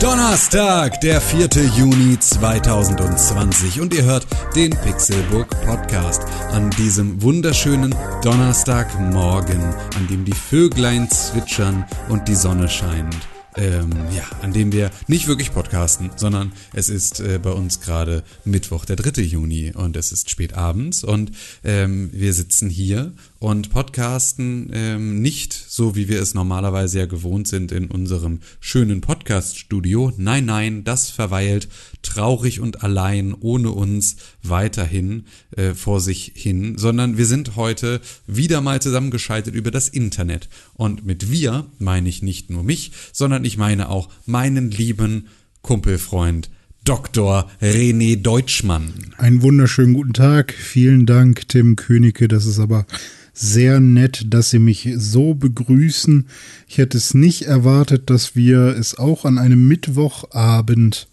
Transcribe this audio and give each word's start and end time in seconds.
Donnerstag, 0.00 1.02
der 1.02 1.20
4. 1.20 1.48
Juni 1.76 2.18
2020 2.18 3.82
und 3.82 3.92
ihr 3.92 4.04
hört 4.04 4.26
den 4.56 4.70
Pixelbook 4.70 5.48
Podcast 5.66 6.22
an 6.52 6.70
diesem 6.70 7.20
wunderschönen 7.22 7.94
Donnerstagmorgen, 8.22 9.60
an 9.60 10.06
dem 10.08 10.24
die 10.24 10.32
Vöglein 10.32 11.10
zwitschern 11.10 11.84
und 12.08 12.28
die 12.28 12.34
Sonne 12.34 12.70
scheint 12.70 13.14
ähm, 13.56 13.90
ja, 14.14 14.24
an 14.42 14.52
dem 14.52 14.72
wir 14.72 14.90
nicht 15.06 15.26
wirklich 15.26 15.52
podcasten, 15.52 16.10
sondern 16.16 16.52
es 16.72 16.88
ist 16.88 17.20
äh, 17.20 17.38
bei 17.42 17.50
uns 17.50 17.80
gerade 17.80 18.22
Mittwoch, 18.44 18.84
der 18.84 18.96
3. 18.96 19.22
Juni 19.22 19.72
und 19.74 19.96
es 19.96 20.12
ist 20.12 20.30
spät 20.30 20.54
abends 20.54 21.04
und 21.04 21.32
ähm, 21.64 22.10
wir 22.12 22.32
sitzen 22.32 22.70
hier 22.70 23.12
und 23.38 23.70
podcasten 23.70 24.70
ähm, 24.72 25.22
nicht 25.22 25.52
so, 25.52 25.96
wie 25.96 26.08
wir 26.08 26.20
es 26.20 26.34
normalerweise 26.34 27.00
ja 27.00 27.06
gewohnt 27.06 27.48
sind 27.48 27.72
in 27.72 27.90
unserem 27.90 28.40
schönen 28.60 29.00
Podcast-Studio. 29.00 30.12
Nein, 30.16 30.44
nein, 30.44 30.84
das 30.84 31.10
verweilt 31.10 31.68
traurig 32.02 32.60
und 32.60 32.82
allein 32.82 33.34
ohne 33.34 33.70
uns 33.70 34.16
weiterhin 34.42 35.24
äh, 35.56 35.74
vor 35.74 36.00
sich 36.00 36.32
hin, 36.34 36.78
sondern 36.78 37.18
wir 37.18 37.26
sind 37.26 37.56
heute 37.56 38.00
wieder 38.26 38.60
mal 38.60 38.80
zusammengeschaltet 38.80 39.54
über 39.54 39.70
das 39.70 39.88
Internet. 39.88 40.48
Und 40.74 41.04
mit 41.04 41.30
wir 41.30 41.66
meine 41.78 42.08
ich 42.08 42.22
nicht 42.22 42.50
nur 42.50 42.62
mich, 42.62 42.92
sondern 43.12 43.44
ich 43.44 43.56
meine 43.56 43.88
auch 43.88 44.08
meinen 44.26 44.70
lieben 44.70 45.28
Kumpelfreund 45.62 46.50
Dr. 46.84 47.50
René 47.60 48.16
Deutschmann. 48.16 49.12
Einen 49.18 49.42
wunderschönen 49.42 49.92
guten 49.92 50.14
Tag. 50.14 50.54
Vielen 50.54 51.04
Dank, 51.04 51.46
Tim 51.48 51.76
Königke. 51.76 52.26
Das 52.26 52.46
ist 52.46 52.58
aber 52.58 52.86
sehr 53.34 53.80
nett, 53.80 54.24
dass 54.28 54.50
Sie 54.50 54.58
mich 54.58 54.88
so 54.96 55.34
begrüßen. 55.34 56.26
Ich 56.66 56.78
hätte 56.78 56.96
es 56.96 57.12
nicht 57.12 57.42
erwartet, 57.42 58.08
dass 58.08 58.34
wir 58.34 58.76
es 58.78 58.98
auch 58.98 59.26
an 59.26 59.38
einem 59.38 59.68
Mittwochabend 59.68 61.09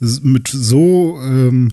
mit 0.00 0.48
so 0.48 1.18
ähm, 1.22 1.72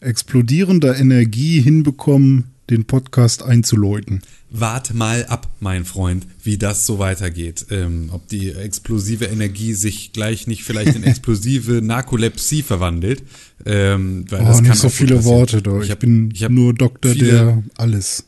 explodierender 0.00 0.96
Energie 0.96 1.60
hinbekommen, 1.60 2.44
den 2.70 2.84
Podcast 2.84 3.42
einzuläuten. 3.42 4.20
Wart 4.50 4.94
mal 4.94 5.26
ab, 5.26 5.48
mein 5.60 5.84
Freund, 5.84 6.26
wie 6.42 6.56
das 6.56 6.86
so 6.86 6.98
weitergeht. 6.98 7.66
Ähm, 7.70 8.08
ob 8.12 8.28
die 8.28 8.50
explosive 8.50 9.26
Energie 9.26 9.74
sich 9.74 10.12
gleich 10.12 10.46
nicht 10.46 10.64
vielleicht 10.64 10.96
in 10.96 11.02
explosive 11.04 11.82
Narkolepsie 11.82 12.62
verwandelt. 12.62 13.22
Ähm, 13.66 14.24
weil 14.30 14.42
oh, 14.42 14.46
das 14.46 14.60
nicht 14.62 14.76
so 14.76 14.88
viele 14.88 15.24
Worte, 15.24 15.60
doch. 15.60 15.82
Ich, 15.82 15.90
ich 15.90 15.96
bin 15.96 16.30
ich 16.32 16.44
hab 16.44 16.52
nur 16.52 16.72
Doktor 16.72 17.14
der 17.14 17.62
alles. 17.76 18.24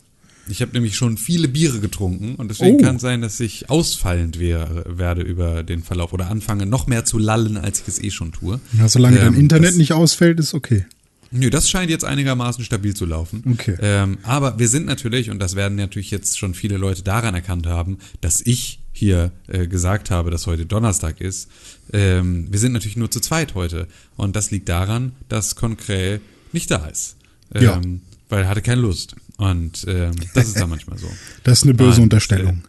Ich 0.50 0.62
habe 0.62 0.72
nämlich 0.72 0.96
schon 0.96 1.16
viele 1.16 1.48
Biere 1.48 1.80
getrunken 1.80 2.34
und 2.36 2.48
deswegen 2.48 2.76
oh. 2.76 2.82
kann 2.82 2.96
es 2.96 3.02
sein, 3.02 3.20
dass 3.22 3.40
ich 3.40 3.70
ausfallend 3.70 4.38
wär, 4.38 4.84
werde 4.86 5.22
über 5.22 5.62
den 5.62 5.82
Verlauf 5.82 6.12
oder 6.12 6.30
anfange 6.30 6.66
noch 6.66 6.86
mehr 6.86 7.04
zu 7.04 7.18
lallen, 7.18 7.56
als 7.56 7.80
ich 7.80 7.88
es 7.88 8.02
eh 8.02 8.10
schon 8.10 8.32
tue. 8.32 8.60
Ja, 8.78 8.88
solange 8.88 9.18
ähm, 9.18 9.32
dein 9.32 9.34
Internet 9.34 9.76
nicht 9.76 9.92
ausfällt, 9.92 10.40
ist 10.40 10.54
okay. 10.54 10.84
Nö, 11.32 11.48
das 11.48 11.70
scheint 11.70 11.90
jetzt 11.90 12.04
einigermaßen 12.04 12.64
stabil 12.64 12.94
zu 12.94 13.06
laufen. 13.06 13.44
Okay. 13.52 13.76
Ähm, 13.80 14.18
aber 14.24 14.58
wir 14.58 14.68
sind 14.68 14.86
natürlich, 14.86 15.30
und 15.30 15.38
das 15.38 15.54
werden 15.54 15.76
natürlich 15.76 16.10
jetzt 16.10 16.38
schon 16.38 16.54
viele 16.54 16.76
Leute 16.76 17.02
daran 17.02 17.34
erkannt 17.34 17.66
haben, 17.66 17.98
dass 18.20 18.40
ich 18.44 18.80
hier 18.92 19.30
äh, 19.46 19.68
gesagt 19.68 20.10
habe, 20.10 20.30
dass 20.30 20.46
heute 20.46 20.66
Donnerstag 20.66 21.20
ist. 21.20 21.48
Ähm, 21.92 22.48
wir 22.50 22.58
sind 22.58 22.72
natürlich 22.72 22.96
nur 22.96 23.10
zu 23.10 23.20
zweit 23.20 23.54
heute. 23.54 23.86
Und 24.16 24.34
das 24.34 24.50
liegt 24.50 24.68
daran, 24.68 25.12
dass 25.28 25.54
Concret 25.54 26.20
nicht 26.52 26.70
da 26.70 26.86
ist. 26.86 27.16
Ähm, 27.54 27.62
ja. 27.62 27.80
Weil 28.28 28.42
er 28.42 28.48
hatte 28.48 28.62
keine 28.62 28.80
Lust. 28.80 29.14
Und 29.40 29.86
ähm, 29.88 30.14
das 30.34 30.48
ist 30.48 30.60
da 30.60 30.66
manchmal 30.66 30.98
so. 30.98 31.06
Das 31.44 31.58
ist 31.58 31.64
eine 31.64 31.72
böse 31.72 31.96
und, 31.96 32.04
Unterstellung. 32.04 32.62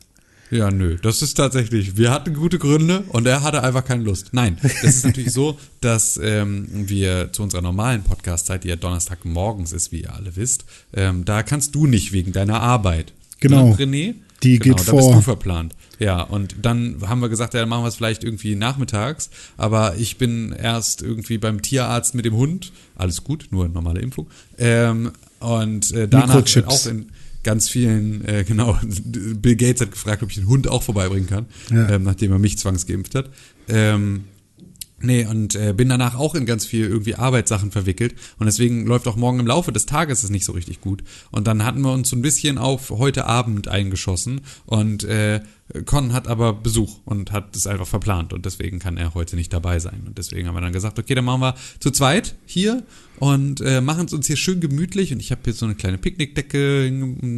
Äh, 0.49 0.57
ja, 0.57 0.71
nö, 0.71 0.97
das 1.01 1.21
ist 1.21 1.33
tatsächlich, 1.35 1.97
wir 1.97 2.11
hatten 2.11 2.33
gute 2.33 2.59
Gründe 2.59 3.03
und 3.09 3.25
er 3.25 3.43
hatte 3.43 3.61
einfach 3.61 3.83
keine 3.83 4.03
Lust. 4.03 4.29
Nein, 4.31 4.57
das 4.61 4.83
ist 4.83 5.05
natürlich 5.05 5.33
so, 5.33 5.59
dass 5.81 6.19
ähm, 6.21 6.67
wir 6.71 7.33
zu 7.33 7.43
unserer 7.43 7.61
normalen 7.61 8.03
Podcast-Zeit, 8.03 8.63
die 8.63 8.69
ja 8.69 8.77
Donnerstagmorgens 8.77 9.73
ist, 9.73 9.91
wie 9.91 10.03
ihr 10.03 10.13
alle 10.13 10.35
wisst, 10.37 10.63
ähm, 10.93 11.25
da 11.25 11.43
kannst 11.43 11.75
du 11.75 11.87
nicht 11.87 12.13
wegen 12.13 12.31
deiner 12.31 12.61
Arbeit. 12.61 13.13
Genau. 13.41 13.69
Na, 13.69 13.75
René? 13.75 14.15
Die 14.43 14.59
genau, 14.59 14.77
geht 14.77 14.87
da 14.87 14.91
vor. 14.91 14.99
bist 14.99 15.13
du 15.13 15.21
verplant. 15.21 15.75
Ja, 15.99 16.21
und 16.21 16.55
dann 16.61 16.97
haben 17.05 17.21
wir 17.21 17.29
gesagt, 17.29 17.53
ja, 17.53 17.59
dann 17.59 17.69
machen 17.69 17.83
wir 17.83 17.89
es 17.89 17.95
vielleicht 17.95 18.23
irgendwie 18.23 18.55
nachmittags. 18.55 19.29
Aber 19.57 19.97
ich 19.97 20.17
bin 20.17 20.51
erst 20.51 21.01
irgendwie 21.01 21.37
beim 21.37 21.61
Tierarzt 21.61 22.15
mit 22.15 22.25
dem 22.25 22.35
Hund. 22.35 22.71
Alles 22.95 23.23
gut, 23.23 23.49
nur 23.51 23.67
normale 23.67 23.99
Impfung. 23.99 24.29
Ähm, 24.57 25.11
und 25.41 25.91
äh, 25.91 26.07
danach 26.07 26.43
auch 26.67 26.85
in 26.85 27.11
ganz 27.43 27.69
vielen, 27.69 28.25
äh, 28.25 28.43
genau, 28.47 28.79
Bill 28.83 29.55
Gates 29.55 29.81
hat 29.81 29.91
gefragt, 29.91 30.23
ob 30.23 30.29
ich 30.29 30.35
den 30.35 30.47
Hund 30.47 30.67
auch 30.67 30.83
vorbeibringen 30.83 31.27
kann, 31.27 31.45
ja. 31.71 31.89
ähm, 31.89 32.03
nachdem 32.03 32.31
er 32.31 32.39
mich 32.39 32.57
zwangsgeimpft 32.57 33.15
hat. 33.15 33.29
Ähm, 33.67 34.25
Nee, 35.03 35.25
und 35.25 35.55
äh, 35.55 35.73
bin 35.73 35.89
danach 35.89 36.15
auch 36.15 36.35
in 36.35 36.45
ganz 36.45 36.65
viel 36.65 36.85
irgendwie 36.85 37.15
Arbeitssachen 37.15 37.71
verwickelt 37.71 38.13
und 38.37 38.45
deswegen 38.45 38.85
läuft 38.85 39.07
auch 39.07 39.15
morgen 39.15 39.39
im 39.39 39.47
Laufe 39.47 39.71
des 39.71 39.85
Tages 39.85 40.23
es 40.23 40.29
nicht 40.29 40.45
so 40.45 40.51
richtig 40.51 40.81
gut. 40.81 41.03
Und 41.31 41.47
dann 41.47 41.65
hatten 41.65 41.81
wir 41.81 41.91
uns 41.91 42.09
so 42.09 42.15
ein 42.15 42.21
bisschen 42.21 42.57
auf 42.57 42.91
heute 42.91 43.25
Abend 43.25 43.67
eingeschossen 43.67 44.41
und 44.65 45.03
äh, 45.03 45.41
Con 45.85 46.13
hat 46.13 46.27
aber 46.27 46.53
Besuch 46.53 46.99
und 47.05 47.31
hat 47.31 47.55
es 47.55 47.67
einfach 47.67 47.87
verplant 47.87 48.33
und 48.33 48.45
deswegen 48.45 48.79
kann 48.79 48.97
er 48.97 49.13
heute 49.13 49.35
nicht 49.35 49.53
dabei 49.53 49.79
sein. 49.79 50.03
Und 50.05 50.17
deswegen 50.17 50.47
haben 50.47 50.55
wir 50.55 50.61
dann 50.61 50.73
gesagt, 50.73 50.99
okay, 50.99 51.15
dann 51.15 51.25
machen 51.25 51.41
wir 51.41 51.55
zu 51.79 51.91
zweit 51.91 52.35
hier 52.45 52.83
und 53.19 53.61
äh, 53.61 53.81
machen 53.81 54.05
es 54.05 54.13
uns 54.13 54.27
hier 54.27 54.35
schön 54.35 54.59
gemütlich. 54.59 55.13
Und 55.13 55.19
ich 55.19 55.31
habe 55.31 55.41
hier 55.43 55.53
so 55.53 55.65
eine 55.65 55.75
kleine 55.75 55.97
Picknickdecke, 55.97 56.91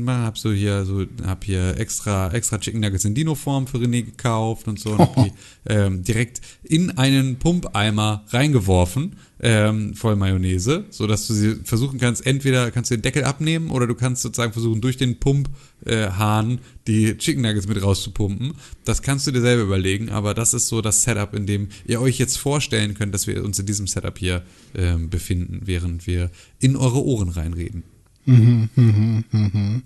hab 0.08 0.38
so 0.38 0.52
hier 0.52 0.86
so, 0.86 1.06
hab 1.26 1.44
hier 1.44 1.78
extra 1.78 2.32
extra 2.32 2.58
Chicken 2.58 2.82
Nuggets 2.82 3.06
in 3.06 3.16
Dino-Form 3.16 3.68
für 3.68 3.78
René 3.78 4.04
gekauft 4.04 4.68
und 4.68 4.80
so 4.80 4.92
und 4.92 5.00
hab 5.00 5.16
die 5.16 5.32
ähm, 5.68 6.04
direkt 6.04 6.42
in 6.64 6.98
einen 6.98 7.38
Pumpeimer 7.38 8.24
reingeworfen 8.30 9.16
ähm, 9.46 9.94
voll 9.94 10.16
Mayonnaise, 10.16 10.86
so 10.90 11.06
dass 11.06 11.28
du 11.28 11.34
sie 11.34 11.56
versuchen 11.66 12.00
kannst, 12.00 12.26
entweder 12.26 12.72
kannst 12.72 12.90
du 12.90 12.96
den 12.96 13.02
Deckel 13.02 13.26
abnehmen 13.26 13.72
oder 13.72 13.88
du 13.88 13.94
kannst 13.94 14.22
sozusagen 14.22 14.54
versuchen, 14.54 14.80
durch 14.80 14.96
den 14.96 15.20
Pumphahn 15.20 16.52
äh, 16.52 16.58
die 16.88 17.18
Chicken 17.18 17.42
Nuggets 17.42 17.68
mit 17.68 17.84
rauszupumpen. 17.84 18.53
Das 18.86 19.02
kannst 19.02 19.28
du 19.28 19.32
dir 19.32 19.42
selber 19.42 19.64
überlegen, 19.64 20.09
aber 20.09 20.34
das 20.34 20.53
ist 20.53 20.70
so 20.70 20.82
das 20.82 21.03
Setup, 21.03 21.34
in 21.34 21.46
dem 21.46 21.68
ihr 21.86 22.00
euch 22.00 22.20
jetzt 22.20 22.38
vorstellen 22.38 22.94
könnt, 22.94 23.14
dass 23.14 23.28
wir 23.28 23.44
uns 23.44 23.59
in 23.59 23.66
diesem 23.66 23.86
Setup 23.86 24.18
hier 24.18 24.44
äh, 24.76 24.96
befinden, 24.96 25.64
während 25.66 26.08
wir 26.08 26.32
in 26.59 26.78
eure 26.78 27.03
Ohren 27.03 27.28
reinreden. 27.28 27.84
Mhm, 28.26 28.70
mhm, 28.78 29.24
mhm. 29.30 29.84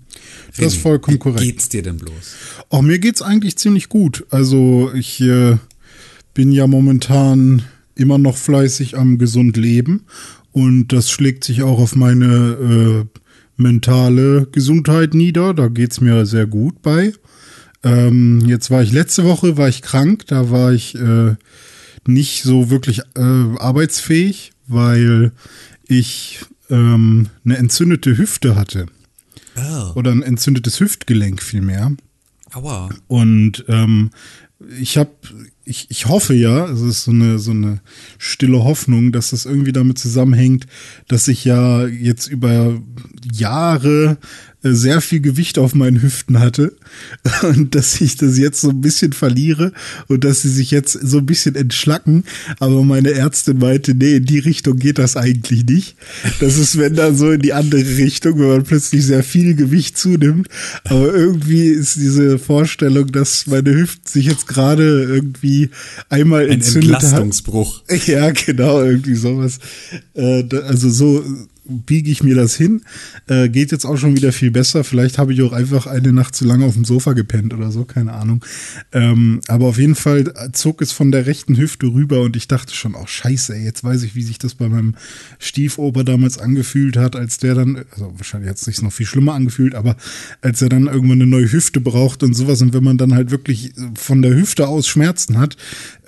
Das 0.56 0.74
ist 0.74 0.76
vollkommen 0.76 1.18
korrekt. 1.18 1.40
Wie 1.40 1.46
geht's 1.46 1.68
dir 1.68 1.82
denn 1.82 1.96
bloß? 1.96 2.36
Auch 2.70 2.82
mir 2.82 3.00
geht's 3.00 3.22
eigentlich 3.22 3.58
ziemlich 3.58 3.88
gut. 3.88 4.24
Also 4.30 4.92
ich 4.94 5.20
äh, 5.20 5.56
bin 6.32 6.52
ja 6.52 6.68
momentan 6.68 7.64
immer 7.98 8.18
noch 8.18 8.36
fleißig 8.36 8.96
am 8.96 9.18
gesund 9.18 9.56
leben 9.56 10.04
und 10.52 10.88
das 10.88 11.10
schlägt 11.10 11.44
sich 11.44 11.62
auch 11.62 11.78
auf 11.78 11.94
meine 11.94 12.26
äh, 12.26 13.20
mentale 13.56 14.46
Gesundheit 14.52 15.14
nieder. 15.14 15.52
Da 15.54 15.68
geht's 15.68 16.00
mir 16.00 16.24
sehr 16.26 16.46
gut 16.46 16.80
bei. 16.82 17.12
Ähm, 17.82 18.42
jetzt 18.46 18.70
war 18.70 18.82
ich 18.82 18.92
letzte 18.92 19.24
Woche 19.24 19.56
war 19.56 19.68
ich 19.68 19.82
krank, 19.82 20.26
da 20.26 20.50
war 20.50 20.72
ich 20.72 20.94
äh, 20.94 21.36
nicht 22.06 22.42
so 22.42 22.70
wirklich 22.70 23.00
äh, 23.16 23.20
arbeitsfähig, 23.58 24.52
weil 24.66 25.32
ich 25.86 26.40
ähm, 26.70 27.28
eine 27.44 27.56
entzündete 27.56 28.16
Hüfte 28.16 28.56
hatte. 28.56 28.86
Oh. 29.56 29.92
Oder 29.94 30.12
ein 30.12 30.22
entzündetes 30.22 30.80
Hüftgelenk 30.80 31.42
vielmehr. 31.42 31.92
Aua. 32.52 32.88
Und 33.06 33.64
ähm, 33.68 34.10
ich 34.80 34.98
habe 34.98 35.10
ich, 35.64 35.86
ich 35.90 36.06
hoffe 36.06 36.34
ja, 36.34 36.66
es 36.66 36.80
ist 36.80 37.04
so 37.04 37.10
eine, 37.10 37.38
so 37.38 37.50
eine 37.50 37.80
stille 38.16 38.64
Hoffnung, 38.64 39.12
dass 39.12 39.30
das 39.30 39.44
irgendwie 39.44 39.72
damit 39.72 39.98
zusammenhängt, 39.98 40.66
dass 41.08 41.28
ich 41.28 41.44
ja 41.44 41.86
jetzt 41.86 42.26
über 42.26 42.80
Jahre 43.32 44.16
sehr 44.62 45.00
viel 45.00 45.20
Gewicht 45.20 45.58
auf 45.58 45.74
meinen 45.74 46.02
Hüften 46.02 46.40
hatte 46.40 46.72
und 47.42 47.74
dass 47.74 48.00
ich 48.00 48.16
das 48.16 48.38
jetzt 48.38 48.60
so 48.60 48.70
ein 48.70 48.80
bisschen 48.80 49.12
verliere 49.12 49.72
und 50.08 50.24
dass 50.24 50.42
sie 50.42 50.50
sich 50.50 50.70
jetzt 50.70 50.92
so 50.92 51.18
ein 51.18 51.26
bisschen 51.26 51.54
entschlacken. 51.54 52.24
Aber 52.58 52.82
meine 52.82 53.12
Ärztin 53.12 53.58
meinte, 53.58 53.94
nee, 53.94 54.16
in 54.16 54.24
die 54.24 54.40
Richtung 54.40 54.76
geht 54.76 54.98
das 54.98 55.16
eigentlich 55.16 55.64
nicht. 55.64 55.96
Das 56.40 56.58
ist, 56.58 56.76
wenn 56.78 56.96
dann 56.96 57.16
so 57.16 57.30
in 57.30 57.40
die 57.40 57.52
andere 57.52 57.80
Richtung, 57.80 58.38
wenn 58.40 58.48
man 58.48 58.64
plötzlich 58.64 59.04
sehr 59.04 59.22
viel 59.22 59.54
Gewicht 59.54 59.96
zunimmt. 59.96 60.48
Aber 60.84 61.14
irgendwie 61.14 61.66
ist 61.66 61.96
diese 61.96 62.38
Vorstellung, 62.38 63.12
dass 63.12 63.46
meine 63.46 63.72
Hüften 63.72 64.08
sich 64.08 64.26
jetzt 64.26 64.48
gerade 64.48 65.04
irgendwie 65.04 65.70
einmal 66.08 66.44
Ein 66.44 66.54
entzündet 66.54 66.94
Entlastungsbruch. 66.94 67.82
Hat. 67.88 67.98
Ja, 68.08 68.30
genau, 68.30 68.80
irgendwie 68.82 69.16
sowas. 69.16 69.58
Äh, 70.14 70.44
also 70.66 70.88
so 70.88 71.22
biege 71.68 72.10
ich 72.10 72.22
mir 72.22 72.34
das 72.34 72.56
hin. 72.56 72.82
Äh, 73.26 73.48
geht 73.48 73.72
jetzt 73.72 73.84
auch 73.84 73.96
schon 73.96 74.16
wieder 74.16 74.32
viel 74.32 74.50
besser. 74.50 74.84
Vielleicht 74.84 75.18
habe 75.18 75.32
ich 75.32 75.42
auch 75.42 75.52
einfach 75.52 75.86
eine 75.86 76.12
Nacht 76.12 76.34
zu 76.34 76.44
lange 76.44 76.64
auf 76.64 76.74
dem 76.74 76.84
Sofa 76.84 77.12
gepennt 77.12 77.54
oder 77.54 77.70
so, 77.70 77.84
keine 77.84 78.12
Ahnung. 78.12 78.44
Ähm, 78.92 79.40
aber 79.48 79.66
auf 79.66 79.78
jeden 79.78 79.94
Fall 79.94 80.32
zog 80.52 80.82
es 80.82 80.92
von 80.92 81.12
der 81.12 81.26
rechten 81.26 81.56
Hüfte 81.56 81.86
rüber 81.86 82.22
und 82.22 82.36
ich 82.36 82.48
dachte 82.48 82.74
schon, 82.74 82.94
oh 82.94 83.06
scheiße, 83.06 83.54
ey, 83.54 83.64
jetzt 83.64 83.84
weiß 83.84 84.02
ich, 84.02 84.14
wie 84.14 84.22
sich 84.22 84.38
das 84.38 84.54
bei 84.54 84.68
meinem 84.68 84.94
Stiefoper 85.38 86.04
damals 86.04 86.38
angefühlt 86.38 86.96
hat, 86.96 87.16
als 87.16 87.38
der 87.38 87.54
dann, 87.54 87.84
also 87.90 88.12
wahrscheinlich 88.16 88.50
hat 88.50 88.56
es 88.56 88.64
sich 88.64 88.80
noch 88.82 88.92
viel 88.92 89.06
schlimmer 89.06 89.34
angefühlt, 89.34 89.74
aber 89.74 89.96
als 90.40 90.62
er 90.62 90.68
dann 90.68 90.86
irgendwann 90.86 91.20
eine 91.20 91.26
neue 91.26 91.50
Hüfte 91.50 91.80
braucht 91.80 92.22
und 92.22 92.34
sowas 92.34 92.62
und 92.62 92.72
wenn 92.72 92.84
man 92.84 92.98
dann 92.98 93.14
halt 93.14 93.30
wirklich 93.30 93.72
von 93.94 94.22
der 94.22 94.34
Hüfte 94.34 94.68
aus 94.68 94.88
Schmerzen 94.88 95.38
hat 95.38 95.56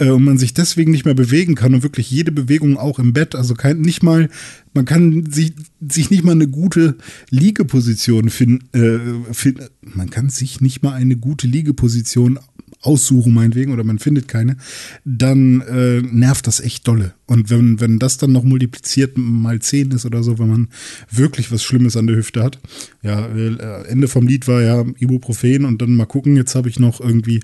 äh, 0.00 0.10
und 0.10 0.24
man 0.24 0.38
sich 0.38 0.54
deswegen 0.54 0.90
nicht 0.90 1.04
mehr 1.04 1.14
bewegen 1.14 1.54
kann 1.54 1.74
und 1.74 1.84
wirklich 1.84 2.10
jede 2.10 2.32
Bewegung 2.32 2.76
auch 2.76 2.98
im 2.98 3.12
Bett, 3.12 3.36
also 3.36 3.54
kein, 3.54 3.80
nicht 3.80 4.02
mal 4.02 4.28
man 4.72 4.84
kann 4.84 5.26
sich, 5.30 5.54
sich 5.80 6.10
nicht 6.10 6.24
mal 6.24 6.32
eine 6.32 6.48
gute 6.48 6.96
Liegeposition 7.30 8.30
finden, 8.30 8.68
äh, 8.76 9.34
find, 9.34 9.70
man 9.82 10.10
kann 10.10 10.30
sich 10.30 10.60
nicht 10.60 10.82
mal 10.82 10.92
eine 10.92 11.16
gute 11.16 11.46
Liegeposition 11.46 12.38
aussuchen, 12.82 13.34
meinetwegen, 13.34 13.72
oder 13.72 13.84
man 13.84 13.98
findet 13.98 14.26
keine, 14.26 14.56
dann 15.04 15.60
äh, 15.62 16.00
nervt 16.00 16.46
das 16.46 16.60
echt 16.60 16.88
dolle. 16.88 17.14
Und 17.26 17.50
wenn, 17.50 17.78
wenn 17.80 17.98
das 17.98 18.16
dann 18.16 18.32
noch 18.32 18.42
multipliziert 18.42 19.18
mal 19.18 19.60
zehn 19.60 19.90
ist 19.90 20.06
oder 20.06 20.22
so, 20.22 20.38
wenn 20.38 20.48
man 20.48 20.68
wirklich 21.10 21.52
was 21.52 21.62
Schlimmes 21.62 21.96
an 21.96 22.06
der 22.06 22.16
Hüfte 22.16 22.42
hat. 22.42 22.58
Ja, 23.02 23.26
äh, 23.26 23.84
Ende 23.86 24.08
vom 24.08 24.26
Lied 24.26 24.48
war 24.48 24.62
ja 24.62 24.84
Ibuprofen 24.98 25.64
und 25.64 25.82
dann 25.82 25.94
mal 25.94 26.06
gucken. 26.06 26.36
Jetzt 26.36 26.54
habe 26.54 26.68
ich 26.68 26.78
noch 26.78 27.00
irgendwie 27.00 27.40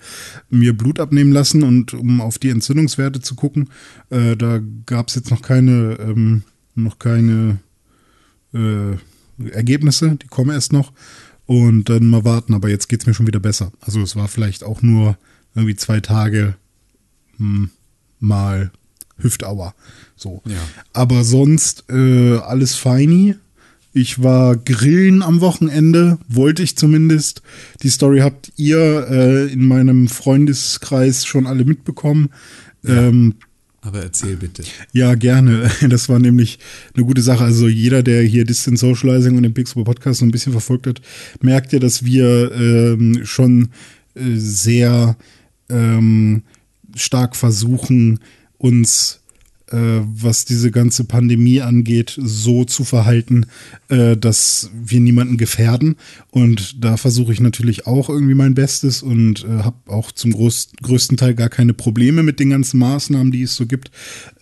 mir 0.49 0.77
Blut 0.77 1.01
abnehmen 1.01 1.33
lassen 1.33 1.63
und 1.63 1.93
um 1.93 2.21
auf 2.21 2.39
die 2.39 2.51
Entzündungswerte 2.51 3.21
zu 3.21 3.35
gucken, 3.35 3.69
äh, 4.11 4.37
da 4.37 4.61
gab 4.87 5.09
es 5.09 5.17
jetzt 5.17 5.31
noch 5.31 5.43
keine 5.43 5.99
ähm, 6.01 6.43
noch 6.75 6.99
keine 6.99 7.59
äh, 8.55 8.97
Ergebnisse, 9.51 10.17
die 10.23 10.29
kommen 10.29 10.51
erst 10.51 10.73
noch. 10.73 10.93
Und 11.47 11.89
dann 11.89 12.07
mal 12.07 12.25
warten, 12.25 12.55
aber 12.55 12.69
jetzt 12.69 12.89
geht 12.89 13.01
es 13.01 13.07
mir 13.07 13.15
schon 13.15 13.29
wieder 13.29 13.41
besser. 13.41 13.73
Also 13.81 14.01
es 14.03 14.17
war 14.17 14.29
vielleicht 14.29 14.65
auch 14.65 14.83
nur 14.83 15.17
irgendwie 15.55 15.77
zwei 15.77 16.01
Tage 16.01 16.57
hm, 17.39 17.71
mal 18.19 18.71
Hüftauer. 19.19 19.75
So. 20.17 20.43
Ja. 20.45 20.57
Aber 20.93 21.25
sonst 21.25 21.85
äh, 21.89 22.37
alles 22.39 22.75
feini. 22.75 23.37
Ich 23.93 24.23
war 24.23 24.57
grillen 24.57 25.23
am 25.23 25.41
Wochenende, 25.41 26.19
wollte 26.29 26.63
ich 26.63 26.77
zumindest. 26.77 27.41
Die 27.83 27.89
Story 27.89 28.19
habt 28.21 28.53
ihr 28.57 29.07
äh, 29.09 29.47
in 29.51 29.67
meinem 29.67 30.09
Freundeskreis 30.09 31.25
schon 31.25 31.47
alle 31.47 31.65
mitbekommen. 31.65 32.31
Ja. 32.83 33.09
Ähm, 33.09 33.37
aber 33.87 34.03
erzähl 34.03 34.37
bitte. 34.37 34.65
Ja, 34.93 35.15
gerne. 35.15 35.71
Das 35.89 36.09
war 36.09 36.19
nämlich 36.19 36.59
eine 36.95 37.05
gute 37.05 37.23
Sache. 37.23 37.45
Also 37.45 37.69
jeder, 37.69 38.03
der 38.03 38.23
hier 38.23 38.45
Distance 38.45 38.85
Socializing 38.85 39.37
und 39.37 39.45
den 39.45 39.55
Pixel 39.55 39.85
Podcast 39.85 40.21
so 40.21 40.27
ein 40.27 40.33
bisschen 40.33 40.53
verfolgt 40.53 40.87
hat, 40.87 41.01
merkt 41.41 41.73
ja, 41.73 41.79
dass 41.79 42.05
wir 42.05 42.53
ähm, 42.53 43.21
schon 43.25 43.69
äh, 44.15 44.35
sehr 44.35 45.17
ähm, 45.69 46.43
stark 46.97 47.37
versuchen, 47.37 48.21
uns 48.59 49.21
was 49.73 50.45
diese 50.45 50.71
ganze 50.71 51.05
Pandemie 51.05 51.61
angeht, 51.61 52.17
so 52.17 52.65
zu 52.65 52.85
verhalten, 52.85 53.47
äh, 53.89 54.17
dass 54.17 54.71
wir 54.73 55.01
niemanden 55.01 55.37
gefährden. 55.39 55.97
Und 56.31 56.85
da 56.85 56.97
versuche 56.97 57.33
ich 57.33 57.41
natürlich 57.41 57.87
auch 57.87 58.09
irgendwie 58.09 58.35
mein 58.35 58.55
Bestes 58.55 59.03
und 59.03 59.45
äh, 59.45 59.65
habe 59.65 59.77
auch 59.87 60.13
zum 60.13 60.33
größten 60.33 61.17
Teil 61.17 61.35
gar 61.35 61.49
keine 61.49 61.75
Probleme 61.75 62.23
mit 62.23 62.39
den 62.39 62.51
ganzen 62.51 62.79
Maßnahmen, 62.79 63.33
die 63.33 63.43
es 63.43 63.57
so 63.57 63.67
gibt. 63.67 63.91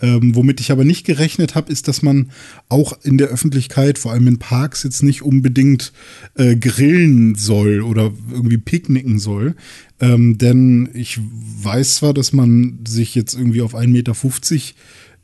Ähm, 0.02 0.34
womit 0.34 0.60
ich 0.60 0.70
aber 0.70 0.84
nicht 0.84 1.06
gerechnet 1.06 1.54
habe, 1.54 1.72
ist, 1.72 1.88
dass 1.88 2.02
man 2.02 2.30
auch 2.68 2.92
in 3.02 3.16
der 3.16 3.28
Öffentlichkeit, 3.28 3.98
vor 3.98 4.12
allem 4.12 4.28
in 4.28 4.38
Parks, 4.38 4.82
jetzt 4.82 5.02
nicht 5.02 5.22
unbedingt 5.22 5.92
äh, 6.34 6.56
grillen 6.56 7.34
soll 7.34 7.80
oder 7.80 8.12
irgendwie 8.30 8.58
picknicken 8.58 9.18
soll. 9.18 9.54
Ähm, 10.00 10.38
denn 10.38 10.90
ich 10.92 11.18
weiß 11.62 11.96
zwar, 11.96 12.12
dass 12.12 12.32
man 12.32 12.80
sich 12.86 13.14
jetzt 13.14 13.34
irgendwie 13.34 13.62
auf 13.62 13.74
1,50 13.74 13.86
Meter 13.88 14.14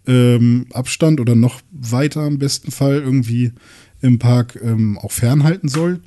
ähm, 0.07 0.67
Abstand 0.73 1.21
oder 1.21 1.35
noch 1.35 1.61
weiter 1.71 2.27
im 2.27 2.39
besten 2.39 2.71
Fall 2.71 2.95
irgendwie 2.95 3.53
im 4.01 4.19
Park 4.19 4.59
ähm, 4.63 4.99
auch 4.99 5.13
fernhalten 5.13 5.69
soll. 5.69 6.01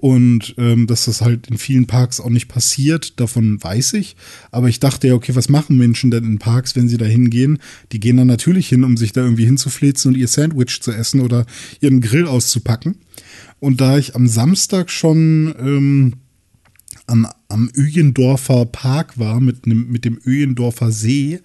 Und 0.00 0.54
ähm, 0.56 0.86
dass 0.86 1.04
das 1.04 1.20
halt 1.20 1.48
in 1.48 1.58
vielen 1.58 1.86
Parks 1.86 2.20
auch 2.20 2.30
nicht 2.30 2.48
passiert, 2.48 3.20
davon 3.20 3.62
weiß 3.62 3.92
ich. 3.94 4.16
Aber 4.50 4.68
ich 4.68 4.80
dachte 4.80 5.08
ja, 5.08 5.14
okay, 5.14 5.34
was 5.34 5.50
machen 5.50 5.76
Menschen 5.76 6.10
denn 6.10 6.24
in 6.24 6.38
Parks, 6.38 6.74
wenn 6.74 6.88
sie 6.88 6.96
da 6.96 7.04
hingehen? 7.04 7.58
Die 7.92 8.00
gehen 8.00 8.16
dann 8.16 8.26
natürlich 8.26 8.68
hin, 8.68 8.82
um 8.84 8.96
sich 8.96 9.12
da 9.12 9.22
irgendwie 9.22 9.44
hinzuflitzen 9.44 10.12
und 10.12 10.18
ihr 10.18 10.28
Sandwich 10.28 10.80
zu 10.80 10.90
essen 10.90 11.20
oder 11.20 11.44
ihren 11.80 12.00
Grill 12.00 12.26
auszupacken. 12.26 12.96
Und 13.58 13.82
da 13.82 13.98
ich 13.98 14.16
am 14.16 14.26
Samstag 14.26 14.90
schon 14.90 15.54
ähm, 15.58 16.14
am, 17.06 17.26
am 17.48 17.70
Öjendorfer 17.76 18.66
Park 18.66 19.18
war, 19.18 19.40
mit, 19.40 19.66
nem, 19.66 19.88
mit 19.90 20.04
dem 20.04 20.18
Öjendorfer 20.24 20.90
See, 20.90 21.40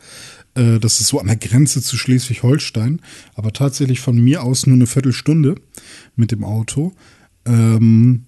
äh, 0.56 0.80
das 0.80 1.00
ist 1.00 1.07
so 1.07 1.19
an 1.19 1.27
der 1.27 1.36
Grenze 1.38 1.81
zu 1.81 1.97
Schleswig-Holstein, 1.97 3.01
aber 3.36 3.53
tatsächlich 3.53 4.00
von 4.00 4.18
mir 4.18 4.44
aus 4.44 4.65
nur 4.65 4.75
eine 4.75 4.88
Viertelstunde 4.88 5.56
mit 6.15 6.31
dem 6.31 6.44
Auto. 6.44 6.94
Ähm, 7.45 8.25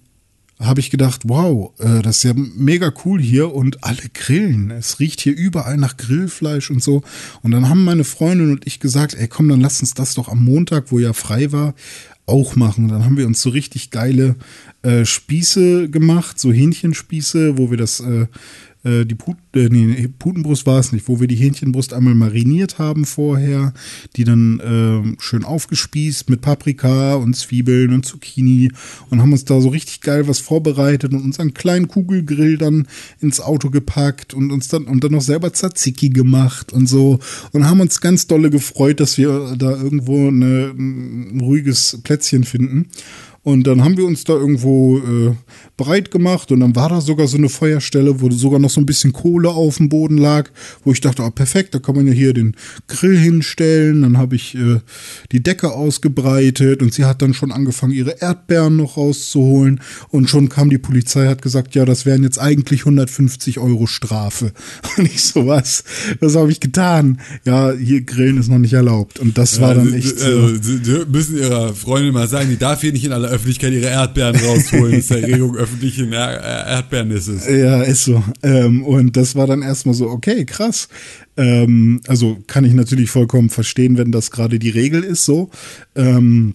habe 0.60 0.80
ich 0.80 0.90
gedacht, 0.90 1.22
wow, 1.24 1.72
äh, 1.78 2.02
das 2.02 2.18
ist 2.18 2.22
ja 2.24 2.32
mega 2.34 2.92
cool 3.04 3.20
hier 3.20 3.54
und 3.54 3.84
alle 3.84 4.02
grillen. 4.12 4.72
Es 4.72 4.98
riecht 4.98 5.20
hier 5.20 5.36
überall 5.36 5.76
nach 5.76 5.96
Grillfleisch 5.96 6.70
und 6.70 6.82
so. 6.82 7.02
Und 7.42 7.52
dann 7.52 7.68
haben 7.68 7.84
meine 7.84 8.04
Freundin 8.04 8.50
und 8.50 8.66
ich 8.66 8.80
gesagt, 8.80 9.14
ey, 9.14 9.28
komm, 9.28 9.48
dann 9.48 9.60
lass 9.60 9.80
uns 9.80 9.94
das 9.94 10.14
doch 10.14 10.28
am 10.28 10.44
Montag, 10.44 10.90
wo 10.90 10.98
ja 10.98 11.12
frei 11.12 11.52
war, 11.52 11.74
auch 12.28 12.56
machen. 12.56 12.88
Dann 12.88 13.04
haben 13.04 13.16
wir 13.16 13.26
uns 13.26 13.42
so 13.42 13.50
richtig 13.50 13.90
geile 13.90 14.36
äh, 14.82 15.04
Spieße 15.04 15.88
gemacht, 15.88 16.38
so 16.38 16.52
Hähnchenspieße, 16.52 17.58
wo 17.58 17.70
wir 17.70 17.76
das 17.78 18.00
äh, 18.00 18.26
äh, 18.88 19.04
die 19.04 19.14
Put, 19.14 19.36
äh, 19.54 19.68
nee, 19.68 20.08
Putenbrust 20.18 20.66
war 20.66 20.78
es 20.78 20.92
nicht, 20.92 21.08
wo 21.08 21.20
wir 21.20 21.28
die 21.28 21.36
Hähnchenbrust 21.36 21.92
einmal 21.92 22.14
mariniert 22.14 22.78
haben 22.78 23.04
vorher, 23.04 23.74
die 24.16 24.24
dann 24.24 24.60
äh, 24.60 25.22
schön 25.22 25.44
aufgespießt 25.44 26.30
mit 26.30 26.40
Paprika 26.40 27.14
und 27.14 27.34
Zwiebeln 27.34 27.92
und 27.92 28.06
Zucchini 28.06 28.70
und 29.10 29.20
haben 29.20 29.32
uns 29.32 29.44
da 29.44 29.60
so 29.60 29.68
richtig 29.68 30.00
geil 30.00 30.26
was 30.28 30.38
vorbereitet 30.38 31.12
und 31.12 31.22
unseren 31.22 31.54
kleinen 31.54 31.88
Kugelgrill 31.88 32.56
dann 32.56 32.86
ins 33.20 33.40
Auto 33.40 33.70
gepackt 33.70 34.32
und 34.34 34.50
uns 34.50 34.68
dann 34.68 34.84
und 34.84 35.04
dann 35.04 35.12
noch 35.12 35.20
selber 35.20 35.52
Tzatziki 35.52 36.08
gemacht 36.08 36.72
und 36.72 36.88
so 36.88 37.18
und 37.52 37.66
haben 37.66 37.80
uns 37.80 38.00
ganz 38.00 38.26
dolle 38.26 38.50
gefreut, 38.50 39.00
dass 39.00 39.18
wir 39.18 39.54
da 39.58 39.70
irgendwo 39.70 40.28
eine, 40.28 40.72
ein 40.76 41.40
ruhiges 41.40 41.98
Plätzchen 42.02 42.44
finden. 42.44 42.86
Und 43.42 43.66
dann 43.66 43.82
haben 43.82 43.96
wir 43.96 44.04
uns 44.04 44.24
da 44.24 44.34
irgendwo 44.34 44.98
äh, 44.98 45.34
breit 45.78 46.10
gemacht 46.10 46.52
und 46.52 46.60
dann 46.60 46.76
war 46.76 46.90
da 46.90 47.00
sogar 47.00 47.26
so 47.28 47.38
eine 47.38 47.48
Feuerstelle, 47.48 48.20
wo 48.20 48.28
sogar 48.30 48.58
noch 48.58 48.68
so 48.68 48.80
ein 48.80 48.86
bisschen 48.86 49.12
Kohle 49.12 49.48
auf 49.48 49.78
dem 49.78 49.88
Boden 49.88 50.18
lag, 50.18 50.50
wo 50.84 50.92
ich 50.92 51.00
dachte, 51.00 51.22
oh, 51.22 51.30
perfekt, 51.30 51.74
da 51.74 51.78
kann 51.78 51.94
man 51.94 52.06
ja 52.06 52.12
hier 52.12 52.34
den 52.34 52.54
Grill 52.88 53.16
hinstellen. 53.16 54.02
Dann 54.02 54.18
habe 54.18 54.36
ich 54.36 54.56
äh, 54.56 54.80
die 55.32 55.42
Decke 55.42 55.72
ausgebreitet 55.72 56.82
und 56.82 56.92
sie 56.92 57.04
hat 57.04 57.22
dann 57.22 57.32
schon 57.32 57.52
angefangen, 57.52 57.92
ihre 57.92 58.20
Erdbeeren 58.20 58.76
noch 58.76 58.96
rauszuholen 58.96 59.80
und 60.10 60.28
schon 60.28 60.48
kam 60.48 60.68
die 60.68 60.78
Polizei, 60.78 61.28
hat 61.28 61.42
gesagt, 61.42 61.74
ja, 61.76 61.84
das 61.84 62.04
wären 62.04 62.24
jetzt 62.24 62.38
eigentlich 62.38 62.80
150 62.80 63.58
Euro 63.58 63.86
Strafe. 63.86 64.52
Und 64.96 65.06
ich 65.06 65.22
so, 65.22 65.46
was? 65.46 65.84
Was 66.18 66.34
habe 66.34 66.50
ich 66.50 66.58
getan? 66.58 67.20
Ja, 67.44 67.72
hier 67.72 68.02
Grillen 68.02 68.38
ist 68.38 68.48
noch 68.48 68.58
nicht 68.58 68.72
erlaubt. 68.72 69.20
Und 69.20 69.38
das 69.38 69.60
war 69.60 69.74
dann 69.74 69.92
echt. 69.94 70.20
Also, 70.20 70.48
so. 70.48 70.56
Sie 70.60 71.04
müssen 71.08 71.38
ihrer 71.38 71.72
Freundin 71.72 72.12
mal 72.12 72.26
sagen, 72.26 72.50
die 72.50 72.56
darf 72.56 72.80
hier 72.80 72.92
nicht 72.92 73.04
in 73.04 73.12
aller 73.12 73.28
Öffentlichkeit 73.28 73.72
ihre 73.72 73.86
Erdbeeren 73.86 74.34
rausholen. 74.34 74.92
Das 74.96 75.04
ist 75.04 75.10
Erregung 75.12 75.56
öffentlichen 75.68 76.12
Er 76.12 76.66
Erdbeernisses. 76.66 77.46
Ja, 77.46 77.82
ist 77.82 78.04
so. 78.04 78.22
Ähm, 78.42 78.84
und 78.84 79.16
das 79.16 79.36
war 79.36 79.46
dann 79.46 79.62
erstmal 79.62 79.94
so, 79.94 80.08
okay, 80.08 80.44
krass. 80.44 80.88
Ähm, 81.36 82.00
also 82.06 82.38
kann 82.46 82.64
ich 82.64 82.74
natürlich 82.74 83.10
vollkommen 83.10 83.50
verstehen, 83.50 83.98
wenn 83.98 84.12
das 84.12 84.30
gerade 84.30 84.58
die 84.58 84.70
Regel 84.70 85.04
ist, 85.04 85.24
so. 85.24 85.50
Ähm, 85.94 86.54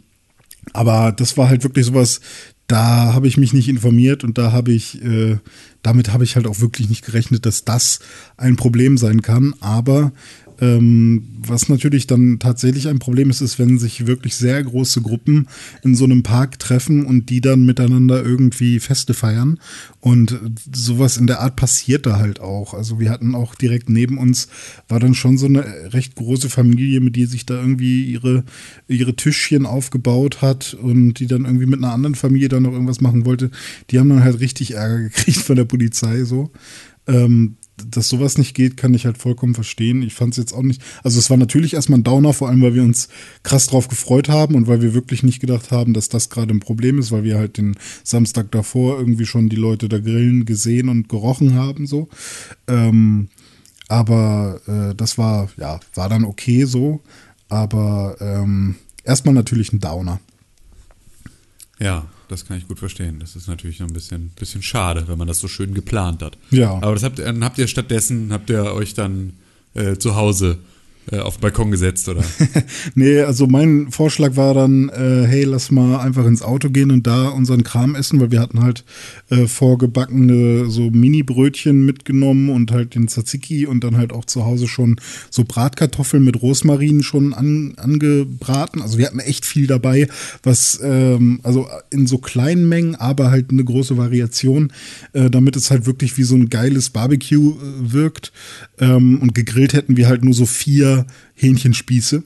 aber 0.73 1.11
das 1.11 1.37
war 1.37 1.49
halt 1.49 1.63
wirklich 1.63 1.85
sowas, 1.85 2.21
da 2.67 3.13
habe 3.13 3.27
ich 3.27 3.37
mich 3.37 3.53
nicht 3.53 3.69
informiert 3.69 4.23
und 4.23 4.37
da 4.37 4.51
habe 4.51 4.71
ich, 4.71 5.03
äh, 5.03 5.37
damit 5.83 6.11
habe 6.13 6.23
ich 6.23 6.35
halt 6.35 6.47
auch 6.47 6.61
wirklich 6.61 6.89
nicht 6.89 7.05
gerechnet, 7.05 7.45
dass 7.45 7.65
das 7.65 7.99
ein 8.37 8.55
Problem 8.55 8.97
sein 8.97 9.21
kann. 9.21 9.53
Aber 9.59 10.13
ähm, 10.63 11.23
was 11.45 11.67
natürlich 11.67 12.07
dann 12.07 12.39
tatsächlich 12.39 12.87
ein 12.87 12.99
Problem 12.99 13.29
ist, 13.29 13.41
ist, 13.41 13.59
wenn 13.59 13.77
sich 13.77 14.07
wirklich 14.07 14.35
sehr 14.35 14.63
große 14.63 15.01
Gruppen 15.01 15.49
in 15.83 15.93
so 15.93 16.05
einem 16.05 16.23
Park 16.23 16.57
treffen 16.57 17.05
und 17.05 17.29
die 17.29 17.41
dann 17.41 17.65
miteinander 17.65 18.23
irgendwie 18.23 18.79
Feste 18.79 19.13
feiern. 19.13 19.59
Und 19.99 20.39
sowas 20.73 21.17
in 21.17 21.27
der 21.27 21.41
Art 21.41 21.57
passiert 21.57 22.05
da 22.05 22.17
halt 22.17 22.39
auch. 22.39 22.73
Also 22.73 22.97
wir 22.97 23.09
hatten 23.09 23.35
auch 23.35 23.55
direkt 23.55 23.89
neben 23.89 24.17
uns, 24.17 24.47
war 24.87 25.01
dann 25.01 25.15
schon 25.15 25.37
so 25.37 25.47
eine 25.47 25.65
recht 25.93 26.15
große 26.15 26.49
Familie, 26.49 27.01
mit 27.01 27.17
die 27.17 27.25
sich 27.25 27.45
da 27.45 27.55
irgendwie 27.55 28.05
ihre, 28.05 28.45
ihre 28.87 29.17
Tischchen 29.17 29.65
aufgebaut 29.65 30.41
hat 30.41 30.75
und 30.75 31.15
die 31.15 31.27
dann 31.27 31.43
irgendwie 31.43 31.65
mit 31.65 31.79
einer 31.79 31.91
anderen 31.91 32.15
Familie 32.15 32.47
dann 32.47 32.63
noch 32.63 32.71
irgendwas 32.71 33.01
machen 33.01 33.25
wollte. 33.25 33.51
Die 33.89 33.99
haben 33.99 34.09
dann 34.09 34.23
halt 34.23 34.39
richtig 34.39 34.75
Ärger 34.75 35.01
gekriegt 35.01 35.39
von 35.39 35.57
der 35.57 35.65
Polizei 35.65 36.23
so. 36.23 36.51
Ähm, 37.05 37.57
dass 37.87 38.09
sowas 38.09 38.37
nicht 38.37 38.53
geht, 38.53 38.77
kann 38.77 38.93
ich 38.93 39.05
halt 39.05 39.17
vollkommen 39.17 39.55
verstehen. 39.55 40.01
Ich 40.01 40.13
fand 40.13 40.33
es 40.33 40.37
jetzt 40.37 40.53
auch 40.53 40.61
nicht. 40.61 40.81
Also 41.03 41.19
es 41.19 41.29
war 41.29 41.37
natürlich 41.37 41.73
erstmal 41.73 41.99
ein 41.99 42.03
Downer, 42.03 42.33
vor 42.33 42.49
allem 42.49 42.61
weil 42.61 42.75
wir 42.75 42.83
uns 42.83 43.09
krass 43.43 43.67
drauf 43.67 43.87
gefreut 43.87 44.29
haben 44.29 44.55
und 44.55 44.67
weil 44.67 44.81
wir 44.81 44.93
wirklich 44.93 45.23
nicht 45.23 45.39
gedacht 45.39 45.71
haben, 45.71 45.93
dass 45.93 46.09
das 46.09 46.29
gerade 46.29 46.53
ein 46.53 46.59
Problem 46.59 46.99
ist, 46.99 47.11
weil 47.11 47.23
wir 47.23 47.37
halt 47.37 47.57
den 47.57 47.75
Samstag 48.03 48.51
davor 48.51 48.99
irgendwie 48.99 49.25
schon 49.25 49.49
die 49.49 49.55
Leute 49.55 49.89
da 49.89 49.99
grillen 49.99 50.45
gesehen 50.45 50.89
und 50.89 51.09
gerochen 51.09 51.55
haben 51.55 51.87
so. 51.87 52.09
Ähm, 52.67 53.29
aber 53.87 54.61
äh, 54.67 54.95
das 54.95 55.17
war 55.17 55.49
ja 55.57 55.79
war 55.93 56.09
dann 56.09 56.25
okay 56.25 56.65
so. 56.65 57.01
Aber 57.49 58.15
ähm, 58.19 58.75
erstmal 59.03 59.35
natürlich 59.35 59.73
ein 59.73 59.79
Downer. 59.79 60.19
Ja, 61.79 62.05
das 62.33 62.45
kann 62.45 62.57
ich 62.57 62.67
gut 62.67 62.79
verstehen. 62.79 63.19
Das 63.19 63.35
ist 63.35 63.47
natürlich 63.47 63.81
ein 63.81 63.93
bisschen, 63.93 64.29
bisschen 64.29 64.61
schade, 64.61 65.07
wenn 65.07 65.17
man 65.17 65.27
das 65.27 65.39
so 65.39 65.47
schön 65.47 65.73
geplant 65.73 66.21
hat. 66.21 66.37
Ja. 66.49 66.71
Aber 66.71 66.93
das 66.93 67.03
habt, 67.03 67.19
dann 67.19 67.43
habt 67.43 67.57
ihr 67.57 67.67
stattdessen, 67.67 68.33
habt 68.33 68.49
ihr 68.49 68.73
euch 68.73 68.93
dann 68.93 69.33
äh, 69.73 69.97
zu 69.97 70.15
Hause 70.15 70.59
äh, 71.11 71.19
auf 71.19 71.37
den 71.37 71.41
Balkon 71.41 71.71
gesetzt, 71.71 72.07
oder? 72.07 72.23
nee, 72.95 73.19
also 73.19 73.47
mein 73.47 73.91
Vorschlag 73.91 74.35
war 74.35 74.53
dann, 74.53 74.89
äh, 74.89 75.25
hey, 75.27 75.43
lass 75.43 75.71
mal 75.71 75.99
einfach 75.99 76.25
ins 76.25 76.41
Auto 76.41 76.69
gehen 76.69 76.91
und 76.91 77.05
da 77.07 77.29
unseren 77.29 77.63
Kram 77.63 77.95
essen, 77.95 78.21
weil 78.21 78.31
wir 78.31 78.39
hatten 78.39 78.61
halt 78.61 78.85
äh, 79.29 79.47
vorgebackene 79.47 80.69
so 80.69 80.89
Mini-Brötchen 80.89 81.85
mitgenommen 81.85 82.49
und 82.49 82.71
halt 82.71 82.95
den 82.95 83.07
Tzatziki 83.07 83.65
und 83.65 83.83
dann 83.83 83.97
halt 83.97 84.13
auch 84.13 84.25
zu 84.25 84.45
Hause 84.45 84.67
schon 84.67 84.95
so 85.29 85.43
Bratkartoffeln 85.43 86.23
mit 86.23 86.41
Rosmarin 86.41 87.03
schon 87.03 87.33
an, 87.33 87.73
angebraten. 87.77 88.81
Also 88.81 88.97
wir 88.97 89.07
hatten 89.07 89.19
echt 89.19 89.45
viel 89.45 89.67
dabei, 89.67 90.07
was 90.41 90.79
ähm, 90.83 91.39
also 91.43 91.67
in 91.89 92.07
so 92.07 92.17
kleinen 92.17 92.69
Mengen, 92.69 92.95
aber 92.95 93.31
halt 93.31 93.51
eine 93.51 93.63
große 93.63 93.97
Variation, 93.97 94.71
äh, 95.13 95.29
damit 95.29 95.55
es 95.55 95.69
halt 95.69 95.85
wirklich 95.85 96.17
wie 96.17 96.23
so 96.23 96.35
ein 96.35 96.49
geiles 96.49 96.89
Barbecue 96.91 97.51
äh, 97.51 97.93
wirkt. 97.93 98.31
Ähm, 98.79 99.19
und 99.21 99.35
gegrillt 99.35 99.73
hätten 99.73 99.97
wir 99.97 100.07
halt 100.07 100.23
nur 100.23 100.33
so 100.33 100.45
vier 100.45 100.92
Hähnchenspieße. 101.35 102.23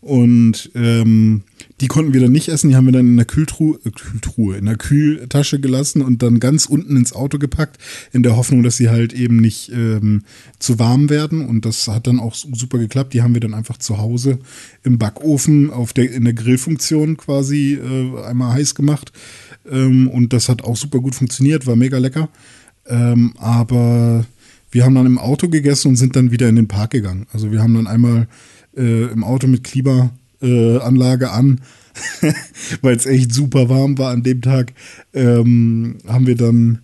Und 0.00 0.70
ähm, 0.74 1.42
die 1.80 1.86
konnten 1.86 2.12
wir 2.12 2.20
dann 2.20 2.32
nicht 2.32 2.48
essen, 2.48 2.70
die 2.70 2.76
haben 2.76 2.86
wir 2.86 2.92
dann 2.92 3.06
in 3.06 3.16
der 3.16 3.26
Kühltruhe, 3.26 3.78
äh, 3.84 3.90
Kühltruhe, 3.90 4.56
in 4.56 4.66
der 4.66 4.76
Kühltasche 4.76 5.60
gelassen 5.60 6.02
und 6.02 6.22
dann 6.22 6.40
ganz 6.40 6.66
unten 6.66 6.96
ins 6.96 7.12
Auto 7.12 7.38
gepackt, 7.38 7.78
in 8.12 8.22
der 8.22 8.36
Hoffnung, 8.36 8.62
dass 8.62 8.76
sie 8.76 8.88
halt 8.88 9.12
eben 9.12 9.36
nicht 9.36 9.70
ähm, 9.70 10.22
zu 10.58 10.78
warm 10.78 11.10
werden. 11.10 11.46
Und 11.46 11.64
das 11.64 11.88
hat 11.88 12.06
dann 12.06 12.20
auch 12.20 12.34
super 12.34 12.78
geklappt. 12.78 13.12
Die 13.12 13.22
haben 13.22 13.34
wir 13.34 13.40
dann 13.40 13.54
einfach 13.54 13.78
zu 13.78 13.98
Hause 13.98 14.38
im 14.82 14.98
Backofen 14.98 15.70
auf 15.70 15.92
der, 15.92 16.10
in 16.10 16.24
der 16.24 16.34
Grillfunktion 16.34 17.16
quasi 17.16 17.74
äh, 17.74 18.24
einmal 18.24 18.54
heiß 18.54 18.74
gemacht. 18.74 19.12
Ähm, 19.70 20.08
und 20.08 20.32
das 20.32 20.48
hat 20.48 20.62
auch 20.62 20.76
super 20.76 21.00
gut 21.00 21.14
funktioniert, 21.14 21.66
war 21.66 21.76
mega 21.76 21.98
lecker. 21.98 22.28
Ähm, 22.86 23.34
aber 23.36 24.24
wir 24.70 24.84
haben 24.84 24.94
dann 24.94 25.06
im 25.06 25.18
Auto 25.18 25.48
gegessen 25.48 25.88
und 25.88 25.96
sind 25.96 26.16
dann 26.16 26.30
wieder 26.30 26.48
in 26.48 26.56
den 26.56 26.68
Park 26.68 26.90
gegangen. 26.90 27.26
Also 27.32 27.50
wir 27.52 27.62
haben 27.62 27.74
dann 27.74 27.86
einmal 27.86 28.28
äh, 28.76 29.04
im 29.06 29.24
Auto 29.24 29.46
mit 29.46 29.64
Klimaanlage 29.64 31.24
äh, 31.24 31.28
an, 31.28 31.60
weil 32.82 32.96
es 32.96 33.06
echt 33.06 33.32
super 33.32 33.68
warm 33.68 33.98
war 33.98 34.12
an 34.12 34.22
dem 34.22 34.42
Tag, 34.42 34.72
ähm, 35.14 35.96
haben 36.06 36.26
wir 36.26 36.36
dann 36.36 36.80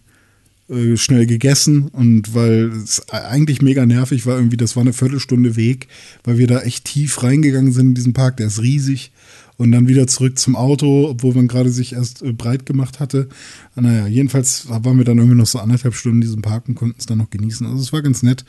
äh, 0.69 0.97
schnell 0.97 1.27
gegessen 1.27 1.89
und 1.89 2.35
weil 2.35 2.71
es 2.73 3.09
eigentlich 3.11 3.63
mega 3.63 3.85
nervig 3.87 4.27
war, 4.27 4.37
irgendwie, 4.37 4.57
das 4.57 4.77
war 4.77 4.81
eine 4.81 4.93
Viertelstunde 4.93 5.57
Weg, 5.57 5.89
weil 6.25 6.39
wir 6.39 6.47
da 6.47 6.61
echt 6.61 6.87
tief 6.87 7.23
reingegangen 7.23 7.73
sind 7.73 7.89
in 7.89 7.95
diesen 7.95 8.13
Park, 8.15 8.39
der 8.39 8.47
ist 8.47 8.63
riesig 8.63 9.13
und 9.57 9.73
dann 9.73 9.89
wieder 9.89 10.07
zurück 10.07 10.39
zum 10.39 10.57
Auto, 10.57 11.09
obwohl 11.09 11.35
man 11.35 11.49
gerade 11.49 11.71
sich 11.71 11.93
erst 11.93 12.23
äh, 12.23 12.33
breit 12.33 12.67
gemacht 12.67 13.01
hatte. 13.01 13.29
Naja, 13.77 14.07
jedenfalls 14.07 14.69
waren 14.69 14.99
wir 14.99 15.05
dann 15.05 15.19
irgendwie 15.19 15.37
noch 15.37 15.47
so 15.47 15.59
anderthalb 15.59 15.95
Stunden 15.95 16.19
in 16.19 16.23
diesem 16.23 16.43
Park 16.43 16.69
und 16.69 16.75
konnten 16.75 16.97
es 16.99 17.07
dann 17.07 17.19
noch 17.19 17.31
genießen. 17.31 17.67
Also 17.67 17.81
es 17.81 17.93
war 17.93 18.03
ganz 18.03 18.23
nett. 18.23 18.45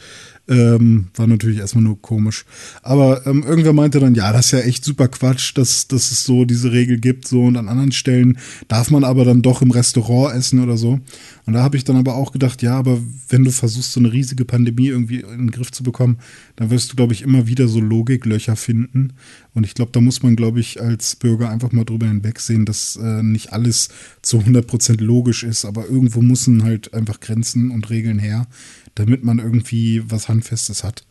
Ähm, 0.47 1.07
war 1.15 1.25
natürlich 1.25 1.57
erstmal 1.57 1.83
nur 1.83 1.99
komisch. 1.99 2.45
Aber 2.83 3.25
ähm, 3.25 3.43
irgendwer 3.43 3.73
meinte 3.73 3.99
dann, 3.99 4.13
ja, 4.13 4.31
das 4.31 4.47
ist 4.47 4.51
ja 4.51 4.59
echt 4.59 4.85
super 4.85 5.07
Quatsch, 5.07 5.57
dass, 5.57 5.87
dass 5.87 6.11
es 6.11 6.23
so 6.23 6.45
diese 6.45 6.71
Regel 6.71 6.99
gibt. 6.99 7.27
So 7.27 7.43
und 7.43 7.57
an 7.57 7.67
anderen 7.67 7.91
Stellen 7.91 8.37
darf 8.67 8.91
man 8.91 9.03
aber 9.03 9.25
dann 9.25 9.41
doch 9.41 9.63
im 9.63 9.71
Restaurant 9.71 10.35
essen 10.35 10.59
oder 10.59 10.77
so. 10.77 10.99
Und 11.47 11.53
da 11.53 11.63
habe 11.63 11.77
ich 11.77 11.83
dann 11.83 11.95
aber 11.95 12.15
auch 12.15 12.31
gedacht, 12.31 12.61
ja, 12.61 12.77
aber 12.77 12.99
wenn 13.29 13.43
du 13.43 13.51
versuchst, 13.51 13.91
so 13.91 13.99
eine 13.99 14.11
riesige 14.11 14.45
Pandemie 14.45 14.87
irgendwie 14.87 15.21
in 15.21 15.37
den 15.37 15.51
Griff 15.51 15.71
zu 15.71 15.83
bekommen, 15.83 16.19
dann 16.55 16.69
wirst 16.69 16.91
du, 16.91 16.95
glaube 16.95 17.13
ich, 17.13 17.23
immer 17.23 17.47
wieder 17.47 17.67
so 17.67 17.79
Logiklöcher 17.79 18.55
finden. 18.55 19.13
Und 19.55 19.65
ich 19.65 19.73
glaube, 19.73 19.91
da 19.93 20.01
muss 20.01 20.21
man, 20.21 20.35
glaube 20.35 20.59
ich, 20.59 20.81
als 20.81 21.15
Bürger 21.15 21.49
einfach 21.49 21.71
mal 21.71 21.85
drüber 21.85 22.07
hinwegsehen, 22.07 22.65
dass 22.65 22.97
äh, 22.97 23.23
nicht 23.23 23.53
alles 23.53 23.89
zu 24.21 24.39
100% 24.39 25.01
logisch 25.01 25.43
ist, 25.43 25.65
aber 25.65 25.87
irgendwo 25.87 26.21
müssen 26.21 26.63
halt 26.63 26.93
einfach 26.93 27.19
Grenzen 27.19 27.71
und 27.71 27.89
Regeln 27.89 28.19
her, 28.19 28.47
damit 28.95 29.23
man 29.23 29.39
irgendwie 29.39 30.03
was 30.09 30.27
Handfestes 30.27 30.83
hat. 30.83 31.05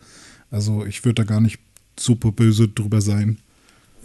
Also 0.51 0.85
ich 0.85 1.05
würde 1.05 1.23
da 1.23 1.25
gar 1.25 1.41
nicht 1.41 1.59
super 1.99 2.33
böse 2.33 2.69
drüber 2.69 3.01
sein. 3.01 3.39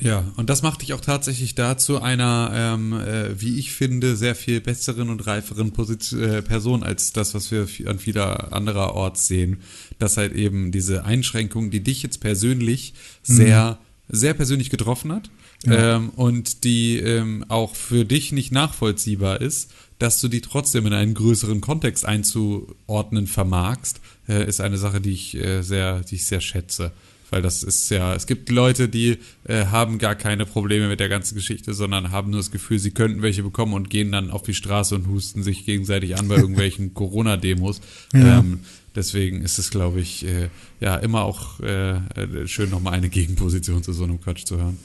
Ja, 0.02 0.32
und 0.38 0.50
das 0.50 0.62
macht 0.62 0.82
dich 0.82 0.94
auch 0.94 1.02
tatsächlich 1.02 1.56
dazu 1.56 2.02
einer, 2.02 2.52
ähm, 2.54 2.94
äh, 2.94 3.40
wie 3.40 3.60
ich 3.60 3.74
finde, 3.74 4.16
sehr 4.16 4.34
viel 4.34 4.62
besseren 4.62 5.10
und 5.10 5.28
reiferen 5.28 5.74
Position, 5.74 6.22
äh, 6.22 6.42
Person 6.42 6.84
als 6.84 7.12
das, 7.12 7.34
was 7.34 7.52
wir 7.52 7.68
an 7.86 8.00
vieler 8.00 8.54
anderer 8.54 8.94
Orts 8.94 9.28
sehen. 9.28 9.58
Dass 9.98 10.16
halt 10.16 10.34
eben 10.34 10.72
diese 10.72 11.04
Einschränkung, 11.04 11.70
die 11.70 11.82
dich 11.82 12.02
jetzt 12.02 12.22
persönlich 12.22 12.94
mhm. 13.28 13.34
sehr, 13.34 13.80
sehr 14.08 14.34
persönlich 14.34 14.70
getroffen 14.70 15.12
hat 15.12 15.30
ja. 15.66 15.98
ähm, 15.98 16.10
und 16.12 16.64
die 16.64 16.98
ähm, 16.98 17.44
auch 17.50 17.76
für 17.76 18.06
dich 18.06 18.32
nicht 18.32 18.52
nachvollziehbar 18.52 19.42
ist, 19.42 19.72
dass 20.00 20.22
du 20.22 20.30
die 20.30 20.42
trotzdem 20.42 20.86
in 20.88 20.94
einen 20.94 21.14
größeren 21.14 21.62
Kontext 21.62 22.06
einzuordnen 22.06 23.28
vermagst, 23.28 24.00
äh, 24.28 24.48
ist 24.48 24.62
eine 24.62 24.78
Sache, 24.78 25.02
die 25.02 25.12
ich 25.12 25.36
äh, 25.36 25.62
sehr, 25.62 26.02
die 26.02 26.16
ich 26.16 26.26
sehr 26.26 26.42
schätze. 26.42 26.92
Weil 27.32 27.42
das 27.42 27.62
ist 27.62 27.90
ja, 27.92 28.16
es 28.16 28.26
gibt 28.26 28.50
Leute, 28.50 28.90
die 28.90 29.20
äh, 29.44 29.66
haben 29.66 30.00
gar 30.00 30.16
keine 30.16 30.46
Probleme 30.46 30.88
mit 30.88 31.00
der 31.00 31.10
ganzen 31.10 31.36
Geschichte, 31.36 31.74
sondern 31.74 32.12
haben 32.12 32.32
nur 32.32 32.40
das 32.40 32.50
Gefühl, 32.50 32.80
sie 32.80 32.92
könnten 32.92 33.22
welche 33.22 33.44
bekommen 33.44 33.74
und 33.74 33.90
gehen 33.90 34.12
dann 34.12 34.32
auf 34.32 34.42
die 34.42 34.56
Straße 34.56 34.96
und 34.96 35.08
husten 35.08 35.44
sich 35.44 35.66
gegenseitig 35.66 36.18
an 36.18 36.28
bei 36.28 36.36
irgendwelchen 36.38 36.94
Corona-Demos. 36.94 37.82
Ja. 38.14 38.40
Ähm, 38.40 38.62
deswegen 38.96 39.42
ist 39.42 39.60
es, 39.60 39.70
glaube 39.70 40.00
ich, 40.00 40.26
äh, 40.26 40.50
ja 40.80 40.96
immer 40.96 41.22
auch 41.22 41.60
äh, 41.60 41.98
äh 41.98 42.48
schön, 42.48 42.72
nochmal 42.72 42.94
eine 42.94 43.10
Gegenposition 43.10 43.84
zu 43.84 43.94
so 43.94 44.06
einem 44.06 44.20
Quatsch 44.20 44.46
zu 44.46 44.58
hören. 44.58 44.80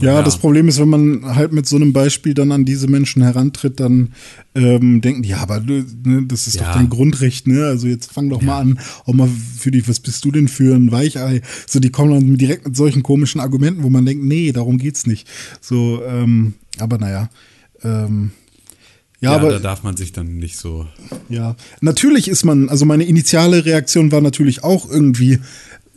Ja, 0.00 0.14
ja, 0.14 0.22
das 0.22 0.38
Problem 0.38 0.68
ist, 0.68 0.78
wenn 0.78 0.88
man 0.88 1.34
halt 1.34 1.52
mit 1.52 1.66
so 1.66 1.76
einem 1.76 1.92
Beispiel 1.92 2.34
dann 2.34 2.52
an 2.52 2.64
diese 2.64 2.88
Menschen 2.88 3.22
herantritt, 3.22 3.80
dann 3.80 4.12
ähm, 4.54 5.00
denken 5.00 5.22
die, 5.22 5.30
ja, 5.30 5.38
aber 5.38 5.60
ne, 5.60 5.84
das 6.26 6.46
ist 6.46 6.54
ja. 6.54 6.64
doch 6.64 6.74
dein 6.74 6.88
Grundrecht, 6.88 7.46
ne? 7.46 7.66
Also 7.66 7.86
jetzt 7.86 8.12
fang 8.12 8.28
doch 8.28 8.40
ja. 8.40 8.46
mal 8.46 8.60
an, 8.60 8.78
auch 9.06 9.14
mal 9.14 9.28
für 9.56 9.70
dich, 9.70 9.88
was 9.88 10.00
bist 10.00 10.24
du 10.24 10.30
denn 10.30 10.48
für 10.48 10.74
ein 10.74 10.92
Weichei? 10.92 11.42
So, 11.66 11.80
die 11.80 11.90
kommen 11.90 12.12
dann 12.12 12.36
direkt 12.36 12.66
mit 12.66 12.76
solchen 12.76 13.02
komischen 13.02 13.40
Argumenten, 13.40 13.82
wo 13.82 13.90
man 13.90 14.06
denkt, 14.06 14.24
nee, 14.24 14.52
darum 14.52 14.78
geht's 14.78 15.06
nicht. 15.06 15.28
So, 15.60 16.02
ähm, 16.04 16.54
aber 16.78 16.98
naja, 16.98 17.30
ähm, 17.82 18.32
ja, 19.24 19.30
ja, 19.30 19.36
aber 19.36 19.52
da 19.52 19.58
darf 19.58 19.82
man 19.82 19.96
sich 19.96 20.12
dann 20.12 20.36
nicht 20.36 20.58
so. 20.58 20.86
Ja, 21.30 21.56
natürlich 21.80 22.28
ist 22.28 22.44
man, 22.44 22.68
also 22.68 22.84
meine 22.84 23.04
initiale 23.04 23.64
Reaktion 23.64 24.12
war 24.12 24.20
natürlich 24.20 24.62
auch 24.64 24.90
irgendwie, 24.90 25.38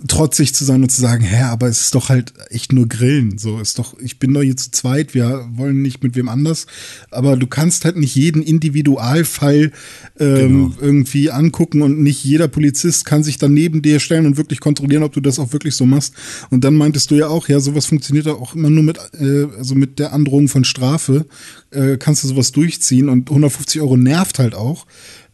trotzig 0.05 0.53
zu 0.53 0.63
sein 0.63 0.83
und 0.83 0.89
zu 0.89 1.01
sagen, 1.01 1.23
hä, 1.23 1.43
aber 1.43 1.67
es 1.67 1.81
ist 1.81 1.95
doch 1.95 2.09
halt 2.09 2.33
echt 2.49 2.71
nur 2.71 2.87
Grillen. 2.87 3.39
So 3.39 3.59
ist 3.59 3.79
doch, 3.79 3.99
ich 3.99 4.19
bin 4.19 4.31
doch 4.33 4.43
hier 4.43 4.55
zu 4.55 4.69
zweit, 4.69 5.15
wir 5.15 5.47
wollen 5.53 5.81
nicht 5.81 6.03
mit 6.03 6.15
wem 6.15 6.29
anders. 6.29 6.67
Aber 7.09 7.35
du 7.35 7.47
kannst 7.47 7.83
halt 7.83 7.97
nicht 7.97 8.15
jeden 8.15 8.43
Individualfall 8.43 9.71
ähm, 10.19 10.37
genau. 10.37 10.73
irgendwie 10.79 11.31
angucken 11.31 11.81
und 11.81 12.03
nicht 12.03 12.23
jeder 12.23 12.47
Polizist 12.47 13.05
kann 13.05 13.23
sich 13.23 13.39
dann 13.39 13.53
neben 13.53 13.81
dir 13.81 13.99
stellen 13.99 14.27
und 14.27 14.37
wirklich 14.37 14.59
kontrollieren, 14.59 15.01
ob 15.01 15.13
du 15.13 15.21
das 15.21 15.39
auch 15.39 15.51
wirklich 15.51 15.73
so 15.73 15.87
machst. 15.87 16.13
Und 16.51 16.63
dann 16.63 16.75
meintest 16.75 17.09
du 17.09 17.15
ja 17.15 17.27
auch, 17.27 17.47
ja, 17.47 17.59
sowas 17.59 17.87
funktioniert 17.87 18.27
auch 18.27 18.53
immer 18.53 18.69
nur 18.69 18.83
mit, 18.83 18.99
äh, 19.19 19.47
also 19.57 19.73
mit 19.73 19.97
der 19.97 20.13
Androhung 20.13 20.47
von 20.47 20.63
Strafe, 20.63 21.25
äh, 21.71 21.97
kannst 21.97 22.23
du 22.23 22.27
sowas 22.27 22.51
durchziehen 22.51 23.09
und 23.09 23.29
150 23.29 23.81
Euro 23.81 23.97
nervt 23.97 24.37
halt 24.37 24.53
auch 24.53 24.85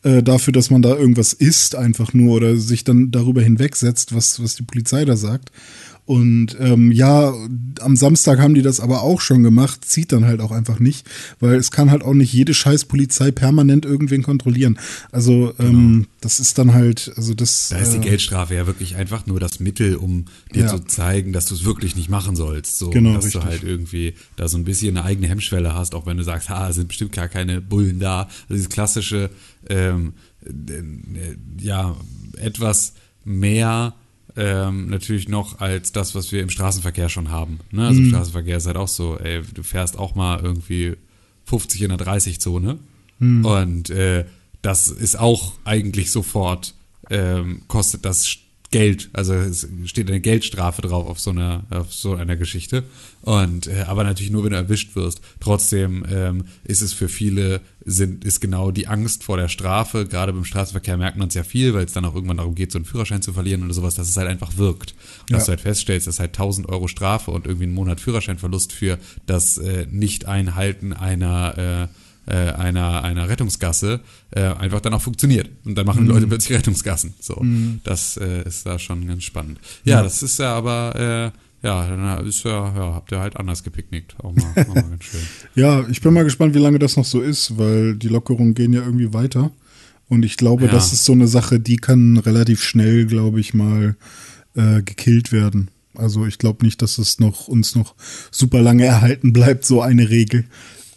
äh, 0.03 0.21
dafür, 0.21 0.53
dass 0.53 0.69
man 0.69 0.81
da 0.81 0.95
irgendwas 0.95 1.33
isst, 1.33 1.75
einfach 1.75 2.13
nur 2.13 2.35
oder 2.35 2.57
sich 2.57 2.83
dann 2.83 3.11
darüber 3.11 3.41
hinwegsetzt, 3.41 4.13
was, 4.13 4.41
was 4.41 4.55
die 4.55 4.63
Polizei 4.63 5.05
da 5.05 5.15
sagt. 5.15 5.51
Und 6.05 6.57
ähm, 6.59 6.91
ja, 6.91 7.33
am 7.79 7.95
Samstag 7.95 8.39
haben 8.39 8.53
die 8.53 8.61
das 8.61 8.81
aber 8.81 9.03
auch 9.03 9.21
schon 9.21 9.41
gemacht, 9.41 9.85
zieht 9.85 10.11
dann 10.11 10.25
halt 10.25 10.41
auch 10.41 10.51
einfach 10.51 10.79
nicht, 10.79 11.07
weil 11.39 11.55
es 11.55 11.71
kann 11.71 11.91
halt 11.91 12.03
auch 12.03 12.13
nicht 12.13 12.33
jede 12.33 12.53
scheiß 12.53 12.85
Polizei 12.85 13.31
permanent 13.31 13.85
irgendwen 13.85 14.21
kontrollieren. 14.21 14.77
Also 15.13 15.53
ähm, 15.59 15.91
genau. 15.91 16.05
das 16.19 16.41
ist 16.41 16.57
dann 16.57 16.73
halt, 16.73 17.13
also 17.15 17.33
das. 17.33 17.69
Da 17.69 17.77
ist 17.77 17.93
die 17.93 17.97
äh, 17.97 18.01
Geldstrafe 18.01 18.53
ja 18.53 18.67
wirklich 18.67 18.97
einfach 18.97 19.27
nur 19.27 19.39
das 19.39 19.61
Mittel, 19.61 19.95
um 19.95 20.25
dir 20.53 20.63
ja. 20.63 20.67
zu 20.67 20.79
zeigen, 20.79 21.31
dass 21.31 21.45
du 21.45 21.55
es 21.55 21.63
wirklich 21.63 21.95
nicht 21.95 22.09
machen 22.09 22.35
sollst. 22.35 22.79
So, 22.79 22.89
genau, 22.89 23.13
dass 23.13 23.25
richtig. 23.25 23.41
du 23.41 23.47
halt 23.47 23.63
irgendwie 23.63 24.13
da 24.35 24.49
so 24.49 24.57
ein 24.57 24.65
bisschen 24.65 24.97
eine 24.97 25.05
eigene 25.05 25.27
Hemmschwelle 25.27 25.73
hast, 25.73 25.95
auch 25.95 26.05
wenn 26.05 26.17
du 26.17 26.23
sagst, 26.23 26.49
ha, 26.49 26.73
sind 26.73 26.89
bestimmt 26.89 27.13
gar 27.13 27.29
keine 27.29 27.61
Bullen 27.61 27.99
da. 27.99 28.23
Also 28.23 28.55
dieses 28.55 28.69
klassische, 28.69 29.29
ähm, 29.69 30.13
äh, 30.45 31.63
ja, 31.63 31.95
etwas 32.41 32.93
mehr 33.23 33.93
ähm, 34.35 34.89
natürlich 34.89 35.29
noch 35.29 35.59
als 35.59 35.91
das, 35.91 36.15
was 36.15 36.31
wir 36.31 36.41
im 36.41 36.49
Straßenverkehr 36.49 37.09
schon 37.09 37.29
haben. 37.29 37.59
Ne? 37.71 37.87
Also 37.87 37.99
mhm. 37.99 38.05
im 38.05 38.11
Straßenverkehr 38.11 38.57
ist 38.57 38.67
halt 38.67 38.77
auch 38.77 38.87
so, 38.87 39.17
ey, 39.17 39.41
du 39.53 39.63
fährst 39.63 39.97
auch 39.97 40.15
mal 40.15 40.39
irgendwie 40.41 40.95
50 41.45 41.81
in 41.81 41.89
der 41.89 41.99
30-Zone 41.99 42.79
mhm. 43.19 43.45
und 43.45 43.89
äh, 43.89 44.25
das 44.61 44.87
ist 44.87 45.19
auch 45.19 45.53
eigentlich 45.65 46.11
sofort 46.11 46.73
ähm, 47.09 47.63
kostet 47.67 48.05
das 48.05 48.37
Geld, 48.73 49.11
also 49.13 49.35
es 49.35 49.67
steht 49.85 50.09
eine 50.09 50.19
Geldstrafe 50.19 50.81
drauf 50.81 51.07
auf 51.07 51.19
so 51.19 51.29
einer, 51.29 51.63
auf 51.69 51.93
so 51.93 52.15
einer 52.15 52.35
Geschichte. 52.35 52.83
Und 53.21 53.67
äh, 53.67 53.83
aber 53.87 54.03
natürlich 54.03 54.31
nur, 54.31 54.43
wenn 54.43 54.49
du 54.49 54.57
erwischt 54.57 54.95
wirst. 54.95 55.21
Trotzdem 55.39 56.03
ähm, 56.11 56.45
ist 56.63 56.81
es 56.81 56.91
für 56.91 57.07
viele 57.07 57.61
sind 57.85 58.25
ist 58.25 58.39
genau 58.39 58.71
die 58.71 58.87
Angst 58.87 59.23
vor 59.23 59.37
der 59.37 59.47
Strafe. 59.47 60.07
Gerade 60.07 60.33
beim 60.33 60.43
Straßenverkehr 60.43 60.97
merkt 60.97 61.17
man 61.17 61.27
es 61.27 61.35
ja 61.35 61.43
viel, 61.43 61.75
weil 61.75 61.85
es 61.85 61.93
dann 61.93 62.03
auch 62.03 62.15
irgendwann 62.15 62.37
darum 62.37 62.55
geht, 62.55 62.71
so 62.71 62.79
einen 62.79 62.85
Führerschein 62.85 63.21
zu 63.21 63.31
verlieren 63.31 63.63
oder 63.63 63.75
sowas, 63.75 63.93
dass 63.93 64.09
es 64.09 64.17
halt 64.17 64.27
einfach 64.27 64.57
wirkt. 64.57 64.95
Und 65.21 65.29
ja. 65.29 65.37
dass 65.37 65.45
du 65.45 65.49
halt 65.51 65.61
feststellst, 65.61 66.07
dass 66.07 66.19
halt 66.19 66.31
1000 66.31 66.67
Euro 66.67 66.87
Strafe 66.87 67.29
und 67.29 67.45
irgendwie 67.45 67.65
einen 67.65 67.75
Monat 67.75 68.01
Führerscheinverlust 68.01 68.73
für 68.73 68.97
das 69.27 69.59
äh, 69.59 69.85
Nicht-Einhalten 69.91 70.93
einer 70.93 71.89
äh, 71.91 72.02
äh, 72.25 72.51
einer, 72.51 73.03
einer 73.03 73.29
Rettungsgasse 73.29 73.99
äh, 74.31 74.41
einfach 74.41 74.81
dann 74.81 74.93
auch 74.93 75.01
funktioniert. 75.01 75.49
Und 75.65 75.75
dann 75.75 75.85
machen 75.85 76.03
mhm. 76.03 76.09
Leute 76.09 76.27
plötzlich 76.27 76.57
Rettungsgassen. 76.57 77.13
So, 77.19 77.37
mhm. 77.41 77.81
das 77.83 78.17
äh, 78.17 78.43
ist 78.43 78.65
da 78.65 78.79
schon 78.79 79.05
ganz 79.07 79.23
spannend. 79.23 79.59
Ja, 79.83 79.97
ja. 79.97 80.03
das 80.03 80.23
ist 80.23 80.39
ja 80.39 80.53
aber 80.53 81.31
äh, 81.33 81.37
ja, 81.65 81.87
dann 81.87 82.27
ist 82.27 82.43
ja, 82.43 82.75
ja, 82.75 82.93
habt 82.93 83.11
ihr 83.13 83.19
halt 83.19 83.37
anders 83.37 83.63
gepicknickt. 83.63 84.15
Auch 84.21 84.33
mal, 84.33 84.51
auch 84.51 84.75
mal 84.75 84.83
ganz 84.83 85.05
schön. 85.05 85.21
Ja, 85.55 85.87
ich 85.87 86.01
bin 86.01 86.13
mal 86.13 86.25
gespannt, 86.25 86.53
wie 86.55 86.59
lange 86.59 86.77
das 86.77 86.97
noch 86.97 87.05
so 87.05 87.21
ist, 87.21 87.57
weil 87.57 87.95
die 87.95 88.09
Lockerungen 88.09 88.53
gehen 88.53 88.73
ja 88.73 88.81
irgendwie 88.81 89.13
weiter. 89.13 89.51
Und 90.09 90.25
ich 90.25 90.35
glaube, 90.35 90.65
ja. 90.65 90.71
das 90.71 90.91
ist 90.91 91.05
so 91.05 91.13
eine 91.13 91.27
Sache, 91.27 91.61
die 91.61 91.77
kann 91.77 92.17
relativ 92.17 92.61
schnell, 92.61 93.05
glaube 93.05 93.39
ich, 93.39 93.53
mal 93.53 93.95
äh, 94.55 94.81
gekillt 94.81 95.31
werden. 95.31 95.69
Also 95.95 96.25
ich 96.25 96.37
glaube 96.37 96.65
nicht, 96.65 96.81
dass 96.81 96.97
es 96.97 97.19
noch 97.19 97.47
uns 97.47 97.75
noch 97.75 97.95
super 98.29 98.61
lange 98.61 98.83
erhalten 98.83 99.31
bleibt, 99.31 99.63
so 99.63 99.81
eine 99.81 100.09
Regel. 100.09 100.45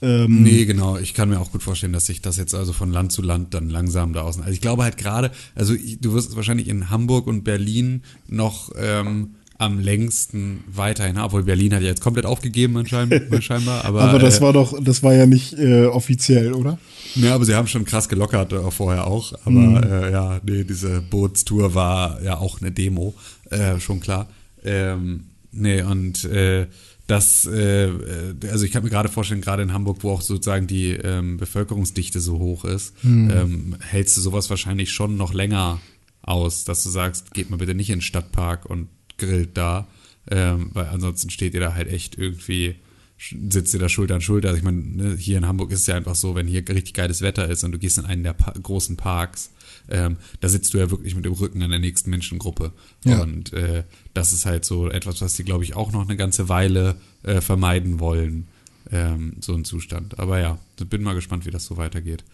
Ähm, 0.02 0.42
nee, 0.42 0.64
genau. 0.64 0.98
Ich 0.98 1.14
kann 1.14 1.28
mir 1.28 1.40
auch 1.40 1.52
gut 1.52 1.62
vorstellen, 1.62 1.92
dass 1.92 2.06
sich 2.06 2.20
das 2.20 2.36
jetzt 2.36 2.54
also 2.54 2.72
von 2.72 2.90
Land 2.92 3.12
zu 3.12 3.22
Land 3.22 3.54
dann 3.54 3.68
langsam 3.68 4.12
da 4.12 4.22
außen. 4.22 4.42
Also 4.42 4.52
ich 4.52 4.60
glaube 4.60 4.82
halt 4.82 4.96
gerade, 4.96 5.30
also 5.54 5.74
du 5.74 6.12
wirst 6.12 6.30
es 6.30 6.36
wahrscheinlich 6.36 6.68
in 6.68 6.90
Hamburg 6.90 7.26
und 7.26 7.44
Berlin 7.44 8.02
noch 8.28 8.72
ähm, 8.76 9.36
am 9.58 9.80
längsten 9.80 10.64
weiterhin, 10.66 11.18
obwohl 11.18 11.44
Berlin 11.44 11.74
hat 11.74 11.80
ja 11.80 11.88
jetzt 11.88 12.02
komplett 12.02 12.26
aufgegeben 12.26 12.86
scheinbar. 13.40 13.84
Aber, 13.84 14.02
aber 14.02 14.18
das 14.18 14.38
äh, 14.38 14.42
war 14.42 14.52
doch, 14.52 14.78
das 14.82 15.02
war 15.02 15.14
ja 15.14 15.26
nicht 15.26 15.58
äh, 15.58 15.86
offiziell, 15.86 16.52
oder? 16.52 16.78
Ja, 17.14 17.34
aber 17.34 17.44
sie 17.44 17.54
haben 17.54 17.66
schon 17.66 17.84
krass 17.84 18.08
gelockert 18.08 18.52
äh, 18.52 18.70
vorher 18.70 19.06
auch. 19.06 19.32
Aber 19.44 19.50
mhm. 19.50 19.82
äh, 19.82 20.12
ja, 20.12 20.40
nee, 20.44 20.64
diese 20.64 21.00
Bootstour 21.00 21.74
war 21.74 22.22
ja 22.22 22.36
auch 22.38 22.60
eine 22.60 22.70
Demo, 22.70 23.14
äh, 23.50 23.80
schon 23.80 24.00
klar. 24.00 24.28
Ähm, 24.64 25.24
nee, 25.52 25.80
und 25.82 26.24
äh, 26.24 26.66
dass, 27.06 27.46
äh, 27.46 27.86
äh, 27.86 28.34
also 28.50 28.64
ich 28.64 28.72
kann 28.72 28.82
mir 28.82 28.90
gerade 28.90 29.08
vorstellen, 29.08 29.40
gerade 29.40 29.62
in 29.62 29.72
Hamburg, 29.72 29.98
wo 30.02 30.10
auch 30.10 30.22
sozusagen 30.22 30.66
die 30.66 30.90
ähm, 30.90 31.36
Bevölkerungsdichte 31.36 32.20
so 32.20 32.38
hoch 32.38 32.64
ist, 32.64 32.94
hm. 33.02 33.30
ähm, 33.30 33.76
hältst 33.80 34.16
du 34.16 34.20
sowas 34.20 34.50
wahrscheinlich 34.50 34.90
schon 34.92 35.16
noch 35.16 35.32
länger 35.32 35.80
aus, 36.22 36.64
dass 36.64 36.82
du 36.82 36.90
sagst, 36.90 37.32
geht 37.32 37.50
mal 37.50 37.56
bitte 37.56 37.74
nicht 37.74 37.90
in 37.90 37.96
den 37.96 38.02
Stadtpark 38.02 38.66
und 38.66 38.88
grillt 39.18 39.56
da, 39.56 39.86
ähm, 40.30 40.70
weil 40.72 40.86
ansonsten 40.86 41.30
steht 41.30 41.54
ihr 41.54 41.60
da 41.60 41.74
halt 41.74 41.88
echt 41.88 42.18
irgendwie, 42.18 42.74
sitzt 43.16 43.72
ihr 43.72 43.80
da 43.80 43.88
Schulter 43.88 44.16
an 44.16 44.20
Schulter. 44.20 44.48
Also 44.48 44.58
ich 44.58 44.64
meine, 44.64 44.80
ne, 44.80 45.16
hier 45.16 45.38
in 45.38 45.46
Hamburg 45.46 45.70
ist 45.70 45.80
es 45.80 45.86
ja 45.86 45.94
einfach 45.94 46.16
so, 46.16 46.34
wenn 46.34 46.48
hier 46.48 46.68
richtig 46.68 46.94
geiles 46.94 47.22
Wetter 47.22 47.48
ist 47.48 47.62
und 47.62 47.70
du 47.70 47.78
gehst 47.78 47.98
in 47.98 48.04
einen 48.04 48.24
der 48.24 48.32
pa 48.32 48.52
großen 48.60 48.96
Parks, 48.96 49.52
ähm, 49.88 50.16
da 50.40 50.48
sitzt 50.48 50.74
du 50.74 50.78
ja 50.78 50.90
wirklich 50.90 51.14
mit 51.14 51.24
dem 51.24 51.32
Rücken 51.32 51.62
an 51.62 51.70
der 51.70 51.78
nächsten 51.78 52.10
Menschengruppe. 52.10 52.72
Ja. 53.04 53.22
Und 53.22 53.52
äh, 53.52 53.84
das 54.14 54.32
ist 54.32 54.46
halt 54.46 54.64
so 54.64 54.88
etwas, 54.90 55.20
was 55.20 55.34
die, 55.34 55.44
glaube 55.44 55.64
ich, 55.64 55.76
auch 55.76 55.92
noch 55.92 56.02
eine 56.02 56.16
ganze 56.16 56.48
Weile 56.48 56.96
äh, 57.22 57.40
vermeiden 57.40 58.00
wollen, 58.00 58.48
ähm, 58.90 59.34
so 59.40 59.54
ein 59.54 59.64
Zustand. 59.64 60.18
Aber 60.18 60.40
ja, 60.40 60.58
bin 60.88 61.02
mal 61.02 61.14
gespannt, 61.14 61.46
wie 61.46 61.50
das 61.50 61.66
so 61.66 61.76
weitergeht. 61.76 62.24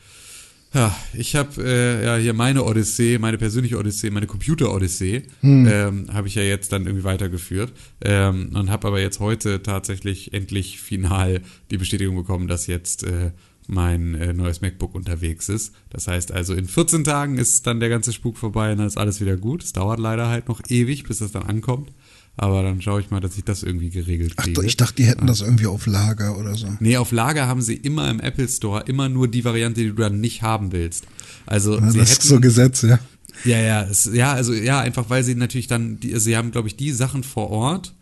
Ja, 0.75 0.97
ich 1.13 1.37
habe 1.37 1.63
äh, 1.63 2.05
ja 2.05 2.17
hier 2.17 2.33
meine 2.33 2.65
Odyssee, 2.65 3.19
meine 3.19 3.37
persönliche 3.37 3.77
Odyssee, 3.77 4.09
meine 4.09 4.27
Computer-Odyssee, 4.27 5.25
hm. 5.41 5.69
ähm, 5.71 6.07
habe 6.11 6.29
ich 6.29 6.35
ja 6.35 6.43
jetzt 6.43 6.73
dann 6.73 6.87
irgendwie 6.87 7.05
weitergeführt 7.05 7.73
ähm, 8.01 8.53
und 8.55 8.71
habe 8.71 8.89
aber 8.89 9.01
jetzt 9.01 9.21
heute 9.21 9.63
tatsächlich 9.63 10.33
endlich 10.33 10.81
final 10.81 11.43
die 11.71 11.77
Bestätigung 11.77 12.17
bekommen, 12.17 12.49
dass 12.49 12.67
jetzt 12.69 13.05
äh, 13.05 13.33
mein 13.69 14.15
äh, 14.15 14.33
neues 14.33 14.61
MacBook 14.61 14.95
unterwegs 14.95 15.49
ist. 15.49 15.73
Das 15.91 16.09
heißt 16.09 16.33
also, 16.33 16.55
in 16.55 16.67
14 16.67 17.05
Tagen 17.05 17.39
ist 17.39 17.67
dann 17.67 17.81
der 17.81 17.89
ganze 17.89 18.13
Spuk 18.13 18.37
vorbei 18.37 18.73
und 18.73 18.79
dann 18.79 18.87
ist 18.87 18.99
alles 18.99 19.21
wieder 19.21 19.37
gut. 19.37 19.63
Es 19.63 19.73
dauert 19.73 20.01
leider 20.01 20.29
halt 20.29 20.49
noch 20.49 20.61
ewig, 20.69 21.05
bis 21.05 21.19
das 21.19 21.33
dann 21.33 21.45
ankommt. 21.45 21.93
Aber 22.37 22.63
dann 22.63 22.81
schaue 22.81 23.01
ich 23.01 23.11
mal, 23.11 23.21
dass 23.21 23.37
ich 23.37 23.45
das 23.45 23.63
irgendwie 23.63 23.91
geregelt 23.91 24.37
kriege. 24.39 24.59
Ach, 24.61 24.65
ich 24.65 24.79
dachte, 24.79 24.97
die 24.97 25.05
hätten 25.05 25.27
das 25.27 25.43
irgendwie 25.43 25.67
auf 25.67 25.87
Lager 25.87 26.39
oder 26.39 26.55
so. 26.55 26.67
Nee, 26.81 26.97
auf 26.97 27.13
Lager 27.13 27.47
haben 27.47 27.61
sie 27.61 27.75
immer 27.75 28.11
im 28.11 28.21
Apple 28.21 28.49
Store 28.49 28.85
immer 28.87 29.11
nur 29.11 29.29
die 29.29 29.45
Variante, 29.45 29.83
die 29.83 29.89
du 29.89 29.95
dann 29.95 30.21
nicht 30.21 30.41
haben 30.41 30.73
willst. 30.73 31.07
Also, 31.45 31.79
ja, 31.79 31.91
sie 31.91 31.99
das 31.99 32.11
hätten, 32.11 32.23
ist 32.23 32.29
so 32.29 32.41
Gesetz, 32.41 32.83
ja. 32.83 32.99
Ja, 33.45 33.59
ja, 33.59 33.83
es, 33.83 34.09
ja, 34.13 34.33
also 34.33 34.55
ja, 34.55 34.81
einfach 34.81 35.11
weil 35.11 35.25
sie 35.25 35.35
natürlich 35.35 35.67
dann, 35.67 36.01
die, 36.01 36.15
also 36.15 36.25
sie 36.25 36.37
haben, 36.37 36.53
glaube 36.53 36.69
ich, 36.69 36.77
die 36.77 36.93
Sachen 36.93 37.23
vor 37.23 37.51
Ort, 37.51 37.95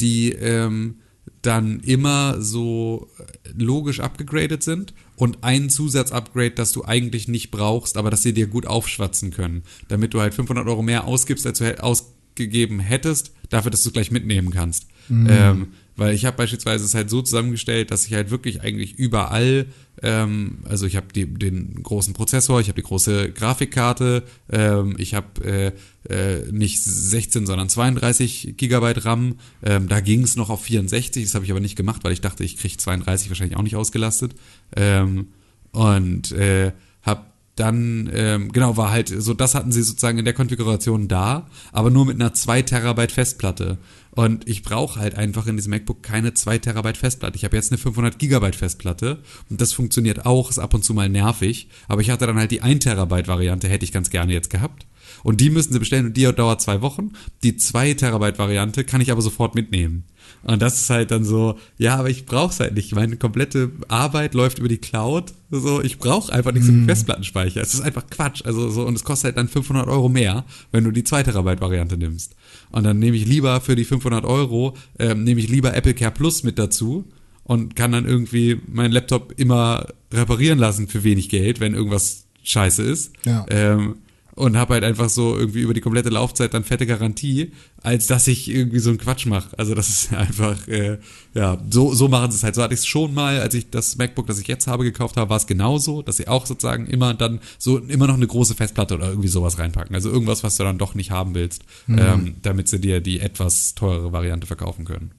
die 0.00 0.32
ähm, 0.32 0.96
dann 1.42 1.80
immer 1.80 2.42
so 2.42 3.08
äh, 3.18 3.50
logisch 3.56 4.00
abgegradet 4.00 4.62
sind 4.62 4.92
und 5.18 5.38
ein 5.42 5.68
Zusatzupgrade, 5.68 6.52
das 6.52 6.72
du 6.72 6.84
eigentlich 6.84 7.26
nicht 7.26 7.50
brauchst, 7.50 7.96
aber 7.96 8.08
das 8.08 8.22
sie 8.22 8.32
dir 8.32 8.46
gut 8.46 8.66
aufschwatzen 8.66 9.32
können, 9.32 9.64
damit 9.88 10.14
du 10.14 10.20
halt 10.20 10.32
500 10.32 10.66
Euro 10.66 10.82
mehr 10.82 11.04
ausgibst, 11.04 11.44
als 11.44 11.58
du 11.58 11.82
ausgegeben 11.82 12.78
hättest, 12.78 13.32
dafür, 13.50 13.72
dass 13.72 13.82
du 13.82 13.90
gleich 13.90 14.12
mitnehmen 14.12 14.50
kannst. 14.50 14.86
Mhm. 15.08 15.26
Ähm, 15.28 15.66
weil 15.98 16.14
ich 16.14 16.24
habe 16.24 16.36
beispielsweise 16.36 16.84
es 16.84 16.94
halt 16.94 17.10
so 17.10 17.22
zusammengestellt, 17.22 17.90
dass 17.90 18.06
ich 18.06 18.14
halt 18.14 18.30
wirklich 18.30 18.62
eigentlich 18.62 18.94
überall, 18.94 19.66
ähm, 20.00 20.58
also 20.64 20.86
ich 20.86 20.94
habe 20.94 21.08
den 21.12 21.82
großen 21.82 22.14
Prozessor, 22.14 22.60
ich 22.60 22.68
habe 22.68 22.80
die 22.80 22.86
große 22.86 23.32
Grafikkarte, 23.32 24.22
ähm, 24.48 24.94
ich 24.96 25.14
habe 25.14 25.44
äh, 25.44 25.72
äh, 26.08 26.50
nicht 26.52 26.82
16, 26.82 27.46
sondern 27.46 27.68
32 27.68 28.54
Gigabyte 28.56 29.04
RAM. 29.04 29.34
Ähm, 29.62 29.88
da 29.88 29.98
ging 29.98 30.22
es 30.22 30.36
noch 30.36 30.50
auf 30.50 30.62
64, 30.62 31.24
das 31.24 31.34
habe 31.34 31.44
ich 31.44 31.50
aber 31.50 31.60
nicht 31.60 31.76
gemacht, 31.76 32.04
weil 32.04 32.12
ich 32.12 32.20
dachte, 32.20 32.44
ich 32.44 32.56
kriege 32.56 32.76
32 32.76 33.28
wahrscheinlich 33.28 33.58
auch 33.58 33.62
nicht 33.62 33.76
ausgelastet. 33.76 34.36
Ähm, 34.76 35.28
und 35.72 36.30
äh, 36.32 36.72
habe 37.02 37.24
dann, 37.56 38.08
ähm, 38.12 38.52
genau, 38.52 38.76
war 38.76 38.90
halt 38.90 39.08
so, 39.08 39.34
das 39.34 39.54
hatten 39.54 39.72
sie 39.72 39.82
sozusagen 39.82 40.18
in 40.18 40.24
der 40.24 40.34
Konfiguration 40.34 41.08
da, 41.08 41.48
aber 41.72 41.90
nur 41.90 42.06
mit 42.06 42.20
einer 42.20 42.32
2 42.32 42.62
Terabyte 42.62 43.12
Festplatte. 43.12 43.78
Und 44.18 44.48
ich 44.48 44.64
brauche 44.64 44.98
halt 44.98 45.14
einfach 45.14 45.46
in 45.46 45.54
diesem 45.54 45.70
MacBook 45.70 46.02
keine 46.02 46.34
2 46.34 46.58
Terabyte 46.58 46.96
Festplatte. 46.96 47.36
Ich 47.36 47.44
habe 47.44 47.54
jetzt 47.54 47.70
eine 47.70 47.78
500 47.78 48.18
Gigabyte 48.18 48.56
Festplatte 48.56 49.22
und 49.48 49.60
das 49.60 49.72
funktioniert 49.72 50.26
auch, 50.26 50.50
ist 50.50 50.58
ab 50.58 50.74
und 50.74 50.84
zu 50.84 50.92
mal 50.92 51.08
nervig. 51.08 51.68
Aber 51.86 52.00
ich 52.00 52.10
hatte 52.10 52.26
dann 52.26 52.36
halt 52.36 52.50
die 52.50 52.60
1 52.60 52.82
Terabyte 52.82 53.28
Variante, 53.28 53.68
hätte 53.68 53.84
ich 53.84 53.92
ganz 53.92 54.10
gerne 54.10 54.32
jetzt 54.32 54.50
gehabt. 54.50 54.87
Und 55.22 55.40
die 55.40 55.50
müssen 55.50 55.72
sie 55.72 55.78
bestellen 55.78 56.06
und 56.06 56.16
die 56.16 56.24
dauert 56.24 56.60
zwei 56.60 56.80
Wochen. 56.82 57.12
Die 57.42 57.56
2 57.56 57.94
Terabyte 57.94 58.38
Variante 58.38 58.84
kann 58.84 59.00
ich 59.00 59.10
aber 59.10 59.22
sofort 59.22 59.54
mitnehmen. 59.54 60.04
Und 60.42 60.62
das 60.62 60.80
ist 60.80 60.90
halt 60.90 61.10
dann 61.10 61.24
so, 61.24 61.58
ja, 61.78 61.96
aber 61.96 62.10
ich 62.10 62.26
brauch's 62.26 62.60
halt 62.60 62.74
nicht. 62.74 62.94
Meine 62.94 63.16
komplette 63.16 63.72
Arbeit 63.88 64.34
läuft 64.34 64.58
über 64.58 64.68
die 64.68 64.78
Cloud. 64.78 65.32
So, 65.50 65.82
ich 65.82 65.98
brauche 65.98 66.32
einfach 66.32 66.52
nicht 66.52 66.64
so 66.64 66.72
viel 66.72 66.82
mm. 66.82 66.88
Festplattenspeicher. 66.88 67.60
Es 67.60 67.74
ist 67.74 67.80
einfach 67.80 68.04
Quatsch. 68.08 68.44
Also 68.44 68.68
so, 68.70 68.86
und 68.86 68.94
es 68.94 69.04
kostet 69.04 69.26
halt 69.26 69.38
dann 69.38 69.48
500 69.48 69.88
Euro 69.88 70.08
mehr, 70.08 70.44
wenn 70.70 70.84
du 70.84 70.90
die 70.90 71.04
2 71.04 71.24
Terabyte 71.24 71.60
Variante 71.60 71.96
nimmst. 71.96 72.36
Und 72.70 72.84
dann 72.84 72.98
nehme 72.98 73.16
ich 73.16 73.26
lieber 73.26 73.60
für 73.60 73.74
die 73.74 73.84
500 73.84 74.24
Euro, 74.24 74.76
ähm, 74.98 75.24
nehme 75.24 75.40
ich 75.40 75.48
lieber 75.48 75.74
Apple 75.74 75.94
Care 75.94 76.12
Plus 76.12 76.44
mit 76.44 76.58
dazu 76.58 77.04
und 77.44 77.74
kann 77.74 77.92
dann 77.92 78.06
irgendwie 78.06 78.60
meinen 78.66 78.92
Laptop 78.92 79.32
immer 79.38 79.86
reparieren 80.12 80.58
lassen 80.58 80.86
für 80.86 81.02
wenig 81.02 81.30
Geld, 81.30 81.60
wenn 81.60 81.74
irgendwas 81.74 82.26
scheiße 82.42 82.82
ist. 82.82 83.12
Ja. 83.24 83.46
Ähm, 83.48 83.96
und 84.38 84.56
habe 84.56 84.74
halt 84.74 84.84
einfach 84.84 85.08
so 85.08 85.36
irgendwie 85.36 85.62
über 85.62 85.74
die 85.74 85.80
komplette 85.80 86.10
Laufzeit 86.10 86.54
dann 86.54 86.62
fette 86.62 86.86
Garantie, 86.86 87.50
als 87.82 88.06
dass 88.06 88.28
ich 88.28 88.48
irgendwie 88.48 88.78
so 88.78 88.90
einen 88.90 88.98
Quatsch 88.98 89.26
mache. 89.26 89.58
Also 89.58 89.74
das 89.74 89.88
ist 89.88 90.12
einfach, 90.14 90.68
äh, 90.68 90.98
ja, 91.34 91.58
so, 91.68 91.92
so 91.92 92.06
machen 92.06 92.30
sie 92.30 92.36
es 92.36 92.44
halt. 92.44 92.54
So 92.54 92.62
hatte 92.62 92.72
ich 92.72 92.80
es 92.80 92.86
schon 92.86 93.12
mal, 93.14 93.40
als 93.40 93.54
ich 93.54 93.68
das 93.70 93.98
MacBook, 93.98 94.28
das 94.28 94.38
ich 94.38 94.46
jetzt 94.46 94.68
habe, 94.68 94.84
gekauft 94.84 95.16
habe, 95.16 95.28
war 95.28 95.38
es 95.38 95.48
genauso, 95.48 96.02
dass 96.02 96.18
sie 96.18 96.28
auch 96.28 96.46
sozusagen 96.46 96.86
immer 96.86 97.14
dann 97.14 97.40
so 97.58 97.78
immer 97.78 98.06
noch 98.06 98.14
eine 98.14 98.28
große 98.28 98.54
Festplatte 98.54 98.94
oder 98.94 99.08
irgendwie 99.08 99.26
sowas 99.26 99.58
reinpacken. 99.58 99.96
Also 99.96 100.08
irgendwas, 100.08 100.44
was 100.44 100.56
du 100.56 100.62
dann 100.62 100.78
doch 100.78 100.94
nicht 100.94 101.10
haben 101.10 101.34
willst, 101.34 101.64
mhm. 101.88 101.98
ähm, 101.98 102.34
damit 102.42 102.68
sie 102.68 102.78
dir 102.78 103.00
die 103.00 103.18
etwas 103.18 103.74
teurere 103.74 104.12
Variante 104.12 104.46
verkaufen 104.46 104.84
können. 104.84 105.10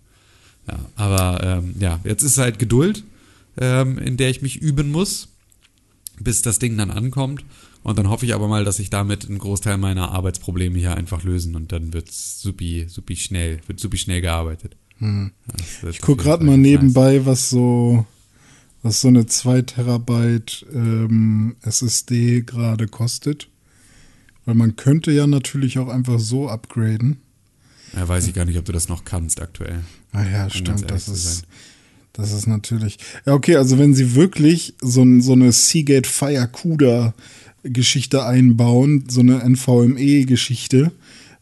Ja, 0.65 0.79
aber 0.95 1.43
ähm, 1.43 1.75
ja, 1.77 1.99
jetzt 2.05 2.23
ist 2.23 2.37
halt 2.37 2.57
Geduld, 2.57 3.03
ähm, 3.59 3.97
in 3.97 4.15
der 4.15 4.29
ich 4.29 4.41
mich 4.41 4.61
üben 4.61 4.93
muss, 4.93 5.27
bis 6.21 6.41
das 6.41 6.57
Ding 6.57 6.77
dann 6.77 6.89
ankommt. 6.89 7.43
Und 7.89 7.97
dann 7.97 8.11
hoffe 8.11 8.23
ich 8.23 8.35
aber 8.35 8.47
mal, 8.47 8.63
dass 8.65 8.77
sich 8.77 8.91
damit 8.91 9.27
einen 9.27 9.39
Großteil 9.39 9.79
meiner 9.79 10.11
Arbeitsprobleme 10.11 10.77
hier 10.77 10.95
einfach 10.95 11.23
lösen 11.23 11.55
und 11.55 11.71
dann 11.71 11.91
wird's 11.91 12.39
supi, 12.39 12.85
supi 12.87 13.15
schnell, 13.15 13.61
wird 13.65 13.79
supi 13.79 13.97
schnell 13.97 14.21
gearbeitet. 14.21 14.77
Hm. 14.99 15.31
Ich 15.89 15.99
gucke 15.99 16.21
gerade 16.21 16.45
mal 16.45 16.55
nebenbei, 16.55 17.15
nice. 17.15 17.25
was 17.25 17.49
so, 17.49 18.05
was 18.83 19.01
so 19.01 19.07
eine 19.07 19.25
2 19.25 19.63
Terabyte 19.63 20.67
ähm, 20.71 21.55
SSD 21.63 22.41
gerade 22.41 22.87
kostet. 22.87 23.49
Weil 24.45 24.53
man 24.53 24.75
könnte 24.75 25.11
ja 25.11 25.25
natürlich 25.25 25.79
auch 25.79 25.87
einfach 25.87 26.19
so 26.19 26.47
upgraden. 26.47 27.17
Ja, 27.95 28.07
weiß 28.07 28.27
ich 28.27 28.35
gar 28.35 28.45
nicht, 28.45 28.59
ob 28.59 28.65
du 28.65 28.71
das 28.71 28.87
noch 28.87 29.03
kannst 29.03 29.41
aktuell. 29.41 29.83
Ah 30.11 30.25
ja, 30.25 30.47
stimmt. 30.51 30.91
Das 30.91 31.07
ist, 31.07 31.41
das 32.13 32.33
ist 32.33 32.45
natürlich. 32.45 32.99
Ja, 33.25 33.33
okay, 33.33 33.55
also 33.55 33.79
wenn 33.79 33.95
sie 33.95 34.13
wirklich 34.13 34.75
so, 34.79 35.03
so 35.21 35.33
eine 35.33 35.51
Seagate 35.51 36.07
Fire 36.07 36.47
CUDA 36.47 37.15
Geschichte 37.71 38.25
einbauen, 38.25 39.05
so 39.09 39.21
eine 39.21 39.43
NVMe-Geschichte, 39.43 40.91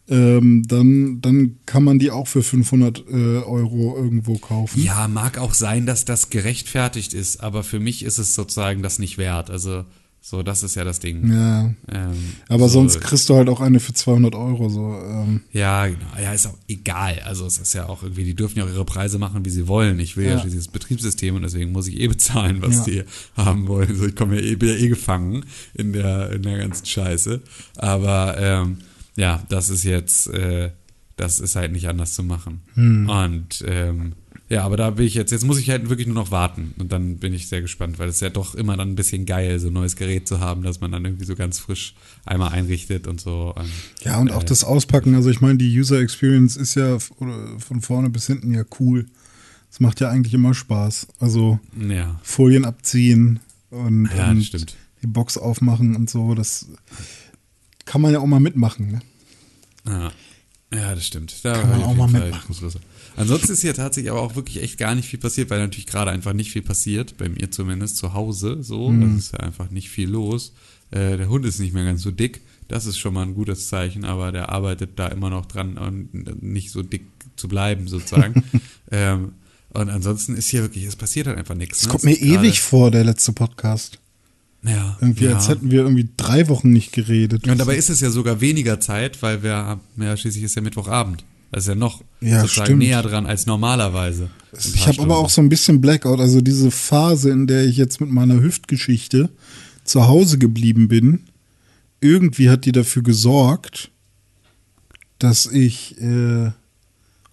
ähm, 0.09 0.63
dann, 0.67 1.19
dann 1.21 1.57
kann 1.65 1.83
man 1.83 1.99
die 1.99 2.11
auch 2.11 2.27
für 2.27 2.43
500 2.43 2.99
äh, 2.99 3.13
Euro 3.39 3.95
irgendwo 3.97 4.37
kaufen. 4.37 4.81
Ja, 4.81 5.07
mag 5.07 5.37
auch 5.37 5.53
sein, 5.53 5.85
dass 5.85 6.05
das 6.05 6.29
gerechtfertigt 6.29 7.13
ist, 7.13 7.41
aber 7.43 7.63
für 7.63 7.79
mich 7.79 8.03
ist 8.03 8.17
es 8.17 8.33
sozusagen 8.33 8.81
das 8.81 8.99
nicht 8.99 9.17
wert. 9.17 9.49
Also 9.49 9.83
so, 10.29 10.43
das 10.43 10.61
ist 10.61 10.75
ja 10.75 10.83
das 10.83 10.99
Ding. 10.99 11.31
Ja. 11.31 11.73
Ähm, 11.89 12.33
Aber 12.49 12.67
so, 12.67 12.79
sonst 12.79 12.99
kriegst 12.99 13.29
du 13.29 13.35
halt 13.35 13.47
auch 13.47 13.61
eine 13.61 13.79
für 13.79 13.93
200 13.93 14.35
Euro. 14.35 14.67
So. 14.67 14.93
Ähm. 15.01 15.39
Ja, 15.53 15.87
genau. 15.87 15.99
Ja, 16.21 16.33
ist 16.33 16.47
auch 16.47 16.57
egal. 16.67 17.21
Also 17.23 17.45
es 17.45 17.57
ist 17.59 17.71
ja 17.73 17.87
auch 17.87 18.03
irgendwie, 18.03 18.25
die 18.25 18.35
dürfen 18.35 18.57
ja 18.59 18.65
auch 18.65 18.69
ihre 18.69 18.83
Preise 18.83 19.19
machen, 19.19 19.45
wie 19.45 19.49
sie 19.49 19.69
wollen. 19.69 19.99
Ich 19.99 20.17
will 20.17 20.25
ja, 20.25 20.35
Ja. 20.35 20.43
dieses 20.43 20.67
Betriebssystem 20.67 21.33
und 21.37 21.43
deswegen 21.43 21.71
muss 21.71 21.87
ich 21.87 21.97
eh 22.01 22.07
bezahlen, 22.09 22.61
was 22.61 22.79
Ja. 22.79 22.83
die 22.83 23.03
haben 23.37 23.69
wollen. 23.69 23.87
Also 23.87 24.05
ich 24.07 24.15
komme 24.17 24.35
ja 24.35 24.41
eh, 24.41 24.55
bin 24.57 24.67
ja 24.67 24.75
eh 24.75 24.89
gefangen 24.89 25.45
in 25.73 25.93
der, 25.93 26.31
in 26.33 26.41
der 26.41 26.57
ganzen 26.57 26.85
Scheiße. 26.85 27.41
Aber 27.77 28.35
ähm, 28.37 28.79
ja, 29.15 29.41
das 29.47 29.69
ist 29.69 29.85
jetzt, 29.85 30.27
äh, 30.27 30.71
das 31.15 31.39
ist 31.39 31.55
halt 31.55 31.71
nicht 31.71 31.87
anders 31.87 32.13
zu 32.15 32.23
machen. 32.23 32.61
Hm. 32.73 33.09
Und 33.09 33.63
ähm, 33.65 34.11
ja, 34.49 34.63
aber 34.63 34.77
da 34.77 34.91
bin 34.91 35.05
ich 35.05 35.13
jetzt, 35.13 35.31
jetzt 35.31 35.43
muss 35.43 35.59
ich 35.59 35.69
halt 35.69 35.89
wirklich 35.89 36.07
nur 36.07 36.15
noch 36.15 36.31
warten 36.31 36.73
und 36.79 36.91
dann 36.91 37.17
bin 37.17 37.33
ich 37.33 37.49
sehr 37.49 37.61
gespannt, 37.61 37.99
weil 37.99 38.07
es 38.07 38.15
ist 38.15 38.21
ja 38.21 38.29
doch 38.29 38.55
immer 38.55 38.77
dann 38.77 38.89
ein 38.89 38.95
bisschen 38.95 39.25
geil, 39.25 39.59
so 39.59 39.67
ein 39.67 39.73
neues 39.73 39.97
Gerät 39.97 40.27
zu 40.27 40.39
haben, 40.39 40.63
dass 40.63 40.79
man 40.79 40.91
dann 40.91 41.03
irgendwie 41.03 41.25
so 41.25 41.35
ganz 41.35 41.59
frisch 41.59 41.95
einmal 42.25 42.53
einrichtet 42.53 43.07
und 43.07 43.19
so. 43.19 43.53
Und, 43.55 43.69
Ja, 44.03 44.19
und 44.19 44.31
auch 44.31 44.43
äh, 44.43 44.45
das 44.45 44.63
Auspacken. 44.63 45.15
Also 45.15 45.29
ich 45.29 45.41
meine, 45.41 45.57
die 45.57 45.77
User 45.77 45.99
Experience 45.99 46.55
ist 46.55 46.75
ja 46.75 46.97
von 46.99 47.81
vorne 47.81 48.09
bis 48.09 48.27
hinten 48.27 48.53
ja 48.53 48.63
cool. 48.79 49.07
Es 49.69 49.81
macht 49.81 49.99
ja 49.99 50.09
eigentlich 50.09 50.33
immer 50.33 50.53
Spaß. 50.53 51.07
Also 51.19 51.59
Ja, 51.77 52.19
Folien 52.23 52.63
abziehen 52.63 53.41
und, 53.69 54.09
ja 54.15 54.29
und 54.29 54.77
die 55.01 55.07
Box 55.07 55.37
aufmachen 55.37 55.95
und 55.95 56.09
so. 56.09 56.35
Das 56.35 56.67
kann 57.85 58.01
man 58.01 58.13
ja 58.13 58.19
auch 58.19 58.25
mal 58.25 58.39
mitmachen. 58.39 58.91
Ne? 58.91 59.01
Ja. 59.85 60.11
ja, 60.73 60.95
das 60.95 61.05
stimmt. 61.05 61.35
Da 61.43 61.53
Kann 61.53 61.69
man 61.69 61.83
auch 61.83 61.95
mal 61.95 62.07
Fall 62.07 62.31
mitmachen. 62.31 62.71
Ansonsten 63.17 63.51
ist 63.51 63.61
hier 63.61 63.73
tatsächlich 63.73 64.11
aber 64.11 64.21
auch 64.21 64.35
wirklich 64.35 64.61
echt 64.61 64.77
gar 64.77 64.95
nicht 64.95 65.09
viel 65.09 65.19
passiert, 65.19 65.49
weil 65.49 65.59
natürlich 65.59 65.87
gerade 65.87 66.11
einfach 66.11 66.33
nicht 66.33 66.51
viel 66.51 66.61
passiert, 66.61 67.17
bei 67.17 67.27
mir 67.27 67.51
zumindest 67.51 67.97
zu 67.97 68.13
Hause 68.13 68.59
so. 68.61 68.89
Mhm. 68.89 69.15
Das 69.15 69.25
ist 69.25 69.33
ja 69.33 69.39
einfach 69.39 69.69
nicht 69.71 69.89
viel 69.89 70.09
los. 70.09 70.53
Äh, 70.91 71.17
der 71.17 71.27
Hund 71.27 71.45
ist 71.45 71.59
nicht 71.59 71.73
mehr 71.73 71.83
ganz 71.83 72.01
so 72.03 72.11
dick. 72.11 72.41
Das 72.67 72.85
ist 72.85 72.97
schon 72.97 73.13
mal 73.13 73.23
ein 73.23 73.33
gutes 73.33 73.67
Zeichen, 73.67 74.05
aber 74.05 74.31
der 74.31 74.49
arbeitet 74.49 74.91
da 74.99 75.07
immer 75.07 75.29
noch 75.29 75.45
dran, 75.45 75.77
und 75.77 76.43
nicht 76.43 76.71
so 76.71 76.83
dick 76.83 77.05
zu 77.35 77.47
bleiben, 77.47 77.87
sozusagen. 77.87 78.43
ähm, 78.91 79.33
und 79.69 79.89
ansonsten 79.89 80.35
ist 80.35 80.49
hier 80.49 80.61
wirklich, 80.61 80.85
es 80.85 80.95
passiert 80.95 81.27
halt 81.27 81.37
einfach 81.37 81.55
nichts. 81.55 81.79
Es 81.79 81.85
ne? 81.85 81.91
kommt 81.91 82.03
Es 82.03 82.09
mir 82.09 82.17
ewig 82.21 82.61
vor, 82.61 82.91
der 82.91 83.03
letzte 83.03 83.33
Podcast. 83.33 83.99
Ja, 84.63 84.97
Irgendwie, 85.01 85.25
ja. 85.25 85.35
als 85.35 85.49
hätten 85.49 85.71
wir 85.71 85.81
irgendwie 85.81 86.09
drei 86.17 86.47
Wochen 86.49 86.71
nicht 86.71 86.91
geredet. 86.91 87.47
Und 87.47 87.57
dabei 87.57 87.75
ist 87.77 87.89
es 87.89 87.99
ja 88.01 88.09
sogar 88.09 88.41
weniger 88.41 88.79
Zeit, 88.79 89.21
weil 89.21 89.43
wir, 89.43 89.55
haben- 89.55 89.81
ja, 89.97 90.17
schließlich 90.17 90.43
ist 90.43 90.55
ja 90.55 90.61
Mittwochabend. 90.61 91.23
Das 91.51 91.63
ist 91.63 91.69
ja 91.69 91.75
noch 91.75 92.03
Ja, 92.19 92.41
sozusagen 92.41 92.65
stimmt. 92.67 92.79
näher 92.79 93.01
dran 93.01 93.25
als 93.25 93.45
normalerweise. 93.45 94.29
Ich 94.57 94.87
habe 94.87 95.01
aber 95.01 95.17
auch 95.17 95.29
so 95.29 95.41
ein 95.41 95.49
bisschen 95.49 95.81
Blackout, 95.81 96.19
also 96.19 96.41
diese 96.41 96.71
Phase, 96.71 97.29
in 97.29 97.47
der 97.47 97.65
ich 97.65 97.77
jetzt 97.77 98.01
mit 98.01 98.09
meiner 98.09 98.41
Hüftgeschichte 98.41 99.29
zu 99.83 100.07
Hause 100.07 100.37
geblieben 100.37 100.87
bin, 100.87 101.23
irgendwie 102.01 102.49
hat 102.49 102.65
die 102.65 102.71
dafür 102.71 103.03
gesorgt, 103.03 103.91
dass 105.19 105.45
ich, 105.45 105.99
äh, 106.01 106.51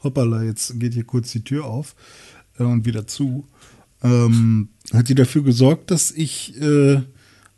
hoppala, 0.02 0.42
jetzt 0.42 0.78
geht 0.78 0.94
hier 0.94 1.04
kurz 1.04 1.32
die 1.32 1.44
Tür 1.44 1.64
auf 1.64 1.94
äh, 2.58 2.62
und 2.62 2.84
wieder 2.84 3.06
zu, 3.06 3.46
ähm, 4.02 4.68
hat 4.92 5.08
die 5.08 5.14
dafür 5.14 5.42
gesorgt, 5.42 5.90
dass 5.90 6.10
ich 6.10 6.60
äh, 6.60 7.00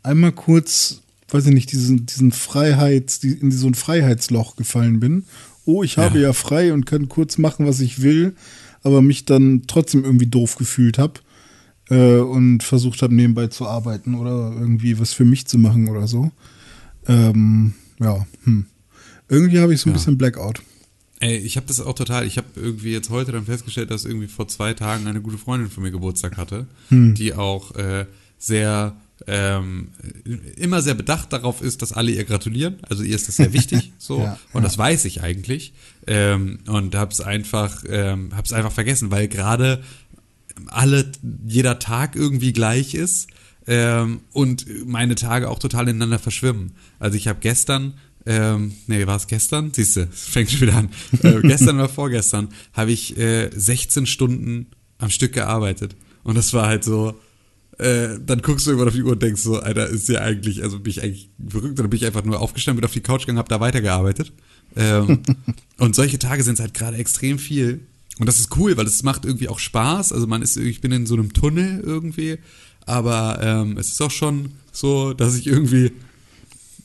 einmal 0.03 0.31
kurz, 0.31 1.01
weiß 1.29 1.45
ich 1.47 1.53
nicht, 1.53 1.71
diesen, 1.71 2.05
diesen 2.05 2.31
Freiheits, 2.31 3.23
in 3.23 3.51
so 3.51 3.67
ein 3.67 3.73
Freiheitsloch 3.75 4.55
gefallen 4.55 4.99
bin. 4.99 5.25
Oh, 5.67 5.83
ich 5.83 5.97
habe 5.97 6.17
Ja. 6.17 6.27
ja 6.29 6.33
frei 6.33 6.73
und 6.73 6.85
kann 6.85 7.09
kurz 7.09 7.37
machen, 7.37 7.67
was 7.67 7.79
ich 7.81 8.01
will, 8.01 8.35
aber 8.83 9.01
mich 9.01 9.25
dann 9.25 9.63
trotzdem 9.67 10.03
irgendwie 10.05 10.27
doof 10.27 10.55
gefühlt 10.55 10.97
habe 10.97 11.19
äh, 11.89 12.17
und 12.19 12.63
versucht 12.63 13.01
habe, 13.01 13.13
nebenbei 13.13 13.47
zu 13.47 13.67
arbeiten 13.67 14.15
oder 14.15 14.53
irgendwie 14.57 14.97
was 14.99 15.13
für 15.13 15.25
mich 15.25 15.45
zu 15.45 15.57
machen 15.57 15.89
oder 15.89 16.07
so. 16.07 16.31
Ähm, 17.07 17.73
ja, 17.99 18.25
hm. 18.43 18.65
Irgendwie 19.29 19.59
habe 19.59 19.73
ich 19.73 19.81
so 19.81 19.89
ein 19.89 19.93
Ja. 19.93 19.97
bisschen 19.97 20.17
Blackout. 20.17 20.61
Ey, 21.19 21.35
ich 21.37 21.57
habe 21.57 21.65
das 21.67 21.81
auch 21.81 21.95
total, 21.95 22.25
ich 22.27 22.37
habe 22.37 22.47
irgendwie 22.55 22.91
jetzt 22.91 23.09
heute 23.09 23.31
dann 23.31 23.45
festgestellt, 23.45 23.89
dass 23.91 24.05
irgendwie 24.05 24.27
vor 24.27 24.47
zwei 24.47 24.73
Tagen 24.73 25.07
eine 25.07 25.19
gute 25.21 25.37
Freundin 25.37 25.69
von 25.69 25.83
mir 25.83 25.91
Geburtstag 25.91 26.37
hatte, 26.37 26.67
Hm. 26.89 27.15
die 27.15 27.33
auch 27.33 27.75
äh, 27.75 28.05
sehr 28.37 28.95
ähm, 29.25 29.89
immer 30.57 30.81
sehr 30.81 30.93
bedacht 30.93 31.33
darauf 31.33 31.61
ist, 31.61 31.81
dass 31.81 31.91
alle 31.91 32.11
ihr 32.11 32.23
gratulieren. 32.23 32.77
Also 32.83 33.03
ihr 33.03 33.15
ist 33.15 33.27
das 33.27 33.37
sehr 33.37 33.53
wichtig, 33.53 33.91
so 33.97 34.19
Ja, 34.19 34.37
und 34.53 34.61
ja. 34.61 34.67
das 34.67 34.77
weiß 34.77 35.05
ich 35.05 35.23
eigentlich 35.23 35.73
ähm, 36.05 36.59
und 36.67 36.93
hab's 36.95 37.19
einfach, 37.21 37.83
ähm, 37.89 38.31
hab's 38.35 38.53
einfach 38.53 38.71
vergessen, 38.71 39.09
weil 39.09 39.27
gerade 39.27 39.83
alle 40.67 41.11
jeder 41.45 41.79
Tag 41.79 42.15
irgendwie 42.15 42.53
gleich 42.53 42.93
ist 42.93 43.27
ähm, 43.65 44.21
und 44.33 44.65
meine 44.85 45.15
Tage 45.15 45.49
auch 45.49 45.59
total 45.59 45.87
ineinander 45.87 46.19
verschwimmen. 46.19 46.73
Also 46.99 47.17
ich 47.17 47.27
habe 47.27 47.39
gestern, 47.41 47.93
ähm, 48.25 48.73
nee, 48.87 49.07
war 49.07 49.17
es 49.17 49.27
gestern? 49.27 49.71
Siehst 49.73 49.95
du, 49.95 50.01
es 50.01 50.25
fängt 50.25 50.51
schon 50.51 50.61
wieder 50.61 50.75
an. 50.75 50.89
Äh, 51.23 51.41
gestern 51.47 51.75
oder 51.77 51.89
vorgestern 51.89 52.49
habe 52.73 52.91
ich 52.91 53.17
äh, 53.17 53.49
16 53.53 54.05
Stunden 54.05 54.67
am 54.99 55.09
Stück 55.09 55.33
gearbeitet 55.33 55.95
und 56.23 56.35
das 56.35 56.53
war 56.53 56.67
halt 56.67 56.83
so. 56.83 57.19
Äh, 57.77 58.19
dann 58.25 58.41
guckst 58.41 58.65
du 58.65 58.71
irgendwann 58.71 58.87
auf 58.87 58.95
die 58.95 59.03
Uhr 59.03 59.11
und 59.11 59.21
denkst 59.21 59.41
so, 59.41 59.59
Alter, 59.59 59.87
ist 59.87 60.09
ja 60.09 60.21
eigentlich, 60.21 60.63
also 60.63 60.79
bin 60.79 60.89
ich 60.89 61.03
eigentlich 61.03 61.29
verrückt, 61.47 61.79
oder 61.79 61.87
bin 61.87 61.97
ich 61.97 62.05
einfach 62.05 62.23
nur 62.23 62.41
aufgestanden, 62.41 62.81
bin 62.81 62.85
auf 62.85 62.93
die 62.93 63.01
Couch 63.01 63.21
gegangen, 63.21 63.37
hab 63.37 63.49
da 63.49 63.59
weitergearbeitet. 63.59 64.33
Ähm, 64.75 65.21
und 65.77 65.95
solche 65.95 66.17
Tage 66.17 66.43
sind 66.43 66.59
halt 66.59 66.73
gerade 66.73 66.97
extrem 66.97 67.37
viel. 67.37 67.81
Und 68.19 68.25
das 68.25 68.39
ist 68.39 68.55
cool, 68.57 68.77
weil 68.77 68.87
es 68.87 69.03
macht 69.03 69.25
irgendwie 69.25 69.47
auch 69.47 69.59
Spaß. 69.59 70.11
Also 70.11 70.25
man 70.25 70.41
ist, 70.41 70.57
ich 70.57 70.81
bin 70.81 70.91
in 70.91 71.05
so 71.05 71.13
einem 71.13 71.33
Tunnel 71.33 71.81
irgendwie, 71.85 72.39
aber 72.87 73.39
ähm, 73.41 73.77
es 73.77 73.91
ist 73.91 74.01
auch 74.01 74.11
schon 74.11 74.53
so, 74.71 75.13
dass 75.13 75.35
ich 75.35 75.45
irgendwie, 75.45 75.91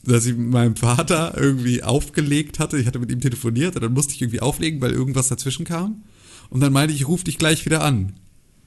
dass 0.04 0.26
ich 0.26 0.36
meinem 0.36 0.76
Vater 0.76 1.34
irgendwie 1.38 1.82
aufgelegt 1.82 2.58
hatte. 2.58 2.76
Ich 2.76 2.86
hatte 2.86 2.98
mit 2.98 3.10
ihm 3.10 3.20
telefoniert 3.20 3.76
und 3.76 3.82
dann 3.82 3.94
musste 3.94 4.12
ich 4.12 4.20
irgendwie 4.20 4.40
auflegen, 4.40 4.82
weil 4.82 4.92
irgendwas 4.92 5.28
dazwischen 5.28 5.64
kam. 5.64 6.02
Und 6.50 6.60
dann 6.60 6.72
meinte 6.72 6.92
ich, 6.92 7.00
ich 7.00 7.08
ruf 7.08 7.24
dich 7.24 7.38
gleich 7.38 7.64
wieder 7.64 7.82
an. 7.82 8.12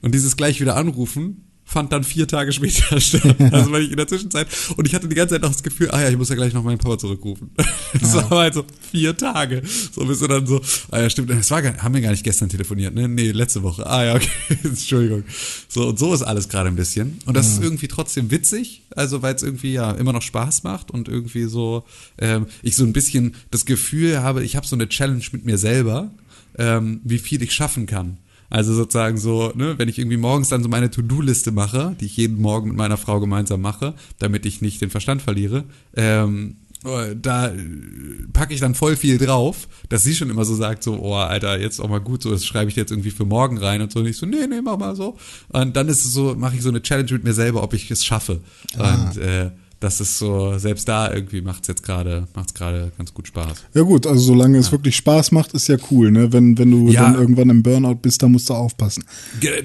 Und 0.02 0.12
dieses 0.12 0.36
gleich 0.36 0.60
wieder 0.60 0.76
anrufen 0.76 1.45
fand 1.68 1.92
dann 1.92 2.04
vier 2.04 2.28
Tage 2.28 2.52
später 2.52 3.00
statt. 3.00 3.36
Also 3.52 3.72
weil 3.72 3.82
ich 3.82 3.90
in 3.90 3.96
der 3.96 4.06
Zwischenzeit 4.06 4.46
und 4.76 4.86
ich 4.86 4.94
hatte 4.94 5.08
die 5.08 5.16
ganze 5.16 5.34
Zeit 5.34 5.42
noch 5.42 5.50
das 5.50 5.62
Gefühl, 5.64 5.90
ah 5.90 6.00
ja, 6.00 6.08
ich 6.08 6.16
muss 6.16 6.28
ja 6.28 6.36
gleich 6.36 6.52
noch 6.54 6.62
meinen 6.62 6.78
Papa 6.78 6.96
zurückrufen. 6.96 7.50
Das 8.00 8.14
Ja. 8.14 8.30
war 8.30 8.38
halt 8.40 8.54
so 8.54 8.64
vier 8.90 9.16
Tage. 9.16 9.62
So 9.92 10.04
bist 10.06 10.20
du 10.22 10.26
dann 10.28 10.46
so, 10.46 10.60
ah 10.90 11.00
ja, 11.00 11.10
stimmt, 11.10 11.30
das 11.30 11.50
war 11.50 11.62
gar, 11.62 11.76
haben 11.82 11.94
wir 11.94 12.00
gar 12.00 12.10
nicht 12.12 12.24
gestern 12.24 12.48
telefoniert, 12.48 12.94
ne? 12.94 13.08
Nee, 13.08 13.30
letzte 13.32 13.62
Woche. 13.62 13.86
Ah 13.86 14.04
ja, 14.04 14.14
okay, 14.14 14.28
Entschuldigung. 14.64 15.24
So 15.68 15.88
und 15.88 15.98
so 15.98 16.14
ist 16.14 16.22
alles 16.22 16.48
gerade 16.48 16.68
ein 16.68 16.76
bisschen 16.76 17.18
und 17.26 17.36
das 17.36 17.48
ist 17.48 17.62
irgendwie 17.62 17.88
trotzdem 17.88 18.30
witzig, 18.30 18.82
also 18.94 19.22
weil 19.22 19.34
es 19.34 19.42
irgendwie 19.42 19.72
ja 19.72 19.90
immer 19.92 20.12
noch 20.12 20.22
Spaß 20.22 20.62
macht 20.62 20.90
und 20.90 21.08
irgendwie 21.08 21.44
so 21.44 21.84
ähm, 22.18 22.46
ich 22.62 22.76
so 22.76 22.84
ein 22.84 22.92
bisschen 22.92 23.34
das 23.50 23.64
Gefühl 23.64 24.22
habe, 24.22 24.44
ich 24.44 24.54
habe 24.56 24.66
so 24.66 24.76
eine 24.76 24.88
Challenge 24.88 25.22
mit 25.32 25.44
mir 25.44 25.58
selber, 25.58 26.10
ähm, 26.58 27.00
wie 27.04 27.18
viel 27.18 27.42
ich 27.42 27.52
schaffen 27.52 27.86
kann. 27.86 28.18
Also 28.50 28.74
sozusagen 28.74 29.18
so, 29.18 29.52
ne, 29.54 29.78
wenn 29.78 29.88
ich 29.88 29.98
irgendwie 29.98 30.16
morgens 30.16 30.48
dann 30.48 30.62
so 30.62 30.68
meine 30.68 30.90
To-Do-Liste 30.90 31.50
mache, 31.52 31.96
die 32.00 32.06
ich 32.06 32.16
jeden 32.16 32.40
Morgen 32.40 32.68
mit 32.68 32.76
meiner 32.76 32.96
Frau 32.96 33.20
gemeinsam 33.20 33.60
mache, 33.60 33.94
damit 34.18 34.46
ich 34.46 34.62
nicht 34.62 34.80
den 34.80 34.90
Verstand 34.90 35.22
verliere, 35.22 35.64
ähm, 35.96 36.56
äh, 36.84 37.16
da 37.20 37.48
äh, 37.48 37.56
packe 38.32 38.54
ich 38.54 38.60
dann 38.60 38.74
voll 38.74 38.96
viel 38.96 39.18
drauf, 39.18 39.68
dass 39.88 40.04
sie 40.04 40.14
schon 40.14 40.30
immer 40.30 40.44
so 40.44 40.54
sagt, 40.54 40.82
so, 40.82 40.98
oh, 41.00 41.14
Alter, 41.14 41.60
jetzt 41.60 41.80
auch 41.80 41.88
mal 41.88 42.00
gut, 42.00 42.22
so, 42.22 42.30
das 42.30 42.44
schreibe 42.44 42.70
ich 42.70 42.76
jetzt 42.76 42.90
irgendwie 42.90 43.10
für 43.10 43.24
morgen 43.24 43.58
rein 43.58 43.80
und 43.82 43.90
so. 43.90 44.00
Und 44.00 44.06
ich 44.06 44.16
so, 44.16 44.26
nee, 44.26 44.46
nee, 44.48 44.60
mach 44.62 44.78
mal 44.78 44.94
so. 44.94 45.16
Und 45.48 45.74
dann 45.76 45.88
ist 45.88 46.04
es 46.04 46.12
so, 46.12 46.34
mache 46.36 46.56
ich 46.56 46.62
so 46.62 46.68
eine 46.68 46.82
Challenge 46.82 47.12
mit 47.12 47.24
mir 47.24 47.34
selber, 47.34 47.62
ob 47.62 47.74
ich 47.74 47.90
es 47.90 48.04
schaffe. 48.04 48.40
Ah. 48.76 49.10
Und 49.10 49.18
äh, 49.18 49.50
das 49.80 50.00
ist 50.00 50.18
so, 50.18 50.56
selbst 50.58 50.88
da 50.88 51.12
irgendwie 51.12 51.42
macht's 51.42 51.68
jetzt 51.68 51.82
gerade, 51.82 52.26
macht's 52.34 52.54
gerade 52.54 52.92
ganz 52.96 53.12
gut 53.12 53.28
Spaß. 53.28 53.58
Ja 53.74 53.82
gut, 53.82 54.06
also 54.06 54.20
solange 54.20 54.56
es 54.56 54.72
wirklich 54.72 54.96
Spaß 54.96 55.32
macht, 55.32 55.52
ist 55.52 55.68
ja 55.68 55.76
cool, 55.90 56.10
ne? 56.10 56.32
Wenn, 56.32 56.56
wenn 56.56 56.70
du 56.70 56.88
Ja. 56.90 57.02
dann 57.04 57.14
irgendwann 57.20 57.50
im 57.50 57.62
Burnout 57.62 57.96
bist, 57.96 58.22
dann 58.22 58.32
musst 58.32 58.48
du 58.48 58.54
aufpassen. 58.54 59.04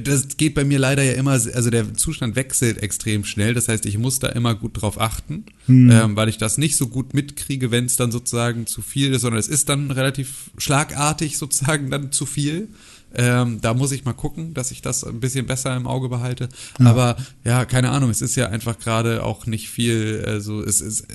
Das 0.04 0.28
geht 0.36 0.54
bei 0.56 0.65
mir 0.65 0.80
leider 0.80 1.02
ja 1.04 1.13
immer, 1.13 1.32
also 1.32 1.69
der 1.69 1.93
Zustand 1.93 2.36
wechselt 2.36 2.78
extrem 2.84 3.24
schnell. 3.24 3.54
Das 3.54 3.67
heißt, 3.69 3.86
ich 3.86 3.97
muss 3.97 4.19
da 4.19 4.28
immer 4.30 4.54
gut 4.54 4.82
drauf 4.82 5.00
achten, 5.00 5.45
ähm, 5.69 6.15
weil 6.15 6.28
ich 6.28 6.38
das 6.38 6.58
nicht 6.58 6.76
so 6.76 6.88
gut 6.88 7.13
mitkriege, 7.13 7.71
wenn 7.71 7.86
es 7.86 7.95
dann 7.95 8.12
sozusagen 8.12 8.67
zu 8.67 8.82
viel 8.82 9.13
ist, 9.13 9.21
sondern 9.21 9.39
es 9.39 9.47
ist 9.47 9.69
dann 9.69 9.91
relativ 9.91 10.52
schlagartig 10.58 11.38
sozusagen 11.38 11.89
dann 11.89 12.12
zu 12.12 12.26
viel. 12.26 12.67
Ähm, 13.15 13.60
da 13.62 13.74
muss 13.74 13.91
ich 13.91 14.06
mal 14.06 14.13
gucken, 14.13 14.54
dass 14.54 14.71
ich 14.71 14.82
das 14.82 15.04
ein 15.04 15.19
bisschen 15.19 15.45
besser 15.45 15.76
im 15.76 15.88
Auge 15.88 16.10
behalte. 16.10 16.50
Aber 16.80 17.17
ja, 17.43 17.65
keine 17.65 17.89
Ahnung, 17.89 18.10
es 18.10 18.21
ist 18.21 18.36
ja 18.36 18.47
einfach 18.47 18.80
gerade 18.80 19.24
auch 19.24 19.45
nicht 19.45 19.69
viel, 19.69 20.24
also 20.26 20.62
es 20.62 20.82
ist, 20.82 21.08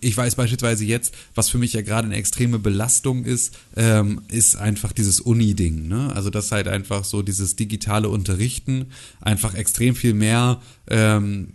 ich 0.00 0.16
weiß 0.16 0.34
beispielsweise 0.34 0.84
jetzt, 0.84 1.14
was 1.34 1.48
für 1.48 1.58
mich 1.58 1.72
ja 1.72 1.82
gerade 1.82 2.06
eine 2.06 2.16
extreme 2.16 2.58
Belastung 2.58 3.24
ist, 3.24 3.56
ähm, 3.76 4.20
ist 4.28 4.56
einfach 4.56 4.92
dieses 4.92 5.20
Uni-Ding. 5.20 5.88
Ne? 5.88 6.12
Also 6.14 6.30
das 6.30 6.52
halt 6.52 6.68
einfach 6.68 7.04
so 7.04 7.22
dieses 7.22 7.56
digitale 7.56 8.08
Unterrichten 8.08 8.86
einfach 9.20 9.54
extrem 9.54 9.94
viel 9.94 10.14
mehr 10.14 10.60
ähm, 10.88 11.54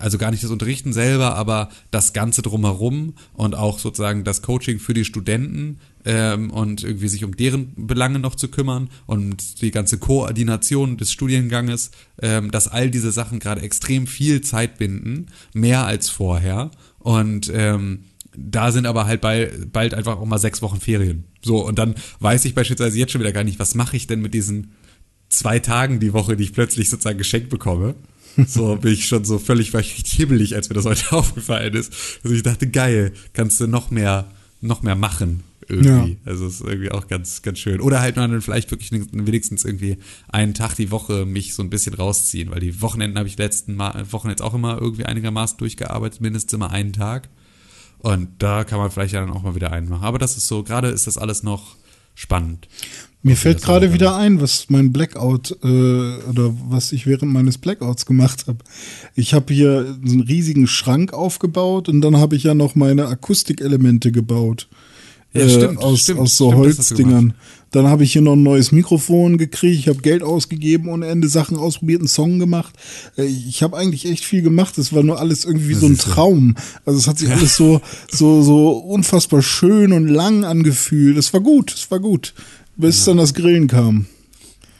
also 0.00 0.18
gar 0.18 0.30
nicht 0.30 0.42
das 0.42 0.50
Unterrichten 0.50 0.92
selber, 0.92 1.36
aber 1.36 1.68
das 1.90 2.12
Ganze 2.12 2.42
drumherum 2.42 3.14
und 3.34 3.54
auch 3.54 3.78
sozusagen 3.78 4.24
das 4.24 4.42
Coaching 4.42 4.78
für 4.78 4.94
die 4.94 5.04
Studenten 5.04 5.78
ähm, 6.04 6.50
und 6.50 6.84
irgendwie 6.84 7.08
sich 7.08 7.24
um 7.24 7.36
deren 7.36 7.72
Belange 7.86 8.18
noch 8.18 8.34
zu 8.34 8.48
kümmern 8.48 8.88
und 9.06 9.62
die 9.62 9.70
ganze 9.70 9.98
Koordination 9.98 10.96
des 10.96 11.12
Studienganges, 11.12 11.90
ähm, 12.20 12.50
dass 12.50 12.68
all 12.68 12.90
diese 12.90 13.12
Sachen 13.12 13.38
gerade 13.38 13.62
extrem 13.62 14.06
viel 14.06 14.40
Zeit 14.40 14.78
binden, 14.78 15.26
mehr 15.52 15.86
als 15.86 16.10
vorher 16.10 16.70
und 16.98 17.50
ähm, 17.54 18.04
da 18.36 18.72
sind 18.72 18.86
aber 18.86 19.06
halt 19.06 19.20
bald, 19.20 19.72
bald 19.72 19.94
einfach 19.94 20.18
auch 20.18 20.26
mal 20.26 20.38
sechs 20.38 20.60
Wochen 20.62 20.80
Ferien. 20.80 21.24
So, 21.42 21.64
und 21.64 21.78
dann 21.78 21.94
weiß 22.20 22.44
ich 22.46 22.54
beispielsweise 22.54 22.98
jetzt 22.98 23.12
schon 23.12 23.20
wieder 23.20 23.32
gar 23.32 23.44
nicht, 23.44 23.58
was 23.58 23.74
mache 23.74 23.96
ich 23.96 24.06
denn 24.06 24.20
mit 24.20 24.34
diesen 24.34 24.72
zwei 25.28 25.58
Tagen 25.58 26.00
die 26.00 26.12
Woche, 26.12 26.36
die 26.36 26.44
ich 26.44 26.52
plötzlich 26.52 26.90
sozusagen 26.90 27.18
geschenkt 27.18 27.48
bekomme. 27.48 27.94
So 28.46 28.76
bin 28.80 28.92
ich 28.92 29.06
schon 29.06 29.24
so 29.24 29.38
völlig, 29.38 29.72
war 29.72 29.80
ich 29.80 29.94
richtig 29.96 30.14
hibbelig, 30.14 30.54
als 30.54 30.68
mir 30.68 30.74
das 30.74 30.84
heute 30.84 31.10
aufgefallen 31.12 31.74
ist. 31.74 31.92
Also 32.24 32.34
ich 32.34 32.42
dachte, 32.42 32.68
geil, 32.68 33.12
kannst 33.32 33.60
du 33.60 33.66
noch 33.66 33.90
mehr, 33.90 34.30
noch 34.60 34.82
mehr 34.82 34.96
machen 34.96 35.44
irgendwie. 35.68 36.12
Ja. 36.12 36.16
Also 36.24 36.46
ist 36.46 36.60
irgendwie 36.60 36.90
auch 36.90 37.06
ganz, 37.08 37.42
ganz 37.42 37.58
schön. 37.58 37.80
Oder 37.80 38.00
halt 38.00 38.16
mal 38.16 38.28
dann 38.28 38.40
vielleicht 38.40 38.70
wirklich 38.70 38.90
wenigstens 38.92 39.64
irgendwie 39.64 39.98
einen 40.28 40.54
Tag 40.54 40.74
die 40.76 40.90
Woche 40.90 41.26
mich 41.26 41.54
so 41.54 41.62
ein 41.62 41.70
bisschen 41.70 41.94
rausziehen, 41.94 42.50
weil 42.50 42.60
die 42.60 42.80
Wochenenden 42.80 43.18
habe 43.18 43.28
ich 43.28 43.38
letzten 43.38 43.74
mal, 43.74 44.04
Wochen 44.12 44.28
jetzt 44.28 44.42
auch 44.42 44.54
immer 44.54 44.80
irgendwie 44.80 45.04
einigermaßen 45.04 45.58
durchgearbeitet, 45.58 46.20
mindestens 46.20 46.52
immer 46.52 46.70
einen 46.70 46.92
Tag. 46.92 47.28
Und 47.98 48.28
da 48.38 48.64
kann 48.64 48.78
man 48.78 48.90
vielleicht 48.90 49.14
ja 49.14 49.20
dann 49.20 49.30
auch 49.30 49.42
mal 49.42 49.54
wieder 49.54 49.72
einen 49.72 49.88
machen. 49.88 50.04
Aber 50.04 50.18
das 50.18 50.36
ist 50.36 50.46
so, 50.46 50.62
gerade 50.62 50.88
ist 50.88 51.06
das 51.06 51.16
alles 51.16 51.42
noch 51.42 51.76
spannend. 52.14 52.68
Mir 53.22 53.36
fällt 53.36 53.62
gerade 53.62 53.94
wieder 53.94 54.16
ein, 54.16 54.42
was 54.42 54.66
mein 54.68 54.92
Blackout 54.92 55.56
äh, 55.62 55.66
oder 55.66 56.54
was 56.68 56.92
ich 56.92 57.06
während 57.06 57.32
meines 57.32 57.56
Blackouts 57.56 58.04
gemacht 58.04 58.46
habe. 58.46 58.58
Ich 59.14 59.32
habe 59.32 59.54
hier 59.54 59.96
einen 60.04 60.20
riesigen 60.20 60.66
Schrank 60.66 61.14
aufgebaut 61.14 61.88
und 61.88 62.02
dann 62.02 62.18
habe 62.18 62.36
ich 62.36 62.42
ja 62.42 62.52
noch 62.52 62.74
meine 62.74 63.06
Akustikelemente 63.08 64.12
gebaut. 64.12 64.68
Ja, 65.34 65.48
stimmt, 65.48 65.80
äh, 65.80 65.84
aus, 65.84 66.00
stimmt, 66.00 66.20
aus 66.20 66.36
so 66.36 66.50
stimmt, 66.50 66.64
Holzdingern. 66.64 67.34
Dann 67.72 67.88
habe 67.88 68.04
ich 68.04 68.12
hier 68.12 68.22
noch 68.22 68.34
ein 68.34 68.42
neues 68.44 68.70
Mikrofon 68.70 69.36
gekriegt, 69.36 69.80
ich 69.80 69.88
habe 69.88 70.00
Geld 70.00 70.22
ausgegeben, 70.22 70.88
ohne 70.88 71.06
Ende 71.06 71.28
Sachen 71.28 71.56
ausprobiert, 71.56 72.00
einen 72.00 72.08
Song 72.08 72.38
gemacht. 72.38 72.72
Äh, 73.18 73.24
ich 73.24 73.62
habe 73.62 73.76
eigentlich 73.76 74.06
echt 74.06 74.24
viel 74.24 74.42
gemacht, 74.42 74.78
es 74.78 74.92
war 74.92 75.02
nur 75.02 75.18
alles 75.18 75.44
irgendwie 75.44 75.72
das 75.72 75.80
so 75.80 75.86
ein 75.86 75.98
Traum. 75.98 76.54
Also 76.86 77.00
es 77.00 77.08
hat 77.08 77.18
sich 77.18 77.28
ja. 77.28 77.34
alles 77.34 77.56
so, 77.56 77.80
so, 78.08 78.42
so 78.42 78.70
unfassbar 78.70 79.42
schön 79.42 79.92
und 79.92 80.06
lang 80.06 80.44
angefühlt. 80.44 81.18
Es 81.18 81.32
war 81.32 81.40
gut, 81.40 81.74
es 81.74 81.90
war 81.90 81.98
gut 81.98 82.32
bis 82.76 83.00
ja. 83.00 83.10
dann 83.10 83.18
das 83.18 83.34
Grillen 83.34 83.66
kam. 83.66 84.06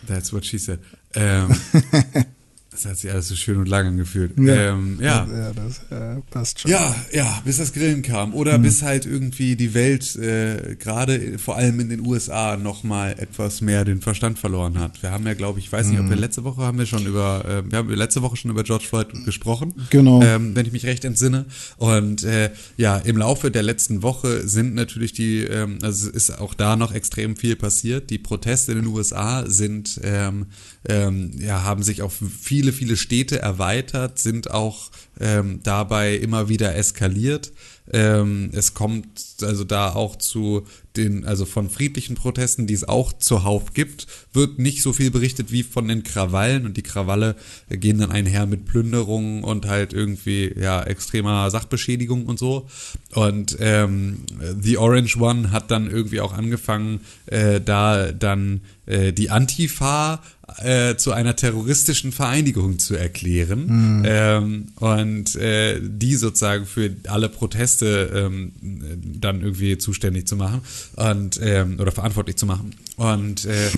That's 0.06 0.32
what 0.32 0.44
she 0.44 0.58
said. 0.58 0.80
Ähm, 1.14 1.54
Das 2.74 2.86
hat 2.86 2.98
sich 2.98 3.10
alles 3.12 3.28
so 3.28 3.36
schön 3.36 3.58
und 3.58 3.68
lang 3.68 3.86
angefühlt. 3.86 4.32
Ja, 4.36 4.72
ähm, 4.72 4.98
ja. 5.00 5.28
ja 5.30 5.52
das 5.52 5.80
äh, 5.90 6.20
passt 6.28 6.58
schon. 6.58 6.72
Ja, 6.72 6.94
ja, 7.12 7.40
bis 7.44 7.58
das 7.58 7.72
Grillen 7.72 8.02
kam. 8.02 8.34
Oder 8.34 8.58
mhm. 8.58 8.62
bis 8.62 8.82
halt 8.82 9.06
irgendwie 9.06 9.54
die 9.54 9.74
Welt, 9.74 10.16
äh, 10.16 10.74
gerade 10.74 11.38
vor 11.38 11.56
allem 11.56 11.78
in 11.78 11.88
den 11.88 12.04
USA, 12.04 12.56
nochmal 12.56 13.14
etwas 13.16 13.60
mehr 13.60 13.84
den 13.84 14.00
Verstand 14.00 14.40
verloren 14.40 14.80
hat. 14.80 15.00
Wir 15.04 15.12
haben 15.12 15.24
ja, 15.24 15.34
glaube 15.34 15.60
ich, 15.60 15.70
weiß 15.70 15.86
nicht, 15.86 16.00
ob 16.00 16.08
wir 16.08 16.16
mhm. 16.16 16.22
letzte 16.22 16.42
Woche 16.42 16.62
haben 16.62 16.76
wir 16.76 16.86
schon 16.86 17.06
über, 17.06 17.44
äh, 17.44 17.70
wir 17.70 17.78
haben 17.78 17.88
letzte 17.90 18.22
Woche 18.22 18.36
schon 18.36 18.50
über 18.50 18.64
George 18.64 18.86
Floyd 18.88 19.24
gesprochen. 19.24 19.72
Genau. 19.90 20.20
Ähm, 20.20 20.56
wenn 20.56 20.66
ich 20.66 20.72
mich 20.72 20.84
recht 20.84 21.04
entsinne. 21.04 21.46
Und 21.76 22.24
äh, 22.24 22.50
ja, 22.76 22.96
im 22.96 23.18
Laufe 23.18 23.52
der 23.52 23.62
letzten 23.62 24.02
Woche 24.02 24.48
sind 24.48 24.74
natürlich 24.74 25.12
die, 25.12 25.44
ähm, 25.44 25.78
also 25.82 26.10
ist 26.10 26.40
auch 26.40 26.54
da 26.54 26.74
noch 26.74 26.92
extrem 26.92 27.36
viel 27.36 27.54
passiert. 27.54 28.10
Die 28.10 28.18
Proteste 28.18 28.72
in 28.72 28.78
den 28.78 28.86
USA 28.88 29.44
sind, 29.46 30.00
ähm, 30.02 30.46
ähm, 30.88 31.32
ja, 31.38 31.62
haben 31.62 31.82
sich 31.82 32.02
auf 32.02 32.14
viele 32.40 32.72
viele, 32.72 32.96
Städte 32.96 33.38
erweitert, 33.38 34.18
sind 34.18 34.50
auch 34.50 34.90
ähm, 35.20 35.60
dabei 35.62 36.16
immer 36.16 36.48
wieder 36.48 36.74
eskaliert. 36.74 37.52
Ähm, 37.92 38.50
es 38.52 38.74
kommt 38.74 39.36
also 39.42 39.64
da 39.64 39.92
auch 39.92 40.16
zu 40.16 40.66
den, 40.96 41.24
also 41.24 41.44
von 41.44 41.68
friedlichen 41.68 42.14
Protesten, 42.14 42.66
die 42.66 42.74
es 42.74 42.88
auch 42.88 43.12
zuhauf 43.12 43.74
gibt, 43.74 44.06
wird 44.32 44.58
nicht 44.58 44.82
so 44.82 44.92
viel 44.92 45.10
berichtet 45.10 45.50
wie 45.50 45.62
von 45.62 45.88
den 45.88 46.02
Krawallen 46.02 46.66
und 46.66 46.76
die 46.76 46.82
Krawalle 46.82 47.36
gehen 47.68 47.98
dann 47.98 48.12
einher 48.12 48.46
mit 48.46 48.64
Plünderungen 48.66 49.42
und 49.42 49.66
halt 49.66 49.92
irgendwie, 49.92 50.52
ja, 50.58 50.82
extremer 50.82 51.50
Sachbeschädigung 51.50 52.26
und 52.26 52.38
so. 52.38 52.68
Und 53.12 53.56
ähm, 53.60 54.18
The 54.60 54.78
Orange 54.78 55.16
One 55.18 55.50
hat 55.50 55.70
dann 55.70 55.90
irgendwie 55.90 56.20
auch 56.20 56.32
angefangen, 56.32 57.00
äh, 57.26 57.60
da 57.60 58.12
dann 58.12 58.60
äh, 58.86 59.12
die 59.12 59.30
Antifa 59.30 60.20
äh, 60.58 60.96
zu 60.96 61.12
einer 61.12 61.36
terroristischen 61.36 62.12
Vereinigung 62.12 62.78
zu 62.78 62.94
erklären 62.94 64.00
mhm. 64.00 64.02
ähm, 64.06 64.66
und 64.76 65.34
äh, 65.36 65.80
die 65.82 66.16
sozusagen 66.16 66.66
für 66.66 66.94
alle 67.08 67.28
Proteste 67.28 68.10
ähm, 68.14 68.52
dann 68.60 69.40
irgendwie 69.40 69.78
zuständig 69.78 70.26
zu 70.26 70.36
machen 70.36 70.60
und 70.96 71.40
ähm, 71.42 71.78
oder 71.80 71.92
verantwortlich 71.92 72.36
zu 72.36 72.46
machen 72.46 72.74
und 72.96 73.44
äh, 73.44 73.70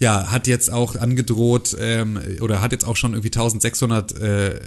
ja 0.00 0.30
hat 0.30 0.46
jetzt 0.46 0.72
auch 0.72 0.96
angedroht 0.96 1.76
ähm, 1.78 2.18
oder 2.40 2.60
hat 2.60 2.72
jetzt 2.72 2.84
auch 2.84 2.96
schon 2.96 3.12
irgendwie 3.12 3.28
1600 3.28 4.18
äh, 4.20 4.60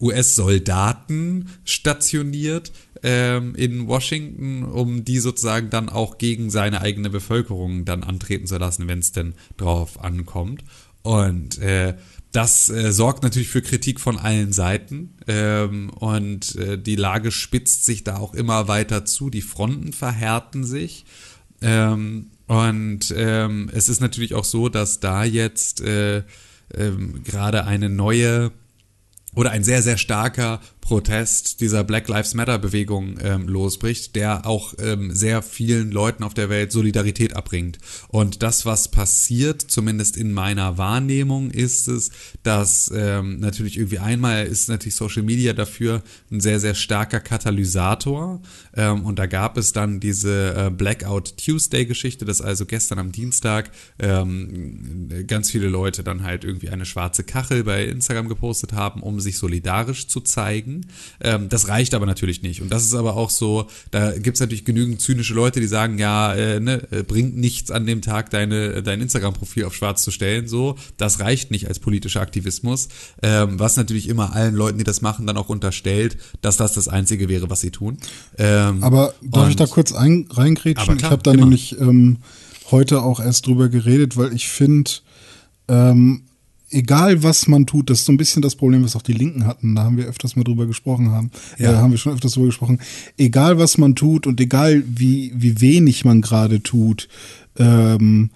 US-Soldaten 0.00 1.48
stationiert 1.64 2.72
ähm, 3.02 3.54
in 3.54 3.86
Washington, 3.86 4.64
um 4.64 5.04
die 5.04 5.18
sozusagen 5.18 5.70
dann 5.70 5.88
auch 5.88 6.18
gegen 6.18 6.50
seine 6.50 6.80
eigene 6.80 7.10
Bevölkerung 7.10 7.84
dann 7.84 8.02
antreten 8.02 8.46
zu 8.46 8.58
lassen, 8.58 8.88
wenn 8.88 8.98
es 8.98 9.12
denn 9.12 9.34
drauf 9.56 10.02
ankommt. 10.02 10.64
Und 11.02 11.58
äh, 11.58 11.94
das 12.32 12.68
äh, 12.68 12.92
sorgt 12.92 13.22
natürlich 13.22 13.48
für 13.48 13.62
Kritik 13.62 14.00
von 14.00 14.18
allen 14.18 14.52
Seiten 14.52 15.14
ähm, 15.26 15.90
und 15.90 16.56
äh, 16.56 16.76
die 16.78 16.96
Lage 16.96 17.30
spitzt 17.30 17.86
sich 17.86 18.04
da 18.04 18.16
auch 18.16 18.34
immer 18.34 18.68
weiter 18.68 19.04
zu. 19.04 19.30
Die 19.30 19.42
Fronten 19.42 19.92
verhärten 19.92 20.64
sich 20.64 21.06
ähm, 21.60 22.30
und 22.46 23.14
ähm, 23.14 23.70
es 23.74 23.88
ist 23.88 24.00
natürlich 24.00 24.34
auch 24.34 24.44
so, 24.44 24.68
dass 24.68 25.00
da 25.00 25.24
jetzt 25.24 25.82
äh, 25.82 26.22
ähm, 26.74 27.22
gerade 27.24 27.64
eine 27.64 27.90
neue 27.90 28.52
oder 29.34 29.50
ein 29.50 29.62
sehr, 29.62 29.82
sehr 29.82 29.98
starker 29.98 30.60
Protest 30.80 31.60
dieser 31.60 31.84
Black 31.84 32.08
Lives 32.08 32.32
Matter 32.32 32.58
Bewegung 32.58 33.18
ähm, 33.22 33.46
losbricht, 33.46 34.16
der 34.16 34.46
auch 34.46 34.72
ähm, 34.78 35.12
sehr 35.12 35.42
vielen 35.42 35.90
Leuten 35.90 36.24
auf 36.24 36.32
der 36.32 36.48
Welt 36.48 36.72
Solidarität 36.72 37.36
abbringt. 37.36 37.78
Und 38.08 38.42
das, 38.42 38.64
was 38.64 38.90
passiert, 38.90 39.60
zumindest 39.60 40.16
in 40.16 40.32
meiner 40.32 40.78
Wahrnehmung, 40.78 41.50
ist 41.50 41.88
es, 41.88 42.10
dass 42.42 42.90
ähm, 42.94 43.38
natürlich 43.38 43.76
irgendwie 43.76 43.98
einmal 43.98 44.46
ist 44.46 44.70
natürlich 44.70 44.94
Social 44.94 45.22
Media 45.22 45.52
dafür 45.52 46.02
ein 46.30 46.40
sehr, 46.40 46.58
sehr 46.58 46.74
starker 46.74 47.20
Katalysator. 47.20 48.40
Ähm, 48.78 49.04
und 49.04 49.18
da 49.18 49.26
gab 49.26 49.58
es 49.58 49.72
dann 49.72 49.98
diese 49.98 50.54
äh, 50.54 50.70
Blackout 50.70 51.36
Tuesday 51.36 51.84
Geschichte, 51.84 52.24
dass 52.24 52.40
also 52.40 52.64
gestern 52.64 53.00
am 53.00 53.10
Dienstag 53.10 53.70
ähm, 53.98 55.08
ganz 55.26 55.50
viele 55.50 55.68
Leute 55.68 56.04
dann 56.04 56.22
halt 56.22 56.44
irgendwie 56.44 56.68
eine 56.68 56.86
schwarze 56.86 57.24
Kachel 57.24 57.64
bei 57.64 57.84
Instagram 57.84 58.28
gepostet 58.28 58.72
haben, 58.72 59.02
um 59.02 59.20
sich 59.20 59.36
solidarisch 59.36 60.06
zu 60.06 60.20
zeigen. 60.20 60.86
Ähm, 61.20 61.48
das 61.48 61.66
reicht 61.66 61.92
aber 61.94 62.06
natürlich 62.06 62.42
nicht. 62.42 62.62
Und 62.62 62.70
das 62.70 62.84
ist 62.84 62.94
aber 62.94 63.16
auch 63.16 63.30
so, 63.30 63.66
da 63.90 64.12
gibt 64.16 64.36
es 64.36 64.40
natürlich 64.40 64.64
genügend 64.64 65.00
zynische 65.00 65.34
Leute, 65.34 65.60
die 65.60 65.66
sagen, 65.66 65.98
ja, 65.98 66.32
äh, 66.34 66.60
ne, 66.60 66.86
äh, 66.92 67.02
bringt 67.02 67.36
nichts 67.36 67.72
an 67.72 67.84
dem 67.84 68.00
Tag, 68.00 68.30
deine, 68.30 68.82
dein 68.84 69.00
Instagram-Profil 69.00 69.64
auf 69.64 69.74
schwarz 69.74 70.04
zu 70.04 70.12
stellen. 70.12 70.46
So, 70.46 70.76
das 70.96 71.18
reicht 71.18 71.50
nicht 71.50 71.66
als 71.66 71.80
politischer 71.80 72.20
Aktivismus. 72.20 72.88
Ähm, 73.22 73.58
was 73.58 73.76
natürlich 73.76 74.08
immer 74.08 74.34
allen 74.34 74.54
Leuten, 74.54 74.78
die 74.78 74.84
das 74.84 75.02
machen, 75.02 75.26
dann 75.26 75.36
auch 75.36 75.48
unterstellt, 75.48 76.16
dass 76.42 76.56
das 76.56 76.74
das 76.74 76.86
Einzige 76.86 77.28
wäre, 77.28 77.50
was 77.50 77.60
sie 77.60 77.72
tun. 77.72 77.98
Ähm, 78.36 78.67
aber 78.80 79.14
darf 79.22 79.48
ich 79.50 79.56
da 79.56 79.66
kurz 79.66 79.92
ein, 79.92 80.26
reingrätschen? 80.30 80.96
ich 80.96 81.04
habe 81.04 81.22
da 81.22 81.32
immer. 81.32 81.42
nämlich 81.42 81.78
ähm, 81.80 82.18
heute 82.70 83.02
auch 83.02 83.20
erst 83.20 83.46
drüber 83.46 83.68
geredet, 83.68 84.16
weil 84.16 84.32
ich 84.32 84.48
finde, 84.48 84.90
ähm, 85.68 86.22
egal 86.70 87.22
was 87.22 87.48
man 87.48 87.66
tut, 87.66 87.90
das 87.90 88.00
ist 88.00 88.06
so 88.06 88.12
ein 88.12 88.16
bisschen 88.16 88.42
das 88.42 88.56
Problem, 88.56 88.84
was 88.84 88.96
auch 88.96 89.02
die 89.02 89.12
Linken 89.12 89.46
hatten, 89.46 89.74
da 89.74 89.84
haben 89.84 89.96
wir 89.96 90.06
öfters 90.06 90.36
mal 90.36 90.44
drüber 90.44 90.66
gesprochen 90.66 91.10
haben, 91.10 91.30
ja. 91.58 91.72
äh, 91.72 91.76
haben 91.76 91.90
wir 91.90 91.98
schon 91.98 92.12
öfters 92.12 92.32
drüber 92.32 92.46
gesprochen, 92.46 92.80
egal 93.16 93.58
was 93.58 93.78
man 93.78 93.94
tut 93.94 94.26
und 94.26 94.40
egal 94.40 94.82
wie, 94.86 95.32
wie 95.34 95.60
wenig 95.60 96.04
man 96.04 96.20
gerade 96.20 96.62
tut, 96.62 97.08
ähm, 97.56 98.30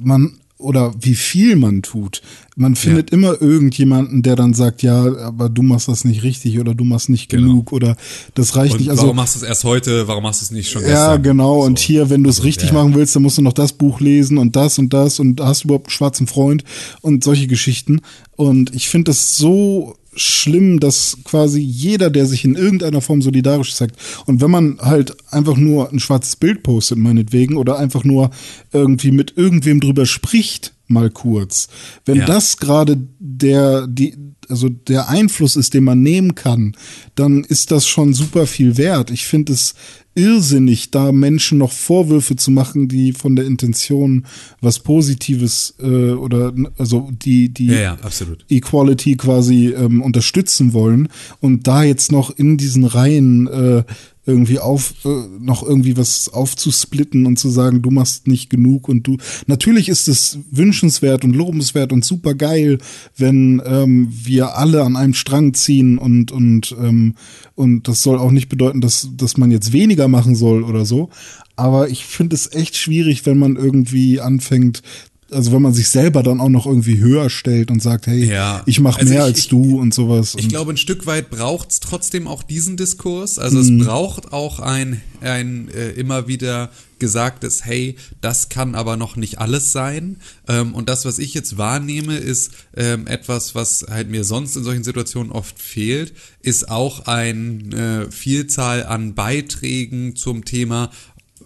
man 0.00 0.38
oder 0.64 0.94
wie 0.98 1.14
viel 1.14 1.56
man 1.56 1.82
tut. 1.82 2.22
Man 2.56 2.76
findet 2.76 3.10
ja. 3.10 3.16
immer 3.16 3.40
irgendjemanden, 3.40 4.22
der 4.22 4.36
dann 4.36 4.54
sagt, 4.54 4.82
ja, 4.82 5.16
aber 5.18 5.48
du 5.48 5.62
machst 5.62 5.88
das 5.88 6.04
nicht 6.04 6.22
richtig 6.22 6.58
oder 6.58 6.74
du 6.74 6.84
machst 6.84 7.08
nicht 7.08 7.28
genau. 7.28 7.48
genug 7.48 7.72
oder 7.72 7.96
das 8.34 8.56
reicht 8.56 8.74
und 8.74 8.80
nicht. 8.80 8.90
Also, 8.90 9.02
warum 9.02 9.16
machst 9.16 9.34
du 9.34 9.40
es 9.40 9.44
erst 9.44 9.64
heute? 9.64 10.08
Warum 10.08 10.22
machst 10.22 10.40
du 10.40 10.44
es 10.44 10.50
nicht 10.50 10.70
schon 10.70 10.82
gestern? 10.82 10.96
Ja, 10.96 11.16
genau. 11.16 11.60
So. 11.60 11.66
Und 11.66 11.78
hier, 11.78 12.10
wenn 12.10 12.22
du 12.22 12.30
es 12.30 12.36
also, 12.36 12.46
richtig 12.46 12.68
ja. 12.68 12.74
machen 12.74 12.94
willst, 12.94 13.14
dann 13.14 13.22
musst 13.22 13.38
du 13.38 13.42
noch 13.42 13.52
das 13.52 13.72
Buch 13.72 14.00
lesen 14.00 14.38
und 14.38 14.56
das 14.56 14.78
und 14.78 14.92
das 14.92 15.20
und 15.20 15.40
hast 15.40 15.64
du 15.64 15.68
überhaupt 15.68 15.88
einen 15.88 15.92
schwarzen 15.92 16.26
Freund 16.26 16.64
und 17.00 17.24
solche 17.24 17.46
Geschichten. 17.46 18.00
Und 18.36 18.74
ich 18.74 18.88
finde 18.88 19.10
das 19.10 19.36
so 19.36 19.96
schlimm, 20.16 20.80
dass 20.80 21.18
quasi 21.24 21.60
jeder, 21.60 22.10
der 22.10 22.26
sich 22.26 22.44
in 22.44 22.54
irgendeiner 22.54 23.00
Form 23.00 23.22
solidarisch 23.22 23.74
zeigt, 23.74 23.96
und 24.26 24.40
wenn 24.40 24.50
man 24.50 24.78
halt 24.80 25.16
einfach 25.32 25.56
nur 25.56 25.90
ein 25.92 26.00
schwarzes 26.00 26.36
Bild 26.36 26.62
postet, 26.62 26.98
meinetwegen, 26.98 27.56
oder 27.56 27.78
einfach 27.78 28.04
nur 28.04 28.30
irgendwie 28.72 29.10
mit 29.10 29.34
irgendwem 29.36 29.80
drüber 29.80 30.06
spricht, 30.06 30.74
mal 30.86 31.10
kurz, 31.10 31.68
wenn 32.04 32.18
Ja. 32.18 32.26
das 32.26 32.58
gerade 32.58 32.98
der, 33.18 33.86
die, 33.86 34.14
also 34.48 34.68
der 34.68 35.08
Einfluss 35.08 35.56
ist, 35.56 35.72
den 35.72 35.84
man 35.84 36.02
nehmen 36.02 36.34
kann, 36.34 36.76
dann 37.14 37.42
ist 37.44 37.70
das 37.70 37.86
schon 37.88 38.12
super 38.12 38.46
viel 38.46 38.76
wert. 38.76 39.10
Ich 39.10 39.24
finde 39.24 39.54
es 39.54 39.74
irrsinnig, 40.14 40.90
da 40.90 41.12
Menschen 41.12 41.58
noch 41.58 41.72
Vorwürfe 41.72 42.36
zu 42.36 42.50
machen, 42.50 42.88
die 42.88 43.12
von 43.12 43.36
der 43.36 43.46
Intention 43.46 44.26
was 44.60 44.78
Positives 44.78 45.74
äh, 45.80 46.12
oder 46.12 46.52
also 46.78 47.10
die 47.12 47.48
die 47.48 47.66
Ja, 47.66 47.80
ja, 47.80 47.92
absolut. 48.02 48.44
Equality 48.48 49.16
quasi 49.16 49.68
ähm, 49.68 50.02
unterstützen 50.02 50.72
wollen 50.72 51.08
und 51.40 51.66
da 51.66 51.82
jetzt 51.82 52.12
noch 52.12 52.30
in 52.30 52.56
diesen 52.56 52.84
Reihen 52.84 53.46
äh, 53.48 53.84
irgendwie 54.26 54.58
auf 54.58 54.94
äh, 55.04 55.08
noch 55.38 55.62
irgendwie 55.62 55.96
was 55.96 56.28
aufzusplitten 56.32 57.26
und 57.26 57.38
zu 57.38 57.48
sagen, 57.50 57.82
du 57.82 57.90
machst 57.90 58.26
nicht 58.26 58.50
genug 58.50 58.88
und 58.88 59.06
du 59.06 59.18
natürlich 59.46 59.88
ist 59.88 60.08
es 60.08 60.38
wünschenswert 60.50 61.24
und 61.24 61.34
lobenswert 61.34 61.92
und 61.92 62.04
super 62.04 62.34
geil, 62.34 62.78
wenn 63.16 63.62
ähm, 63.64 64.08
wir 64.10 64.56
alle 64.56 64.82
an 64.82 64.96
einem 64.96 65.14
Strang 65.14 65.54
ziehen 65.54 65.98
und 65.98 66.32
und 66.32 66.74
ähm, 66.80 67.14
und 67.54 67.86
das 67.86 68.02
soll 68.02 68.18
auch 68.18 68.30
nicht 68.30 68.48
bedeuten, 68.48 68.80
dass 68.80 69.08
dass 69.16 69.36
man 69.36 69.50
jetzt 69.50 69.72
weniger 69.72 70.08
machen 70.08 70.34
soll 70.34 70.64
oder 70.64 70.84
so, 70.84 71.10
aber 71.56 71.88
ich 71.88 72.04
finde 72.04 72.34
es 72.34 72.52
echt 72.52 72.76
schwierig, 72.76 73.26
wenn 73.26 73.38
man 73.38 73.56
irgendwie 73.56 74.20
anfängt 74.20 74.82
also 75.30 75.52
wenn 75.52 75.62
man 75.62 75.74
sich 75.74 75.88
selber 75.88 76.22
dann 76.22 76.40
auch 76.40 76.48
noch 76.48 76.66
irgendwie 76.66 76.98
höher 76.98 77.30
stellt 77.30 77.70
und 77.70 77.82
sagt, 77.82 78.06
hey, 78.06 78.24
Ja. 78.24 78.62
ich 78.66 78.80
mache 78.80 79.00
Also 79.00 79.12
mehr 79.12 79.22
ich- 79.22 79.26
als 79.26 79.38
ich- 79.40 79.48
du 79.48 79.78
und 79.80 79.92
sowas. 79.94 80.34
Ich 80.36 80.44
und, 80.44 80.48
glaube, 80.50 80.72
ein 80.72 80.76
Stück 80.76 81.06
weit 81.06 81.30
braucht 81.30 81.70
es 81.70 81.80
trotzdem 81.80 82.28
auch 82.28 82.42
diesen 82.42 82.76
Diskurs. 82.76 83.38
Also 83.38 83.58
Mhm. 83.58 83.80
es 83.80 83.86
braucht 83.86 84.32
auch 84.32 84.60
ein, 84.60 85.00
ein 85.20 85.68
äh, 85.68 85.90
immer 85.92 86.28
wieder 86.28 86.70
gesagtes, 86.98 87.64
hey, 87.64 87.96
das 88.20 88.48
kann 88.48 88.74
aber 88.74 88.96
noch 88.96 89.16
nicht 89.16 89.38
alles 89.38 89.72
sein. 89.72 90.16
Ähm, 90.48 90.74
und 90.74 90.88
das, 90.88 91.04
was 91.04 91.18
ich 91.18 91.34
jetzt 91.34 91.58
wahrnehme, 91.58 92.16
ist 92.16 92.52
ähm, 92.76 93.06
etwas, 93.06 93.54
was 93.54 93.84
halt 93.90 94.08
mir 94.10 94.24
sonst 94.24 94.56
in 94.56 94.64
solchen 94.64 94.84
Situationen 94.84 95.32
oft 95.32 95.58
fehlt, 95.60 96.12
ist 96.40 96.70
auch 96.70 97.06
eine 97.06 98.06
äh, 98.06 98.10
Vielzahl 98.10 98.84
an 98.84 99.14
Beiträgen 99.14 100.16
zum 100.16 100.44
Thema, 100.44 100.90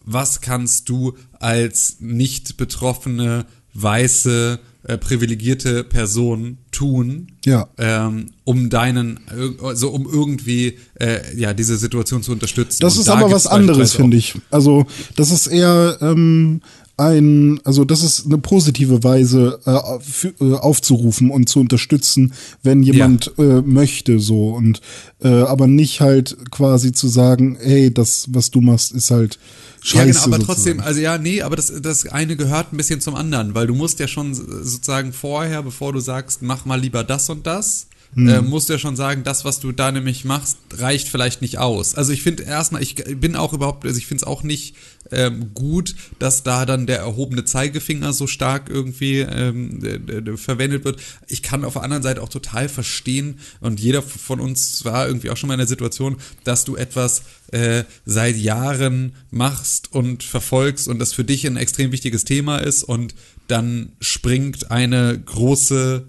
was 0.04 0.40
kannst 0.40 0.88
du 0.88 1.14
als 1.40 1.96
nicht 2.00 2.56
betroffene, 2.56 3.46
weiße, 3.82 4.58
äh, 4.84 4.96
privilegierte 4.98 5.84
Person 5.84 6.58
tun, 6.70 7.28
Ja. 7.44 7.68
ähm, 7.78 8.26
um 8.44 8.70
deinen, 8.70 9.20
also 9.62 9.90
um 9.90 10.06
irgendwie 10.10 10.78
äh, 10.94 11.20
ja 11.36 11.52
diese 11.52 11.76
Situation 11.76 12.22
zu 12.22 12.32
unterstützen. 12.32 12.78
Das 12.80 12.94
Und 12.94 13.00
ist 13.00 13.08
da 13.08 13.14
aber 13.14 13.30
was 13.30 13.46
anderes, 13.46 13.94
finde 13.94 14.16
ich. 14.16 14.34
Also, 14.50 14.86
das 15.16 15.30
ist 15.30 15.46
eher 15.48 15.98
ähm, 16.00 16.60
ein, 16.96 17.60
also 17.64 17.84
das 17.84 18.02
ist 18.02 18.26
eine 18.26 18.38
positive 18.38 19.04
Weise 19.04 19.60
äh, 19.66 20.00
für, 20.00 20.34
äh, 20.40 20.54
aufzurufen 20.54 21.30
und 21.30 21.48
zu 21.48 21.60
unterstützen, 21.60 22.32
wenn 22.62 22.82
jemand 22.82 23.32
äh, 23.38 23.62
möchte, 23.62 24.18
so 24.18 24.50
und 24.50 24.80
äh, 25.22 25.28
aber 25.28 25.66
nicht 25.68 26.00
halt 26.00 26.36
quasi 26.50 26.92
zu 26.92 27.08
sagen, 27.08 27.56
hey, 27.60 27.92
das, 27.94 28.26
was 28.32 28.50
du 28.50 28.60
machst, 28.60 28.92
ist 28.92 29.10
halt 29.12 29.38
scheiße. 29.82 29.96
Ja, 29.96 30.04
genau, 30.04 30.18
aber 30.24 30.36
sozusagen. 30.36 30.44
trotzdem, 30.46 30.80
also 30.80 31.00
ja, 31.00 31.18
nee, 31.18 31.42
aber 31.42 31.56
das, 31.56 31.72
das 31.80 32.06
eine 32.06 32.36
gehört 32.36 32.72
ein 32.72 32.76
bisschen 32.76 33.00
zum 33.00 33.14
anderen, 33.14 33.54
weil 33.54 33.66
du 33.66 33.74
musst 33.74 33.98
ja 33.98 34.08
schon 34.08 34.34
sozusagen 34.34 35.12
vorher, 35.12 35.62
bevor 35.62 35.92
du 35.92 36.00
sagst, 36.00 36.42
mach 36.42 36.64
mal 36.64 36.80
lieber 36.80 37.04
das 37.04 37.28
und 37.30 37.46
das, 37.46 37.87
Hm. 38.14 38.28
äh, 38.28 38.40
musst 38.40 38.68
ja 38.68 38.78
schon 38.78 38.96
sagen, 38.96 39.22
das, 39.22 39.44
was 39.44 39.60
du 39.60 39.72
da 39.72 39.92
nämlich 39.92 40.24
machst, 40.24 40.58
reicht 40.72 41.08
vielleicht 41.08 41.42
nicht 41.42 41.58
aus. 41.58 41.94
Also 41.94 42.12
ich 42.12 42.22
finde 42.22 42.44
erstmal, 42.44 42.82
ich 42.82 42.94
bin 42.94 43.36
auch 43.36 43.52
überhaupt, 43.52 43.84
also 43.84 43.98
ich 43.98 44.06
finde 44.06 44.22
es 44.22 44.26
auch 44.26 44.42
nicht 44.42 44.74
ähm, 45.10 45.52
gut, 45.54 45.94
dass 46.18 46.42
da 46.42 46.66
dann 46.66 46.86
der 46.86 46.98
erhobene 46.98 47.44
Zeigefinger 47.44 48.12
so 48.12 48.26
stark 48.26 48.70
irgendwie 48.70 49.20
ähm, 49.20 49.80
äh, 49.84 50.18
äh, 50.18 50.36
verwendet 50.36 50.84
wird. 50.84 51.00
Ich 51.26 51.42
kann 51.42 51.64
auf 51.64 51.74
der 51.74 51.82
anderen 51.82 52.02
Seite 52.02 52.22
auch 52.22 52.28
total 52.28 52.68
verstehen 52.68 53.38
und 53.60 53.80
jeder 53.80 54.02
von 54.02 54.40
uns 54.40 54.84
war 54.84 55.06
irgendwie 55.06 55.30
auch 55.30 55.36
schon 55.36 55.48
mal 55.48 55.54
in 55.54 55.58
der 55.58 55.66
Situation, 55.66 56.16
dass 56.44 56.64
du 56.64 56.76
etwas 56.76 57.22
äh, 57.52 57.84
seit 58.04 58.36
Jahren 58.36 59.14
machst 59.30 59.92
und 59.92 60.22
verfolgst 60.22 60.88
und 60.88 60.98
das 60.98 61.12
für 61.12 61.24
dich 61.24 61.46
ein 61.46 61.56
extrem 61.56 61.92
wichtiges 61.92 62.24
Thema 62.24 62.58
ist 62.58 62.84
und 62.84 63.14
dann 63.48 63.92
springt 64.00 64.70
eine 64.70 65.18
große 65.18 66.06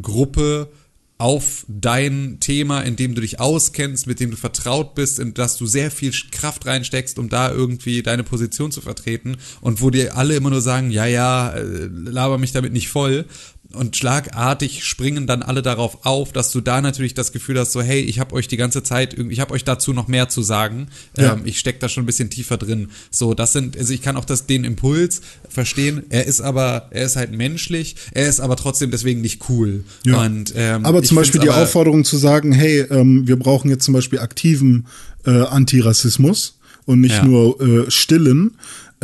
Gruppe 0.00 0.68
auf 1.18 1.64
dein 1.66 2.38
Thema, 2.40 2.82
in 2.82 2.96
dem 2.96 3.14
du 3.14 3.22
dich 3.22 3.40
auskennst, 3.40 4.06
mit 4.06 4.20
dem 4.20 4.30
du 4.30 4.36
vertraut 4.36 4.94
bist, 4.94 5.18
in 5.18 5.32
das 5.32 5.56
du 5.56 5.66
sehr 5.66 5.90
viel 5.90 6.12
Kraft 6.30 6.66
reinsteckst, 6.66 7.18
um 7.18 7.30
da 7.30 7.50
irgendwie 7.50 8.02
deine 8.02 8.22
Position 8.22 8.70
zu 8.70 8.82
vertreten 8.82 9.38
und 9.62 9.80
wo 9.80 9.88
dir 9.88 10.16
alle 10.16 10.36
immer 10.36 10.50
nur 10.50 10.60
sagen, 10.60 10.90
ja, 10.90 11.06
ja, 11.06 11.50
äh, 11.50 11.88
laber 11.90 12.36
mich 12.36 12.52
damit 12.52 12.72
nicht 12.72 12.88
voll. 12.88 13.24
Und 13.72 13.96
schlagartig 13.96 14.84
springen 14.84 15.26
dann 15.26 15.42
alle 15.42 15.60
darauf 15.60 16.06
auf, 16.06 16.32
dass 16.32 16.50
du 16.52 16.60
da 16.60 16.80
natürlich 16.80 17.14
das 17.14 17.32
Gefühl 17.32 17.58
hast, 17.58 17.72
so 17.72 17.82
hey, 17.82 18.00
ich 18.00 18.20
habe 18.20 18.34
euch 18.34 18.48
die 18.48 18.56
ganze 18.56 18.82
Zeit 18.82 19.18
ich 19.18 19.40
habe 19.40 19.52
euch 19.52 19.64
dazu 19.64 19.92
noch 19.92 20.08
mehr 20.08 20.28
zu 20.28 20.42
sagen. 20.42 20.86
Ja. 21.18 21.32
Ähm, 21.34 21.42
ich 21.44 21.58
steck 21.58 21.80
da 21.80 21.88
schon 21.88 22.04
ein 22.04 22.06
bisschen 22.06 22.30
tiefer 22.30 22.56
drin. 22.56 22.88
So, 23.10 23.34
das 23.34 23.52
sind, 23.52 23.76
also 23.76 23.92
ich 23.92 24.02
kann 24.02 24.16
auch 24.16 24.24
das 24.24 24.46
den 24.46 24.64
Impuls 24.64 25.20
verstehen. 25.48 26.04
Er 26.10 26.26
ist 26.26 26.40
aber, 26.40 26.88
er 26.90 27.04
ist 27.06 27.16
halt 27.16 27.32
menschlich. 27.32 27.96
Er 28.12 28.28
ist 28.28 28.40
aber 28.40 28.56
trotzdem 28.56 28.90
deswegen 28.90 29.20
nicht 29.20 29.42
cool. 29.48 29.84
Ja. 30.04 30.22
Und, 30.22 30.52
ähm, 30.56 30.86
aber 30.86 31.02
zum 31.02 31.16
Beispiel 31.16 31.40
die 31.40 31.50
aber- 31.50 31.62
Aufforderung 31.62 32.04
zu 32.04 32.16
sagen, 32.16 32.52
hey, 32.52 32.80
ähm, 32.90 33.26
wir 33.26 33.36
brauchen 33.38 33.68
jetzt 33.70 33.84
zum 33.84 33.94
Beispiel 33.94 34.20
aktiven 34.20 34.86
äh, 35.26 35.30
Antirassismus 35.42 36.58
und 36.84 37.00
nicht 37.00 37.16
Ja. 37.16 37.24
nur 37.24 37.60
äh, 37.60 37.90
stillen. 37.90 38.52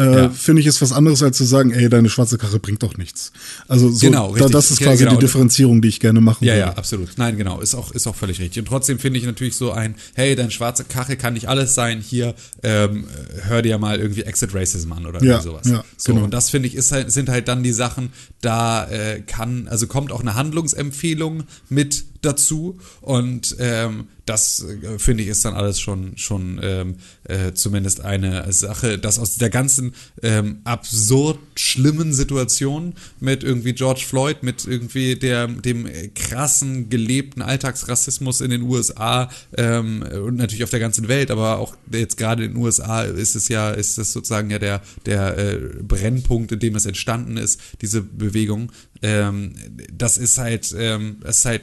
Äh, 0.02 0.16
Ja. 0.22 0.30
Finde 0.30 0.60
ich 0.60 0.66
ist 0.66 0.82
was 0.82 0.92
anderes, 0.92 1.22
als 1.22 1.36
zu 1.36 1.44
sagen, 1.44 1.70
ey, 1.72 1.88
deine 1.88 2.08
schwarze 2.10 2.38
Karre 2.38 2.58
bringt 2.58 2.82
doch 2.82 2.96
nichts. 2.96 3.32
Also 3.68 3.90
so, 3.90 4.06
Genau, 4.06 4.34
da, 4.34 4.48
das 4.48 4.70
ist 4.70 4.80
Ja, 4.80 4.88
quasi 4.88 5.04
genau. 5.04 5.16
die 5.16 5.20
Differenzierung, 5.20 5.80
die 5.82 5.88
ich 5.88 6.00
gerne 6.00 6.20
machen 6.20 6.44
Ja, 6.44 6.52
würde. 6.54 6.60
ja, 6.60 6.72
absolut. 6.74 7.08
Nein, 7.16 7.36
genau, 7.36 7.60
ist 7.60 7.74
auch, 7.74 7.92
ist 7.92 8.06
auch 8.06 8.16
völlig 8.16 8.40
richtig. 8.40 8.60
Und 8.60 8.66
trotzdem 8.68 8.98
finde 8.98 9.18
ich 9.18 9.24
natürlich 9.24 9.56
so 9.56 9.72
ein, 9.72 9.94
hey, 10.14 10.34
deine 10.36 10.50
schwarze 10.50 10.84
Kachel 10.84 11.16
kann 11.16 11.34
nicht 11.34 11.48
alles 11.48 11.74
sein, 11.74 12.00
hier, 12.00 12.34
ähm, 12.62 13.06
hör 13.44 13.62
dir 13.62 13.78
mal 13.78 13.98
irgendwie 14.00 14.22
Exit 14.22 14.54
Racism 14.54 14.92
an 14.92 15.06
oder 15.06 15.22
Ja, 15.22 15.40
sowas. 15.40 15.66
ja, 15.68 15.84
so, 15.96 16.12
genau. 16.14 16.24
und 16.24 16.32
das 16.34 16.50
finde 16.50 16.68
ich, 16.68 16.74
ist 16.74 16.92
halt, 16.92 17.10
sind 17.12 17.28
halt 17.28 17.48
dann 17.48 17.62
die 17.62 17.72
Sachen, 17.72 18.10
da 18.40 18.88
äh, 18.88 19.20
kann, 19.20 19.68
also 19.68 19.86
kommt 19.86 20.12
auch 20.12 20.20
eine 20.20 20.34
Handlungsempfehlung 20.34 21.44
mit 21.68 22.04
dazu 22.22 22.78
und 23.00 23.56
ähm, 23.58 24.06
das 24.26 24.64
äh, 24.64 24.98
finde 24.98 25.24
ich 25.24 25.28
ist 25.28 25.44
dann 25.44 25.54
alles 25.54 25.80
schon 25.80 26.16
schon 26.16 26.60
ähm, 26.62 26.96
äh, 27.24 27.52
zumindest 27.52 28.00
eine 28.00 28.50
Sache, 28.52 28.98
dass 28.98 29.18
aus 29.18 29.36
der 29.36 29.50
ganzen 29.50 29.94
ähm, 30.22 30.60
absurd 30.64 31.38
schlimmen 31.56 32.12
Situation 32.12 32.94
mit 33.20 33.42
irgendwie 33.42 33.72
George 33.72 34.04
Floyd, 34.06 34.42
mit 34.42 34.64
irgendwie 34.64 35.16
der 35.16 35.48
dem 35.48 35.88
krassen 36.14 36.88
gelebten 36.88 37.42
Alltagsrassismus 37.42 38.40
in 38.40 38.50
den 38.50 38.62
USA 38.62 39.28
ähm, 39.56 40.02
und 40.02 40.36
natürlich 40.36 40.64
auf 40.64 40.70
der 40.70 40.80
ganzen 40.80 41.08
Welt, 41.08 41.30
aber 41.30 41.58
auch 41.58 41.76
jetzt 41.90 42.16
gerade 42.16 42.44
in 42.44 42.52
den 42.52 42.62
USA 42.62 43.02
ist 43.02 43.34
es 43.34 43.48
ja 43.48 43.70
ist 43.70 43.98
es 43.98 44.12
sozusagen 44.12 44.50
ja 44.50 44.58
der 44.58 44.82
der 45.06 45.36
äh, 45.36 45.56
Brennpunkt, 45.82 46.52
in 46.52 46.60
dem 46.60 46.76
es 46.76 46.86
entstanden 46.86 47.36
ist, 47.36 47.60
diese 47.80 48.02
Bewegung. 48.02 48.70
Ähm, 49.02 49.54
das 49.92 50.16
ist 50.16 50.38
halt 50.38 50.72
ähm, 50.78 51.16
das 51.22 51.38
ist 51.38 51.44
halt 51.44 51.62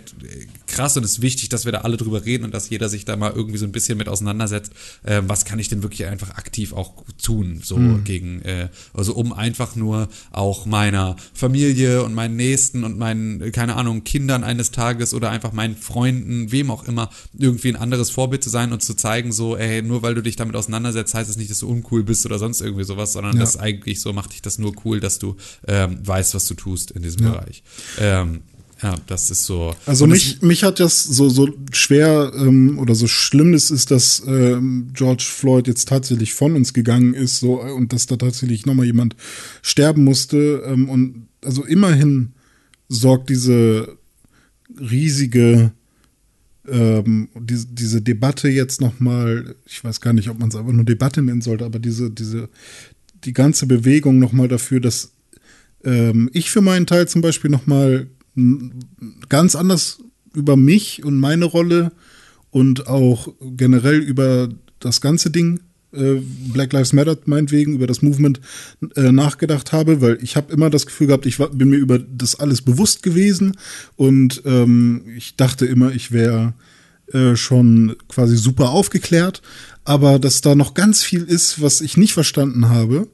krass 0.67 0.95
und 0.97 1.03
es 1.03 1.13
ist 1.13 1.21
wichtig, 1.21 1.49
dass 1.49 1.65
wir 1.65 1.71
da 1.71 1.79
alle 1.79 1.97
drüber 1.97 2.25
reden 2.25 2.43
und 2.45 2.53
dass 2.53 2.69
jeder 2.69 2.89
sich 2.89 3.05
da 3.05 3.15
mal 3.15 3.31
irgendwie 3.31 3.57
so 3.57 3.65
ein 3.65 3.71
bisschen 3.71 3.97
mit 3.97 4.07
auseinandersetzt. 4.07 4.71
Ähm, 5.05 5.27
was 5.27 5.45
kann 5.45 5.59
ich 5.59 5.69
denn 5.69 5.83
wirklich 5.83 6.05
einfach 6.05 6.31
aktiv 6.31 6.73
auch 6.73 7.03
tun, 7.21 7.61
so 7.63 7.77
gegen, 8.03 8.41
äh, 8.43 8.69
also 8.93 9.13
um 9.15 9.33
einfach 9.33 9.75
nur 9.75 10.09
auch 10.31 10.65
meiner 10.65 11.15
Familie 11.33 12.03
und 12.03 12.13
meinen 12.13 12.35
Nächsten 12.35 12.83
und 12.83 12.97
meinen, 12.97 13.51
keine 13.51 13.75
Ahnung, 13.75 14.03
Kindern 14.03 14.43
eines 14.43 14.71
Tages 14.71 15.13
oder 15.13 15.29
einfach 15.31 15.53
meinen 15.53 15.75
Freunden, 15.75 16.51
wem 16.51 16.71
auch 16.71 16.87
immer, 16.87 17.09
irgendwie 17.37 17.69
ein 17.69 17.75
anderes 17.75 18.09
Vorbild 18.11 18.43
zu 18.43 18.49
sein 18.49 18.71
und 18.71 18.83
zu 18.83 18.93
zeigen, 18.95 19.31
so, 19.31 19.57
ey, 19.57 19.81
nur 19.81 20.01
weil 20.03 20.15
du 20.15 20.21
dich 20.21 20.35
damit 20.35 20.55
auseinandersetzt, 20.55 21.13
heißt 21.13 21.29
es 21.29 21.37
nicht, 21.37 21.49
dass 21.49 21.59
du 21.59 21.67
uncool 21.69 22.03
bist 22.03 22.25
oder 22.25 22.39
sonst 22.39 22.61
irgendwie 22.61 22.83
sowas, 22.83 23.13
sondern 23.13 23.35
Ja. 23.35 23.41
das 23.41 23.55
ist 23.55 23.61
eigentlich 23.61 24.01
so, 24.01 24.13
macht 24.13 24.33
dich 24.33 24.41
das 24.41 24.59
nur 24.59 24.73
cool, 24.85 24.99
dass 24.99 25.19
du 25.19 25.35
ähm, 25.67 25.99
weißt, 26.05 26.35
was 26.35 26.45
du 26.45 26.53
tust 26.53 26.91
in 26.91 27.01
diesem 27.01 27.23
Bereich. 27.23 27.63
Ähm, 27.99 28.41
ja, 28.81 28.95
das 29.07 29.29
ist 29.29 29.43
so. 29.43 29.75
Also 29.85 30.07
mich, 30.07 30.41
mich 30.41 30.63
hat 30.63 30.79
das 30.79 31.03
so, 31.03 31.29
so 31.29 31.49
schwer 31.71 32.31
ähm, 32.35 32.79
oder 32.79 32.95
so 32.95 33.07
schlimm 33.07 33.53
es 33.53 33.71
ist, 33.71 33.91
dass 33.91 34.23
ähm, 34.25 34.91
George 34.93 35.25
Floyd 35.27 35.67
jetzt 35.67 35.89
tatsächlich 35.89 36.33
von 36.33 36.55
uns 36.55 36.73
gegangen 36.73 37.13
ist 37.13 37.39
so 37.39 37.61
äh, 37.61 37.71
und 37.71 37.91
dass 37.91 38.05
da 38.05 38.15
tatsächlich 38.15 38.65
nochmal 38.65 38.85
jemand 38.85 39.15
sterben 39.61 40.03
musste. 40.03 40.63
Ähm, 40.65 40.87
und 40.87 41.27
also 41.43 41.65
immerhin 41.65 42.33
sorgt 42.87 43.29
diese 43.29 43.97
riesige 44.79 45.71
ähm, 46.67 47.29
diese, 47.35 47.67
diese 47.67 48.01
Debatte 48.01 48.47
jetzt 48.47 48.81
nochmal, 48.81 49.55
ich 49.65 49.83
weiß 49.83 50.01
gar 50.01 50.13
nicht, 50.13 50.29
ob 50.29 50.39
man 50.39 50.49
es 50.49 50.55
einfach 50.55 50.71
nur 50.71 50.85
Debatte 50.85 51.21
nennen 51.21 51.41
sollte, 51.41 51.65
aber 51.65 51.79
diese, 51.79 52.11
diese, 52.11 52.49
die 53.23 53.33
ganze 53.33 53.65
Bewegung 53.65 54.19
nochmal 54.19 54.47
dafür, 54.47 54.79
dass 54.79 55.11
ähm, 55.83 56.29
ich 56.33 56.51
für 56.51 56.61
meinen 56.61 56.85
Teil 56.85 57.07
zum 57.07 57.21
Beispiel 57.21 57.49
nochmal 57.49 58.07
ganz 59.29 59.55
anders 59.55 59.99
über 60.33 60.55
mich 60.55 61.03
und 61.03 61.19
meine 61.19 61.45
Rolle 61.45 61.91
und 62.51 62.87
auch 62.87 63.33
generell 63.41 63.99
über 63.99 64.49
das 64.79 65.01
ganze 65.01 65.29
Ding 65.31 65.59
äh, 65.91 66.21
Black 66.53 66.73
Lives 66.73 66.93
Matter 66.93 67.17
meinetwegen 67.25 67.73
über 67.73 67.87
das 67.87 68.01
Movement 68.01 68.39
äh, 68.95 69.11
nachgedacht 69.11 69.71
habe, 69.71 70.01
weil 70.01 70.19
ich 70.21 70.35
habe 70.35 70.53
immer 70.53 70.69
das 70.69 70.85
Gefühl 70.85 71.07
gehabt, 71.07 71.25
ich 71.25 71.39
war, 71.39 71.49
bin 71.49 71.69
mir 71.69 71.77
über 71.77 71.99
das 71.99 72.39
alles 72.39 72.61
bewusst 72.61 73.01
gewesen 73.03 73.57
und 73.95 74.43
ähm, 74.45 75.03
ich 75.17 75.35
dachte 75.35 75.65
immer, 75.65 75.91
ich 75.91 76.11
wäre 76.11 76.53
äh, 77.11 77.35
schon 77.35 77.95
quasi 78.07 78.37
super 78.37 78.69
aufgeklärt, 78.69 79.41
aber 79.83 80.19
dass 80.19 80.41
da 80.41 80.53
noch 80.53 80.75
ganz 80.75 81.01
viel 81.01 81.23
ist, 81.23 81.61
was 81.61 81.81
ich 81.81 81.97
nicht 81.97 82.13
verstanden 82.13 82.69
habe 82.69 83.07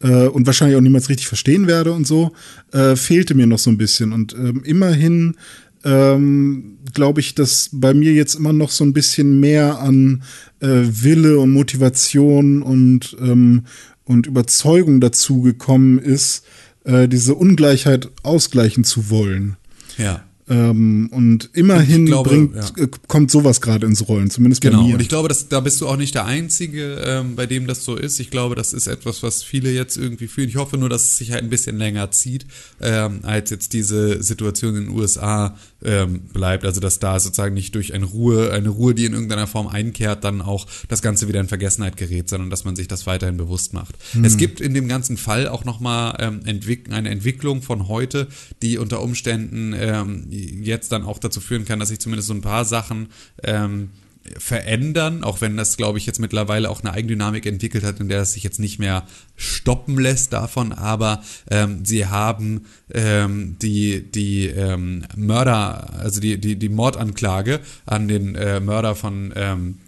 äh, 0.00 0.26
und 0.26 0.46
wahrscheinlich 0.46 0.76
auch 0.76 0.82
niemals 0.82 1.08
richtig 1.08 1.28
verstehen 1.28 1.66
werde 1.66 1.92
und 1.92 2.06
so, 2.06 2.32
äh, 2.72 2.96
fehlte 2.96 3.34
mir 3.34 3.46
noch 3.46 3.58
so 3.58 3.70
ein 3.70 3.78
bisschen 3.78 4.12
und 4.12 4.34
ähm, 4.34 4.62
immerhin 4.64 5.36
ähm, 5.84 6.78
glaube 6.92 7.20
ich, 7.20 7.34
dass 7.34 7.70
bei 7.72 7.94
mir 7.94 8.12
jetzt 8.12 8.34
immer 8.34 8.52
noch 8.52 8.70
so 8.70 8.84
ein 8.84 8.92
bisschen 8.92 9.40
mehr 9.40 9.80
an 9.80 10.22
äh, 10.60 10.66
Wille 10.68 11.38
und 11.38 11.52
Motivation 11.52 12.62
und, 12.62 13.16
ähm, 13.20 13.64
und 14.04 14.26
Überzeugung 14.26 15.00
dazu 15.00 15.40
gekommen 15.40 15.98
ist, 15.98 16.44
äh, 16.84 17.08
diese 17.08 17.34
Ungleichheit 17.34 18.10
ausgleichen 18.22 18.84
zu 18.84 19.10
wollen. 19.10 19.56
Ja. 19.96 20.24
Ähm, 20.50 21.08
und 21.12 21.48
immerhin 21.52 22.06
glaube, 22.06 22.30
bringt, 22.30 22.56
ja. 22.56 22.84
Äh, 22.84 22.88
kommt 23.06 23.30
sowas 23.30 23.60
gerade 23.60 23.86
ins 23.86 24.08
Rollen, 24.08 24.30
zumindest 24.30 24.60
genau. 24.60 24.78
bei 24.80 24.88
mir. 24.88 24.94
Und 24.94 25.00
ich 25.00 25.08
glaube, 25.08 25.28
dass, 25.28 25.48
da 25.48 25.60
bist 25.60 25.80
du 25.80 25.86
auch 25.86 25.96
nicht 25.96 26.16
der 26.16 26.26
Einzige, 26.26 27.00
ähm, 27.06 27.36
bei 27.36 27.46
dem 27.46 27.68
das 27.68 27.84
so 27.84 27.94
ist. 27.94 28.18
Ich 28.18 28.30
glaube, 28.30 28.56
das 28.56 28.72
ist 28.72 28.88
etwas, 28.88 29.22
was 29.22 29.44
viele 29.44 29.70
jetzt 29.70 29.96
irgendwie 29.96 30.26
fühlen. 30.26 30.48
Ich 30.48 30.56
hoffe 30.56 30.76
nur, 30.76 30.88
dass 30.88 31.04
es 31.04 31.18
sich 31.18 31.30
halt 31.30 31.44
ein 31.44 31.50
bisschen 31.50 31.78
länger 31.78 32.10
zieht, 32.10 32.46
ähm, 32.80 33.20
als 33.22 33.50
jetzt 33.50 33.72
diese 33.72 34.24
Situation 34.24 34.74
in 34.74 34.86
den 34.86 34.98
USA 34.98 35.56
ähm, 35.84 36.20
bleibt. 36.32 36.64
Also, 36.64 36.80
dass 36.80 36.98
da 36.98 37.18
sozusagen 37.18 37.54
nicht 37.54 37.74
durch 37.74 37.94
eine 37.94 38.04
Ruhe, 38.04 38.52
eine 38.52 38.68
Ruhe, 38.68 38.94
die 38.94 39.04
in 39.04 39.12
irgendeiner 39.12 39.46
Form 39.46 39.66
einkehrt, 39.66 40.24
dann 40.24 40.42
auch 40.42 40.66
das 40.88 41.02
Ganze 41.02 41.28
wieder 41.28 41.40
in 41.40 41.48
Vergessenheit 41.48 41.96
gerät, 41.96 42.28
sondern 42.28 42.50
dass 42.50 42.64
man 42.64 42.76
sich 42.76 42.88
das 42.88 43.06
weiterhin 43.06 43.36
bewusst 43.36 43.72
macht. 43.72 43.94
Hm. 44.12 44.24
Es 44.24 44.36
gibt 44.36 44.60
in 44.60 44.74
dem 44.74 44.88
ganzen 44.88 45.16
Fall 45.16 45.48
auch 45.48 45.64
nochmal 45.64 46.16
ähm, 46.20 46.40
Entwick 46.44 46.92
eine 46.92 47.10
Entwicklung 47.10 47.62
von 47.62 47.88
heute, 47.88 48.28
die 48.62 48.78
unter 48.78 49.02
Umständen 49.02 49.74
ähm, 49.76 50.26
jetzt 50.30 50.92
dann 50.92 51.04
auch 51.04 51.18
dazu 51.18 51.40
führen 51.40 51.64
kann, 51.64 51.78
dass 51.78 51.88
sich 51.88 52.00
zumindest 52.00 52.28
so 52.28 52.34
ein 52.34 52.42
paar 52.42 52.64
Sachen 52.64 53.08
ähm, 53.42 53.90
verändern, 54.38 55.24
auch 55.24 55.40
wenn 55.40 55.56
das, 55.56 55.76
glaube 55.76 55.98
ich, 55.98 56.06
jetzt 56.06 56.18
mittlerweile 56.18 56.70
auch 56.70 56.80
eine 56.80 56.92
Eigendynamik 56.92 57.46
entwickelt 57.46 57.84
hat, 57.84 58.00
in 58.00 58.08
der 58.08 58.22
es 58.22 58.32
sich 58.32 58.42
jetzt 58.42 58.58
nicht 58.58 58.78
mehr 58.78 59.06
stoppen 59.36 59.98
lässt 59.98 60.32
davon, 60.32 60.72
aber 60.72 61.22
ähm, 61.50 61.84
sie 61.84 62.06
haben 62.06 62.66
ähm, 62.92 63.56
die, 63.60 64.10
die 64.10 64.46
ähm, 64.46 65.04
Mörder, 65.16 65.94
also 65.98 66.20
die, 66.20 66.38
die, 66.38 66.56
die 66.56 66.68
Mordanklage 66.68 67.60
an 67.86 68.08
den 68.08 68.34
äh, 68.34 68.60
Mörder 68.60 68.94
von, 68.94 69.32
ähm, 69.36 69.78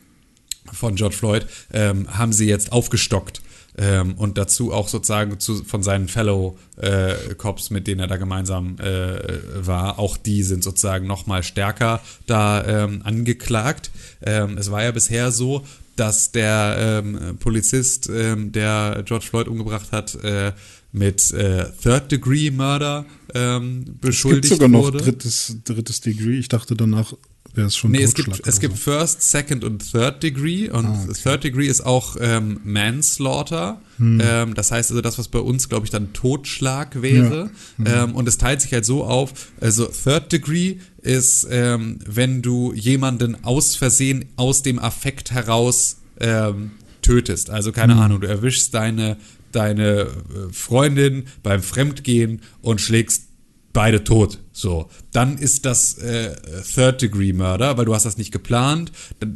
von 0.72 0.96
George 0.96 1.16
Floyd, 1.16 1.46
ähm, 1.72 2.06
haben 2.16 2.32
sie 2.32 2.46
jetzt 2.46 2.72
aufgestockt. 2.72 3.42
Ähm, 3.78 4.14
und 4.14 4.36
dazu 4.36 4.72
auch 4.72 4.88
sozusagen 4.88 5.40
zu, 5.40 5.64
von 5.64 5.82
seinen 5.82 6.08
Fellow 6.08 6.58
äh, 6.76 7.34
Cops, 7.36 7.70
mit 7.70 7.86
denen 7.86 8.00
er 8.00 8.06
da 8.06 8.18
gemeinsam 8.18 8.76
äh, 8.78 9.66
war, 9.66 9.98
auch 9.98 10.16
die 10.18 10.42
sind 10.42 10.62
sozusagen 10.62 11.06
noch 11.06 11.26
mal 11.26 11.42
stärker 11.42 12.00
da 12.26 12.64
ähm, 12.64 13.00
angeklagt. 13.04 13.90
Ähm, 14.22 14.58
es 14.58 14.70
war 14.70 14.82
ja 14.82 14.90
bisher 14.90 15.32
so, 15.32 15.64
dass 15.96 16.32
der 16.32 17.02
ähm, 17.04 17.38
Polizist, 17.38 18.10
ähm, 18.10 18.52
der 18.52 19.02
George 19.06 19.26
Floyd 19.28 19.48
umgebracht 19.48 19.92
hat, 19.92 20.14
äh, 20.22 20.52
mit 20.92 21.32
äh, 21.32 21.70
Third 21.82 22.12
Degree 22.12 22.50
Murder 22.50 23.06
ähm, 23.34 23.96
beschuldigt 24.00 24.44
es 24.44 24.50
gibt 24.50 24.62
sogar 24.62 24.82
wurde. 24.82 24.98
noch 24.98 25.04
drittes, 25.04 25.56
drittes 25.64 26.00
Degree. 26.02 26.38
Ich 26.38 26.48
dachte 26.48 26.76
danach 26.76 27.14
wäre 27.54 27.66
es 27.66 27.76
schon 27.76 27.90
Nee, 27.90 28.02
es 28.02 28.14
gibt, 28.14 28.46
es 28.46 28.60
gibt 28.60 28.76
so. 28.76 28.90
First, 28.92 29.22
Second 29.22 29.64
und 29.64 29.90
Third 29.90 30.22
Degree 30.22 30.70
und 30.70 30.86
Ah, 30.86 31.04
okay. 31.08 31.20
Third 31.22 31.44
Degree 31.44 31.66
ist 31.66 31.84
auch 31.84 32.16
ähm, 32.20 32.60
Manslaughter. 32.64 33.80
Hm. 33.98 34.20
Ähm, 34.22 34.54
das 34.54 34.70
heißt 34.72 34.90
also 34.90 35.02
das, 35.02 35.18
was 35.18 35.28
bei 35.28 35.38
uns, 35.38 35.68
glaube 35.68 35.84
ich, 35.84 35.90
dann 35.90 36.12
Totschlag 36.12 37.02
wäre. 37.02 37.50
Hm. 37.76 37.86
Ähm, 37.86 38.14
und 38.14 38.26
es 38.28 38.38
teilt 38.38 38.60
sich 38.60 38.72
halt 38.72 38.84
so 38.84 39.04
auf, 39.04 39.32
also 39.60 39.86
Third 39.86 40.32
Degree 40.32 40.76
ist, 41.02 41.46
ähm, 41.50 41.98
wenn 42.06 42.42
du 42.42 42.72
jemanden 42.72 43.44
aus 43.44 43.76
Versehen 43.76 44.26
aus 44.36 44.62
dem 44.62 44.78
Affekt 44.78 45.30
heraus 45.32 45.98
ähm, 46.20 46.72
tötest. 47.02 47.50
Also 47.50 47.72
keine 47.72 47.94
Hm. 47.94 48.00
Ahnung, 48.00 48.20
du 48.20 48.28
erwischst 48.28 48.72
deine, 48.74 49.16
deine 49.50 49.82
äh, 50.02 50.06
Freundin 50.52 51.24
beim 51.42 51.62
Fremdgehen 51.62 52.40
und 52.62 52.80
schlägst 52.80 53.24
beide 53.72 54.04
tot. 54.04 54.38
So, 54.52 54.88
dann 55.12 55.38
ist 55.38 55.64
das 55.64 55.98
äh, 55.98 56.34
Third 56.74 57.00
Degree 57.02 57.32
Murder, 57.32 57.76
weil 57.78 57.84
du 57.84 57.94
hast 57.94 58.04
das 58.04 58.18
nicht 58.18 58.32
geplant, 58.32 58.92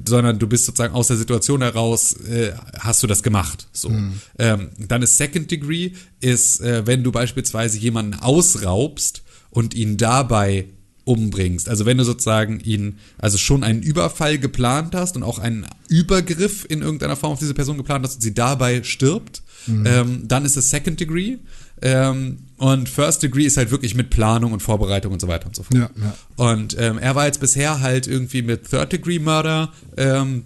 sondern 0.06 0.38
du 0.38 0.46
bist 0.46 0.66
sozusagen 0.66 0.94
aus 0.94 1.08
der 1.08 1.16
Situation 1.16 1.62
heraus 1.62 2.12
äh, 2.20 2.52
hast 2.78 3.02
du 3.02 3.06
das 3.06 3.22
gemacht. 3.22 3.68
So, 3.72 3.90
ähm, 4.38 4.70
dann 4.78 5.02
ist 5.02 5.16
Second 5.16 5.50
Degree 5.50 5.92
ist, 6.20 6.60
äh, 6.60 6.86
wenn 6.86 7.02
du 7.02 7.12
beispielsweise 7.12 7.78
jemanden 7.78 8.14
ausraubst 8.14 9.22
und 9.50 9.74
ihn 9.74 9.96
dabei 9.96 10.66
umbringst. 11.04 11.68
Also 11.68 11.86
wenn 11.86 11.98
du 11.98 12.04
sozusagen 12.04 12.60
ihn, 12.60 12.98
also 13.16 13.38
schon 13.38 13.62
einen 13.62 13.80
Überfall 13.80 14.38
geplant 14.38 14.94
hast 14.94 15.16
und 15.16 15.22
auch 15.22 15.38
einen 15.38 15.66
Übergriff 15.88 16.66
in 16.68 16.82
irgendeiner 16.82 17.16
Form 17.16 17.32
auf 17.32 17.38
diese 17.38 17.54
Person 17.54 17.76
geplant 17.76 18.04
hast 18.04 18.16
und 18.16 18.22
sie 18.22 18.34
dabei 18.34 18.82
stirbt, 18.82 19.42
ähm, 19.68 20.28
dann 20.28 20.44
ist 20.44 20.56
es 20.56 20.70
Second 20.70 21.00
Degree. 21.00 21.38
Ähm, 21.82 22.38
und 22.58 22.88
First 22.88 23.22
Degree 23.22 23.44
ist 23.44 23.56
halt 23.58 23.70
wirklich 23.70 23.94
mit 23.94 24.10
Planung 24.10 24.52
und 24.52 24.60
Vorbereitung 24.60 25.12
und 25.12 25.20
so 25.20 25.28
weiter 25.28 25.46
und 25.46 25.54
so 25.54 25.62
fort. 25.62 25.74
Ja, 25.74 25.90
ja. 25.96 26.14
Und 26.36 26.76
ähm, 26.78 26.98
er 26.98 27.14
war 27.14 27.26
jetzt 27.26 27.40
bisher 27.40 27.80
halt 27.80 28.06
irgendwie 28.06 28.42
mit 28.42 28.70
Third 28.70 28.92
Degree 28.92 29.18
Murder 29.18 29.72
ähm, 29.96 30.44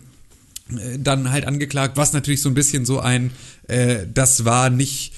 äh, 0.71 0.99
dann 0.99 1.31
halt 1.31 1.47
angeklagt, 1.47 1.97
was 1.97 2.13
natürlich 2.13 2.43
so 2.43 2.49
ein 2.49 2.55
bisschen 2.55 2.85
so 2.85 2.99
ein, 3.01 3.31
äh, 3.69 4.07
das 4.13 4.45
war 4.45 4.71
nicht 4.71 5.13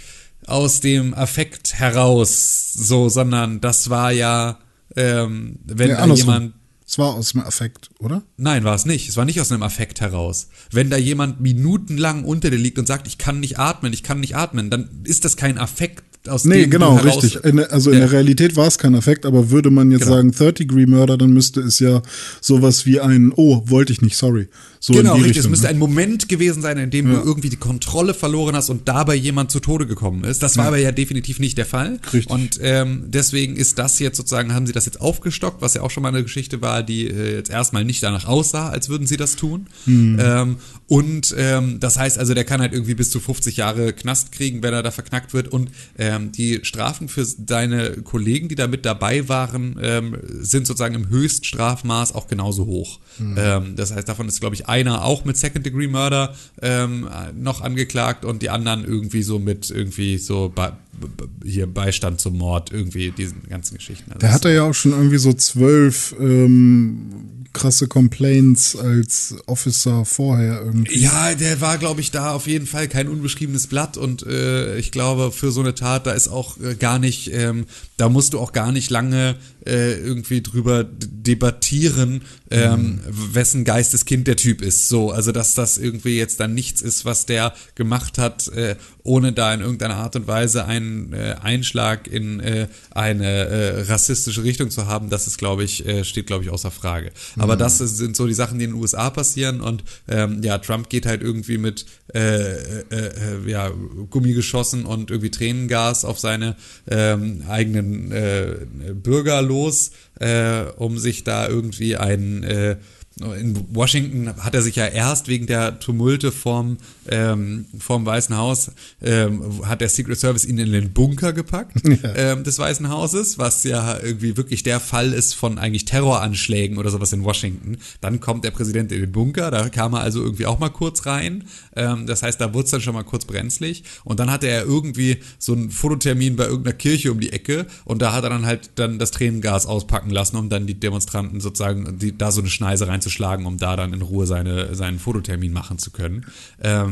aus 0.47 0.81
dem 0.81 1.15
Affekt 1.15 1.75
heraus 1.75 2.73
so, 2.75 3.09
sondern 3.09 3.61
das 3.61 3.89
war 3.91 4.13
ja, 4.13 4.59
ähm, 4.97 5.59
wenn 5.65 5.91
Ja, 5.91 6.07
da 6.07 6.15
jemand 6.15 6.55
Es 6.93 6.99
war 6.99 7.14
aus 7.14 7.32
dem 7.32 7.40
Affekt, 7.40 7.88
oder? 8.01 8.20
Nein, 8.36 8.64
war 8.64 8.74
es 8.74 8.84
nicht. 8.84 9.09
Es 9.09 9.16
war 9.16 9.24
nicht 9.24 9.40
aus 9.40 9.51
einem 9.51 9.62
Affekt 9.62 10.03
heraus. 10.03 10.49
Wenn 10.72 10.90
da 10.90 10.99
jemand 10.99 11.40
minutenlang 11.40 12.22
unter 12.24 12.51
dir 12.51 12.59
liegt 12.59 12.78
und 12.78 12.86
sagt, 12.86 13.07
ich 13.07 13.16
kann 13.16 13.40
nicht 13.40 13.59
atmen, 13.59 13.95
ich 13.95 14.03
kann 14.03 14.20
nicht 14.20 14.36
atmen, 14.36 14.68
dann 14.68 14.90
ist 15.05 15.24
das 15.24 15.38
kein 15.38 15.57
Affekt 15.57 16.05
aus 16.28 16.45
Nee, 16.45 16.64
dem 16.64 16.70
genau, 16.70 16.97
richtig. 16.99 17.36
In, 17.47 17.61
also 17.61 17.90
in 17.90 17.95
Ja. 17.99 18.01
der 18.05 18.12
Realität 18.12 18.57
war 18.57 18.66
es 18.66 18.76
kein 18.76 18.95
Affekt, 18.95 19.24
aber 19.24 19.49
würde 19.49 19.70
man 19.70 19.90
jetzt 19.90 20.03
Genau. 20.03 20.16
sagen 20.16 20.32
Third-Degree-Murder, 20.32 21.16
dann 21.16 21.32
müsste 21.32 21.61
es 21.62 21.78
ja 21.78 22.03
sowas 22.43 22.84
wie 22.84 23.01
ein, 23.01 23.32
oh, 23.36 23.62
wollte 23.64 23.95
ich 23.95 24.03
nicht, 24.03 24.18
sorry. 24.18 24.49
So 24.85 24.95
Genau, 24.95 25.12
richtig. 25.14 25.30
Es 25.30 25.37
Richtung, 25.37 25.51
müsste 25.53 25.66
ne? 25.66 25.70
ein 25.70 25.78
Moment 25.78 26.28
gewesen 26.28 26.61
sein, 26.61 26.76
in 26.76 26.91
dem 26.91 27.07
Ja. 27.09 27.20
du 27.20 27.24
irgendwie 27.24 27.49
die 27.51 27.57
Kontrolle 27.57 28.14
verloren 28.14 28.57
hast 28.57 28.68
und 28.68 28.89
dabei 28.89 29.14
jemand 29.14 29.53
zu 29.53 29.61
Tode 29.61 29.87
gekommen 29.87 30.24
ist. 30.24 30.43
Das 30.43 30.57
war 30.57 30.64
Ja. 30.64 30.68
aber 30.68 30.78
ja 30.78 30.91
definitiv 30.91 31.39
nicht 31.39 31.57
der 31.57 31.66
Fall. 31.66 32.01
Richtig. 32.12 32.28
Und 32.28 32.59
ähm, 32.61 33.05
deswegen 33.07 33.55
ist 33.55 33.78
das 33.78 34.01
jetzt 34.01 34.16
sozusagen, 34.16 34.53
haben 34.53 34.66
sie 34.66 34.72
das 34.72 34.87
jetzt 34.87 35.01
aufgestockt, 35.01 35.62
was 35.62 35.74
ja 35.74 35.83
auch 35.83 35.91
schon 35.93 36.03
mal 36.03 36.09
eine 36.09 36.24
Geschichte 36.24 36.62
war, 36.62 36.83
die 36.83 37.07
äh, 37.07 37.37
jetzt 37.37 37.49
erstmal 37.49 37.85
nicht 37.85 38.03
danach 38.03 38.26
aussah, 38.26 38.70
als 38.70 38.89
würden 38.89 39.07
sie 39.07 39.16
das 39.16 39.37
tun. 39.37 39.68
Hm. 39.85 40.18
Ähm, 40.20 40.57
und 40.89 41.33
ähm, 41.39 41.78
das 41.78 41.97
heißt 41.97 42.18
also, 42.18 42.35
der 42.35 42.45
kann 42.45 42.61
halt 42.61 42.72
irgendwie 42.72 42.95
bis 42.97 43.11
zu 43.11 43.20
50 43.20 43.57
Jahre 43.59 43.93
Knast 43.93 44.33
kriegen, 44.33 44.64
wenn 44.64 44.74
er 44.74 44.83
da 44.83 44.91
verknackt 44.91 45.33
wird. 45.33 45.47
Und 45.47 45.70
ähm, 45.97 46.33
die 46.33 46.59
Strafen 46.64 47.09
für 47.09 47.24
seine 47.24 48.03
Kollegen, 48.03 48.49
die 48.49 48.57
da 48.57 48.66
mit 48.66 48.85
dabei 48.85 49.28
waren, 49.28 49.78
ähm, 49.80 50.16
sind 50.41 50.66
sozusagen 50.66 50.97
im 50.97 51.09
Höchststrafmaß 51.09 52.16
auch 52.16 52.26
genauso 52.26 52.66
hoch. 52.66 52.99
Ähm, 53.20 53.76
das 53.76 53.93
heißt, 53.95 54.09
davon 54.09 54.26
ist, 54.26 54.41
glaube 54.41 54.55
ich, 54.57 54.68
einer 54.73 55.05
auch 55.05 55.27
mit 55.27 55.37
Second 55.37 55.66
Degree 55.66 55.87
Murder 55.87 56.35
ähm, 56.62 57.07
noch 57.39 57.61
angeklagt 57.61 58.25
und 58.25 58.41
die 58.41 58.49
anderen 58.49 58.85
irgendwie 58.85 59.23
so 59.23 59.39
mit 59.39 59.70
irgendwie 59.70 60.16
so 60.16 60.49
Be 60.49 60.77
Be 60.99 61.29
hier 61.45 61.66
Beistand 61.66 62.20
zum 62.20 62.39
Mord, 62.39 62.73
irgendwie 62.73 63.11
diesen 63.11 63.49
ganzen 63.49 63.77
Geschichten. 63.77 64.12
Also 64.12 64.20
Der 64.20 64.33
hatte 64.33 64.53
ja 64.53 64.62
auch 64.62 64.75
schon 64.75 64.93
irgendwie 64.93 65.18
so 65.18 65.33
zwölf 65.33 66.14
ähm, 66.18 67.43
krasse 67.53 67.87
Complaints 67.87 68.77
als 68.77 69.35
Officer 69.47 70.05
vorher 70.05 70.62
irgendwie. 70.62 70.99
Ja, 70.99 71.35
der 71.35 71.61
war, 71.61 71.79
glaube 71.79 72.01
ich, 72.01 72.11
da 72.11 72.33
auf 72.33 72.47
jeden 72.47 72.66
Fall 72.66 72.89
kein 72.89 73.09
unbeschriebenes 73.09 73.66
Blatt 73.66 73.97
und 73.97 74.25
äh, 74.27 74.77
ich 74.79 74.91
glaube, 74.93 75.33
für 75.33 75.53
so 75.53 75.61
eine 75.61 75.75
Tat, 75.75 76.07
da 76.07 76.12
ist 76.12 76.29
auch 76.29 76.59
äh, 76.61 76.75
gar 76.75 76.99
nicht, 76.99 77.33
ähm, 77.33 77.66
da 78.03 78.09
musst 78.09 78.32
du 78.32 78.40
auch 78.40 78.50
gar 78.50 78.72
nicht 78.72 78.90
lange 78.90 79.36
äh, 79.64 79.92
irgendwie 79.92 80.42
drüber 80.42 80.82
debattieren, 80.82 82.22
ähm, 82.50 82.98
wessen 83.07 83.64
Geisteskind 83.64 84.26
der 84.26 84.34
Typ 84.34 84.61
ist. 84.61 84.88
So, 84.88 85.12
also 85.12 85.30
dass 85.30 85.55
das 85.55 85.78
irgendwie 85.78 86.18
jetzt 86.18 86.40
dann 86.40 86.53
nichts 86.53 86.82
ist, 86.82 87.05
was 87.05 87.26
der 87.26 87.55
gemacht 87.76 88.18
hat, 88.18 88.48
äh, 88.48 88.74
ohne 89.05 89.32
da 89.32 89.55
in 89.55 89.61
irgendeiner 89.61 89.98
Art 89.98 90.16
und 90.16 90.26
Weise 90.26 90.64
einen 90.64 91.12
äh, 91.12 91.36
Einschlag 91.40 92.09
in 92.09 92.40
äh, 92.40 92.66
eine 92.90 93.24
äh, 93.24 93.82
rassistische 93.82 94.42
Richtung 94.42 94.70
zu 94.70 94.88
haben, 94.88 95.09
das 95.09 95.28
ist, 95.28 95.38
glaube 95.38 95.62
ich, 95.62 95.86
äh, 95.86 96.03
steht, 96.03 96.26
glaube 96.26 96.42
ich, 96.42 96.50
außer 96.50 96.72
Frage. 96.72 97.12
Aber 97.38 97.57
das 97.57 97.80
ist, 97.80 97.98
sind 97.98 98.16
so 98.16 98.26
die 98.26 98.34
Sachen, 98.34 98.59
die 98.59 98.64
in 98.64 98.72
den 98.72 98.80
USA 98.80 99.11
passieren 99.11 99.61
und 99.61 99.84
ähm, 100.09 100.42
ja, 100.42 100.59
Trump 100.59 100.88
geht 100.88 101.07
halt 101.07 101.22
irgendwie 101.22 101.59
mit 101.59 101.86
äh, 102.14 102.20
äh, 102.20 102.82
äh, 102.90 103.50
ja, 103.50 103.70
Gummigeschossen 104.11 104.84
und 104.84 105.11
irgendwie 105.11 105.30
Tränengas 105.30 106.05
auf 106.05 106.18
seine 106.18 106.57
ähm, 106.90 107.44
eigenen 107.48 107.91
äh, 108.12 108.66
Bürger 108.95 109.43
los 109.43 109.93
äh, 110.20 110.62
um 110.76 110.99
sich 110.99 111.24
da 111.24 111.49
irgendwie 111.49 111.97
ein 111.97 112.43
äh, 112.43 112.76
in 113.20 113.66
Washington 113.74 114.34
hat 114.38 114.55
er 114.55 114.62
sich 114.62 114.76
ja 114.76 114.86
erst 114.86 115.28
wegen 115.28 115.47
der 115.47 115.78
Tumulte 115.78 116.32
vorm, 116.32 116.78
ähm, 117.09 117.66
vorm 117.78 118.05
Weißen 118.05 118.36
Haus, 118.36 118.72
ähm, 119.00 119.66
hat 119.66 119.80
der 119.80 119.88
Secret 119.88 120.18
Service 120.18 120.44
ihn 120.44 120.59
in 120.59 120.72
den 120.72 120.92
Bunker 120.92 121.32
gepackt 121.32 121.76
ja. 121.84 122.14
ähm, 122.14 122.44
des 122.44 122.59
Weißen 122.59 122.88
Hauses, 122.88 123.38
was 123.38 123.64
ja 123.64 123.98
irgendwie 124.00 124.36
wirklich 124.36 124.62
der 124.62 124.80
Fall 124.80 125.12
ist 125.12 125.34
von 125.34 125.59
eigentlich 125.59 125.84
Terroranschlägen 125.84 126.78
oder 126.78 126.90
sowas 126.90 127.12
in 127.12 127.24
Washington. 127.24 127.78
Dann 128.00 128.20
kommt 128.20 128.44
der 128.44 128.50
Präsident 128.50 128.90
in 128.92 129.00
den 129.00 129.12
Bunker, 129.12 129.50
da 129.50 129.68
kam 129.68 129.94
er 129.94 130.00
also 130.00 130.22
irgendwie 130.22 130.46
auch 130.46 130.59
mal 130.59 130.70
kurz 130.70 131.07
rein. 131.07 131.44
Ähm, 131.76 132.07
das 132.07 132.22
heißt, 132.22 132.40
da 132.40 132.53
wurde 132.55 132.64
es 132.64 132.70
dann 132.70 132.80
schon 132.80 132.94
mal 132.94 133.05
kurz 133.05 133.24
brenzlig. 133.24 133.84
Und 134.05 134.20
dann 134.20 134.30
hatte 134.30 134.48
er 134.48 134.64
irgendwie 134.64 135.18
so 135.38 135.53
einen 135.53 135.70
Fototermin 135.70 136.36
bei 136.36 136.44
irgendeiner 136.44 136.76
Kirche 136.76 137.12
um 137.12 137.20
die 137.20 137.32
Ecke 137.32 137.66
und 137.84 138.03
da 138.03 138.12
hat 138.12 138.24
er 138.24 138.30
dann 138.30 138.46
halt 138.46 138.70
dann 138.76 138.98
das 138.98 139.11
Tränengas 139.11 139.66
auspacken 139.66 140.11
lassen, 140.11 140.36
um 140.36 140.48
dann 140.48 140.66
die 140.66 140.78
Demonstranten 140.78 141.40
sozusagen 141.40 141.98
die, 141.98 142.16
da 142.16 142.30
so 142.30 142.40
eine 142.40 142.50
Schneise 142.50 142.88
reinzuschlagen 142.88 143.03
einzuschlagen, 143.03 143.46
um 143.46 143.59
da 143.59 143.76
dann 143.76 143.92
in 143.92 144.03
Ruhe 144.03 144.26
seine, 144.26 144.74
seinen 144.74 144.98
Fototermin 144.98 145.53
machen 145.53 145.78
zu 145.78 145.90
können. 145.90 146.26
Ähm, 146.62 146.91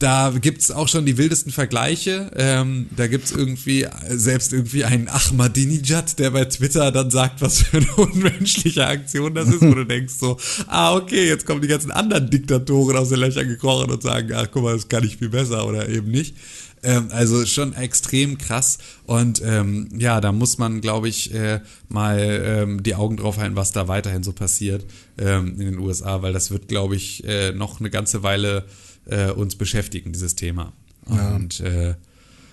da 0.00 0.32
gibt's 0.38 0.70
auch 0.70 0.88
schon 0.88 1.06
die 1.06 1.16
wildesten 1.16 1.52
Vergleiche. 1.52 2.30
Ähm, 2.36 2.88
da 2.94 3.06
gibt's 3.06 3.30
irgendwie 3.30 3.86
selbst 4.08 4.52
irgendwie 4.52 4.84
einen 4.84 5.08
Ahmadinejad, 5.08 6.18
der 6.18 6.30
bei 6.30 6.44
Twitter 6.44 6.90
dann 6.92 7.10
sagt, 7.10 7.40
was 7.40 7.62
für 7.62 7.78
eine 7.78 7.90
unmenschliche 7.96 8.86
Aktion 8.86 9.34
das 9.34 9.48
ist, 9.48 9.62
wo 9.62 9.72
du 9.72 9.86
denkst 9.86 10.14
so, 10.18 10.36
ah, 10.66 10.94
okay, 10.94 11.26
jetzt 11.26 11.46
kommen 11.46 11.62
die 11.62 11.68
ganzen 11.68 11.90
anderen 11.90 12.28
Diktatoren 12.28 12.96
aus 12.96 13.08
den 13.08 13.20
Löchern 13.20 13.48
gekrochen 13.48 13.90
und 13.90 14.02
sagen, 14.02 14.30
ach, 14.34 14.48
guck 14.50 14.64
mal, 14.64 14.74
das 14.74 14.88
kann 14.88 15.04
ich 15.04 15.16
viel 15.16 15.30
besser 15.30 15.66
oder 15.66 15.88
eben 15.88 16.10
nicht. 16.10 16.34
Ähm, 16.82 17.08
also 17.10 17.46
schon 17.46 17.72
extrem 17.74 18.36
krass. 18.36 18.78
Und 19.06 19.40
ähm, 19.42 19.88
ja, 19.96 20.20
da 20.20 20.32
muss 20.32 20.58
man, 20.58 20.82
glaube 20.82 21.08
ich, 21.08 21.32
äh, 21.32 21.60
mal 21.88 22.18
ähm, 22.20 22.82
die 22.82 22.94
Augen 22.94 23.16
drauf 23.16 23.38
halten, 23.38 23.56
was 23.56 23.72
da 23.72 23.88
weiterhin 23.88 24.22
so 24.22 24.32
passiert 24.32 24.84
ähm, 25.16 25.54
in 25.58 25.66
den 25.66 25.78
USA, 25.78 26.20
weil 26.20 26.32
das 26.32 26.50
wird, 26.50 26.68
glaube 26.68 26.96
ich, 26.96 27.24
äh, 27.24 27.52
noch 27.52 27.80
eine 27.80 27.90
ganze 27.90 28.22
Weile 28.22 28.64
äh, 29.06 29.30
uns 29.30 29.56
beschäftigen, 29.56 30.12
dieses 30.12 30.34
Thema. 30.34 30.72
Ja. 31.08 31.34
Und 31.34 31.60
äh, 31.60 31.94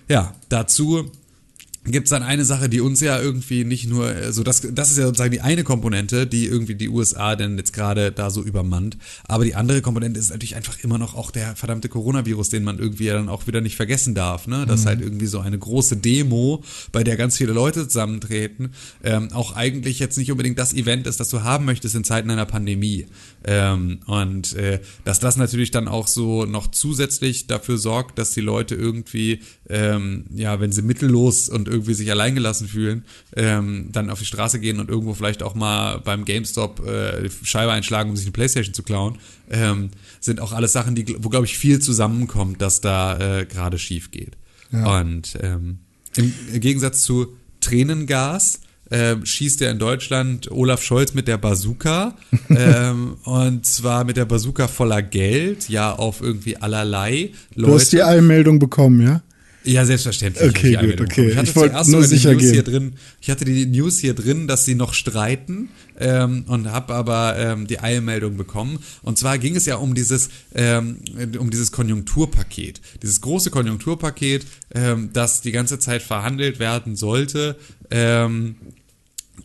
ja, 0.08 0.36
dazu 0.50 1.12
gibt 1.84 2.06
es 2.06 2.12
dann 2.12 2.22
eine 2.22 2.46
Sache, 2.46 2.70
die 2.70 2.80
uns 2.80 3.00
ja 3.00 3.20
irgendwie 3.20 3.64
nicht 3.64 3.90
nur, 3.90 4.06
also 4.06 4.44
das, 4.44 4.62
das 4.72 4.92
ist 4.92 4.98
ja 4.98 5.06
sozusagen 5.06 5.32
die 5.32 5.42
eine 5.42 5.64
Komponente, 5.64 6.28
die 6.28 6.46
irgendwie 6.46 6.76
die 6.76 6.90
USA 6.90 7.36
denn 7.36 7.58
jetzt 7.58 7.74
gerade 7.74 8.12
da 8.12 8.30
so 8.30 8.44
übermannt. 8.44 8.98
Aber 9.28 9.46
die 9.46 9.56
andere 9.56 9.82
Komponente 9.82 10.20
ist 10.20 10.30
natürlich 10.30 10.56
einfach 10.56 10.78
immer 10.84 11.00
noch 11.00 11.16
auch 11.16 11.32
der 11.32 11.56
verdammte 11.56 11.90
Coronavirus, 11.90 12.50
den 12.50 12.64
man 12.64 12.78
irgendwie 12.78 13.06
ja 13.06 13.16
dann 13.16 13.30
auch 13.30 13.48
wieder 13.48 13.62
nicht 13.62 13.78
vergessen 13.78 14.14
darf. 14.14 14.46
Ne? 14.46 14.68
Dass 14.68 14.82
mhm. 14.82 14.86
halt 14.86 15.02
irgendwie 15.02 15.26
so 15.26 15.40
eine 15.40 15.58
große 15.58 15.98
Demo, 15.98 16.64
bei 16.92 17.04
der 17.04 17.18
ganz 17.18 17.38
viele 17.38 17.54
Leute 17.54 17.88
zusammentreten, 17.88 18.74
ähm, 19.04 19.32
auch 19.34 19.56
eigentlich 19.56 19.98
jetzt 19.98 20.20
nicht 20.20 20.32
unbedingt 20.32 20.60
das 20.60 20.74
Event 20.74 21.08
ist, 21.08 21.20
das 21.20 21.30
du 21.30 21.42
haben 21.42 21.66
möchtest 21.66 21.96
in 21.96 22.04
Zeiten 22.04 22.30
einer 22.30 22.46
Pandemie. 22.46 23.08
Ähm, 23.44 24.02
und 24.06 24.54
äh, 24.54 24.82
dass 25.04 25.20
das 25.20 25.36
natürlich 25.36 25.72
dann 25.72 25.88
auch 25.88 26.08
so 26.08 26.46
noch 26.46 26.70
zusätzlich 26.70 27.48
dafür 27.48 27.80
sorgt, 27.80 28.20
dass 28.20 28.32
die 28.32 28.42
Leute 28.42 28.76
irgendwie, 28.76 29.40
ähm, 29.68 30.26
ja, 30.36 30.60
wenn 30.60 30.72
sie 30.72 30.84
mittellos 30.84 31.50
und 31.50 31.71
irgendwie 31.72 31.94
sich 31.94 32.12
alleingelassen 32.12 32.68
fühlen, 32.68 33.06
ähm, 33.36 33.90
dann 33.92 34.10
auf 34.10 34.20
die 34.20 34.26
Straße 34.26 34.60
gehen 34.60 34.80
und 34.80 34.90
irgendwo 34.90 35.14
vielleicht 35.14 35.42
auch 35.44 35.56
mal 35.56 36.00
beim 36.00 36.26
GameStop 36.26 36.86
äh, 36.86 37.30
Scheibe 37.44 37.72
einschlagen, 37.72 38.10
um 38.10 38.16
sich 38.16 38.26
eine 38.26 38.34
Playstation 38.34 38.74
zu 38.74 38.84
klauen, 38.84 39.18
ähm, 39.50 39.90
sind 40.20 40.40
auch 40.40 40.52
alles 40.52 40.74
Sachen, 40.74 40.96
die, 40.96 41.16
wo, 41.20 41.30
glaube 41.30 41.46
ich, 41.46 41.58
viel 41.58 41.80
zusammenkommt, 41.80 42.62
dass 42.62 42.82
da 42.82 43.40
äh, 43.40 43.46
gerade 43.46 43.80
schief 43.80 44.12
geht. 44.12 44.38
Ja. 44.72 45.00
Und 45.00 45.38
ähm, 45.42 45.80
im 46.16 46.60
Gegensatz 46.60 47.02
zu 47.02 47.36
Tränengas 47.62 48.60
äh, 48.92 49.16
schießt 49.24 49.62
er 49.62 49.72
in 49.72 49.80
Deutschland 49.80 50.52
Olaf 50.52 50.84
Scholz 50.84 51.14
mit 51.14 51.28
der 51.28 51.38
Bazooka. 51.38 52.16
ähm, 52.50 53.16
und 53.24 53.66
zwar 53.66 54.04
mit 54.04 54.18
der 54.18 54.26
Bazooka 54.26 54.68
voller 54.68 55.02
Geld, 55.02 55.70
ja, 55.70 55.94
auf 55.94 56.22
irgendwie 56.22 56.58
allerlei 56.58 57.32
Leute. 57.56 57.72
Du 57.72 57.76
hast 57.76 57.94
die 57.94 58.04
Einmeldung 58.04 58.60
bekommen, 58.60 59.02
ja? 59.02 59.22
Ja, 59.64 59.86
selbstverständlich. 59.86 60.50
Okay, 60.50 60.74
gut, 60.76 61.02
okay. 61.02 61.32
Ich, 61.32 61.50
ich 61.50 61.56
wollte 61.56 61.92
nur 61.92 62.04
sicher 62.04 62.36
gehen. 62.36 62.54
Hier 62.54 62.64
drin, 62.64 62.94
ich 63.20 63.30
hatte 63.30 63.46
die 63.46 63.66
News 63.66 64.00
hier 64.00 64.14
drin, 64.14 64.48
dass 64.48 64.66
sie 64.66 64.76
noch 64.76 64.94
streiten 64.94 65.70
ähm, 66.00 66.46
und 66.48 66.72
habe 66.72 66.94
aber 66.96 67.38
ähm, 67.38 67.68
die 67.68 67.80
Eilmeldung 67.80 68.38
bekommen. 68.38 68.80
Und 69.04 69.18
zwar 69.18 69.38
ging 69.38 69.56
es 69.56 69.66
ja 69.66 69.76
um 69.76 69.94
dieses, 69.94 70.30
ähm, 70.56 70.98
um 71.38 71.52
dieses 71.52 71.72
Konjunkturpaket. 71.72 72.82
Dieses 73.04 73.22
große 73.22 73.52
Konjunkturpaket, 73.52 74.46
ähm, 74.74 75.12
das 75.14 75.42
die 75.42 75.52
ganze 75.52 75.78
Zeit 75.78 76.02
verhandelt 76.02 76.60
werden 76.60 76.96
sollte. 76.96 77.56
Ähm, 77.92 78.56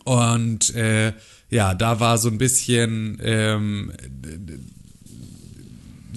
und 0.03 0.73
äh, 0.75 1.13
ja, 1.49 1.75
da 1.75 1.99
war 1.99 2.17
so 2.17 2.29
ein 2.29 2.37
bisschen 2.37 3.19
ähm, 3.21 3.91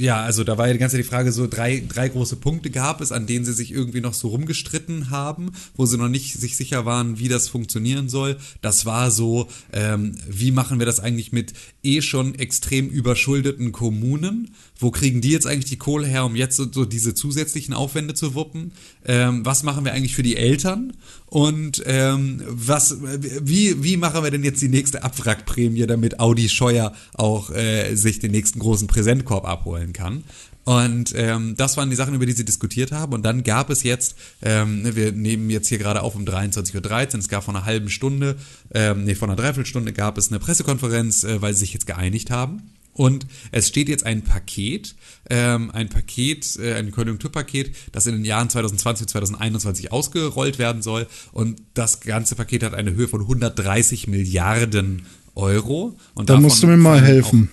ja, 0.01 0.23
also 0.23 0.45
da 0.45 0.57
war 0.57 0.67
ja 0.67 0.73
die 0.73 0.79
ganze 0.79 0.97
Zeit 0.97 1.05
die 1.05 1.09
Frage, 1.09 1.31
so 1.31 1.47
drei, 1.47 1.83
drei 1.87 2.09
große 2.09 2.37
Punkte 2.37 2.71
gab 2.71 3.01
es, 3.01 3.13
an 3.13 3.27
denen 3.27 3.45
sie 3.45 3.53
sich 3.53 3.71
irgendwie 3.71 4.01
noch 4.01 4.15
so 4.15 4.29
rumgestritten 4.29 5.11
haben, 5.11 5.53
wo 5.77 5.85
sie 5.85 5.99
noch 5.99 6.09
nicht 6.09 6.33
sich 6.35 6.57
sicher 6.57 6.87
waren, 6.87 7.19
wie 7.19 7.29
das 7.29 7.49
funktionieren 7.49 8.09
soll. 8.09 8.39
Das 8.63 8.87
war 8.87 9.11
so, 9.11 9.49
ähm, 9.73 10.17
wie 10.27 10.53
machen 10.53 10.79
wir 10.79 10.87
das 10.87 11.01
eigentlich 11.01 11.33
mit 11.33 11.53
eh 11.83 12.01
schon 12.01 12.35
extrem 12.35 12.89
überschuldeten 12.89 13.73
Kommunen? 13.73 14.55
Wo 14.81 14.91
kriegen 14.91 15.21
die 15.21 15.31
jetzt 15.31 15.47
eigentlich 15.47 15.71
die 15.71 15.77
Kohle 15.77 16.07
her, 16.07 16.25
um 16.25 16.35
jetzt 16.35 16.57
so, 16.57 16.67
so 16.71 16.85
diese 16.85 17.15
zusätzlichen 17.15 17.75
Aufwände 17.75 18.15
zu 18.15 18.35
wuppen? 18.35 18.73
Ähm, 19.05 19.45
was 19.45 19.63
machen 19.63 19.85
wir 19.85 19.93
eigentlich 19.93 20.17
für 20.17 20.23
die 20.23 20.37
Eltern? 20.37 20.95
Und 21.27 21.83
ähm, 21.87 22.43
was, 22.49 22.97
wie, 23.01 23.85
wie 23.85 23.97
machen 23.97 24.25
wir 24.25 24.31
denn 24.31 24.43
jetzt 24.43 24.63
die 24.63 24.69
nächste 24.69 25.05
Abwrackprämie, 25.05 25.87
damit 25.87 26.19
Audi 26.19 26.49
Scheuer 26.49 26.93
auch 27.15 27.51
äh, 27.51 27.95
sich 27.95 28.19
den 28.19 28.33
nächsten 28.33 28.59
großen 28.59 28.89
Präsentkorb 28.89 29.47
abholen 29.47 29.93
kann? 29.93 30.25
Und 30.65 31.13
ähm, 31.17 31.55
das 31.57 31.77
waren 31.77 31.91
die 31.91 31.97
Sachen, 31.97 32.15
über 32.15 32.27
die 32.27 32.33
sie 32.33 32.45
diskutiert 32.45 32.93
haben. 32.93 33.13
Und 33.13 33.23
dann 33.25 33.43
gab 33.43 33.71
es 33.71 33.83
jetzt, 33.83 34.15
ähm, 34.43 34.83
ne, 34.83 34.95
wir 34.95 35.13
nehmen 35.13 35.51
jetzt 35.51 35.69
hier 35.69 35.79
gerade 35.79 36.03
auf 36.03 36.15
um 36.15 36.25
23.13 36.25 37.15
Uhr, 37.15 37.19
es 37.19 37.29
gab 37.29 37.45
vor 37.45 37.55
einer 37.55 37.65
halben 37.65 37.89
Stunde, 37.91 38.37
ähm, 38.73 39.05
nee, 39.05 39.15
vor 39.15 39.29
einer 39.29 39.37
Dreiviertelstunde 39.37 39.93
gab 39.93 40.19
es 40.19 40.29
eine 40.29 40.39
Pressekonferenz, 40.39 41.25
äh, 41.25 41.41
weil 41.41 41.55
sie 41.55 41.61
sich 41.61 41.73
jetzt 41.73 41.87
geeinigt 41.87 42.31
haben. 42.31 42.63
Und 42.93 43.27
es 43.53 43.69
steht 43.69 43.89
jetzt 43.89 44.05
ein 44.05 44.23
Paket, 44.23 44.95
ähm, 45.29 45.71
ein 45.71 45.89
Paket, 45.89 46.59
äh, 46.59 46.75
ein 46.75 46.91
Konjunkturpaket, 46.91 47.75
das 47.93 48.07
in 48.07 48.15
den 48.15 48.25
Jahren 48.25 48.51
2020 48.51 49.05
und 49.05 49.09
2021 49.09 49.93
ausgerollt 49.93 50.59
werden 50.59 50.83
soll. 50.83 51.07
Und 51.33 51.63
das 51.75 52.01
ganze 52.01 52.35
Paket 52.35 52.63
hat 52.63 52.75
eine 52.75 52.95
Höhe 52.95 53.09
von 53.09 53.21
130 53.21 54.09
Milliarden 54.09 55.07
Euro. 55.35 55.97
Und 56.15 56.31
da 56.31 56.41
musst 56.41 56.63
du 56.63 56.67
mir 56.67 56.77
mal 56.77 57.01
helfen. 57.01 57.51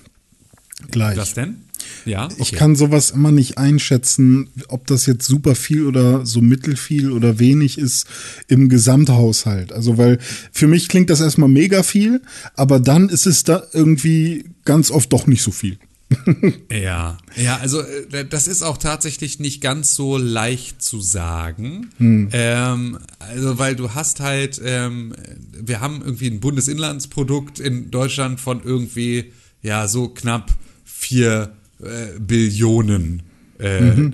Gleich. 0.92 1.18
Was 1.18 1.34
denn? 1.34 1.67
Ja, 2.06 2.26
okay. 2.26 2.36
Ich 2.40 2.52
kann 2.54 2.76
sowas 2.76 3.12
immer 3.12 3.32
nicht 3.32 3.58
einschätzen, 3.58 4.50
ob 4.68 4.88
das 4.88 5.06
jetzt 5.06 5.28
super 5.28 5.56
viel 5.56 5.86
oder 5.86 6.26
so 6.26 6.42
mittelfiel 6.42 7.12
oder 7.12 7.40
wenig 7.40 7.78
ist 7.78 8.08
im 8.48 8.70
Gesamthaushalt. 8.70 9.74
Also, 9.74 9.98
weil 9.98 10.20
für 10.52 10.68
mich 10.68 10.90
klingt 10.90 11.10
das 11.10 11.22
erstmal 11.22 11.50
mega 11.50 11.84
viel, 11.84 12.22
aber 12.56 12.80
dann 12.80 13.10
ist 13.10 13.26
es 13.26 13.44
da 13.44 13.64
irgendwie 13.74 14.46
ganz 14.66 14.92
oft 14.92 15.12
doch 15.14 15.28
nicht 15.28 15.42
so 15.42 15.52
viel. 15.52 15.78
ja, 16.72 17.18
ja, 17.36 17.58
also 17.58 17.82
äh, 17.82 18.26
das 18.26 18.48
ist 18.48 18.62
auch 18.62 18.78
tatsächlich 18.78 19.40
nicht 19.40 19.62
ganz 19.62 19.94
so 19.94 20.18
leicht 20.18 20.82
zu 20.82 21.02
sagen. 21.02 21.90
Hm. 21.98 22.30
Ähm, 22.32 22.98
also, 23.20 23.60
weil 23.60 23.76
du 23.76 23.94
hast 23.94 24.22
halt, 24.22 24.62
ähm, 24.64 25.14
wir 25.52 25.82
haben 25.82 26.02
irgendwie 26.02 26.28
ein 26.28 26.40
Bundesinlandsprodukt 26.40 27.60
in 27.60 27.92
Deutschland 27.92 28.40
von 28.40 28.64
irgendwie, 28.64 29.34
ja, 29.62 29.88
so 29.88 30.08
knapp 30.08 30.52
vier 30.86 31.57
äh, 31.82 32.20
Billionen 32.20 33.24
äh, 33.60 33.82
mhm. 33.82 34.14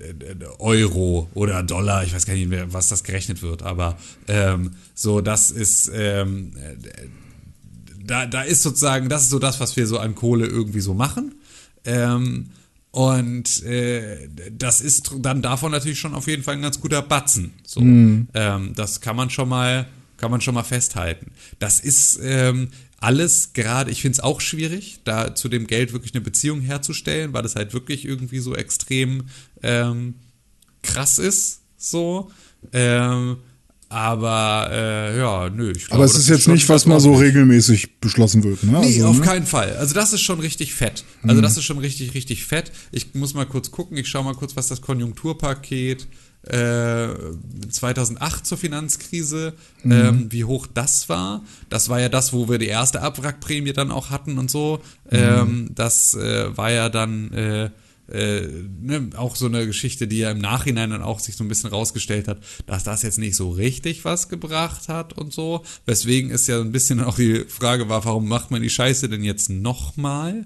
Euro 0.59 1.29
oder 1.33 1.63
Dollar, 1.63 2.03
ich 2.03 2.13
weiß 2.13 2.25
gar 2.25 2.33
nicht 2.33 2.49
mehr, 2.49 2.71
was 2.71 2.89
das 2.89 3.03
gerechnet 3.03 3.41
wird, 3.41 3.63
aber 3.63 3.97
ähm, 4.27 4.71
so, 4.93 5.21
das 5.21 5.51
ist, 5.51 5.91
ähm, 5.93 6.51
da, 8.05 8.25
da 8.25 8.41
ist 8.43 8.63
sozusagen, 8.63 9.09
das 9.09 9.23
ist 9.23 9.29
so 9.29 9.39
das, 9.39 9.59
was 9.59 9.75
wir 9.75 9.87
so 9.87 9.99
an 9.99 10.15
Kohle 10.15 10.45
irgendwie 10.45 10.81
so 10.81 10.93
machen. 10.93 11.35
Ähm, 11.85 12.49
und 12.91 13.63
äh, 13.63 14.29
das 14.51 14.79
ist 14.79 15.11
dann 15.19 15.41
davon 15.41 15.71
natürlich 15.71 15.99
schon 15.99 16.13
auf 16.13 16.27
jeden 16.27 16.43
Fall 16.43 16.55
ein 16.55 16.61
ganz 16.61 16.79
guter 16.79 17.01
Batzen. 17.01 17.53
So, 17.65 17.81
mhm. 17.81 18.27
ähm, 18.35 18.73
das 18.75 19.01
kann 19.01 19.15
man 19.15 19.29
schon 19.31 19.49
mal, 19.49 19.87
kann 20.17 20.29
man 20.29 20.41
schon 20.41 20.53
mal 20.53 20.63
festhalten. 20.63 21.31
Das 21.57 21.79
ist 21.79 22.19
ähm, 22.21 22.69
alles 23.03 23.51
gerade, 23.51 23.91
ich 23.91 24.01
finde 24.01 24.13
es 24.13 24.19
auch 24.21 24.39
schwierig, 24.39 25.01
da 25.03 25.35
zu 25.35 25.49
dem 25.49 25.67
Geld 25.67 25.91
wirklich 25.91 26.13
eine 26.13 26.21
Beziehung 26.21 26.61
herzustellen, 26.61 27.33
weil 27.33 27.43
das 27.43 27.55
halt 27.57 27.73
wirklich 27.73 28.05
irgendwie 28.05 28.39
so 28.39 28.55
extrem 28.55 29.25
ähm, 29.61 30.15
krass 30.83 31.19
ist, 31.19 31.63
so. 31.75 32.31
Ähm, 32.71 33.37
Aber 33.89 34.69
äh, 34.71 35.17
ja, 35.17 35.49
nö. 35.49 35.73
Ich 35.75 35.87
glaube, 35.87 35.95
Aber 35.95 36.05
es 36.05 36.17
ist 36.17 36.29
jetzt 36.29 36.47
nicht, 36.47 36.67
was 36.69 36.85
mal 36.85 37.01
so 37.01 37.13
regelmäßig 37.13 37.99
beschlossen 37.99 38.41
wird. 38.45 38.63
Ne? 38.63 38.79
Nee, 38.79 38.85
also, 38.85 39.07
auf 39.07 39.19
ne? 39.19 39.25
keinen 39.25 39.45
Fall. 39.45 39.75
Also 39.75 39.93
das 39.93 40.13
ist 40.13 40.21
schon 40.21 40.39
richtig 40.39 40.73
fett. 40.73 41.03
Also 41.23 41.41
das 41.41 41.57
ist 41.57 41.65
schon 41.65 41.79
richtig, 41.79 42.13
richtig 42.13 42.45
fett. 42.45 42.71
Ich 42.93 43.13
muss 43.15 43.33
mal 43.33 43.45
kurz 43.45 43.69
gucken. 43.69 43.97
Ich 43.97 44.07
schaue 44.07 44.23
mal 44.23 44.33
kurz, 44.33 44.55
was 44.55 44.69
das 44.69 44.81
Konjunkturpaket 44.81 46.07
äh, 46.47 47.07
2008 47.69 48.45
zur 48.45 48.57
Finanzkrise, 48.57 49.53
ähm, 49.85 50.27
wie 50.29 50.43
hoch 50.43 50.67
das 50.73 51.07
war. 51.09 51.43
Das 51.69 51.89
war 51.89 51.99
ja 51.99 52.09
das, 52.09 52.33
wo 52.33 52.49
wir 52.49 52.57
die 52.57 52.67
erste 52.67 53.01
Abwrackprämie 53.01 53.73
dann 53.73 53.91
auch 53.91 54.09
hatten 54.09 54.37
und 54.37 54.51
so. 54.51 54.81
Ähm, 55.09 55.69
das 55.73 56.13
äh, 56.15 56.55
war 56.57 56.71
ja 56.71 56.89
dann 56.89 57.31
äh, 57.31 57.69
äh, 58.11 58.47
ne, 58.81 59.09
auch 59.15 59.35
so 59.35 59.45
eine 59.45 59.65
Geschichte, 59.65 60.07
die 60.07 60.19
ja 60.19 60.31
im 60.31 60.39
Nachhinein 60.39 60.89
dann 60.89 61.01
auch 61.01 61.19
sich 61.19 61.35
so 61.35 61.43
ein 61.43 61.47
bisschen 61.47 61.69
rausgestellt 61.69 62.27
hat, 62.27 62.39
dass 62.65 62.83
das 62.83 63.01
jetzt 63.01 63.19
nicht 63.19 63.35
so 63.35 63.49
richtig 63.49 64.03
was 64.03 64.27
gebracht 64.27 64.89
hat 64.89 65.13
und 65.13 65.31
so. 65.33 65.63
Weswegen 65.85 66.29
ist 66.29 66.47
ja 66.47 66.59
ein 66.59 66.71
bisschen 66.71 67.01
auch 67.01 67.15
die 67.15 67.45
Frage 67.47 67.89
war, 67.89 68.03
warum 68.05 68.27
macht 68.27 68.51
man 68.51 68.61
die 68.61 68.69
Scheiße 68.69 69.07
denn 69.07 69.23
jetzt 69.23 69.49
nochmal? 69.49 70.45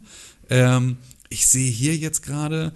Ähm, 0.49 0.97
ich 1.29 1.47
sehe 1.47 1.69
hier 1.69 1.95
jetzt 1.95 2.21
gerade, 2.21 2.73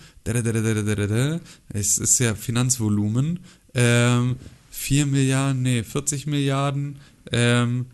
es 1.74 1.98
ist 1.98 2.20
ja 2.20 2.36
Finanzvolumen, 2.36 3.40
ähm, 3.74 4.36
4 4.72 5.06
Milliarden, 5.06 5.62
nee, 5.62 5.84
40 5.84 6.28
Milliarden, 6.28 6.98
ähm, 7.32 7.86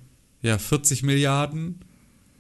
ja, 0.42 0.58
40 0.58 1.04
Milliarden, 1.04 1.80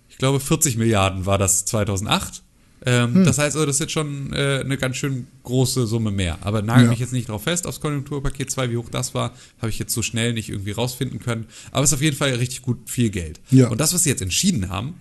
ich 0.10 0.18
glaube 0.18 0.40
40 0.40 0.78
Milliarden 0.78 1.26
war 1.26 1.38
das 1.38 1.66
2008. 1.66 2.44
Ähm, 2.86 3.24
Das 3.26 3.40
heißt, 3.40 3.56
also, 3.56 3.66
das 3.66 3.78
ist 3.78 3.80
jetzt 3.80 3.92
schon 3.92 4.32
äh, 4.34 4.62
eine 4.64 4.78
ganz 4.78 4.98
schön 4.98 5.26
große 5.44 5.88
Summe 5.88 6.12
mehr. 6.12 6.38
Aber 6.42 6.62
nagel 6.62 6.86
Ja. 6.86 6.90
mich 6.92 7.00
jetzt 7.00 7.12
nicht 7.12 7.28
drauf 7.30 7.44
fest, 7.44 7.66
aufs 7.66 7.80
Konjunkturpaket 7.82 8.52
2, 8.52 8.70
wie 8.72 8.78
hoch 8.78 8.90
das 8.92 9.16
war, 9.16 9.34
habe 9.60 9.70
ich 9.70 9.80
jetzt 9.80 9.94
so 9.94 10.04
schnell 10.04 10.34
nicht 10.34 10.50
irgendwie 10.50 10.72
rausfinden 10.72 11.20
können. 11.20 11.48
Aber 11.72 11.84
es 11.84 11.90
ist 11.90 11.96
auf 11.96 12.02
jeden 12.04 12.16
Fall 12.16 12.30
richtig 12.36 12.62
gut 12.62 12.78
viel 12.88 13.10
Geld. 13.10 13.40
Ja. 13.50 13.70
Und 13.70 13.80
das, 13.80 13.94
was 13.96 14.04
sie 14.04 14.10
jetzt 14.10 14.22
entschieden 14.22 14.70
haben, 14.70 14.94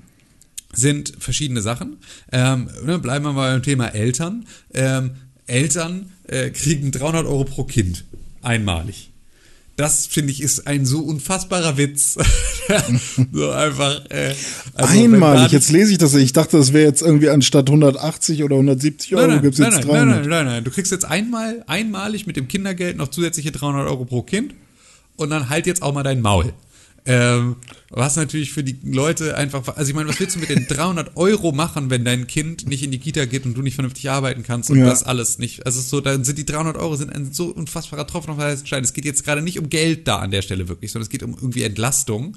sind 0.76 1.14
verschiedene 1.18 1.62
Sachen. 1.62 1.96
Ähm, 2.32 2.68
ne, 2.84 2.98
bleiben 2.98 3.24
wir 3.24 3.32
mal 3.32 3.52
beim 3.52 3.62
Thema 3.62 3.88
Eltern. 3.88 4.46
Ähm, 4.72 5.12
Eltern 5.46 6.12
äh, 6.28 6.50
kriegen 6.50 6.90
300 6.92 7.26
Euro 7.26 7.44
pro 7.44 7.64
Kind 7.64 8.04
einmalig. 8.42 9.10
Das 9.76 10.06
finde 10.06 10.32
ich 10.32 10.42
ist 10.42 10.66
ein 10.66 10.86
so 10.86 11.00
unfassbarer 11.00 11.76
Witz. 11.76 12.14
so 13.32 13.50
einfach. 13.50 14.06
Äh, 14.08 14.34
also 14.72 14.98
Einmalig, 14.98 15.52
jetzt 15.52 15.70
lese 15.70 15.92
ich 15.92 15.98
das. 15.98 16.14
Ich 16.14 16.32
dachte, 16.32 16.56
das 16.56 16.72
wäre 16.72 16.86
jetzt 16.86 17.02
irgendwie 17.02 17.28
anstatt 17.28 17.68
180 17.68 18.42
oder 18.42 18.54
170 18.54 19.14
Euro, 19.14 19.26
Nein, 19.26 19.34
nein, 19.36 19.42
gibt's 19.42 19.58
nein, 19.58 19.72
jetzt 19.72 19.86
nein, 19.86 20.08
nein, 20.08 20.08
300. 20.08 20.20
nein, 20.20 20.30
nein, 20.30 20.46
nein. 20.46 20.64
Du 20.64 20.70
kriegst 20.70 20.92
jetzt 20.92 21.04
einmal, 21.04 21.62
einmalig 21.66 22.26
mit 22.26 22.36
dem 22.36 22.48
Kindergeld 22.48 22.96
noch 22.96 23.08
zusätzliche 23.08 23.52
300 23.52 23.86
Euro 23.86 24.06
pro 24.06 24.22
Kind 24.22 24.54
und 25.16 25.28
dann 25.28 25.50
halt 25.50 25.66
jetzt 25.66 25.82
auch 25.82 25.92
mal 25.92 26.02
dein 26.02 26.22
Maul. 26.22 26.54
Ähm, 27.08 27.56
was 27.90 28.16
natürlich 28.16 28.52
für 28.52 28.64
die 28.64 28.76
Leute 28.82 29.36
einfach, 29.36 29.76
also 29.76 29.88
ich 29.88 29.94
meine, 29.94 30.08
was 30.08 30.18
willst 30.18 30.34
du 30.34 30.40
mit 30.40 30.48
den 30.48 30.66
300 30.68 31.16
Euro 31.16 31.52
machen, 31.52 31.88
wenn 31.88 32.04
dein 32.04 32.26
Kind 32.26 32.68
nicht 32.68 32.82
in 32.82 32.90
die 32.90 32.98
Kita 32.98 33.24
geht 33.26 33.46
und 33.46 33.54
du 33.54 33.62
nicht 33.62 33.74
vernünftig 33.76 34.10
arbeiten 34.10 34.42
kannst 34.42 34.70
und 34.70 34.78
Ja. 34.78 34.86
das 34.86 35.04
alles 35.04 35.38
nicht, 35.38 35.64
also 35.66 35.80
so, 35.80 36.00
dann 36.00 36.24
sind 36.24 36.36
die 36.36 36.44
300 36.44 36.76
Euro 36.76 36.96
sind 36.96 37.12
ein 37.14 37.32
so 37.32 37.46
unfassbarer 37.46 38.06
Tropfen 38.08 38.30
auf 38.30 38.38
den 38.38 38.44
heißen 38.46 38.66
Stein. 38.66 38.82
Es 38.82 38.92
geht 38.92 39.04
jetzt 39.04 39.24
gerade 39.24 39.40
nicht 39.40 39.58
um 39.58 39.70
Geld 39.70 40.08
da 40.08 40.16
an 40.18 40.32
der 40.32 40.42
Stelle 40.42 40.68
wirklich, 40.68 40.90
sondern 40.90 41.04
es 41.04 41.10
geht 41.10 41.22
um 41.22 41.34
irgendwie 41.34 41.62
Entlastung. 41.62 42.36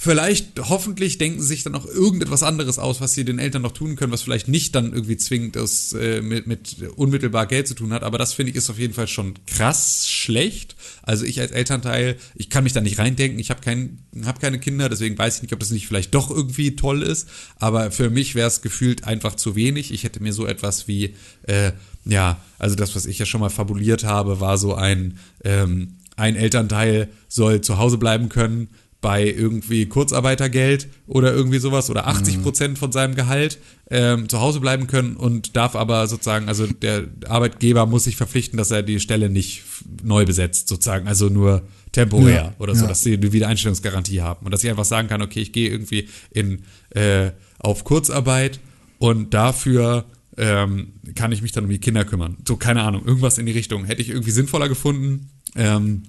Vielleicht, 0.00 0.60
hoffentlich 0.60 1.18
denken 1.18 1.40
sie 1.40 1.48
sich 1.48 1.64
dann 1.64 1.74
auch 1.74 1.84
irgendetwas 1.84 2.44
anderes 2.44 2.78
aus, 2.78 3.00
was 3.00 3.14
sie 3.14 3.24
den 3.24 3.40
Eltern 3.40 3.62
noch 3.62 3.72
tun 3.72 3.96
können, 3.96 4.12
was 4.12 4.22
vielleicht 4.22 4.46
nicht 4.46 4.76
dann 4.76 4.92
irgendwie 4.92 5.16
zwingend 5.16 5.56
das, 5.56 5.92
äh, 5.92 6.22
mit, 6.22 6.46
mit 6.46 6.76
unmittelbar 6.94 7.48
Geld 7.48 7.66
zu 7.66 7.74
tun 7.74 7.92
hat. 7.92 8.04
Aber 8.04 8.16
das 8.16 8.32
finde 8.32 8.50
ich 8.50 8.56
ist 8.56 8.70
auf 8.70 8.78
jeden 8.78 8.94
Fall 8.94 9.08
schon 9.08 9.34
krass 9.48 10.06
schlecht. 10.08 10.76
Also 11.02 11.24
ich 11.24 11.40
als 11.40 11.50
Elternteil, 11.50 12.14
ich 12.36 12.48
kann 12.48 12.62
mich 12.62 12.74
da 12.74 12.80
nicht 12.80 13.00
reindenken. 13.00 13.40
Ich 13.40 13.50
habe 13.50 13.60
kein, 13.60 13.98
hab 14.24 14.40
keine 14.40 14.60
Kinder, 14.60 14.88
deswegen 14.88 15.18
weiß 15.18 15.38
ich 15.38 15.42
nicht, 15.42 15.52
ob 15.52 15.58
das 15.58 15.72
nicht 15.72 15.88
vielleicht 15.88 16.14
doch 16.14 16.30
irgendwie 16.30 16.76
toll 16.76 17.02
ist. 17.02 17.28
Aber 17.56 17.90
für 17.90 18.08
mich 18.08 18.36
wäre 18.36 18.46
es 18.46 18.62
gefühlt 18.62 19.02
einfach 19.02 19.34
zu 19.34 19.56
wenig. 19.56 19.92
Ich 19.92 20.04
hätte 20.04 20.22
mir 20.22 20.32
so 20.32 20.46
etwas 20.46 20.86
wie, 20.86 21.16
äh, 21.42 21.72
ja, 22.04 22.40
also 22.60 22.76
das, 22.76 22.94
was 22.94 23.04
ich 23.04 23.18
ja 23.18 23.26
schon 23.26 23.40
mal 23.40 23.50
fabuliert 23.50 24.04
habe, 24.04 24.38
war 24.38 24.58
so 24.58 24.76
ein, 24.76 25.18
ähm, 25.42 25.96
ein 26.14 26.36
Elternteil 26.36 27.08
soll 27.26 27.62
zu 27.62 27.78
Hause 27.78 27.98
bleiben 27.98 28.28
können 28.28 28.68
bei 29.00 29.24
irgendwie 29.24 29.86
Kurzarbeitergeld 29.86 30.88
oder 31.06 31.32
irgendwie 31.32 31.58
sowas 31.58 31.88
oder 31.88 32.08
80 32.08 32.42
Prozent 32.42 32.78
von 32.78 32.90
seinem 32.90 33.14
Gehalt 33.14 33.58
ähm, 33.90 34.28
zu 34.28 34.40
Hause 34.40 34.58
bleiben 34.58 34.88
können 34.88 35.16
und 35.16 35.54
darf 35.54 35.76
aber 35.76 36.06
sozusagen, 36.08 36.48
also 36.48 36.66
der 36.66 37.04
Arbeitgeber 37.28 37.86
muss 37.86 38.04
sich 38.04 38.16
verpflichten, 38.16 38.56
dass 38.56 38.72
er 38.72 38.82
die 38.82 38.98
Stelle 38.98 39.30
nicht 39.30 39.62
neu 40.02 40.24
besetzt, 40.24 40.66
sozusagen, 40.66 41.06
also 41.06 41.28
nur 41.28 41.62
temporär 41.92 42.34
Ja, 42.34 42.54
oder 42.58 42.74
so, 42.74 42.82
ja. 42.82 42.88
dass 42.88 43.02
sie 43.02 43.14
eine 43.14 43.32
Wiedereinstellungsgarantie 43.32 44.20
haben 44.20 44.44
und 44.44 44.52
dass 44.52 44.64
ich 44.64 44.70
einfach 44.70 44.84
sagen 44.84 45.06
kann, 45.06 45.22
okay, 45.22 45.40
ich 45.40 45.52
gehe 45.52 45.70
irgendwie 45.70 46.08
in 46.30 46.62
äh, 46.90 47.30
auf 47.60 47.84
Kurzarbeit 47.84 48.58
und 48.98 49.32
dafür 49.32 50.06
ähm, 50.36 50.94
kann 51.14 51.32
ich 51.32 51.42
mich 51.42 51.52
dann 51.52 51.64
um 51.64 51.70
die 51.70 51.78
Kinder 51.78 52.04
kümmern. 52.04 52.36
So, 52.46 52.56
keine 52.56 52.82
Ahnung, 52.82 53.04
irgendwas 53.04 53.38
in 53.38 53.46
die 53.46 53.52
Richtung. 53.52 53.84
Hätte 53.84 54.02
ich 54.02 54.10
irgendwie 54.10 54.30
sinnvoller 54.30 54.68
gefunden. 54.68 55.30
Ähm, 55.56 56.02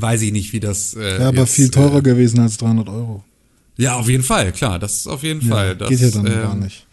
weiß 0.00 0.22
ich 0.22 0.32
nicht, 0.32 0.52
wie 0.52 0.60
das. 0.60 0.94
Äh, 0.94 1.20
Ja, 1.20 1.28
aber 1.28 1.38
jetzt, 1.42 1.54
viel 1.54 1.70
teurer 1.70 1.98
Äh, 1.98 2.02
gewesen 2.02 2.40
als 2.40 2.56
300 2.58 2.88
Euro. 2.88 3.24
ja, 3.76 3.96
auf 3.96 4.08
jeden 4.08 4.24
Fall, 4.24 4.52
klar, 4.52 4.78
das 4.78 4.96
ist 4.96 5.06
auf 5.06 5.22
jeden 5.22 5.42
Fall. 5.42 5.76
Das, 5.76 5.88
geht 5.90 6.00
ja 6.00 6.10
dann 6.10 6.26
ähm, 6.26 6.32
gar 6.32 6.54
nicht. 6.56 6.86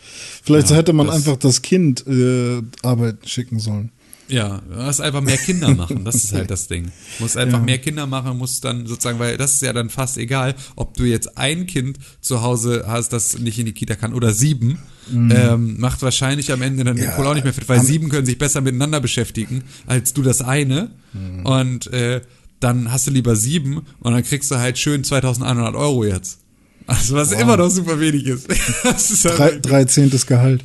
Vielleicht 0.43 0.69
ja, 0.69 0.75
hätte 0.75 0.93
man 0.93 1.07
das- 1.07 1.15
einfach 1.15 1.37
das 1.37 1.61
Kind 1.61 2.05
äh, 2.07 2.61
arbeiten 2.83 3.27
schicken 3.27 3.59
sollen. 3.59 3.91
Ja, 4.27 4.59
du 4.67 4.81
musst 4.81 5.01
einfach 5.01 5.21
mehr 5.21 5.37
Kinder 5.37 5.75
machen, 5.75 6.03
das 6.03 6.15
ist 6.15 6.33
halt 6.33 6.49
das 6.49 6.67
Ding. 6.71 6.85
Du 7.17 7.23
musst 7.23 7.37
einfach 7.37 7.59
Ja. 7.59 7.63
mehr 7.63 7.77
Kinder 7.77 8.07
machen, 8.07 8.35
musst 8.39 8.65
dann 8.65 8.87
sozusagen, 8.87 9.19
weil 9.19 9.37
das 9.37 9.53
ist 9.53 9.61
ja 9.61 9.71
dann 9.71 9.91
fast 9.91 10.17
egal, 10.17 10.55
ob 10.75 10.95
du 10.97 11.03
jetzt 11.03 11.37
ein 11.37 11.67
Kind 11.67 11.99
zu 12.21 12.41
Hause 12.41 12.85
hast, 12.87 13.13
das 13.13 13.37
nicht 13.37 13.59
in 13.59 13.67
die 13.67 13.73
Kita 13.73 13.93
kann 13.95 14.13
oder 14.15 14.33
sieben, 14.33 14.79
ähm, 15.13 15.79
macht 15.79 16.01
wahrscheinlich 16.01 16.51
am 16.51 16.63
Ende 16.63 16.83
dann 16.83 16.95
den 16.95 17.05
Mhm. 17.05 17.11
Ja, 17.11 17.15
Kohl 17.15 17.27
auch 17.27 17.35
nicht 17.35 17.43
mehr 17.43 17.53
fit, 17.53 17.69
weil 17.69 17.83
sieben 17.83 18.09
können 18.09 18.25
sich 18.25 18.39
besser 18.39 18.61
miteinander 18.61 18.99
beschäftigen 18.99 19.63
als 19.85 20.13
du 20.13 20.23
das 20.23 20.41
eine 20.41 20.89
Mhm. 21.13 21.45
und 21.45 21.93
äh, 21.93 22.21
dann 22.65 22.91
hast 22.91 23.05
du 23.05 23.11
lieber 23.11 23.35
sieben 23.35 23.81
und 23.99 24.13
dann 24.13 24.23
kriegst 24.23 24.49
du 24.49 24.55
halt 24.55 24.79
schön 24.79 25.03
2100 25.03 25.75
Euro 25.75 26.03
jetzt. 26.03 26.39
Also 26.87 27.15
was 27.15 27.31
immer 27.31 27.57
noch 27.57 27.69
super 27.69 27.99
wenig 27.99 28.25
ist. 28.25 28.47
Das 28.83 29.11
ist 29.11 29.25
halt 29.25 29.37
Drei, 29.37 29.59
dreizehntes 29.59 30.25
Gehalt. 30.25 30.63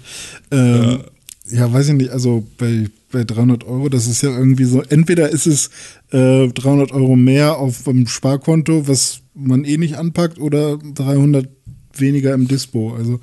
Ähm, 0.51 1.03
ja. 1.51 1.70
weiß 1.70 1.88
ich 1.88 1.94
nicht, 1.94 2.11
also 2.11 2.46
bei, 2.57 2.88
bei 3.12 3.24
300 3.24 3.64
Euro, 3.64 3.90
das 3.90 4.07
ist 4.07 4.22
ja 4.22 4.30
irgendwie 4.30 4.64
so, 4.64 4.82
entweder 4.82 5.28
ist 5.28 5.46
es 5.46 5.68
äh, 6.11 6.48
300 6.48 6.92
Euro 6.92 7.16
mehr 7.16 7.59
auf 7.59 7.84
dem 7.84 8.07
Sparkonto, 8.07 8.88
was 8.88 9.20
man 9.34 9.64
eh 9.64 9.76
nicht 9.76 9.96
anpackt, 9.96 10.38
oder 10.38 10.78
300 10.78 11.48
weniger 11.94 12.32
im 12.32 12.48
Dispo. 12.48 12.94
Also, 12.94 13.20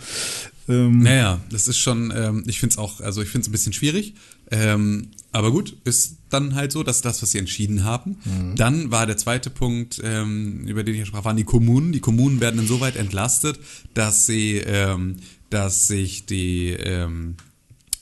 ähm, 0.69 0.99
Naja, 0.99 1.41
das 1.49 1.67
ist 1.67 1.77
schon, 1.77 2.13
ähm, 2.15 2.43
ich 2.45 2.59
finde 2.59 2.73
es 2.73 2.77
auch, 2.77 3.01
also 3.01 3.23
ich 3.23 3.29
finde 3.29 3.43
es 3.43 3.49
ein 3.49 3.53
bisschen 3.53 3.73
schwierig. 3.73 4.13
Ähm, 4.51 5.09
aber 5.31 5.51
gut, 5.51 5.75
ist 5.83 6.17
dann 6.29 6.55
halt 6.55 6.71
so, 6.71 6.83
dass 6.83 7.01
das, 7.01 7.21
was 7.21 7.31
sie 7.31 7.37
entschieden 7.37 7.83
haben. 7.83 8.17
Dann 8.55 8.91
war 8.91 9.05
der 9.05 9.17
zweite 9.17 9.49
Punkt, 9.49 10.01
ähm, 10.03 10.65
über 10.67 10.83
den 10.83 10.95
ich 10.95 11.07
sprach, 11.07 11.25
waren 11.25 11.37
die 11.37 11.43
Kommunen. 11.43 11.91
Die 11.91 11.99
Kommunen 11.99 12.41
werden 12.41 12.59
insoweit 12.59 12.95
entlastet, 12.95 13.59
dass 13.93 14.25
sie, 14.25 14.57
ähm, 14.57 15.17
dass 15.49 15.87
sich 15.87 16.25
die, 16.25 16.69
ähm, 16.69 17.35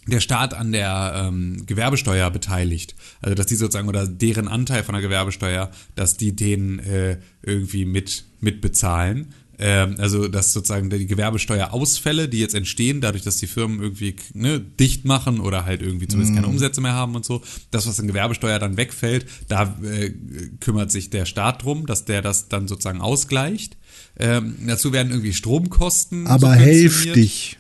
der 0.08 0.20
Staat 0.20 0.54
an 0.54 0.72
der 0.72 1.26
ähm, 1.28 1.66
Gewerbesteuer 1.66 2.30
beteiligt. 2.30 2.96
Also 3.22 3.36
dass 3.36 3.48
die 3.48 3.56
sozusagen 3.56 3.90
oder 3.90 4.08
deren 4.08 4.48
Anteil 4.48 4.84
von 4.84 4.94
der 4.94 5.02
Gewerbesteuer, 5.02 5.72
dass 5.96 6.16
die 6.16 6.36
den 6.36 6.80
äh, 6.80 7.18
irgendwie 7.42 7.86
mit 7.86 8.26
mitbezahlen. 8.40 9.34
Ähm, 9.58 9.96
also 9.98 10.28
dass 10.28 10.54
sozusagen 10.54 10.90
die 10.90 11.08
Gewerbesteuerausfälle, 11.08 12.28
die 12.28 12.40
jetzt 12.40 12.56
entstehen, 12.56 13.02
dadurch, 13.02 13.24
dass 13.24 13.38
die 13.38 13.48
Firmen 13.48 13.82
irgendwie 13.82 14.16
ne, 14.34 14.60
dicht 14.60 15.06
machen 15.06 15.40
oder 15.40 15.66
halt 15.66 15.82
irgendwie 15.82 16.08
zumindest 16.08 16.36
keine 16.36 16.48
Umsätze 16.48 16.82
mehr 16.82 16.94
haben 16.94 17.16
und 17.16 17.24
so, 17.24 17.42
das, 17.72 17.88
was 17.88 18.00
in 18.00 18.08
Gewerbesteuer 18.08 18.60
dann 18.60 18.78
wegfällt, 18.78 19.26
da 19.48 19.78
äh, 19.84 20.12
kümmert 20.60 20.92
sich 20.92 21.10
der 21.10 21.26
Staat 21.26 21.64
drum, 21.64 21.86
dass 21.86 22.06
der 22.06 22.22
das 22.22 22.50
dann 22.50 22.68
sozusagen 22.68 23.02
ausgleicht. 23.02 23.78
Ähm, 24.18 24.56
dazu 24.66 24.92
werden 24.94 25.12
irgendwie 25.12 25.34
Stromkosten 25.34 26.28
aber 26.28 26.54
hälftig, 26.54 27.58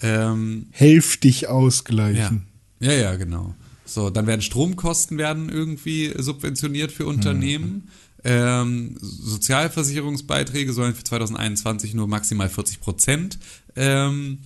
Ähm, 0.00 0.66
hälftig 0.70 1.42
ja. 1.42 1.48
ausgleichen. 1.50 2.46
ja, 2.80 2.92
ja, 2.92 3.16
genau. 3.16 3.54
So, 3.84 4.08
dann 4.08 4.26
werden 4.26 4.40
Stromkosten 4.40 5.18
werden 5.18 5.50
irgendwie 5.50 6.12
subventioniert 6.16 6.92
für 6.92 7.06
Unternehmen. 7.06 7.88
Ähm, 8.24 8.96
Sozialversicherungsbeiträge 9.00 10.72
sollen 10.72 10.94
für 10.94 11.04
2021 11.04 11.94
nur 11.94 12.06
maximal 12.06 12.48
40 12.48 12.80
Prozent 12.80 13.38
ähm, 13.74 14.38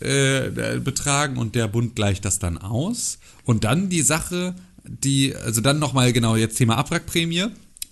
äh, 0.00 0.78
betragen 0.80 1.36
und 1.36 1.54
der 1.54 1.68
Bund 1.68 1.94
gleicht 1.94 2.24
das 2.24 2.38
dann 2.38 2.58
aus. 2.58 3.18
Und 3.44 3.64
dann 3.64 3.88
die 3.88 4.02
Sache, 4.02 4.54
die, 4.84 5.34
also 5.34 5.60
dann 5.60 5.78
nochmal 5.78 6.12
genau 6.12 6.36
jetzt 6.36 6.56
Thema 6.56 6.76
Abwrackprämie. 6.78 7.46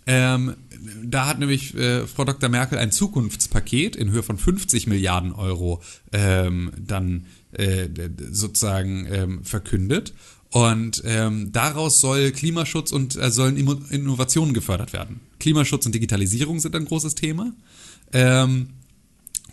Ähm, 0.07 0.55
da 1.03 1.26
hat 1.26 1.39
nämlich 1.39 1.74
äh, 1.74 2.07
Frau 2.07 2.24
Dr. 2.24 2.49
Merkel 2.49 2.78
ein 2.78 2.91
Zukunftspaket 2.91 3.95
in 3.95 4.11
Höhe 4.11 4.22
von 4.22 4.39
50 4.39 4.86
Milliarden 4.86 5.32
Euro 5.32 5.82
ähm, 6.12 6.72
dann 6.78 7.26
äh, 7.53 7.89
sozusagen 8.30 9.07
ähm, 9.11 9.45
verkündet. 9.45 10.14
Und 10.51 11.03
ähm, 11.05 11.53
daraus 11.53 12.01
soll 12.01 12.30
Klimaschutz 12.30 12.91
und 12.91 13.16
äh, 13.16 13.30
sollen 13.30 13.57
Innovationen 13.57 14.55
gefördert 14.55 14.93
werden. 14.93 15.20
Klimaschutz 15.39 15.86
und 15.86 15.95
Digitalisierung 15.95 16.61
sind 16.61 16.74
ein 16.74 16.84
großes 16.84 17.14
Thema. 17.14 17.53
Ähm, 18.12 18.70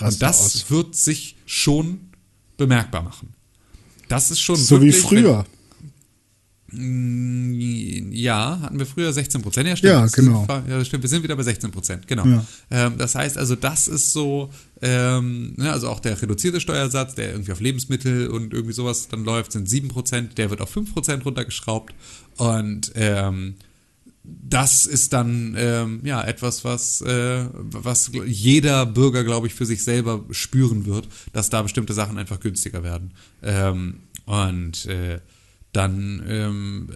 Und 0.01 0.23
das 0.23 0.41
aus. 0.41 0.71
wird 0.71 0.95
sich 0.95 1.37
schon 1.47 2.11
bemerkbar 2.59 3.03
machen. 3.03 3.33
Das 4.09 4.31
ist 4.31 4.41
schon 4.41 4.57
so 4.57 4.77
wirklich, 4.77 4.97
wie 4.97 5.01
früher. 5.01 5.39
Wenn, 5.39 5.47
ja, 6.73 8.61
hatten 8.61 8.79
wir 8.79 8.87
früher 8.87 9.13
16 9.13 9.43
Prozent. 9.43 9.69
Ja, 9.69 9.77
stimmt. 9.77 9.93
Ja, 9.93 10.07
genau. 10.07 10.47
Ja, 10.69 10.85
stimmt. 10.85 11.03
Wir 11.03 11.11
sind 11.11 11.23
wieder 11.23 11.35
bei 11.37 11.43
16 11.43 11.71
Prozent. 11.71 12.07
Genau. 12.07 12.25
Ja. 12.25 12.45
Ähm, 12.71 12.95
das 12.97 13.15
heißt 13.15 13.37
also, 13.39 13.57
das 13.57 13.89
ist 13.89 14.13
so, 14.13 14.51
ähm, 14.81 15.55
ne, 15.57 15.73
also 15.73 15.89
auch 15.89 16.01
der 16.01 16.21
reduzierte 16.21 16.61
Steuersatz, 16.61 17.15
der 17.17 17.33
irgendwie 17.33 17.53
auf 17.53 17.61
Lebensmittel 17.61 18.29
und 18.29 18.53
irgendwie 18.53 18.73
sowas 18.73 19.09
dann 19.09 19.25
läuft, 19.25 19.53
sind 19.53 19.69
7 19.69 19.89
Prozent. 19.89 20.39
Der 20.39 20.51
wird 20.51 20.61
auf 20.61 20.71
5 20.71 20.95
Prozent 20.95 21.25
runtergeschraubt. 21.25 21.95
Und 22.37 22.93
ähm, 22.95 23.57
das 24.23 24.87
ist 24.87 25.13
dann 25.13 25.55
ähm, 25.59 26.01
ja 26.05 26.23
etwas, 26.23 26.65
was, 26.65 27.01
äh, 27.01 27.47
was 27.53 28.13
jeder 28.27 28.87
Bürger, 28.87 29.25
glaube 29.25 29.47
ich, 29.47 29.55
für 29.55 29.67
sich 29.67 29.83
selber 29.83 30.25
spüren 30.31 30.87
wird, 30.87 31.09
dass 31.33 31.51
da 31.51 31.63
bestimmte 31.63 31.95
Sachen 31.95 32.19
einfach 32.19 32.39
günstiger 32.39 32.83
werden. 32.83 33.13
Ähm, 33.43 34.01
und 34.27 34.87
äh, 34.87 35.21
dann 35.73 36.23
ähm, 36.29 36.89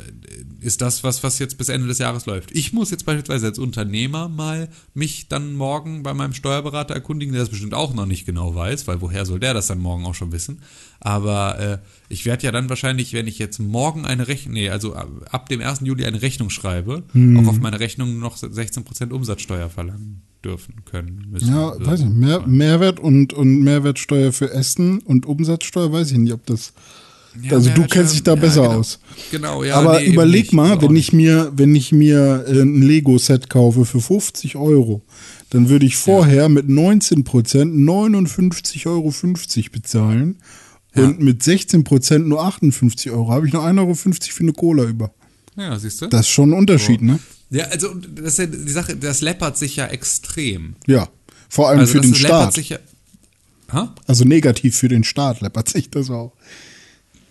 ist 0.60 0.80
das 0.80 1.04
was, 1.04 1.22
was 1.22 1.38
jetzt 1.38 1.58
bis 1.58 1.68
Ende 1.68 1.86
des 1.86 1.98
Jahres 1.98 2.26
läuft. 2.26 2.50
Ich 2.50 2.72
muss 2.72 2.90
jetzt 2.90 3.06
beispielsweise 3.06 3.46
als 3.46 3.58
Unternehmer 3.58 4.28
mal 4.28 4.68
mich 4.94 5.28
dann 5.28 5.54
morgen 5.54 6.02
bei 6.02 6.12
meinem 6.12 6.32
Steuerberater 6.32 6.92
erkundigen, 6.92 7.32
der 7.32 7.42
das 7.42 7.50
bestimmt 7.50 7.74
auch 7.74 7.94
noch 7.94 8.06
nicht 8.06 8.26
genau 8.26 8.54
weiß, 8.54 8.88
weil 8.88 9.00
woher 9.00 9.26
soll 9.26 9.38
der 9.38 9.54
das 9.54 9.68
dann 9.68 9.78
morgen 9.78 10.04
auch 10.06 10.14
schon 10.14 10.32
wissen? 10.32 10.60
Aber 10.98 11.58
äh, 11.60 11.78
ich 12.08 12.24
werde 12.24 12.44
ja 12.44 12.52
dann 12.52 12.68
wahrscheinlich, 12.68 13.12
wenn 13.12 13.28
ich 13.28 13.38
jetzt 13.38 13.60
morgen 13.60 14.06
eine 14.06 14.26
Rechnung, 14.26 14.54
nee, 14.54 14.68
also 14.68 14.94
ab 14.94 15.48
dem 15.48 15.60
1. 15.60 15.80
Juli 15.84 16.04
eine 16.04 16.22
Rechnung 16.22 16.50
schreibe, 16.50 17.04
hm. 17.12 17.38
auch 17.38 17.50
auf 17.50 17.60
meine 17.60 17.78
Rechnung 17.78 18.18
noch 18.18 18.36
16% 18.36 19.12
Umsatzsteuer 19.12 19.70
verlangen 19.70 20.22
dürfen 20.44 20.84
können. 20.84 21.26
Müssen, 21.30 21.54
ja, 21.54 21.70
dürfen. 21.70 21.86
weiß 21.86 22.00
ich, 22.00 22.06
Mehr, 22.06 22.44
Mehrwert 22.46 22.98
und, 22.98 23.32
und 23.32 23.60
Mehrwertsteuer 23.60 24.32
für 24.32 24.50
Essen 24.50 24.98
und 24.98 25.26
Umsatzsteuer, 25.26 25.92
weiß 25.92 26.10
ich 26.10 26.18
nicht, 26.18 26.32
ob 26.32 26.44
das 26.46 26.72
ja, 27.42 27.52
also 27.52 27.70
du 27.70 27.84
kennst 27.86 28.14
dich 28.14 28.22
da 28.22 28.34
besser 28.34 28.62
genau. 28.62 28.78
aus. 28.78 28.98
Genau, 29.30 29.64
ja. 29.64 29.74
Aber 29.74 30.00
nee, 30.00 30.06
überleg 30.06 30.52
mal, 30.52 30.80
wenn 30.80 30.94
ich 30.94 31.12
mir, 31.12 31.52
wenn 31.56 31.74
ich 31.74 31.92
mir 31.92 32.44
äh, 32.46 32.60
ein 32.60 32.82
Lego-Set 32.82 33.50
kaufe 33.50 33.84
für 33.84 34.00
50 34.00 34.56
Euro, 34.56 35.02
dann 35.50 35.68
würde 35.68 35.86
ich 35.86 35.96
vorher 35.96 36.42
ja. 36.42 36.48
mit 36.48 36.68
19 36.68 37.24
Prozent 37.24 37.74
59,50 37.74 38.86
Euro 38.86 39.12
bezahlen 39.70 40.36
ja. 40.94 41.04
und 41.04 41.20
mit 41.20 41.42
16 41.42 41.84
Prozent 41.84 42.28
nur 42.28 42.42
58 42.42 43.10
Euro. 43.10 43.30
Habe 43.30 43.46
ich 43.46 43.52
noch 43.52 43.64
1,50 43.64 43.78
Euro 43.78 43.94
für 43.94 44.42
eine 44.42 44.52
Cola 44.52 44.84
über. 44.84 45.12
Ja, 45.56 45.78
siehst 45.78 46.02
du? 46.02 46.06
Das 46.06 46.22
ist 46.22 46.30
schon 46.30 46.50
ein 46.50 46.58
Unterschied, 46.58 47.00
so. 47.00 47.06
ne? 47.06 47.18
Ja, 47.50 47.66
also 47.66 47.94
das 47.94 48.32
ist 48.32 48.38
ja 48.38 48.46
die 48.46 48.72
Sache, 48.72 48.96
das 48.96 49.20
läppert 49.20 49.56
sich 49.56 49.76
ja 49.76 49.86
extrem. 49.86 50.74
Ja, 50.86 51.08
vor 51.48 51.68
allem 51.68 51.80
also 51.80 51.92
für 51.92 52.00
den 52.00 52.14
Staat. 52.14 52.56
Ja, 53.72 53.94
also 54.06 54.24
negativ 54.24 54.76
für 54.76 54.88
den 54.88 55.04
Staat 55.04 55.40
läppert 55.40 55.68
sich 55.68 55.90
das 55.90 56.10
auch. 56.10 56.32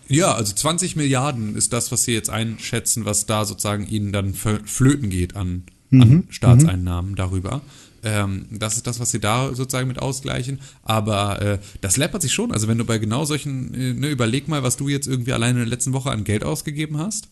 Ja, 0.08 0.34
also 0.34 0.54
20 0.54 0.96
Milliarden 0.96 1.56
ist 1.56 1.72
das, 1.72 1.90
was 1.92 2.04
Sie 2.04 2.12
jetzt 2.12 2.30
einschätzen, 2.30 3.04
was 3.04 3.26
da 3.26 3.44
sozusagen 3.44 3.86
Ihnen 3.86 4.12
dann 4.12 4.34
flöten 4.34 5.10
geht 5.10 5.36
an, 5.36 5.64
mhm. 5.90 6.02
an 6.02 6.24
Staatseinnahmen 6.30 7.12
mhm. 7.12 7.16
darüber. 7.16 7.62
Ähm, 8.02 8.46
das 8.50 8.76
ist 8.76 8.86
das, 8.86 9.00
was 9.00 9.10
Sie 9.10 9.18
da 9.18 9.54
sozusagen 9.54 9.88
mit 9.88 9.98
ausgleichen. 9.98 10.60
Aber 10.82 11.40
äh, 11.40 11.58
das 11.80 11.96
läppert 11.96 12.22
sich 12.22 12.32
schon. 12.32 12.52
Also 12.52 12.68
wenn 12.68 12.76
du 12.76 12.84
bei 12.84 12.98
genau 12.98 13.24
solchen, 13.24 13.72
äh, 13.74 13.94
ne, 13.94 14.08
überleg 14.08 14.46
mal, 14.46 14.62
was 14.62 14.76
du 14.76 14.88
jetzt 14.88 15.06
irgendwie 15.06 15.32
alleine 15.32 15.52
in 15.52 15.64
der 15.64 15.74
letzten 15.74 15.94
Woche 15.94 16.10
an 16.10 16.24
Geld 16.24 16.44
ausgegeben 16.44 16.98
hast. 16.98 17.28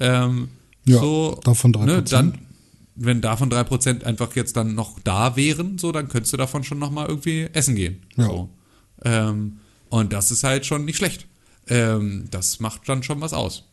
Ähm, 0.00 0.48
ja, 0.86 0.98
so, 0.98 1.38
davon 1.44 1.72
3%. 1.72 1.84
Ne, 1.84 2.02
dann, 2.02 2.38
wenn 2.94 3.20
davon 3.20 3.50
3% 3.50 4.04
einfach 4.04 4.34
jetzt 4.34 4.56
dann 4.56 4.74
noch 4.74 4.98
da 5.00 5.36
wären, 5.36 5.76
so, 5.76 5.92
dann 5.92 6.08
könntest 6.08 6.32
du 6.32 6.38
davon 6.38 6.64
schon 6.64 6.78
nochmal 6.78 7.08
irgendwie 7.08 7.48
essen 7.52 7.74
gehen. 7.74 8.02
Ja. 8.16 8.24
So. 8.24 8.48
Ähm, 9.04 9.58
und 9.90 10.14
das 10.14 10.30
ist 10.30 10.44
halt 10.44 10.64
schon 10.64 10.86
nicht 10.86 10.96
schlecht. 10.96 11.26
Ähm, 11.68 12.24
das 12.30 12.60
macht 12.60 12.88
dann 12.88 13.02
schon 13.02 13.20
was 13.20 13.32
aus. 13.32 13.64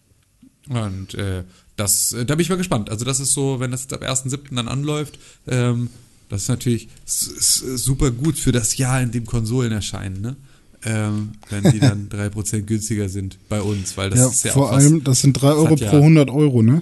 Und 0.69 1.13
äh, 1.15 1.43
das, 1.75 2.13
äh, 2.13 2.25
da 2.25 2.35
bin 2.35 2.41
ich 2.43 2.49
mal 2.49 2.55
gespannt. 2.55 2.89
Also 2.89 3.05
das 3.05 3.19
ist 3.19 3.33
so, 3.33 3.59
wenn 3.59 3.71
das 3.71 3.81
jetzt 3.81 3.93
ab 3.93 4.03
1.7. 4.03 4.55
dann 4.55 4.67
anläuft, 4.67 5.19
ähm, 5.47 5.89
das 6.29 6.43
ist 6.43 6.47
natürlich 6.47 6.87
super 7.05 8.11
gut 8.11 8.37
für 8.37 8.51
das 8.51 8.77
Jahr, 8.77 9.01
in 9.01 9.11
dem 9.11 9.25
Konsolen 9.25 9.71
erscheinen, 9.71 10.21
ne? 10.21 10.35
Ähm, 10.85 11.33
wenn 11.49 11.71
die 11.71 11.79
dann 11.79 12.09
3% 12.11 12.61
günstiger 12.63 13.07
sind 13.07 13.37
bei 13.47 13.61
uns, 13.61 13.95
weil 13.95 14.09
das 14.09 14.19
ja, 14.19 14.27
ist 14.27 14.45
ja 14.45 14.51
vor 14.53 14.69
auch 14.69 14.73
allem, 14.73 14.97
was, 14.97 15.03
das 15.03 15.21
sind 15.21 15.33
3 15.33 15.47
Euro 15.47 15.75
pro 15.75 15.83
ja, 15.83 15.91
100 15.91 16.29
Euro, 16.29 16.61
ne? 16.61 16.81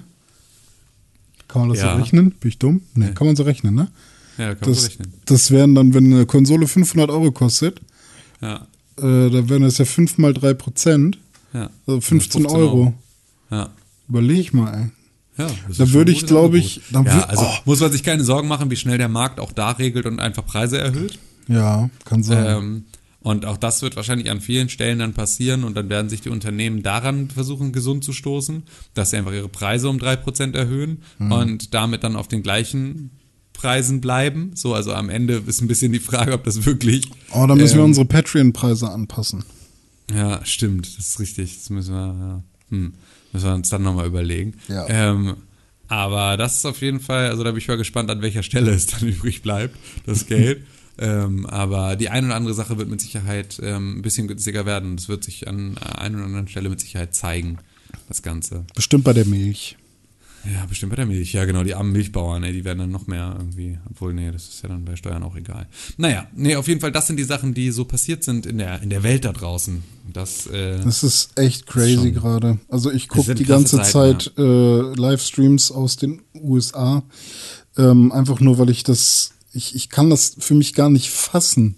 Kann 1.48 1.62
man 1.62 1.68
das 1.68 1.78
ja. 1.80 1.94
so 1.94 2.02
rechnen? 2.02 2.30
Bin 2.32 2.48
ich 2.48 2.58
dumm? 2.58 2.82
Ne, 2.94 3.06
nee. 3.06 3.12
kann 3.12 3.26
man 3.26 3.36
so 3.36 3.42
rechnen, 3.42 3.74
ne? 3.74 3.90
Ja, 4.38 4.54
kann 4.54 4.60
das, 4.60 4.68
man 4.68 4.74
so 4.74 4.86
rechnen. 4.86 5.12
Das 5.26 5.50
wären 5.50 5.74
dann, 5.74 5.94
wenn 5.94 6.12
eine 6.12 6.26
Konsole 6.26 6.66
500 6.66 7.10
Euro 7.10 7.30
kostet, 7.30 7.80
ja 8.40 8.66
äh, 8.98 9.30
da 9.30 9.48
wären 9.48 9.62
das 9.62 9.78
ja 9.78 9.84
5 9.84 10.18
mal 10.18 10.34
3 10.34 10.54
Prozent. 10.54 11.18
Ja. 11.52 11.70
Also 11.86 12.00
15, 12.00 12.42
15 12.42 12.46
Euro. 12.46 12.60
Euro. 12.60 12.94
Ja. 13.50 13.70
Überleg 14.08 14.54
mal, 14.54 14.74
ey. 14.74 14.90
Ja, 15.38 15.50
da 15.78 15.92
würde 15.92 16.12
ich, 16.12 16.26
glaube 16.26 16.58
ich. 16.58 16.82
ja, 16.92 17.04
würd, 17.04 17.30
also 17.30 17.42
oh. 17.42 17.54
muss 17.64 17.80
man 17.80 17.90
sich 17.90 18.02
keine 18.02 18.22
Sorgen 18.22 18.48
machen, 18.48 18.70
wie 18.70 18.76
schnell 18.76 18.98
der 18.98 19.08
Markt 19.08 19.40
auch 19.40 19.52
da 19.52 19.70
regelt 19.70 20.04
und 20.04 20.20
einfach 20.20 20.44
Preise 20.44 20.78
erhöht. 20.78 21.18
Ja, 21.48 21.88
kann 22.04 22.22
sein. 22.22 22.44
Ähm, 22.46 22.84
und 23.20 23.46
auch 23.46 23.56
das 23.56 23.82
wird 23.82 23.96
wahrscheinlich 23.96 24.30
an 24.30 24.40
vielen 24.40 24.68
Stellen 24.68 24.98
dann 24.98 25.14
passieren 25.14 25.64
und 25.64 25.76
dann 25.76 25.88
werden 25.88 26.08
sich 26.08 26.20
die 26.20 26.28
Unternehmen 26.28 26.82
daran 26.82 27.30
versuchen, 27.30 27.72
gesund 27.72 28.04
zu 28.04 28.12
stoßen, 28.12 28.64
dass 28.94 29.10
sie 29.10 29.16
einfach 29.16 29.32
ihre 29.32 29.48
Preise 29.48 29.88
um 29.88 29.98
3% 29.98 30.54
erhöhen 30.54 31.02
mhm. 31.18 31.32
und 31.32 31.74
damit 31.74 32.04
dann 32.04 32.16
auf 32.16 32.28
den 32.28 32.42
gleichen 32.42 33.10
Preisen 33.62 34.00
bleiben. 34.00 34.50
So, 34.54 34.74
also 34.74 34.92
am 34.92 35.08
Ende 35.08 35.40
ist 35.46 35.60
ein 35.60 35.68
bisschen 35.68 35.92
die 35.92 36.00
Frage, 36.00 36.32
ob 36.32 36.42
das 36.42 36.66
wirklich. 36.66 37.08
Oh, 37.30 37.46
da 37.46 37.54
müssen 37.54 37.74
ähm, 37.74 37.78
wir 37.78 37.84
unsere 37.84 38.06
Patreon-Preise 38.06 38.90
anpassen. 38.90 39.44
Ja, 40.12 40.44
stimmt, 40.44 40.98
das 40.98 41.06
ist 41.06 41.20
richtig. 41.20 41.58
Das 41.58 41.70
müssen 41.70 41.94
wir, 41.94 42.06
ja, 42.06 42.42
hm, 42.70 42.94
müssen 43.32 43.46
wir 43.46 43.54
uns 43.54 43.68
dann 43.68 43.84
nochmal 43.84 44.08
überlegen. 44.08 44.54
Ja. 44.66 44.88
Ähm, 44.88 45.36
aber 45.86 46.36
das 46.36 46.56
ist 46.56 46.66
auf 46.66 46.80
jeden 46.80 46.98
Fall, 46.98 47.28
also 47.28 47.44
da 47.44 47.52
bin 47.52 47.58
ich 47.58 47.68
mal 47.68 47.76
gespannt, 47.76 48.10
an 48.10 48.20
welcher 48.20 48.42
Stelle 48.42 48.72
es 48.72 48.86
dann 48.86 49.06
übrig 49.08 49.42
bleibt, 49.42 49.76
das 50.06 50.26
Geld. 50.26 50.66
ähm, 50.98 51.46
aber 51.46 51.94
die 51.94 52.08
eine 52.08 52.26
oder 52.26 52.36
andere 52.36 52.54
Sache 52.54 52.78
wird 52.78 52.88
mit 52.88 53.00
Sicherheit 53.00 53.60
ähm, 53.62 53.98
ein 53.98 54.02
bisschen 54.02 54.26
günstiger 54.26 54.66
werden. 54.66 54.96
Das 54.96 55.08
wird 55.08 55.22
sich 55.22 55.46
an 55.46 55.78
einer 55.78 56.16
oder 56.16 56.26
anderen 56.26 56.48
Stelle 56.48 56.68
mit 56.68 56.80
Sicherheit 56.80 57.14
zeigen. 57.14 57.58
das 58.08 58.22
Ganze. 58.22 58.64
Bestimmt 58.74 59.04
bei 59.04 59.12
der 59.12 59.26
Milch. 59.26 59.76
Ja, 60.44 60.66
bestimmt 60.66 60.90
bei 60.90 60.96
der 60.96 61.06
Milch. 61.06 61.32
Ja, 61.32 61.44
genau, 61.44 61.62
die 61.62 61.74
armen 61.74 61.92
Milchbauern, 61.92 62.42
ey, 62.42 62.52
die 62.52 62.64
werden 62.64 62.78
dann 62.80 62.90
noch 62.90 63.06
mehr 63.06 63.34
irgendwie. 63.38 63.78
Obwohl, 63.90 64.12
nee, 64.12 64.30
das 64.30 64.48
ist 64.48 64.62
ja 64.62 64.68
dann 64.68 64.84
bei 64.84 64.96
Steuern 64.96 65.22
auch 65.22 65.36
egal. 65.36 65.68
Naja, 65.96 66.26
nee, 66.34 66.56
auf 66.56 66.66
jeden 66.66 66.80
Fall, 66.80 66.90
das 66.90 67.06
sind 67.06 67.16
die 67.16 67.24
Sachen, 67.24 67.54
die 67.54 67.70
so 67.70 67.84
passiert 67.84 68.24
sind 68.24 68.46
in 68.46 68.58
der, 68.58 68.82
in 68.82 68.90
der 68.90 69.02
Welt 69.02 69.24
da 69.24 69.32
draußen. 69.32 69.82
Das, 70.12 70.46
äh, 70.48 70.80
Das 70.80 71.04
ist 71.04 71.38
echt 71.38 71.66
crazy 71.66 72.10
gerade. 72.10 72.58
Also 72.68 72.90
ich 72.90 73.08
gucke 73.08 73.34
die 73.34 73.44
ganze 73.44 73.76
Zeiten, 73.82 74.20
Zeit 74.20 74.32
äh, 74.36 74.94
Livestreams 74.94 75.70
aus 75.70 75.96
den 75.96 76.22
USA. 76.34 77.02
Ähm, 77.78 78.10
einfach 78.12 78.40
nur, 78.40 78.58
weil 78.58 78.70
ich 78.70 78.82
das, 78.82 79.32
ich, 79.52 79.74
ich 79.76 79.90
kann 79.90 80.10
das 80.10 80.36
für 80.38 80.54
mich 80.54 80.74
gar 80.74 80.90
nicht 80.90 81.10
fassen, 81.10 81.76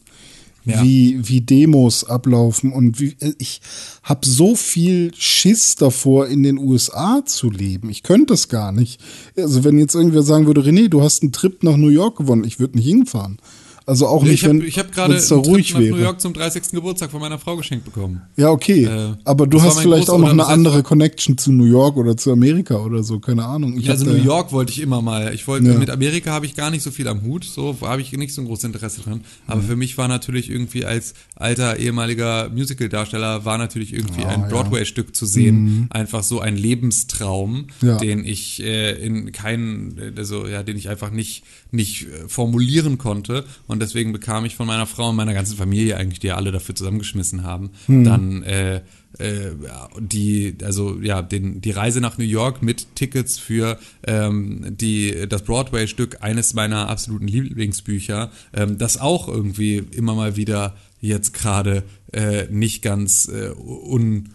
Ja. 0.64 0.82
wie, 0.82 1.18
wie 1.28 1.42
Demos 1.42 2.04
ablaufen 2.04 2.72
und 2.72 2.98
wie 2.98 3.16
ich 3.38 3.60
habe 4.02 4.26
so 4.26 4.56
viel 4.56 5.12
Schiss 5.14 5.76
davor, 5.76 6.28
in 6.28 6.42
den 6.42 6.58
USA 6.58 7.22
zu 7.26 7.50
leben. 7.50 7.90
Ich 7.90 8.02
könnte 8.02 8.32
das 8.32 8.48
gar 8.48 8.72
nicht. 8.72 8.98
Also 9.36 9.62
wenn 9.64 9.78
jetzt 9.78 9.94
irgendwer 9.94 10.22
sagen 10.22 10.46
würde, 10.46 10.62
René, 10.62 10.88
du 10.88 11.02
hast 11.02 11.22
einen 11.22 11.32
Trip 11.32 11.62
nach 11.62 11.76
New 11.76 11.88
York 11.88 12.16
gewonnen, 12.16 12.44
ich 12.44 12.60
würde 12.60 12.78
nicht 12.78 12.86
hinfahren. 12.86 13.38
Also 13.87 14.07
auch 14.07 14.22
nicht, 14.22 14.35
ich 14.35 14.45
habe 14.45 14.59
wenn 14.61 14.66
ich 14.66 14.78
hab 14.78 14.93
gerade 14.93 15.14
da 15.28 15.35
ruhig 15.37 15.74
nach 15.74 15.80
New 15.80 15.87
wäre. 15.89 16.03
York 16.05 16.20
zum 16.20 16.32
30. 16.32 16.70
Geburtstag 16.72 17.11
von 17.11 17.20
meiner 17.20 17.39
Frau 17.39 17.57
geschenkt 17.57 17.85
bekommen. 17.85 18.22
Ja, 18.37 18.49
okay. 18.51 18.85
Äh, 18.85 19.12
aber 19.24 19.47
du 19.47 19.61
hast 19.61 19.80
vielleicht 19.80 20.09
auch 20.09 20.18
noch 20.18 20.30
eine 20.30 20.47
andere 20.47 20.82
Connection 20.82 21.37
zu 21.37 21.53
New 21.53 21.64
York 21.66 21.97
oder 21.99 22.16
zu 22.16 22.32
Amerika 22.32 22.76
oder 22.76 23.03
so, 23.03 23.20
keine 23.20 23.45
Ahnung. 23.45 23.78
Ja, 23.78 23.93
also 23.93 24.07
hab 24.07 24.14
New 24.16 24.22
York 24.22 24.53
wollte 24.53 24.72
ich 24.72 24.80
immer 24.80 25.03
mal. 25.03 25.35
Ich 25.35 25.47
wollte 25.47 25.68
Ja. 25.68 25.78
mit 25.78 25.91
Amerika 25.91 26.30
habe 26.32 26.47
ich 26.47 26.55
gar 26.57 26.70
nicht 26.70 26.82
so 26.82 26.91
viel 26.91 27.07
am 27.09 27.22
Hut, 27.24 27.45
so 27.45 27.76
habe 27.82 28.01
ich 28.01 28.11
nicht 28.12 28.32
so 28.32 28.41
ein 28.41 28.47
großes 28.47 28.64
Interesse 28.64 29.03
dran. 29.03 29.20
Aber 29.47 29.61
Mhm. 29.61 29.66
für 29.66 29.76
mich 29.76 29.99
war 29.99 30.09
natürlich 30.09 30.51
irgendwie 30.51 30.87
als 30.87 31.12
alter 31.37 31.76
ehemaliger 31.78 32.49
Musical-Darsteller 32.49 33.45
war 33.45 33.59
natürlich 33.59 33.93
irgendwie 33.93 34.22
Ah, 34.24 34.28
ein 34.28 34.41
ja. 34.41 34.47
Mhm. 34.47 34.51
Broadway-Stück 34.51 35.14
zu 35.14 35.26
sehen, 35.26 35.89
einfach 35.91 36.22
so 36.22 36.41
ein 36.41 36.57
Lebenstraum, 36.57 37.66
Ja. 37.82 37.99
den 37.99 38.24
ich 38.24 38.62
äh, 38.62 38.93
in 38.93 39.30
keinen, 39.32 40.14
also 40.16 40.47
ja, 40.47 40.62
den 40.62 40.78
ich 40.78 40.89
einfach 40.89 41.11
nicht 41.11 41.45
nicht 41.75 42.07
äh, 42.07 42.29
formulieren 42.29 42.99
konnte. 42.99 43.45
Und 43.66 43.81
deswegen 43.81 44.12
bekam 44.12 44.45
ich 44.45 44.57
von 44.57 44.66
meiner 44.66 44.87
Frau 44.87 45.11
und 45.11 45.16
meiner 45.16 45.35
ganzen 45.35 45.57
Familie 45.57 45.97
eigentlich, 45.97 46.20
die 46.20 46.29
ja 46.29 46.37
alle 46.37 46.53
dafür 46.53 46.75
zusammengeschmissen 46.75 47.43
haben, 47.43 47.70
Mhm. 47.87 48.05
dann 48.05 48.43
äh, 48.45 48.81
äh, 49.18 49.53
die, 49.99 50.57
also 50.64 50.99
ja, 51.01 51.22
den, 51.22 51.61
die 51.61 51.70
Reise 51.70 52.01
nach 52.01 52.18
New 52.18 52.25
York 52.25 52.62
mit 52.62 52.95
Tickets 52.97 53.39
für 53.39 53.79
ähm, 54.07 54.64
die, 54.77 55.29
das 55.29 55.43
Broadway-Stück 55.43 56.18
eines 56.22 56.55
meiner 56.55 56.89
absoluten 56.89 57.29
Lieblingsbücher, 57.29 58.31
ähm, 58.53 58.79
das 58.79 59.01
auch 59.01 59.29
irgendwie 59.29 59.77
immer 59.77 60.14
mal 60.14 60.37
wieder 60.37 60.75
jetzt 61.01 61.35
gerade 61.35 61.85
äh, 62.12 62.47
nicht 62.51 62.83
ganz 62.83 63.29
äh, 63.29 63.51
un, 63.51 64.31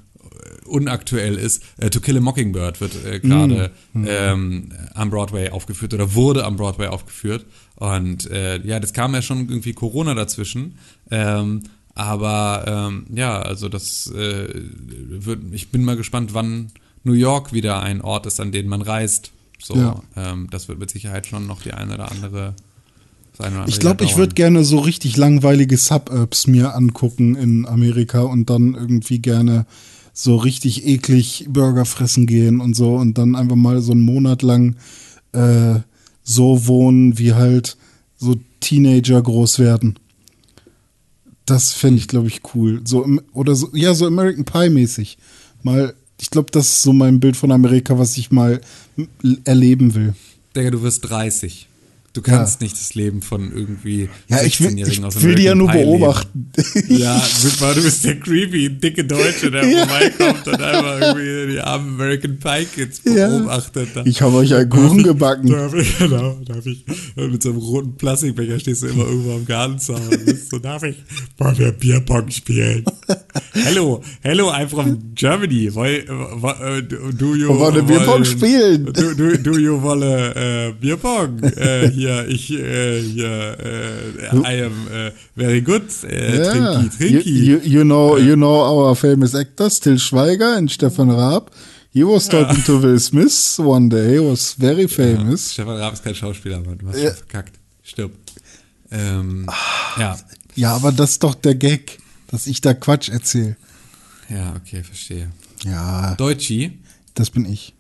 unaktuell 0.66 1.36
ist. 1.36 1.64
Äh, 1.78 1.90
to 1.90 2.00
Kill 2.00 2.18
a 2.18 2.22
Mockingbird 2.22 2.82
wird 2.82 2.94
äh, 3.06 3.20
gerade 3.20 3.72
ähm, 3.96 4.72
am 4.94 5.10
Broadway 5.10 5.50
aufgeführt 5.50 5.94
oder 5.94 6.14
wurde 6.16 6.46
am 6.46 6.56
Broadway 6.56 6.88
aufgeführt. 6.88 7.46
Und 7.76 8.30
äh, 8.30 8.60
ja, 8.66 8.80
das 8.80 8.94
kam 8.94 9.14
ja 9.14 9.22
schon 9.22 9.50
irgendwie 9.50 9.74
Corona 9.74 10.14
dazwischen. 10.14 10.78
Ähm, 11.12 11.64
aber 11.96 12.66
ähm, 12.68 13.06
ja, 13.14 13.42
also 13.42 13.68
das 13.70 14.08
äh, 14.12 14.48
wird, 14.54 15.40
ich 15.52 15.70
bin 15.70 15.84
mal 15.84 15.98
gespannt, 15.98 16.34
wann 16.34 16.72
New 17.04 17.14
York 17.14 17.54
wieder 17.54 17.82
ein 17.82 18.02
Ort 18.02 18.26
ist, 18.26 18.40
an 18.40 18.52
den 18.52 18.68
man 18.68 18.82
reist. 18.82 19.32
So, 19.62 19.76
Ja. 19.76 20.02
ähm, 20.16 20.48
das 20.52 20.68
wird 20.68 20.80
mit 20.80 20.90
Sicherheit 20.92 21.28
schon 21.28 21.48
noch 21.48 21.62
die 21.62 21.74
eine 21.74 21.96
oder 21.96 22.12
andere. 22.12 22.56
Ich 23.68 23.80
glaube, 23.80 24.04
ich 24.04 24.18
würde 24.18 24.34
gerne 24.34 24.66
so 24.66 24.80
richtig 24.80 25.16
langweilige 25.16 25.78
Suburbs 25.78 26.48
mir 26.48 26.76
angucken 26.76 27.36
in 27.36 27.66
Amerika 27.66 28.22
und 28.22 28.50
dann 28.50 28.76
irgendwie 28.76 29.20
gerne 29.20 29.66
so 30.22 30.36
richtig 30.36 30.86
eklig 30.86 31.46
Burger 31.48 31.86
fressen 31.86 32.28
gehen 32.28 32.60
und 32.60 32.76
so 32.76 32.96
und 32.96 33.18
dann 33.18 33.36
einfach 33.36 33.56
mal 33.56 33.82
so 33.82 33.94
einen 33.94 34.02
Monat 34.02 34.42
lang 34.42 34.76
äh, 35.32 35.76
so 36.24 36.68
wohnen, 36.68 37.18
wie 37.18 37.34
halt 37.34 37.78
so 38.18 38.36
Teenager 38.60 39.22
groß 39.22 39.60
werden. 39.60 39.98
Das 41.46 41.72
fände 41.72 42.00
ich, 42.00 42.10
glaube 42.10 42.28
ich, 42.28 42.42
cool. 42.54 42.82
So 42.84 43.06
im, 43.06 43.22
oder 43.32 43.56
so, 43.56 43.70
ja, 43.74 43.94
so 43.94 44.08
American 44.08 44.44
Pie 44.44 44.70
mäßig. 44.70 45.18
Mal, 45.64 45.96
ich 46.20 46.30
glaube, 46.30 46.52
das 46.52 46.68
ist 46.68 46.84
so 46.84 46.92
mein 46.92 47.22
Bild 47.22 47.38
von 47.38 47.54
Amerika, 47.54 47.98
was 47.98 48.18
ich 48.18 48.30
mal 48.30 48.60
erleben 49.46 49.96
will. 49.96 50.16
Digga, 50.54 50.72
du 50.72 50.82
wirst 50.82 51.10
30. 51.10 51.69
Du 52.20 52.32
kannst 52.32 52.60
nicht 52.60 52.74
das 52.78 52.96
Leben 52.96 53.22
von 53.22 53.52
irgendwie 53.56 54.10
Ja, 54.28 54.42
ich 54.44 54.60
will, 54.60 54.68
16-Jährigen 54.72 55.00
ich 55.00 55.06
aus 55.06 55.22
will 55.24 55.36
die 55.36 55.44
ja 55.44 55.56
nur 55.56 55.70
Pie 55.70 55.78
leben. 55.78 56.00
beobachten. 56.00 56.52
Ja, 56.90 57.18
super, 57.40 57.74
du 57.74 57.82
bist 57.82 58.04
der 58.04 58.20
creepy, 58.20 58.70
dicke 58.70 59.06
Deutsche, 59.06 59.50
der 59.50 59.66
Ja. 59.66 59.88
vorbeikommt 59.88 60.48
und 60.48 60.62
einfach 60.62 61.02
irgendwie 61.02 61.54
die 61.54 61.60
armen 61.62 61.94
American 61.94 62.38
Pie 62.38 62.66
Kids 62.76 63.02
Ja. 63.06 63.28
beobachtet. 63.30 63.90
Da. 63.94 64.04
Ich 64.06 64.22
habe 64.22 64.36
euch 64.38 64.54
einen 64.54 64.70
Kuchen 64.70 65.02
gebacken. 65.04 65.50
Darf 65.50 65.74
ich, 65.74 65.98
genau, 65.98 66.38
darf 66.46 66.66
ich, 66.66 66.84
mit 67.16 67.42
so 67.42 67.50
einem 67.52 67.60
roten 67.60 67.96
Plastikbecher 67.96 68.60
stehst 68.60 68.84
du 68.84 68.88
immer 68.88 69.06
irgendwo 69.06 69.36
am 69.36 69.46
Gartenzaun 69.46 70.02
und 70.10 70.26
bist 70.26 70.50
so, 70.50 70.60
darf 70.60 70.84
ich 70.84 70.98
mal 71.40 71.58
wir 71.58 71.72
Bierpong 71.72 72.30
spielen? 72.32 72.84
hello, 73.54 74.02
hello, 74.22 74.50
I'm 74.52 74.68
from 74.68 75.14
Germany. 75.16 75.74
Woll, 75.74 76.04
wo- 76.08 76.50
äh, 76.50 76.82
do 77.14 77.36
you 77.36 77.48
Wollen 77.58 77.86
Bierpong 77.86 78.26
spielen? 78.26 78.86
Do, 78.86 79.14
do, 79.14 79.38
do 79.38 79.58
you 79.58 79.82
wolle 79.82 80.70
äh, 80.70 80.74
Bierpong? 80.74 81.42
Äh, 81.44 81.90
hier, 81.92 82.09
ich, 82.28 82.52
äh, 82.52 83.02
hier, 83.02 83.58
äh, 83.60 84.36
I 84.36 84.64
am 84.64 84.88
äh, 84.92 85.12
very 85.36 85.62
good. 85.62 85.84
Äh, 86.04 86.44
Trinki, 86.44 86.90
Trinki. 86.98 87.30
You, 87.30 87.58
you, 87.58 87.60
you 87.64 87.84
know, 87.84 88.18
you 88.18 88.36
know 88.36 88.62
our 88.62 88.96
famous 88.96 89.34
actors, 89.36 89.80
Till 89.80 89.98
Schweiger 89.98 90.56
and 90.58 90.70
Stefan 90.72 91.10
Raab. 91.12 91.52
He 91.92 92.04
was 92.04 92.28
talking 92.28 92.64
to 92.66 92.82
Will 92.82 93.00
Smith 93.00 93.58
one 93.60 93.90
day. 93.90 94.14
He 94.14 94.20
was 94.20 94.54
very 94.54 94.88
famous. 94.88 95.54
Stefan 95.54 95.78
Raab 95.78 95.94
ist 95.94 96.04
kein 96.04 96.16
Schauspieler, 96.16 96.60
Mann. 96.62 96.78
Du 96.78 96.88
hast 96.88 97.00
Ja. 97.02 97.12
verkackt. 97.12 97.54
Stirb. 97.84 98.12
Ähm, 98.92 99.48
ja. 99.98 100.18
Ja, 100.56 100.76
aber 100.76 100.92
das 100.92 101.12
ist 101.12 101.24
doch 101.24 101.36
der 101.36 101.56
Gag, 101.56 101.98
dass 102.30 102.48
ich 102.48 102.62
da 102.62 102.74
Quatsch 102.74 103.10
erzähle. 103.10 103.56
Ja, 104.30 104.54
okay, 104.56 104.84
verstehe. 104.84 105.30
Ja, 105.66 106.16
Deutschi, 106.16 106.80
das 107.16 107.30
bin 107.32 107.46
ich. 107.46 107.74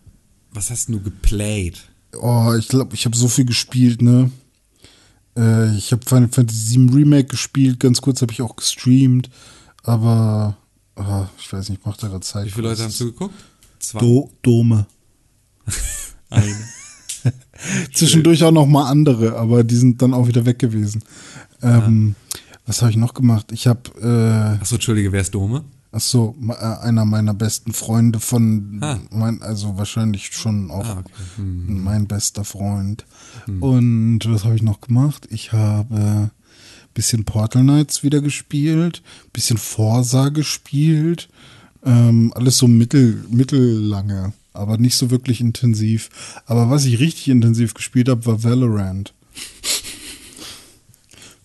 was 0.51 0.71
hast 0.71 0.89
du 0.89 0.99
geplayt? 0.99 1.77
Oh, 2.13 2.53
ich 2.57 2.67
glaube, 2.67 2.95
ich 2.95 3.05
habe 3.05 3.15
so 3.15 3.27
viel 3.27 3.45
gespielt, 3.45 4.01
ne? 4.01 4.31
Äh, 5.37 5.75
ich 5.75 5.91
habe 5.91 6.05
Final 6.05 6.29
Fantasy 6.29 6.77
VII 6.77 6.89
Remake 6.93 7.27
gespielt, 7.27 7.79
ganz 7.79 8.01
kurz 8.01 8.21
habe 8.21 8.31
ich 8.31 8.41
auch 8.41 8.55
gestreamt, 8.55 9.29
aber 9.83 10.57
ah, 10.95 11.27
ich 11.37 11.51
weiß 11.51 11.69
nicht, 11.69 11.85
macht 11.85 12.01
da 12.01 12.07
gerade 12.07 12.21
Zeit. 12.21 12.47
Wie 12.47 12.51
viele 12.51 12.69
Leute 12.69 12.83
haben 12.83 12.91
zugeguckt? 12.91 13.35
Zwei. 13.79 13.99
Do 13.99 14.31
Dome. 14.41 14.85
Eine. 16.29 16.55
Zwischendurch 17.93 18.43
auch 18.43 18.51
noch 18.51 18.65
mal 18.65 18.89
andere, 18.89 19.35
aber 19.35 19.63
die 19.63 19.75
sind 19.75 20.01
dann 20.01 20.13
auch 20.13 20.27
wieder 20.27 20.45
weg 20.45 20.59
gewesen. 20.59 21.03
Ähm, 21.61 22.15
Was 22.65 22.81
habe 22.81 22.91
ich 22.91 22.97
noch 22.97 23.13
gemacht? 23.13 23.51
Ich 23.51 23.67
habe, 23.67 23.81
äh, 24.01 24.61
Achso, 24.61 24.75
Entschuldige, 24.75 25.11
wer 25.11 25.21
ist 25.21 25.33
Dome? 25.33 25.63
Ach 25.91 26.01
so, 26.01 26.35
äh, 26.49 26.53
einer 26.53 27.05
meiner 27.05 27.33
besten 27.33 27.73
Freunde 27.73 28.19
von, 28.19 28.79
Ah. 28.81 28.99
mein, 29.11 29.41
also 29.41 29.77
wahrscheinlich 29.77 30.27
schon 30.33 30.69
auch 30.71 30.85
Ah, 30.85 30.99
okay. 30.99 31.11
Hm. 31.37 31.83
mein 31.83 32.07
bester 32.07 32.45
Freund. 32.45 33.05
Und 33.59 34.19
was 34.25 34.43
habe 34.45 34.55
ich 34.55 34.61
noch 34.61 34.81
gemacht? 34.81 35.27
Ich 35.31 35.51
habe 35.51 36.31
bisschen 36.93 37.23
Portal 37.23 37.61
Knights 37.63 38.03
wieder 38.03 38.19
gespielt, 38.21 39.01
bisschen 39.31 39.57
Forsa 39.57 40.29
gespielt, 40.29 41.29
ähm, 41.85 42.33
alles 42.35 42.57
so 42.57 42.67
mittel, 42.67 43.23
mittellange, 43.29 44.33
aber 44.53 44.77
nicht 44.77 44.95
so 44.97 45.09
wirklich 45.09 45.39
intensiv. 45.39 46.09
Aber 46.45 46.69
was 46.69 46.85
ich 46.85 46.99
richtig 46.99 47.29
intensiv 47.29 47.73
gespielt 47.73 48.09
habe, 48.09 48.25
war 48.25 48.43
Valorant. 48.43 49.13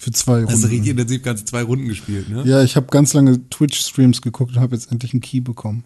Für 0.05 0.11
zwei 0.11 0.43
Hast 0.43 0.63
du 0.63 0.67
richtig 0.67 0.81
Runden. 0.81 0.91
intensiv 0.91 1.23
ganze 1.23 1.47
zwei 1.47 1.63
Runden 1.63 1.89
gespielt, 1.89 2.29
ne? 2.29 2.43
Ja, 2.45 2.63
ich 2.63 2.77
habe 2.77 2.89
ganz 2.91 3.15
lange 3.15 3.49
Twitch-Streams 3.49 4.21
geguckt 4.21 4.55
und 4.55 4.61
habe 4.61 4.77
jetzt 4.77 4.93
endlich 4.93 5.15
einen 5.15 5.23
Key 5.23 5.41
bekommen. 5.41 5.85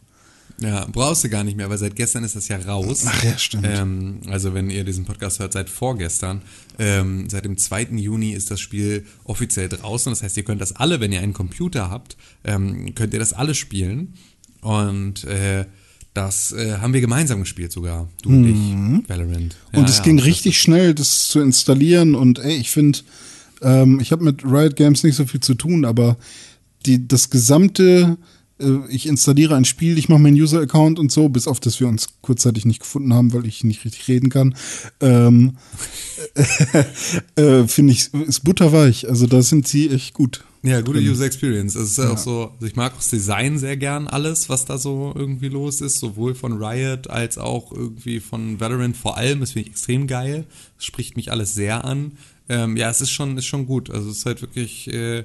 Ja, 0.60 0.88
brauchst 0.90 1.22
du 1.22 1.28
gar 1.28 1.44
nicht 1.44 1.56
mehr, 1.56 1.70
weil 1.70 1.78
seit 1.78 1.94
gestern 1.94 2.24
ist 2.24 2.34
das 2.34 2.48
ja 2.48 2.56
raus. 2.56 3.04
Ach 3.06 3.22
ja, 3.22 3.38
stimmt. 3.38 3.64
Ähm, 3.68 4.18
also 4.28 4.54
wenn 4.54 4.70
ihr 4.70 4.82
diesen 4.82 5.04
Podcast 5.04 5.38
hört, 5.38 5.52
seit 5.52 5.70
vorgestern. 5.70 6.42
Ähm, 6.80 7.30
seit 7.30 7.44
dem 7.44 7.56
2. 7.56 7.90
Juni 7.92 8.32
ist 8.32 8.50
das 8.50 8.58
Spiel 8.58 9.06
offiziell 9.22 9.68
draußen. 9.68 10.10
Das 10.10 10.24
heißt, 10.24 10.36
ihr 10.36 10.42
könnt 10.42 10.60
das 10.60 10.74
alle, 10.74 10.98
wenn 10.98 11.12
ihr 11.12 11.20
einen 11.20 11.32
Computer 11.32 11.90
habt, 11.90 12.16
ähm, 12.42 12.92
könnt 12.96 13.12
ihr 13.12 13.20
das 13.20 13.32
alle 13.34 13.54
spielen. 13.54 14.14
Und 14.60 15.22
äh, 15.22 15.64
das 16.12 16.50
äh, 16.50 16.78
haben 16.78 16.92
wir 16.92 17.00
gemeinsam 17.00 17.38
gespielt 17.38 17.70
sogar, 17.70 18.08
du 18.22 18.30
und 18.30 18.44
ich, 18.44 19.08
Valorant. 19.08 19.52
Ja, 19.52 19.78
Mhm. 19.78 19.78
Und 19.78 19.88
es 19.88 19.98
ja, 19.98 20.02
ging 20.02 20.18
richtig 20.18 20.60
schnell, 20.60 20.92
das 20.92 21.28
zu 21.28 21.38
installieren. 21.38 22.16
Und 22.16 22.40
ey, 22.40 22.56
ich 22.56 22.70
finde, 22.70 22.98
ähm, 23.62 24.00
ich 24.00 24.12
habe 24.12 24.24
mit 24.24 24.44
Riot 24.44 24.76
Games 24.76 25.02
nicht 25.02 25.16
so 25.16 25.26
viel 25.26 25.40
zu 25.40 25.54
tun, 25.54 25.84
aber 25.84 26.16
die, 26.86 27.06
das 27.06 27.30
gesamte 27.30 28.18
äh, 28.60 28.78
ich 28.88 29.06
installiere 29.06 29.56
ein 29.56 29.64
Spiel, 29.64 29.98
ich 29.98 30.08
mache 30.08 30.20
meinen 30.20 30.36
User-Account 30.36 30.98
und 30.98 31.12
so, 31.12 31.28
bis 31.28 31.46
auf 31.46 31.60
dass 31.60 31.80
wir 31.80 31.88
uns 31.88 32.08
kurzzeitig 32.20 32.64
nicht 32.64 32.80
gefunden 32.80 33.14
haben, 33.14 33.32
weil 33.32 33.46
ich 33.46 33.64
nicht 33.64 33.84
richtig 33.84 34.08
reden 34.08 34.30
kann. 34.30 34.54
Ähm, 35.00 35.56
äh, 37.36 37.64
Finde 37.66 37.92
ich, 37.92 38.12
ist 38.14 38.44
butterweich. 38.44 39.08
Also 39.08 39.26
da 39.26 39.42
sind 39.42 39.66
sie 39.68 39.90
echt 39.90 40.14
gut. 40.14 40.44
Ja, 40.62 40.80
gute 40.80 40.98
User 40.98 41.24
Experience. 41.24 41.76
Es 41.76 41.92
ist 41.92 41.98
ja. 41.98 42.10
auch 42.10 42.18
so, 42.18 42.50
also 42.54 42.66
ich 42.66 42.74
mag 42.74 42.96
das 42.96 43.10
Design 43.10 43.58
sehr 43.58 43.76
gern, 43.76 44.08
alles, 44.08 44.48
was 44.48 44.64
da 44.64 44.76
so 44.76 45.12
irgendwie 45.14 45.48
los 45.48 45.80
ist, 45.80 46.00
sowohl 46.00 46.34
von 46.34 46.60
Riot 46.60 47.08
als 47.08 47.38
auch 47.38 47.70
irgendwie 47.70 48.18
von 48.18 48.58
Valorant 48.58 48.96
vor 48.96 49.16
allem. 49.16 49.38
Das 49.38 49.52
finde 49.52 49.68
ich 49.68 49.74
extrem 49.74 50.08
geil. 50.08 50.46
Das 50.76 50.84
spricht 50.84 51.16
mich 51.16 51.30
alles 51.30 51.54
sehr 51.54 51.84
an. 51.84 52.12
Ähm, 52.48 52.76
ja, 52.76 52.90
es 52.90 53.00
ist 53.00 53.10
schon, 53.10 53.36
ist 53.36 53.46
schon 53.46 53.66
gut. 53.66 53.90
Also 53.90 54.10
es 54.10 54.18
ist 54.18 54.26
halt 54.26 54.40
wirklich, 54.42 54.92
äh, 54.92 55.24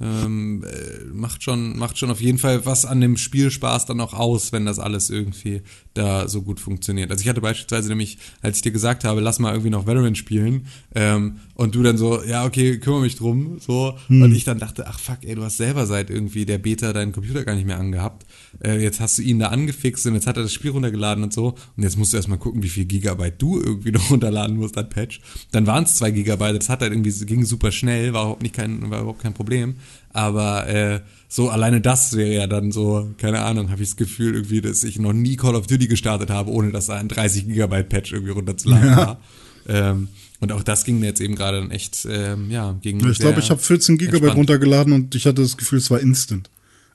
ähm, 0.00 0.64
äh, 0.64 1.04
macht 1.12 1.42
schon 1.42 1.78
macht 1.78 1.98
schon 1.98 2.10
auf 2.10 2.20
jeden 2.20 2.38
Fall 2.38 2.66
was 2.66 2.84
an 2.84 3.00
dem 3.00 3.16
Spielspaß 3.16 3.86
dann 3.86 4.00
auch 4.00 4.12
aus, 4.12 4.52
wenn 4.52 4.66
das 4.66 4.78
alles 4.78 5.08
irgendwie 5.08 5.62
da 5.94 6.28
so 6.28 6.42
gut 6.42 6.60
funktioniert. 6.60 7.10
Also 7.10 7.22
ich 7.22 7.28
hatte 7.28 7.40
beispielsweise 7.40 7.88
nämlich, 7.88 8.18
als 8.42 8.56
ich 8.56 8.62
dir 8.62 8.72
gesagt 8.72 9.04
habe, 9.04 9.20
lass 9.20 9.38
mal 9.38 9.52
irgendwie 9.52 9.70
noch 9.70 9.86
Valorant 9.86 10.18
spielen 10.18 10.66
ähm, 10.94 11.36
und 11.54 11.74
du 11.74 11.82
dann 11.82 11.96
so, 11.96 12.22
ja 12.22 12.44
okay, 12.44 12.78
kümmere 12.78 13.02
mich 13.02 13.16
drum, 13.16 13.58
so 13.60 13.96
hm. 14.08 14.22
und 14.22 14.34
ich 14.34 14.44
dann 14.44 14.58
dachte, 14.58 14.86
ach 14.88 14.98
fuck, 14.98 15.18
ey, 15.22 15.36
du 15.36 15.42
hast 15.42 15.56
selber 15.56 15.86
seit 15.86 16.10
irgendwie 16.10 16.44
der 16.44 16.58
Beta 16.58 16.92
deinen 16.92 17.12
Computer 17.12 17.44
gar 17.44 17.54
nicht 17.54 17.66
mehr 17.66 17.78
angehabt. 17.78 18.26
Äh, 18.62 18.82
jetzt 18.82 19.00
hast 19.00 19.18
du 19.18 19.22
ihn 19.22 19.38
da 19.38 19.48
angefixt 19.48 20.06
und 20.06 20.14
jetzt 20.14 20.26
hat 20.26 20.36
er 20.36 20.42
das 20.42 20.52
Spiel 20.52 20.72
runtergeladen 20.72 21.22
und 21.22 21.32
so 21.32 21.54
und 21.76 21.82
jetzt 21.82 21.96
musst 21.96 22.12
du 22.12 22.16
erstmal 22.16 22.38
gucken, 22.38 22.62
wie 22.62 22.68
viel 22.68 22.84
Gigabyte 22.84 23.40
du 23.40 23.60
irgendwie 23.60 23.92
noch 23.92 24.10
runterladen 24.10 24.56
musst 24.56 24.76
an 24.76 24.88
Patch. 24.88 25.20
Dann 25.52 25.66
waren 25.66 25.84
es 25.84 25.94
zwei 25.94 26.10
Gigabyte, 26.10 26.56
das 26.58 26.68
hat 26.68 26.80
halt 26.80 26.92
irgendwie 26.92 27.12
ging 27.24 27.44
super 27.44 27.70
schnell, 27.70 28.12
war 28.12 28.22
überhaupt 28.22 28.42
nicht 28.42 28.54
kein 28.54 28.90
war 28.90 29.00
überhaupt 29.00 29.22
kein 29.22 29.34
Problem. 29.34 29.76
Aber 30.14 30.68
äh, 30.68 31.00
so 31.28 31.50
alleine 31.50 31.80
das 31.80 32.16
wäre 32.16 32.32
ja 32.32 32.46
dann 32.46 32.70
so, 32.72 33.12
keine 33.18 33.40
Ahnung, 33.40 33.70
habe 33.70 33.82
ich 33.82 33.90
das 33.90 33.96
Gefühl 33.96 34.34
irgendwie, 34.34 34.60
dass 34.60 34.84
ich 34.84 34.98
noch 34.98 35.12
nie 35.12 35.36
Call 35.36 35.56
of 35.56 35.66
Duty 35.66 35.88
gestartet 35.88 36.30
habe, 36.30 36.50
ohne 36.50 36.70
dass 36.70 36.86
da 36.86 36.94
ein 36.94 37.08
30 37.08 37.48
Gigabyte 37.48 37.88
Patch 37.88 38.12
irgendwie 38.12 38.32
runterzuladen 38.32 38.88
ja. 38.88 38.96
war. 38.96 39.20
Ähm, 39.66 40.08
und 40.40 40.52
auch 40.52 40.62
das 40.62 40.84
ging 40.84 41.00
mir 41.00 41.06
jetzt 41.06 41.20
eben 41.20 41.34
gerade 41.34 41.58
dann 41.58 41.70
echt, 41.70 42.06
ähm, 42.08 42.50
ja, 42.50 42.76
gegen. 42.80 43.06
Ich 43.10 43.18
glaube, 43.18 43.40
ich 43.40 43.50
habe 43.50 43.60
14 43.60 43.98
Gigabyte 43.98 44.14
entspannt. 44.14 44.38
runtergeladen 44.38 44.92
und 44.92 45.14
ich 45.14 45.26
hatte 45.26 45.42
das 45.42 45.56
Gefühl, 45.56 45.78
es 45.78 45.90
war 45.90 46.00
instant. 46.00 46.48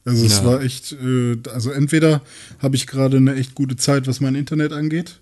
Also 0.06 0.26
es 0.26 0.38
ja. 0.38 0.46
war 0.46 0.62
echt, 0.62 0.94
äh, 0.94 1.38
also 1.52 1.72
entweder 1.72 2.22
habe 2.60 2.76
ich 2.76 2.88
gerade 2.88 3.18
eine 3.18 3.36
echt 3.36 3.54
gute 3.54 3.76
Zeit, 3.76 4.08
was 4.08 4.22
mein 4.22 4.36
Internet 4.36 4.72
angeht, 4.72 5.20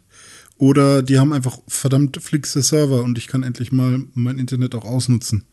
oder 0.57 1.01
die 1.01 1.17
haben 1.17 1.33
einfach 1.33 1.57
verdammt 1.67 2.21
flixe 2.21 2.61
Server 2.61 3.01
und 3.03 3.17
ich 3.17 3.27
kann 3.27 3.43
endlich 3.43 3.71
mal 3.71 4.03
mein 4.13 4.37
Internet 4.37 4.75
auch 4.75 4.85
ausnutzen. 4.85 5.45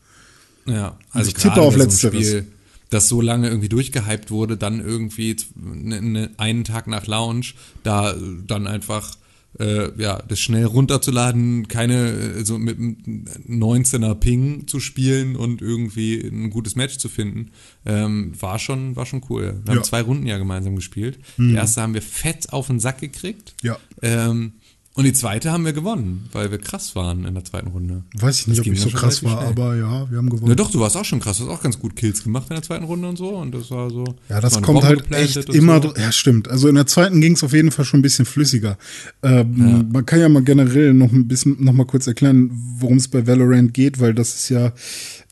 Ja, 0.65 0.97
also 1.11 1.29
ich 1.29 1.35
tippe 1.35 1.61
auf 1.61 1.75
letzteres. 1.75 2.27
Spiel, 2.27 2.47
das 2.89 3.09
so 3.09 3.21
lange 3.21 3.47
irgendwie 3.47 3.69
durchgehypt 3.69 4.31
wurde, 4.31 4.57
dann 4.57 4.79
irgendwie 4.79 5.35
ne, 5.55 6.01
ne, 6.01 6.29
einen 6.37 6.63
Tag 6.63 6.87
nach 6.87 7.07
Launch, 7.07 7.55
da 7.83 8.15
dann 8.45 8.67
einfach 8.67 9.17
äh, 9.59 9.89
ja, 10.01 10.21
das 10.27 10.39
schnell 10.39 10.65
runterzuladen, 10.65 11.67
keine, 11.67 12.43
so 12.45 12.57
mit 12.57 12.77
19er 12.77 14.15
Ping 14.15 14.67
zu 14.67 14.79
spielen 14.79 15.35
und 15.35 15.61
irgendwie 15.61 16.19
ein 16.19 16.49
gutes 16.49 16.75
Match 16.75 16.97
zu 16.97 17.09
finden, 17.09 17.51
ähm, 17.85 18.33
war 18.39 18.59
schon, 18.59 18.95
war 18.95 19.05
schon 19.05 19.21
cool. 19.29 19.61
Wir 19.63 19.73
ja. 19.73 19.79
haben 19.79 19.83
zwei 19.85 20.01
Runden 20.01 20.27
ja 20.27 20.37
gemeinsam 20.37 20.75
gespielt. 20.75 21.19
Mhm. 21.37 21.49
Die 21.49 21.55
erste 21.55 21.81
haben 21.81 21.93
wir 21.93 22.01
fett 22.01 22.51
auf 22.51 22.67
den 22.67 22.79
Sack 22.79 22.99
gekriegt. 22.99 23.55
Ja. 23.61 23.77
Ähm, 24.01 24.53
und 24.97 25.03
die 25.03 25.11
zweite 25.11 25.51
haben 25.51 25.65
wir 25.65 25.73
gewonnen, 25.73 26.29
weil 26.31 26.51
wir 26.51 26.57
krass 26.57 26.95
waren 26.95 27.25
in 27.25 27.33
der 27.33 27.43
zweiten 27.43 27.67
Runde. 27.67 28.03
Weiß 28.17 28.39
ich 28.39 28.47
nicht, 28.47 28.59
das 28.59 28.67
ob 28.67 28.73
ich 28.73 28.79
so 28.79 28.89
krass 28.91 29.23
war, 29.25 29.39
schnell. 29.39 29.49
aber 29.49 29.75
ja, 29.75 30.09
wir 30.09 30.17
haben 30.17 30.29
gewonnen. 30.29 30.47
Ja 30.47 30.55
doch, 30.55 30.71
du 30.71 30.79
warst 30.79 30.95
auch 30.95 31.03
schon 31.03 31.19
krass, 31.19 31.37
du 31.37 31.43
hast 31.43 31.51
auch 31.51 31.61
ganz 31.61 31.77
gut 31.77 31.97
Kills 31.97 32.23
gemacht 32.23 32.45
in 32.49 32.55
der 32.55 32.63
zweiten 32.63 32.85
Runde 32.85 33.09
und 33.09 33.17
so 33.17 33.35
und 33.35 33.53
das 33.53 33.69
war 33.71 33.89
so. 33.89 34.05
Ja, 34.29 34.39
das 34.39 34.61
kommt 34.61 34.83
halt 34.83 35.11
echt 35.11 35.49
immer, 35.49 35.81
so. 35.81 35.93
ja 35.97 36.13
stimmt. 36.13 36.47
Also 36.47 36.69
in 36.69 36.75
der 36.75 36.87
zweiten 36.87 37.19
ging 37.19 37.33
es 37.33 37.43
auf 37.43 37.51
jeden 37.51 37.71
Fall 37.71 37.83
schon 37.83 37.99
ein 37.99 38.03
bisschen 38.03 38.23
flüssiger. 38.23 38.77
Ähm, 39.21 39.55
ja. 39.57 39.83
Man 39.91 40.05
kann 40.05 40.21
ja 40.21 40.29
mal 40.29 40.43
generell 40.43 40.93
noch 40.93 41.11
ein 41.11 41.27
bisschen, 41.27 41.61
noch 41.61 41.73
mal 41.73 41.85
kurz 41.85 42.07
erklären, 42.07 42.49
worum 42.79 42.95
es 42.95 43.09
bei 43.09 43.27
Valorant 43.27 43.73
geht, 43.73 43.99
weil 43.99 44.13
das 44.13 44.33
ist 44.35 44.49
ja 44.49 44.71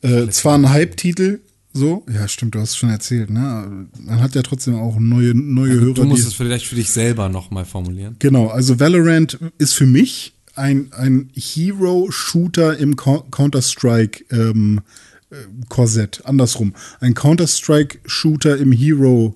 äh, 0.01 0.27
zwar 0.27 0.55
ein 0.57 0.71
Hype-Titel, 0.71 1.39
so, 1.73 2.05
ja, 2.13 2.27
stimmt, 2.27 2.53
du 2.53 2.59
hast 2.59 2.71
es 2.71 2.77
schon 2.77 2.91
erzählt, 2.91 3.31
ne? 3.31 3.87
Man 3.99 4.21
hat 4.21 4.35
ja 4.35 4.43
trotzdem 4.43 4.75
auch 4.75 4.99
neue, 4.99 5.33
neue 5.33 5.71
also, 5.71 5.81
Hörer. 5.81 5.93
Du 5.95 6.03
musst 6.05 6.27
es 6.27 6.35
vielleicht 6.35 6.67
für 6.67 6.75
dich 6.75 6.91
selber 6.91 7.29
nochmal 7.29 7.65
formulieren. 7.65 8.15
Genau, 8.19 8.47
also 8.49 8.79
Valorant 8.79 9.39
ist 9.57 9.73
für 9.73 9.87
mich 9.87 10.35
ein, 10.55 10.91
ein 10.93 11.31
Hero-Shooter 11.33 12.77
im 12.77 12.95
Counter-Strike 12.95 14.25
ähm, 14.29 14.81
äh, 15.31 15.35
Korsett. 15.69 16.21
Andersrum. 16.25 16.75
Ein 16.99 17.15
Counter-Strike-Shooter 17.15 18.57
im 18.57 18.71
Hero. 18.71 19.35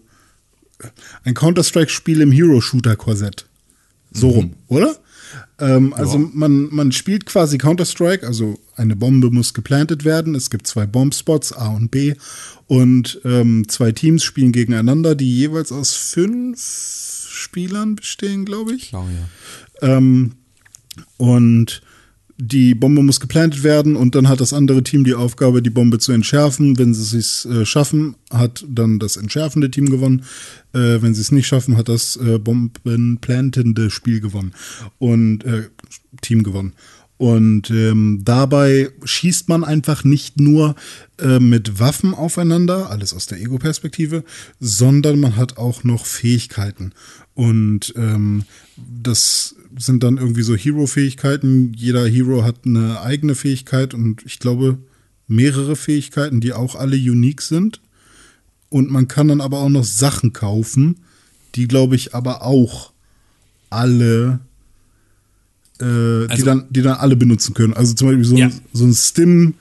Ein 1.23 1.33
Counter-Strike-Spiel 1.33 2.21
im 2.21 2.31
Hero-Shooter-Korsett. 2.31 3.47
So 4.11 4.27
mhm. 4.27 4.33
rum, 4.33 4.53
oder? 4.67 4.95
Ähm, 5.59 5.93
also 5.93 6.17
ja. 6.19 6.29
man, 6.33 6.69
man 6.71 6.91
spielt 6.91 7.25
quasi 7.25 7.57
Counter-Strike, 7.57 8.25
also 8.25 8.59
eine 8.75 8.95
Bombe 8.95 9.31
muss 9.31 9.53
geplantet 9.53 10.05
werden. 10.05 10.35
Es 10.35 10.49
gibt 10.49 10.67
zwei 10.67 10.85
Bombspots, 10.85 11.53
A 11.53 11.69
und 11.69 11.89
B. 11.89 12.15
Und 12.67 13.21
ähm, 13.25 13.67
zwei 13.67 13.91
Teams 13.91 14.23
spielen 14.23 14.51
gegeneinander, 14.51 15.15
die 15.15 15.35
jeweils 15.35 15.71
aus 15.71 15.93
fünf 15.95 16.59
Spielern 17.29 17.95
bestehen, 17.95 18.45
glaube 18.45 18.73
ich. 18.73 18.89
Klar, 18.89 19.07
ja. 19.09 19.97
Ähm, 19.97 20.33
und 21.17 21.81
die 22.37 22.75
Bombe 22.75 23.01
muss 23.01 23.19
geplantet 23.19 23.63
werden 23.63 23.95
und 23.95 24.13
dann 24.13 24.29
hat 24.29 24.39
das 24.39 24.53
andere 24.53 24.83
Team 24.83 25.03
die 25.03 25.15
Aufgabe, 25.15 25.63
die 25.63 25.71
Bombe 25.71 25.97
zu 25.97 26.11
entschärfen. 26.11 26.77
Wenn 26.77 26.93
sie 26.93 27.17
es 27.17 27.45
äh, 27.45 27.65
schaffen, 27.65 28.15
hat 28.31 28.63
dann 28.69 28.99
das 28.99 29.17
entschärfende 29.17 29.71
Team 29.71 29.89
gewonnen. 29.89 30.23
Äh, 30.73 31.01
wenn 31.01 31.15
sie 31.15 31.21
es 31.21 31.31
nicht 31.31 31.47
schaffen, 31.47 31.77
hat 31.77 31.89
das 31.89 32.15
äh, 32.17 32.37
bombenplantende 32.37 33.89
Spiel 33.89 34.21
gewonnen 34.21 34.53
und 34.99 35.45
äh, 35.45 35.63
Team 36.21 36.43
gewonnen. 36.43 36.73
Und 37.17 37.71
ähm, 37.71 38.21
dabei 38.23 38.91
schießt 39.03 39.49
man 39.49 39.63
einfach 39.63 40.03
nicht 40.03 40.39
nur 40.39 40.75
äh, 41.19 41.39
mit 41.39 41.79
Waffen 41.79 42.13
aufeinander, 42.13 42.91
alles 42.91 43.13
aus 43.13 43.25
der 43.25 43.41
Ego-Perspektive, 43.41 44.23
sondern 44.59 45.19
man 45.19 45.35
hat 45.35 45.57
auch 45.57 45.83
noch 45.83 46.05
Fähigkeiten. 46.05 46.93
Und 47.33 47.93
ähm, 47.97 48.43
das 48.75 49.55
sind 49.77 50.03
dann 50.03 50.17
irgendwie 50.17 50.43
so 50.43 50.55
Hero-Fähigkeiten. 50.55 51.73
Jeder 51.73 52.07
Hero 52.07 52.43
hat 52.43 52.65
eine 52.65 53.01
eigene 53.01 53.35
Fähigkeit 53.35 53.93
und 53.93 54.25
ich 54.25 54.39
glaube 54.39 54.77
mehrere 55.27 55.75
Fähigkeiten, 55.75 56.41
die 56.41 56.53
auch 56.53 56.75
alle 56.75 56.95
unique 56.95 57.41
sind. 57.41 57.81
Und 58.69 58.89
man 58.89 59.07
kann 59.07 59.27
dann 59.27 59.41
aber 59.41 59.59
auch 59.59 59.69
noch 59.69 59.85
Sachen 59.85 60.33
kaufen, 60.33 60.97
die 61.55 61.67
glaube 61.67 61.95
ich 61.95 62.13
aber 62.13 62.43
auch 62.43 62.91
alle, 63.69 64.39
äh, 65.79 65.85
also, 65.85 66.35
die, 66.35 66.43
dann, 66.43 66.65
die 66.69 66.81
dann 66.81 66.97
alle 66.97 67.15
benutzen 67.15 67.53
können. 67.53 67.73
Also 67.73 67.93
zum 67.93 68.09
Beispiel 68.09 68.25
so, 68.25 68.35
ja. 68.35 68.47
ein, 68.47 68.61
so 68.73 68.85
ein 68.85 68.93
Stim, 68.93 69.53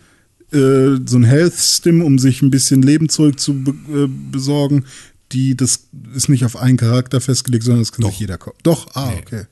äh, 0.53 0.97
so 1.05 1.19
ein 1.19 1.25
Health-Stim, 1.25 2.03
um 2.03 2.19
sich 2.19 2.43
ein 2.43 2.51
bisschen 2.51 2.83
Leben 2.83 3.09
zurück 3.09 3.39
zu 3.39 3.55
be 3.63 3.75
äh, 3.93 4.09
besorgen. 4.33 4.85
Die, 5.33 5.57
das 5.57 5.89
ist 6.15 6.29
nicht 6.29 6.45
auf 6.45 6.57
einen 6.57 6.77
Charakter 6.77 7.21
festgelegt, 7.21 7.65
sondern 7.65 7.83
das 7.83 7.93
kann 7.93 8.03
Doch. 8.03 8.11
sich 8.11 8.21
jeder 8.21 8.39
kaufen. 8.39 8.59
Doch, 8.63 8.95
ah, 8.95 9.11
nee. 9.11 9.21
okay. 9.21 9.45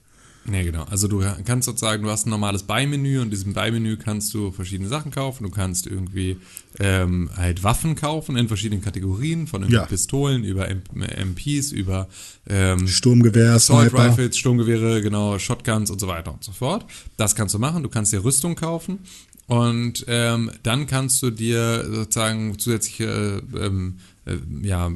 Ja, 0.53 0.63
genau. 0.63 0.85
Also 0.85 1.09
du 1.09 1.25
kannst 1.45 1.67
sozusagen, 1.67 2.03
du 2.03 2.11
hast 2.11 2.27
ein 2.27 2.31
normales 2.31 2.65
Beimenü 2.65 3.19
und 3.19 3.25
in 3.25 3.31
diesem 3.31 3.55
Beimenü 3.55 3.97
kannst 3.97 4.35
du 4.35 4.53
verschiedene 4.53 4.89
Sachen 4.89 5.11
kaufen. 5.11 5.45
Du 5.45 5.51
kannst 5.51 5.87
irgendwie 5.87 6.37
ähm, 6.79 7.31
halt 7.35 7.63
Waffen 7.63 7.95
kaufen 7.95 8.37
in 8.37 8.49
verschiedenen 8.49 8.83
Kategorien, 8.83 9.47
von 9.47 9.69
ja. 9.71 9.87
Pistolen 9.87 10.45
über 10.45 10.69
MPs, 10.69 11.73
über 11.73 12.09
ähm, 12.47 12.87
Sturmgewehr, 12.87 13.55
Assault 13.55 13.91
Sniper. 13.91 14.11
Rifles, 14.11 14.37
Sturmgewehre, 14.37 15.01
genau, 15.01 15.39
Shotguns 15.39 15.91
und 15.91 15.99
so 15.99 16.09
weiter 16.09 16.33
und 16.33 16.45
so 16.45 16.53
fort. 16.53 16.85
Das 17.17 17.35
kannst 17.35 17.55
du 17.55 17.59
machen. 17.59 17.83
Du 17.83 17.89
kannst 17.89 18.13
dir 18.13 18.23
Rüstung 18.23 18.55
kaufen 18.55 18.99
und 19.47 20.05
ähm, 20.09 20.51
dann 20.63 20.87
kannst 20.87 21.23
du 21.23 21.31
dir 21.31 21.85
sozusagen 21.91 22.59
zusätzliche 22.59 23.43
ähm, 23.59 23.97
äh, 24.27 24.37
ja, 24.63 24.91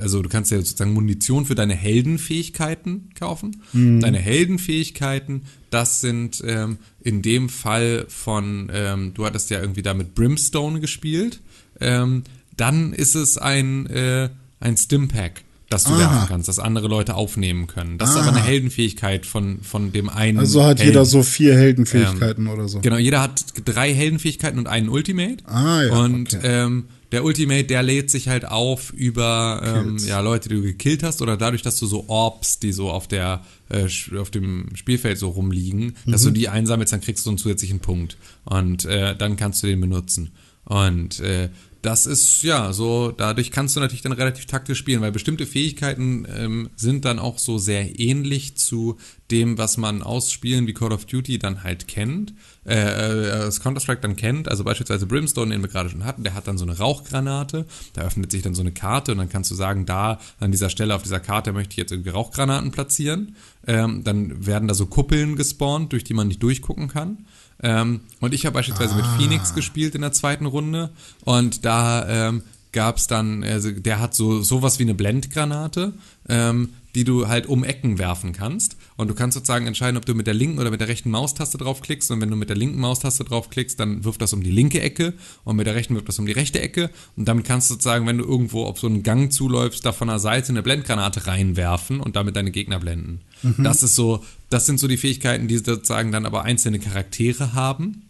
also 0.00 0.22
du 0.22 0.28
kannst 0.28 0.50
ja 0.50 0.58
sozusagen 0.58 0.92
Munition 0.92 1.46
für 1.46 1.54
deine 1.54 1.74
Heldenfähigkeiten 1.74 3.10
kaufen. 3.18 3.62
Mhm. 3.72 4.00
Deine 4.00 4.18
Heldenfähigkeiten, 4.18 5.42
das 5.70 6.00
sind 6.00 6.42
ähm, 6.46 6.78
in 7.00 7.22
dem 7.22 7.48
Fall 7.48 8.06
von, 8.08 8.70
ähm, 8.72 9.12
du 9.14 9.24
hattest 9.26 9.50
ja 9.50 9.60
irgendwie 9.60 9.82
da 9.82 9.94
mit 9.94 10.14
Brimstone 10.14 10.80
gespielt, 10.80 11.40
ähm, 11.80 12.24
dann 12.56 12.92
ist 12.92 13.14
es 13.14 13.38
ein, 13.38 13.86
äh, 13.86 14.30
ein 14.60 14.76
Stimpack 14.76 15.42
das 15.68 15.84
du 15.84 15.90
Aha. 15.90 15.98
werfen 15.98 16.28
kannst, 16.28 16.48
dass 16.48 16.58
andere 16.58 16.86
Leute 16.86 17.14
aufnehmen 17.14 17.66
können. 17.66 17.98
Das 17.98 18.10
Aha. 18.10 18.20
ist 18.20 18.22
aber 18.22 18.36
eine 18.36 18.44
ah. 18.44 18.48
Heldenfähigkeit 18.48 19.26
von, 19.26 19.62
von 19.62 19.92
dem 19.92 20.08
einen. 20.08 20.38
Also 20.38 20.62
hat 20.62 20.78
Helden. 20.78 20.92
jeder 20.92 21.04
so 21.04 21.22
vier 21.22 21.56
Heldenfähigkeiten 21.56 22.46
ähm, 22.46 22.52
oder 22.52 22.68
so. 22.68 22.80
Genau, 22.80 22.96
jeder 22.96 23.20
hat 23.20 23.44
drei 23.64 23.92
Heldenfähigkeiten 23.92 24.58
und 24.58 24.68
einen 24.68 24.88
Ultimate. 24.88 25.44
Ah, 25.46 25.82
ja. 25.82 25.92
Und 25.92 26.34
okay. 26.34 26.40
ähm, 26.44 26.84
der 27.12 27.24
Ultimate, 27.24 27.64
der 27.64 27.82
lädt 27.82 28.10
sich 28.10 28.28
halt 28.28 28.46
auf 28.46 28.92
über 28.92 29.62
ähm, 29.64 29.98
ja, 29.98 30.20
Leute, 30.20 30.48
die 30.48 30.56
du 30.56 30.62
gekillt 30.62 31.02
hast 31.02 31.22
oder 31.22 31.36
dadurch, 31.36 31.62
dass 31.62 31.78
du 31.78 31.86
so 31.86 32.08
Orbs, 32.08 32.58
die 32.58 32.72
so 32.72 32.90
auf 32.90 33.06
der 33.06 33.44
äh, 33.68 33.88
auf 34.18 34.30
dem 34.30 34.74
Spielfeld 34.74 35.18
so 35.18 35.28
rumliegen, 35.28 35.96
mhm. 36.04 36.10
dass 36.10 36.22
du 36.22 36.30
mhm. 36.30 36.34
die 36.34 36.48
einsammelst, 36.48 36.92
dann 36.92 37.00
kriegst 37.00 37.24
du 37.24 37.30
einen 37.30 37.38
zusätzlichen 37.38 37.80
Punkt 37.80 38.16
und 38.44 38.84
äh, 38.84 39.16
dann 39.16 39.36
kannst 39.36 39.62
du 39.62 39.66
den 39.66 39.80
benutzen. 39.80 40.32
Und 40.64 41.20
äh, 41.20 41.50
das 41.86 42.04
ist 42.04 42.42
ja 42.42 42.72
so, 42.72 43.12
dadurch 43.12 43.52
kannst 43.52 43.76
du 43.76 43.80
natürlich 43.80 44.02
dann 44.02 44.10
relativ 44.10 44.46
taktisch 44.46 44.76
spielen, 44.76 45.02
weil 45.02 45.12
bestimmte 45.12 45.46
Fähigkeiten 45.46 46.26
ähm, 46.36 46.68
sind 46.74 47.04
dann 47.04 47.20
auch 47.20 47.38
so 47.38 47.58
sehr 47.58 48.00
ähnlich 48.00 48.56
zu 48.56 48.96
dem, 49.30 49.56
was 49.56 49.76
man 49.76 50.02
aus 50.02 50.32
Spielen 50.32 50.66
wie 50.66 50.74
Call 50.74 50.92
of 50.92 51.04
Duty 51.04 51.38
dann 51.38 51.62
halt 51.62 51.86
kennt, 51.86 52.34
äh, 52.66 52.74
äh, 52.74 53.28
das 53.38 53.60
Counter-Strike 53.60 54.00
dann 54.00 54.16
kennt, 54.16 54.48
also 54.48 54.64
beispielsweise 54.64 55.06
Brimstone, 55.06 55.52
den 55.52 55.62
wir 55.62 55.68
gerade 55.68 55.88
schon 55.88 56.04
hatten, 56.04 56.24
der 56.24 56.34
hat 56.34 56.48
dann 56.48 56.58
so 56.58 56.64
eine 56.64 56.76
Rauchgranate, 56.76 57.66
da 57.92 58.02
öffnet 58.02 58.32
sich 58.32 58.42
dann 58.42 58.56
so 58.56 58.62
eine 58.62 58.72
Karte 58.72 59.12
und 59.12 59.18
dann 59.18 59.28
kannst 59.28 59.52
du 59.52 59.54
sagen, 59.54 59.86
da 59.86 60.18
an 60.40 60.50
dieser 60.50 60.70
Stelle 60.70 60.92
auf 60.92 61.04
dieser 61.04 61.20
Karte 61.20 61.52
möchte 61.52 61.74
ich 61.74 61.78
jetzt 61.78 61.92
irgendwie 61.92 62.10
Rauchgranaten 62.10 62.72
platzieren, 62.72 63.36
ähm, 63.64 64.02
dann 64.02 64.44
werden 64.44 64.66
da 64.66 64.74
so 64.74 64.86
Kuppeln 64.86 65.36
gespawnt, 65.36 65.92
durch 65.92 66.02
die 66.02 66.14
man 66.14 66.26
nicht 66.26 66.42
durchgucken 66.42 66.88
kann. 66.88 67.26
Ähm, 67.62 68.00
und 68.20 68.34
ich 68.34 68.46
habe 68.46 68.54
beispielsweise 68.54 68.94
ah. 68.94 68.96
mit 68.96 69.06
Phoenix 69.06 69.54
gespielt 69.54 69.94
in 69.94 70.02
der 70.02 70.12
zweiten 70.12 70.46
Runde 70.46 70.90
und 71.24 71.64
da 71.64 72.28
ähm, 72.28 72.42
gab 72.72 72.98
es 72.98 73.06
dann, 73.06 73.42
also 73.42 73.70
der 73.70 74.00
hat 74.00 74.14
so 74.14 74.42
sowas 74.42 74.78
wie 74.78 74.82
eine 74.82 74.94
Blendgranate, 74.94 75.94
ähm, 76.28 76.70
die 76.96 77.04
du 77.04 77.28
halt 77.28 77.46
um 77.46 77.62
Ecken 77.62 77.98
werfen 77.98 78.32
kannst. 78.32 78.76
Und 78.96 79.08
du 79.08 79.14
kannst 79.14 79.34
sozusagen 79.34 79.66
entscheiden, 79.66 79.98
ob 79.98 80.06
du 80.06 80.14
mit 80.14 80.26
der 80.26 80.32
linken 80.32 80.58
oder 80.58 80.70
mit 80.70 80.80
der 80.80 80.88
rechten 80.88 81.10
Maustaste 81.10 81.58
draufklickst. 81.58 82.10
Und 82.10 82.22
wenn 82.22 82.30
du 82.30 82.36
mit 82.36 82.48
der 82.48 82.56
linken 82.56 82.80
Maustaste 82.80 83.22
draufklickst, 83.22 83.78
dann 83.78 84.02
wirft 84.04 84.22
das 84.22 84.32
um 84.32 84.42
die 84.42 84.50
linke 84.50 84.80
Ecke 84.80 85.12
und 85.44 85.56
mit 85.56 85.66
der 85.66 85.74
rechten 85.74 85.94
wirft 85.94 86.08
das 86.08 86.18
um 86.18 86.24
die 86.24 86.32
rechte 86.32 86.60
Ecke. 86.60 86.90
Und 87.14 87.28
damit 87.28 87.44
kannst 87.44 87.68
du 87.68 87.74
sozusagen, 87.74 88.06
wenn 88.06 88.16
du 88.16 88.24
irgendwo 88.24 88.64
auf 88.64 88.78
so 88.78 88.86
einen 88.86 89.02
Gang 89.02 89.30
zuläufst, 89.30 89.84
da 89.84 89.92
von 89.92 90.08
der 90.08 90.18
Seite 90.18 90.48
eine 90.48 90.62
Blendgranate 90.62 91.26
reinwerfen 91.26 92.00
und 92.00 92.16
damit 92.16 92.34
deine 92.34 92.50
Gegner 92.50 92.80
blenden. 92.80 93.20
Mhm. 93.42 93.62
Das 93.62 93.82
ist 93.82 93.94
so, 93.94 94.24
das 94.48 94.64
sind 94.64 94.80
so 94.80 94.88
die 94.88 94.96
Fähigkeiten, 94.96 95.48
die 95.48 95.58
sozusagen 95.58 96.12
dann 96.12 96.24
aber 96.24 96.44
einzelne 96.44 96.78
Charaktere 96.78 97.52
haben. 97.52 98.05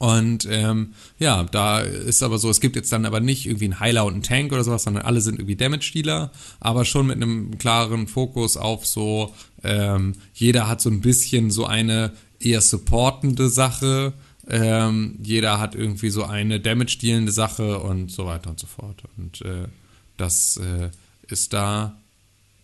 Und 0.00 0.48
ähm, 0.50 0.94
ja, 1.18 1.44
da 1.44 1.80
ist 1.80 2.22
aber 2.22 2.38
so, 2.38 2.48
es 2.48 2.60
gibt 2.60 2.74
jetzt 2.74 2.90
dann 2.90 3.04
aber 3.04 3.20
nicht 3.20 3.44
irgendwie 3.44 3.66
einen 3.66 3.80
Heiler 3.80 4.06
und 4.06 4.14
einen 4.14 4.22
Tank 4.22 4.50
oder 4.50 4.64
sowas, 4.64 4.84
sondern 4.84 5.04
alle 5.04 5.20
sind 5.20 5.34
irgendwie 5.34 5.56
Damage-Dealer, 5.56 6.32
aber 6.58 6.86
schon 6.86 7.08
mit 7.08 7.16
einem 7.16 7.58
klaren 7.58 8.06
Fokus 8.06 8.56
auf 8.56 8.86
so, 8.86 9.34
ähm, 9.62 10.14
jeder 10.32 10.68
hat 10.68 10.80
so 10.80 10.88
ein 10.88 11.02
bisschen 11.02 11.50
so 11.50 11.66
eine 11.66 12.12
eher 12.38 12.62
supportende 12.62 13.50
Sache, 13.50 14.14
ähm, 14.48 15.18
jeder 15.22 15.60
hat 15.60 15.74
irgendwie 15.74 16.08
so 16.08 16.24
eine 16.24 16.60
Damage-dealende 16.60 17.30
Sache 17.30 17.80
und 17.80 18.10
so 18.10 18.24
weiter 18.24 18.48
und 18.48 18.58
so 18.58 18.68
fort. 18.68 19.02
Und 19.18 19.42
äh, 19.42 19.68
das 20.16 20.56
äh, 20.56 20.88
ist 21.28 21.52
da 21.52 21.98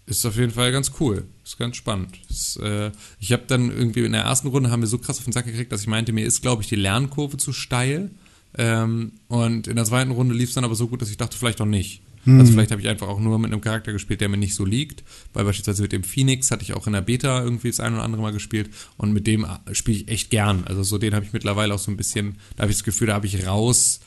ist 0.07 0.25
auf 0.25 0.37
jeden 0.37 0.53
Fall 0.53 0.73
ganz 0.73 0.93
cool. 1.01 1.25
Ist 1.45 1.59
ganz 1.59 1.77
spannend. 1.77 2.19
Ist, 2.31 2.59
äh, 2.59 2.93
ich 3.19 3.33
habe 3.33 3.43
dann 3.47 3.71
irgendwie 3.71 4.05
in 4.05 4.13
der 4.13 4.23
ersten 4.23 4.49
Runde 4.49 4.71
haben 4.71 4.81
wir 4.81 4.87
so 4.87 4.99
krass 4.99 5.19
auf 5.19 5.25
den 5.25 5.33
Sack 5.33 5.47
gekriegt, 5.47 5.73
dass 5.73 5.83
ich 5.83 5.89
meinte, 5.89 6.13
mir 6.13 6.25
ist, 6.25 6.43
glaube 6.43 6.63
ich, 6.63 6.69
die 6.69 6.77
Lernkurve 6.77 7.37
zu 7.37 7.53
steil. 7.53 8.11
Ähm, 8.57 9.13
und 9.29 9.67
in 9.67 9.77
der 9.77 9.85
zweiten 9.85 10.13
Runde 10.13 10.35
lief 10.35 10.49
es 10.49 10.55
dann 10.55 10.65
aber 10.65 10.77
so 10.77 10.87
gut, 10.87 11.03
dass 11.03 11.11
ich 11.11 11.17
dachte, 11.17 11.37
vielleicht 11.37 11.61
auch 11.61 11.67
nicht. 11.67 12.03
Hm. 12.25 12.39
Also 12.41 12.53
vielleicht 12.53 12.71
habe 12.71 12.81
ich 12.81 12.89
einfach 12.89 13.09
auch 13.09 13.19
nur 13.19 13.39
mit 13.39 13.53
einem 13.53 13.61
Charakter 13.61 13.93
gespielt, 13.93 14.21
der 14.21 14.29
mir 14.29 14.37
nicht 14.37 14.55
so 14.55 14.65
liegt. 14.65 15.03
Weil 15.33 15.45
beispielsweise 15.45 15.83
mit 15.83 15.93
dem 15.93 16.05
Phoenix 16.05 16.53
hatte 16.53 16.63
ich 16.63 16.75
auch 16.75 16.87
in 16.87 16.93
der 16.93 17.01
Beta 17.01 17.43
irgendwie 17.43 17.69
das 17.69 17.81
ein 17.81 17.95
oder 17.95 18.05
andere 18.05 18.23
Mal 18.23 18.33
gespielt. 18.33 18.71
Und 18.97 19.13
mit 19.13 19.27
dem 19.27 19.45
äh, 19.45 19.75
spiele 19.75 19.99
ich 19.99 20.09
echt 20.09 20.31
gern. 20.31 20.65
Also 20.65 20.85
so 20.85 20.99
den 20.99 21.15
habe 21.15 21.27
ich 21.27 21.33
mittlerweile 21.33 21.75
auch 21.75 21.81
so 21.81 21.91
ein 21.91 21.97
bisschen, 21.97 22.37
da 22.55 22.63
habe 22.63 22.71
ich 22.71 22.79
das 22.79 22.85
Gefühl, 22.85 23.09
da 23.09 23.15
habe 23.15 23.27
ich 23.27 23.47
raus, 23.47 24.01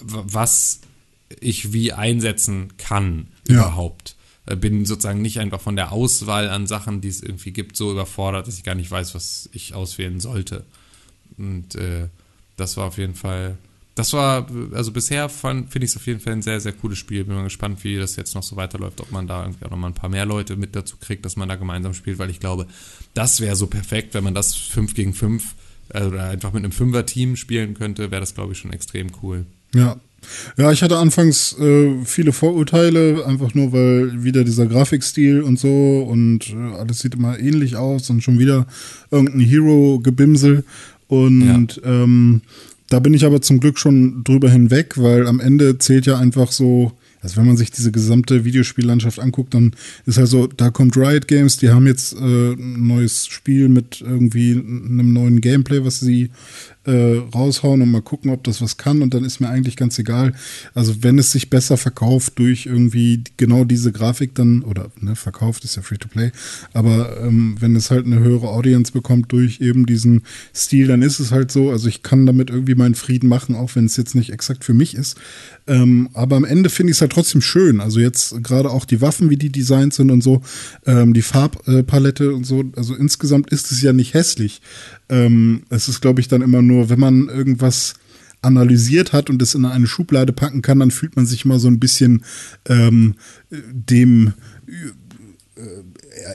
was 0.00 0.80
ich 1.40 1.72
wie 1.72 1.92
einsetzen 1.92 2.72
kann 2.76 3.26
ja. 3.48 3.56
überhaupt. 3.56 4.14
Äh, 4.46 4.56
bin 4.56 4.84
sozusagen 4.84 5.22
nicht 5.22 5.38
einfach 5.38 5.60
von 5.60 5.76
der 5.76 5.92
Auswahl 5.92 6.48
an 6.48 6.66
Sachen, 6.66 7.00
die 7.00 7.08
es 7.08 7.22
irgendwie 7.22 7.52
gibt, 7.52 7.76
so 7.76 7.90
überfordert, 7.90 8.46
dass 8.46 8.58
ich 8.58 8.64
gar 8.64 8.74
nicht 8.74 8.90
weiß, 8.90 9.14
was 9.14 9.48
ich 9.52 9.74
auswählen 9.74 10.20
sollte. 10.20 10.64
Und 11.38 11.74
äh, 11.74 12.08
das 12.56 12.76
war 12.76 12.86
auf 12.86 12.98
jeden 12.98 13.14
Fall, 13.14 13.56
das 13.94 14.12
war, 14.12 14.46
also 14.72 14.92
bisher 14.92 15.28
finde 15.28 15.66
ich 15.78 15.84
es 15.84 15.96
auf 15.96 16.06
jeden 16.06 16.20
Fall 16.20 16.34
ein 16.34 16.42
sehr, 16.42 16.60
sehr 16.60 16.72
cooles 16.72 16.98
Spiel. 16.98 17.24
Bin 17.24 17.36
mal 17.36 17.44
gespannt, 17.44 17.82
wie 17.84 17.96
das 17.96 18.16
jetzt 18.16 18.34
noch 18.34 18.42
so 18.42 18.56
weiterläuft, 18.56 19.00
ob 19.00 19.10
man 19.10 19.26
da 19.26 19.42
irgendwie 19.42 19.64
auch 19.64 19.70
noch 19.70 19.78
mal 19.78 19.88
ein 19.88 19.94
paar 19.94 20.10
mehr 20.10 20.26
Leute 20.26 20.56
mit 20.56 20.76
dazu 20.76 20.96
kriegt, 20.98 21.24
dass 21.24 21.36
man 21.36 21.48
da 21.48 21.56
gemeinsam 21.56 21.94
spielt, 21.94 22.18
weil 22.18 22.30
ich 22.30 22.40
glaube, 22.40 22.66
das 23.14 23.40
wäre 23.40 23.56
so 23.56 23.66
perfekt, 23.66 24.14
wenn 24.14 24.24
man 24.24 24.34
das 24.34 24.54
5 24.54 24.94
gegen 24.94 25.14
5 25.14 25.54
also, 25.90 26.08
oder 26.08 26.28
einfach 26.28 26.52
mit 26.52 26.64
einem 26.64 26.72
Fünfer-Team 26.72 27.36
spielen 27.36 27.74
könnte, 27.74 28.10
wäre 28.10 28.20
das, 28.20 28.34
glaube 28.34 28.52
ich, 28.52 28.58
schon 28.58 28.72
extrem 28.72 29.08
cool. 29.22 29.46
Ja, 29.74 30.00
ja, 30.56 30.72
ich 30.72 30.82
hatte 30.82 30.98
anfangs 30.98 31.56
äh, 31.58 31.92
viele 32.04 32.32
Vorurteile, 32.32 33.24
einfach 33.26 33.54
nur 33.54 33.72
weil 33.72 34.24
wieder 34.24 34.44
dieser 34.44 34.66
Grafikstil 34.66 35.42
und 35.42 35.58
so 35.58 36.02
und 36.02 36.50
äh, 36.50 36.76
alles 36.78 37.00
sieht 37.00 37.14
immer 37.14 37.38
ähnlich 37.38 37.76
aus 37.76 38.10
und 38.10 38.22
schon 38.22 38.38
wieder 38.38 38.66
irgendein 39.10 39.40
Hero-Gebimsel. 39.40 40.64
Und 41.08 41.80
ja. 41.84 42.02
ähm, 42.02 42.42
da 42.88 42.98
bin 42.98 43.14
ich 43.14 43.24
aber 43.24 43.40
zum 43.40 43.60
Glück 43.60 43.78
schon 43.78 44.24
drüber 44.24 44.50
hinweg, 44.50 44.94
weil 44.96 45.26
am 45.26 45.40
Ende 45.40 45.78
zählt 45.78 46.06
ja 46.06 46.18
einfach 46.18 46.52
so 46.52 46.92
also 47.24 47.38
wenn 47.38 47.46
man 47.46 47.56
sich 47.56 47.70
diese 47.70 47.90
gesamte 47.90 48.44
Videospiellandschaft 48.44 49.18
anguckt, 49.18 49.54
dann 49.54 49.72
ist 50.04 50.18
halt 50.18 50.28
so, 50.28 50.46
da 50.46 50.68
kommt 50.68 50.94
Riot 50.94 51.26
Games, 51.26 51.56
die 51.56 51.70
haben 51.70 51.86
jetzt 51.86 52.12
äh, 52.12 52.52
ein 52.52 52.86
neues 52.86 53.26
Spiel 53.26 53.70
mit 53.70 54.02
irgendwie 54.02 54.52
einem 54.52 55.14
neuen 55.14 55.40
Gameplay, 55.40 55.82
was 55.82 56.00
sie 56.00 56.28
äh, 56.86 57.18
raushauen 57.34 57.82
und 57.82 57.90
mal 57.90 58.02
gucken, 58.02 58.30
ob 58.30 58.44
das 58.44 58.60
was 58.60 58.76
kann. 58.76 59.02
Und 59.02 59.14
dann 59.14 59.24
ist 59.24 59.40
mir 59.40 59.48
eigentlich 59.48 59.76
ganz 59.76 59.98
egal. 59.98 60.34
Also 60.74 61.02
wenn 61.02 61.18
es 61.18 61.32
sich 61.32 61.50
besser 61.50 61.76
verkauft 61.76 62.38
durch 62.38 62.66
irgendwie 62.66 63.22
genau 63.36 63.64
diese 63.64 63.92
Grafik 63.92 64.34
dann, 64.34 64.62
oder 64.62 64.90
ne, 65.00 65.16
verkauft 65.16 65.64
ist 65.64 65.76
ja 65.76 65.82
free 65.82 65.96
to 65.96 66.08
play, 66.08 66.30
aber 66.72 67.20
ähm, 67.22 67.56
wenn 67.60 67.76
es 67.76 67.90
halt 67.90 68.06
eine 68.06 68.18
höhere 68.18 68.48
Audience 68.48 68.92
bekommt 68.92 69.32
durch 69.32 69.60
eben 69.60 69.86
diesen 69.86 70.22
Stil, 70.54 70.86
dann 70.86 71.02
ist 71.02 71.20
es 71.20 71.32
halt 71.32 71.50
so. 71.50 71.70
Also 71.70 71.88
ich 71.88 72.02
kann 72.02 72.26
damit 72.26 72.50
irgendwie 72.50 72.74
meinen 72.74 72.94
Frieden 72.94 73.28
machen, 73.28 73.54
auch 73.54 73.74
wenn 73.74 73.86
es 73.86 73.96
jetzt 73.96 74.14
nicht 74.14 74.32
exakt 74.32 74.64
für 74.64 74.74
mich 74.74 74.94
ist. 74.94 75.16
Ähm, 75.66 76.10
aber 76.12 76.36
am 76.36 76.44
Ende 76.44 76.68
finde 76.68 76.90
ich 76.90 76.98
es 76.98 77.00
halt 77.00 77.12
trotzdem 77.12 77.40
schön. 77.40 77.80
Also 77.80 78.00
jetzt 78.00 78.42
gerade 78.42 78.70
auch 78.70 78.84
die 78.84 79.00
Waffen, 79.00 79.30
wie 79.30 79.36
die 79.36 79.50
designt 79.50 79.94
sind 79.94 80.10
und 80.10 80.22
so, 80.22 80.42
ähm, 80.86 81.14
die 81.14 81.22
Farbpalette 81.22 82.34
und 82.34 82.44
so. 82.44 82.64
Also 82.76 82.94
insgesamt 82.94 83.50
ist 83.50 83.72
es 83.72 83.80
ja 83.80 83.92
nicht 83.92 84.14
hässlich. 84.14 84.60
Ähm, 85.08 85.62
es 85.70 85.88
ist, 85.88 86.00
glaube 86.00 86.20
ich, 86.20 86.28
dann 86.28 86.42
immer 86.42 86.62
nur, 86.62 86.73
wenn 86.88 87.00
man 87.00 87.28
irgendwas 87.28 87.94
analysiert 88.42 89.12
hat 89.12 89.30
und 89.30 89.40
es 89.40 89.54
in 89.54 89.64
eine 89.64 89.86
Schublade 89.86 90.32
packen 90.32 90.62
kann, 90.62 90.80
dann 90.80 90.90
fühlt 90.90 91.16
man 91.16 91.26
sich 91.26 91.44
mal 91.44 91.58
so 91.58 91.68
ein 91.68 91.80
bisschen 91.80 92.24
ähm, 92.68 93.14
dem 93.50 94.34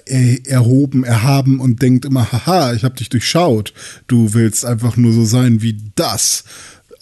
äh, 0.06 0.42
erhoben, 0.46 1.04
erhaben 1.04 1.60
und 1.60 1.82
denkt 1.82 2.06
immer, 2.06 2.32
haha, 2.32 2.74
ich 2.74 2.84
habe 2.84 2.96
dich 2.96 3.10
durchschaut. 3.10 3.74
Du 4.08 4.34
willst 4.34 4.66
einfach 4.66 4.98
nur 4.98 5.14
so 5.14 5.26
sein 5.26 5.62
wie 5.62 5.78
das. 5.96 6.44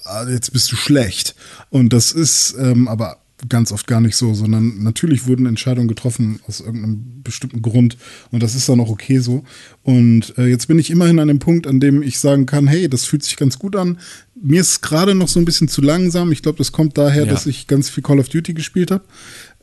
Ah, 0.04 0.28
jetzt 0.28 0.54
bist 0.54 0.72
du 0.72 0.76
schlecht. 0.76 1.36
Und 1.70 1.94
das 1.94 2.12
ist 2.12 2.56
ähm, 2.60 2.88
aber 2.88 3.18
ganz 3.50 3.72
oft 3.72 3.86
gar 3.86 4.02
nicht 4.02 4.16
so, 4.16 4.34
sondern 4.34 4.82
natürlich 4.82 5.28
wurden 5.28 5.46
Entscheidungen 5.46 5.88
getroffen 5.88 6.40
aus 6.48 6.60
irgendeinem 6.60 7.22
bestimmten 7.24 7.62
Grund 7.62 7.98
und 8.32 8.42
das 8.42 8.56
ist 8.56 8.68
dann 8.68 8.80
auch 8.80 8.90
okay 8.90 9.20
so. 9.20 9.44
Und 9.84 10.34
äh, 10.38 10.48
jetzt 10.48 10.68
bin 10.68 10.80
ich 10.80 10.90
immerhin 10.90 11.20
an 11.20 11.28
dem 11.28 11.40
Punkt, 11.40 11.68
an 11.68 11.80
dem 11.80 12.02
ich 12.02 12.20
sagen 12.20 12.48
kann, 12.48 12.68
hey, 12.68 12.90
das 12.90 13.06
fühlt 13.06 13.24
sich 13.24 13.38
ganz 13.38 13.60
gut 13.60 13.76
an. 13.76 14.00
Mir 14.34 14.62
ist 14.62 14.82
gerade 14.82 15.14
noch 15.14 15.28
so 15.28 15.40
ein 15.40 15.46
bisschen 15.46 15.68
zu 15.68 15.82
langsam. 15.82 16.32
Ich 16.32 16.42
glaube, 16.42 16.58
das 16.58 16.72
kommt 16.72 16.98
daher, 16.98 17.26
ja. 17.26 17.32
dass 17.32 17.46
ich 17.46 17.68
ganz 17.68 17.90
viel 17.90 18.04
Call 18.04 18.20
of 18.20 18.30
Duty 18.30 18.54
gespielt 18.54 18.90
habe. 18.90 19.04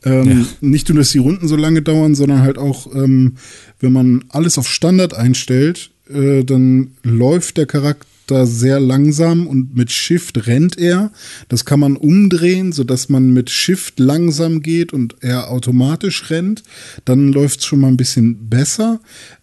Ähm, 0.03 0.29
ja. 0.29 0.45
Nicht 0.61 0.87
nur, 0.87 0.97
dass 0.99 1.11
die 1.11 1.17
Runden 1.17 1.47
so 1.47 1.55
lange 1.57 1.81
dauern, 1.81 2.15
sondern 2.15 2.41
halt 2.41 2.57
auch, 2.57 2.93
ähm, 2.95 3.33
wenn 3.79 3.91
man 3.91 4.23
alles 4.29 4.57
auf 4.57 4.69
Standard 4.69 5.13
einstellt, 5.13 5.91
äh, 6.09 6.43
dann 6.43 6.91
läuft 7.03 7.57
der 7.57 7.65
Charakter 7.65 8.07
da 8.27 8.45
sehr 8.45 8.79
langsam 8.79 9.47
und 9.47 9.75
mit 9.75 9.91
Shift 9.91 10.47
rennt 10.47 10.77
er. 10.77 11.11
Das 11.47 11.65
kann 11.65 11.79
man 11.79 11.95
umdrehen, 11.97 12.71
sodass 12.71 13.09
man 13.09 13.31
mit 13.31 13.49
Shift 13.49 13.99
langsam 13.99 14.61
geht 14.61 14.93
und 14.93 15.15
er 15.21 15.49
automatisch 15.49 16.29
rennt. 16.29 16.63
Dann 17.05 17.31
läuft 17.31 17.59
es 17.59 17.65
schon 17.65 17.79
mal 17.79 17.87
ein 17.87 17.97
bisschen 17.97 18.49
besser. 18.49 18.99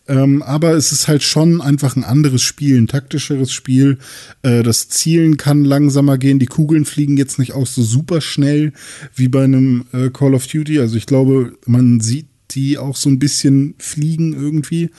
Ähm, 0.09 0.43
aber 0.43 0.73
es 0.73 0.91
ist 0.91 1.07
halt 1.07 1.23
schon 1.23 1.61
einfach 1.61 1.97
ein 1.97 2.05
anderes 2.05 2.43
Spiel, 2.43 2.77
ein 2.77 2.89
taktischeres 2.89 3.53
Spiel. 3.53 3.99
Äh, 4.43 4.63
das 4.63 4.89
Zielen 4.89 5.37
kann 5.37 5.65
langsamer 5.65 6.19
gehen. 6.19 6.39
Die 6.39 6.47
Kugeln 6.47 6.85
fliegen 6.85 7.17
jetzt 7.17 7.39
nicht 7.39 7.53
auch 7.53 7.67
so 7.67 7.83
super 7.83 8.21
schnell 8.21 8.73
wie 9.15 9.29
bei 9.29 9.45
einem 9.45 9.85
äh, 9.93 10.11
Call 10.11 10.35
of 10.35 10.47
Duty. 10.47 10.81
Also 10.81 10.97
ich 10.97 11.07
glaube, 11.07 11.57
man 11.67 12.01
sieht 12.01 12.27
die 12.51 12.79
auch 12.79 12.97
so 12.97 13.09
ein 13.09 13.19
bisschen 13.19 13.75
fliegen 13.79 14.33
irgendwie. 14.33 14.91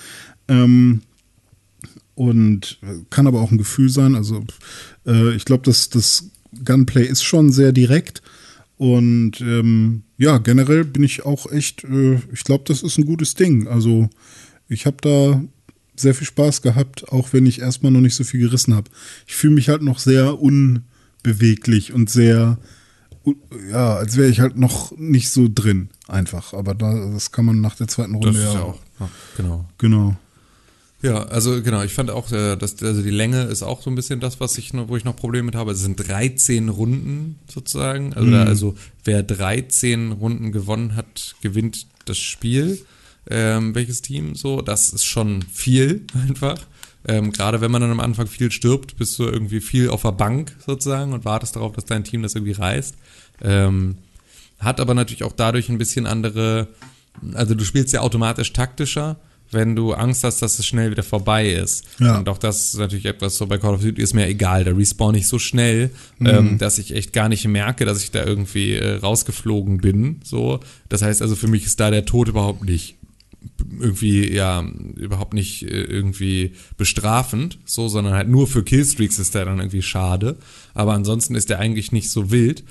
Ähm, 0.48 1.02
und 2.16 2.80
kann 3.10 3.28
aber 3.28 3.42
auch 3.42 3.52
ein 3.52 3.58
Gefühl 3.58 3.90
sein. 3.90 4.16
Also 4.16 4.44
äh, 5.06 5.34
ich 5.36 5.46
glaube, 5.46 5.64
dass 5.64 5.90
das 5.90 6.30
Gunplay 6.64 7.06
ist 7.06 7.24
schon 7.24 7.52
sehr 7.52 7.72
direkt. 7.72 8.22
Und 8.78 9.40
ähm, 9.42 10.04
ja, 10.18 10.38
generell 10.40 10.84
bin 10.84 11.04
ich 11.04 11.26
auch 11.26 11.52
echt, 11.52 11.84
äh, 11.84 12.20
ich 12.32 12.44
glaube, 12.44 12.64
das 12.68 12.84
ist 12.84 12.98
ein 12.98 13.06
gutes 13.06 13.36
Ding. 13.36 13.68
Also 13.68 14.10
ich 14.68 14.86
habe 14.86 14.98
da 15.02 15.42
sehr 15.96 16.16
viel 16.16 16.28
Spaß 16.28 16.62
gehabt, 16.62 17.10
auch 17.10 17.34
wenn 17.34 17.46
ich 17.46 17.60
erstmal 17.62 17.92
noch 17.92 18.02
nicht 18.02 18.16
so 18.16 18.24
viel 18.24 18.40
gerissen 18.42 18.76
habe. 18.76 18.90
Ich 19.28 19.36
fühle 19.36 19.54
mich 19.54 19.70
halt 19.70 19.84
noch 19.84 20.00
sehr 20.00 20.40
unbeweglich 20.42 21.94
und 21.94 22.10
sehr, 22.10 22.58
ja, 23.70 23.96
als 23.96 24.18
wäre 24.18 24.30
ich 24.30 24.40
halt 24.40 24.58
noch 24.58 24.98
nicht 24.98 25.30
so 25.30 25.48
drin, 25.54 25.90
einfach. 26.08 26.54
Aber 26.54 26.74
da, 26.74 27.12
das 27.12 27.32
kann 27.32 27.46
man 27.46 27.62
nach 27.62 27.76
der 27.76 27.88
zweiten 27.88 28.16
Runde 28.16 28.34
das 28.34 28.54
ja 28.54 28.62
auch. 28.62 28.80
Ja, 29.00 29.10
genau. 29.38 29.70
Genau. 29.78 30.16
Ja, 31.04 31.24
also 31.24 31.62
genau, 31.62 31.84
ich 31.84 31.94
fand 31.94 32.10
auch, 32.10 32.32
äh, 32.32 32.56
dass 32.56 32.82
also 32.82 33.02
die 33.02 33.10
Länge 33.10 33.44
ist 33.44 33.62
auch 33.62 33.82
so 33.82 33.90
ein 33.90 33.96
bisschen 33.96 34.22
das, 34.22 34.40
was 34.40 34.58
ich 34.58 34.72
wo 34.74 34.96
ich 34.96 35.04
noch 35.04 35.18
Probleme 35.18 35.48
mit 35.48 35.56
habe. 35.56 35.74
Es 35.74 35.82
sind 35.82 35.98
13 35.98 36.70
Runden 36.70 37.40
sozusagen. 37.54 38.14
Also, 38.14 38.32
da, 38.32 38.44
also 38.44 38.76
wer 39.04 39.22
13 39.22 40.14
Runden 40.14 40.54
gewonnen 40.54 40.96
hat, 40.96 41.36
gewinnt 41.42 41.88
das 42.06 42.18
Spiel. 42.18 42.80
Ähm, 43.30 43.76
welches 43.76 44.02
Team 44.02 44.36
so? 44.36 44.62
Das 44.62 44.94
ist 44.94 45.04
schon 45.04 45.42
viel 45.42 46.08
einfach. 46.28 46.58
Ähm, 47.06 47.34
Gerade 47.34 47.60
wenn 47.60 47.72
man 47.72 47.82
dann 47.82 47.92
am 47.92 48.00
Anfang 48.00 48.28
viel 48.28 48.50
stirbt, 48.50 48.96
bist 48.96 49.20
du 49.20 49.24
irgendwie 49.24 49.60
viel 49.60 49.90
auf 49.90 50.04
der 50.04 50.14
Bank 50.14 50.56
sozusagen 50.66 51.12
und 51.12 51.26
wartest 51.26 51.58
darauf, 51.58 51.74
dass 51.74 51.84
dein 51.84 52.06
Team 52.06 52.24
das 52.24 52.36
irgendwie 52.36 52.54
reißt. 52.54 52.96
Ähm, 53.42 53.98
hat 54.58 54.80
aber 54.80 54.94
natürlich 54.94 55.24
auch 55.24 55.34
dadurch 55.34 55.68
ein 55.68 55.78
bisschen 55.78 56.06
andere, 56.06 56.70
also 57.34 57.56
du 57.56 57.66
spielst 57.66 57.92
ja 57.92 58.00
automatisch 58.00 58.54
taktischer, 58.54 59.18
wenn 59.54 59.76
du 59.76 59.94
Angst 59.94 60.24
hast, 60.24 60.42
dass 60.42 60.60
es 60.60 60.66
schnell 60.66 60.92
wieder 60.92 61.04
vorbei 61.04 61.50
ist. 61.50 61.86
Ja. 62.00 62.18
Und 62.18 62.30
auch 62.30 62.38
das 62.38 62.74
ist 62.74 62.80
natürlich 62.80 63.06
etwas 63.06 63.38
so 63.38 63.48
bei 63.48 63.58
Call 63.58 63.76
of 63.76 63.82
Duty 63.82 64.02
ist 64.02 64.14
mir 64.14 64.28
egal, 64.28 64.64
da 64.64 64.72
respawn 64.72 65.16
ich 65.16 65.28
so 65.28 65.40
schnell, 65.40 65.92
ähm, 66.20 66.58
dass 66.58 66.78
ich 66.78 66.96
echt 66.96 67.14
gar 67.14 67.30
nicht 67.30 67.48
merke, 67.48 67.86
dass 67.86 68.04
ich 68.04 68.12
da 68.12 68.24
irgendwie 68.24 68.74
äh, 68.74 68.96
rausgeflogen 68.96 69.78
bin. 69.78 70.22
So, 70.24 70.60
das 70.90 71.02
heißt 71.02 71.22
also 71.22 71.36
für 71.36 71.48
mich 71.48 71.66
ist 71.66 71.80
da 71.80 71.92
der 71.92 72.06
Tod 72.06 72.28
überhaupt 72.28 72.64
nicht 72.64 72.98
irgendwie 73.80 74.32
ja 74.32 74.64
überhaupt 74.96 75.34
nicht 75.34 75.64
äh, 75.64 75.84
irgendwie 75.84 76.54
bestrafend, 76.78 77.60
so, 77.66 77.88
sondern 77.88 78.14
halt 78.14 78.30
nur 78.30 78.48
für 78.48 78.64
Killstreaks 78.64 79.20
ist 79.20 79.36
der 79.36 79.46
dann 79.46 79.60
irgendwie 79.60 79.82
schade. 79.82 80.38
Aber 80.74 80.94
ansonsten 80.94 81.36
ist 81.36 81.50
der 81.50 81.60
eigentlich 81.60 81.92
nicht 81.92 82.10
so 82.10 82.32
wild. 82.32 82.64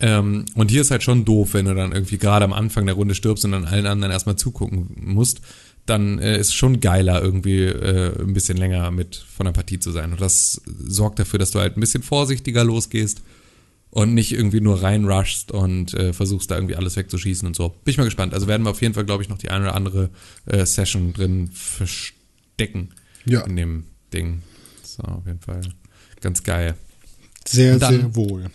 Ähm, 0.00 0.44
und 0.54 0.70
hier 0.70 0.82
ist 0.82 0.90
halt 0.90 1.02
schon 1.02 1.24
doof, 1.24 1.54
wenn 1.54 1.66
du 1.66 1.74
dann 1.74 1.92
irgendwie 1.92 2.18
gerade 2.18 2.44
am 2.44 2.52
Anfang 2.52 2.86
der 2.86 2.94
Runde 2.94 3.14
stirbst 3.14 3.44
und 3.44 3.52
dann 3.52 3.64
allen 3.64 3.86
anderen 3.86 4.12
erstmal 4.12 4.36
zugucken 4.36 4.88
musst. 4.96 5.40
Dann 5.86 6.18
äh, 6.18 6.38
ist 6.38 6.52
schon 6.52 6.80
geiler, 6.80 7.22
irgendwie 7.22 7.62
äh, 7.62 8.20
ein 8.20 8.34
bisschen 8.34 8.56
länger 8.56 8.90
mit 8.90 9.16
von 9.16 9.46
der 9.46 9.52
Partie 9.52 9.78
zu 9.78 9.92
sein. 9.92 10.12
Und 10.12 10.20
das 10.20 10.60
sorgt 10.84 11.18
dafür, 11.18 11.38
dass 11.38 11.52
du 11.52 11.60
halt 11.60 11.76
ein 11.76 11.80
bisschen 11.80 12.02
vorsichtiger 12.02 12.64
losgehst 12.64 13.22
und 13.90 14.12
nicht 14.14 14.32
irgendwie 14.32 14.60
nur 14.60 14.82
reinrushst 14.82 15.52
und 15.52 15.94
äh, 15.94 16.12
versuchst 16.12 16.50
da 16.50 16.56
irgendwie 16.56 16.74
alles 16.76 16.96
wegzuschießen 16.96 17.46
und 17.46 17.54
so. 17.56 17.68
Bin 17.84 17.92
ich 17.92 17.98
mal 17.98 18.04
gespannt. 18.04 18.34
Also 18.34 18.46
werden 18.48 18.64
wir 18.64 18.70
auf 18.70 18.82
jeden 18.82 18.94
Fall, 18.94 19.04
glaube 19.04 19.22
ich, 19.22 19.28
noch 19.28 19.38
die 19.38 19.50
eine 19.50 19.66
oder 19.66 19.74
andere 19.76 20.10
äh, 20.46 20.66
Session 20.66 21.12
drin 21.12 21.50
verstecken 21.52 22.90
Ja. 23.24 23.42
in 23.42 23.56
dem 23.56 23.84
Ding. 24.12 24.42
So, 24.82 25.02
auf 25.04 25.26
jeden 25.26 25.40
Fall 25.40 25.60
ganz 26.20 26.42
geil. 26.42 26.74
Sehr, 27.46 27.78
sehr 27.78 28.14
wohl. 28.16 28.46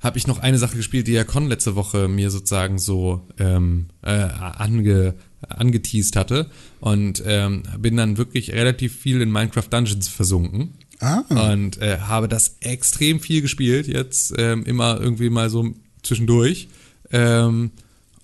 Habe 0.00 0.16
ich 0.16 0.28
noch 0.28 0.38
eine 0.38 0.58
Sache 0.58 0.76
gespielt, 0.76 1.08
die 1.08 1.12
ja 1.12 1.24
Con 1.24 1.48
letzte 1.48 1.74
Woche 1.74 2.06
mir 2.06 2.30
sozusagen 2.30 2.78
so 2.78 3.26
ähm, 3.38 3.86
äh, 4.02 4.10
ange, 4.10 5.14
angeteased 5.48 6.16
hatte 6.16 6.46
und 6.80 7.22
ähm, 7.26 7.62
bin 7.78 7.96
dann 7.96 8.16
wirklich 8.18 8.52
relativ 8.52 8.96
viel 8.96 9.20
in 9.20 9.30
Minecraft 9.30 9.66
Dungeons 9.70 10.08
versunken. 10.08 10.74
Ah, 11.00 11.22
Und 11.52 11.80
äh, 11.80 11.98
habe 12.00 12.28
das 12.28 12.56
extrem 12.60 13.20
viel 13.20 13.40
gespielt, 13.40 13.86
jetzt 13.86 14.34
ähm, 14.36 14.64
immer 14.64 15.00
irgendwie 15.00 15.30
mal 15.30 15.48
so 15.48 15.72
zwischendurch. 16.02 16.68
Ähm, 17.12 17.70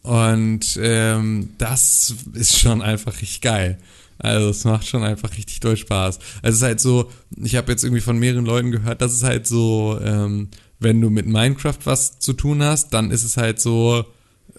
und 0.03 0.79
ähm, 0.83 1.51
das 1.59 2.15
ist 2.35 2.59
schon 2.59 2.83
einfach 2.83 3.15
richtig 3.15 3.41
geil. 3.41 3.79
Also 4.19 4.49
es 4.49 4.65
macht 4.65 4.87
schon 4.87 5.03
einfach 5.03 5.31
richtig 5.37 5.61
doll 5.61 5.77
Spaß. 5.77 6.19
Also 6.43 6.49
es 6.49 6.57
ist 6.57 6.63
halt 6.63 6.81
so, 6.81 7.11
ich 7.37 7.57
habe 7.57 7.71
jetzt 7.73 7.85
irgendwie 7.85 8.01
von 8.01 8.19
mehreren 8.19 8.45
Leuten 8.45 8.71
gehört, 8.71 9.03
dass 9.03 9.13
es 9.13 9.23
halt 9.23 9.47
so, 9.47 9.99
ähm, 10.03 10.49
wenn 10.79 11.01
du 11.01 11.11
mit 11.11 11.27
Minecraft 11.27 11.79
was 11.85 12.19
zu 12.19 12.33
tun 12.33 12.63
hast, 12.63 12.93
dann 12.93 13.11
ist 13.11 13.25
es 13.25 13.37
halt 13.37 13.61
so 13.61 14.05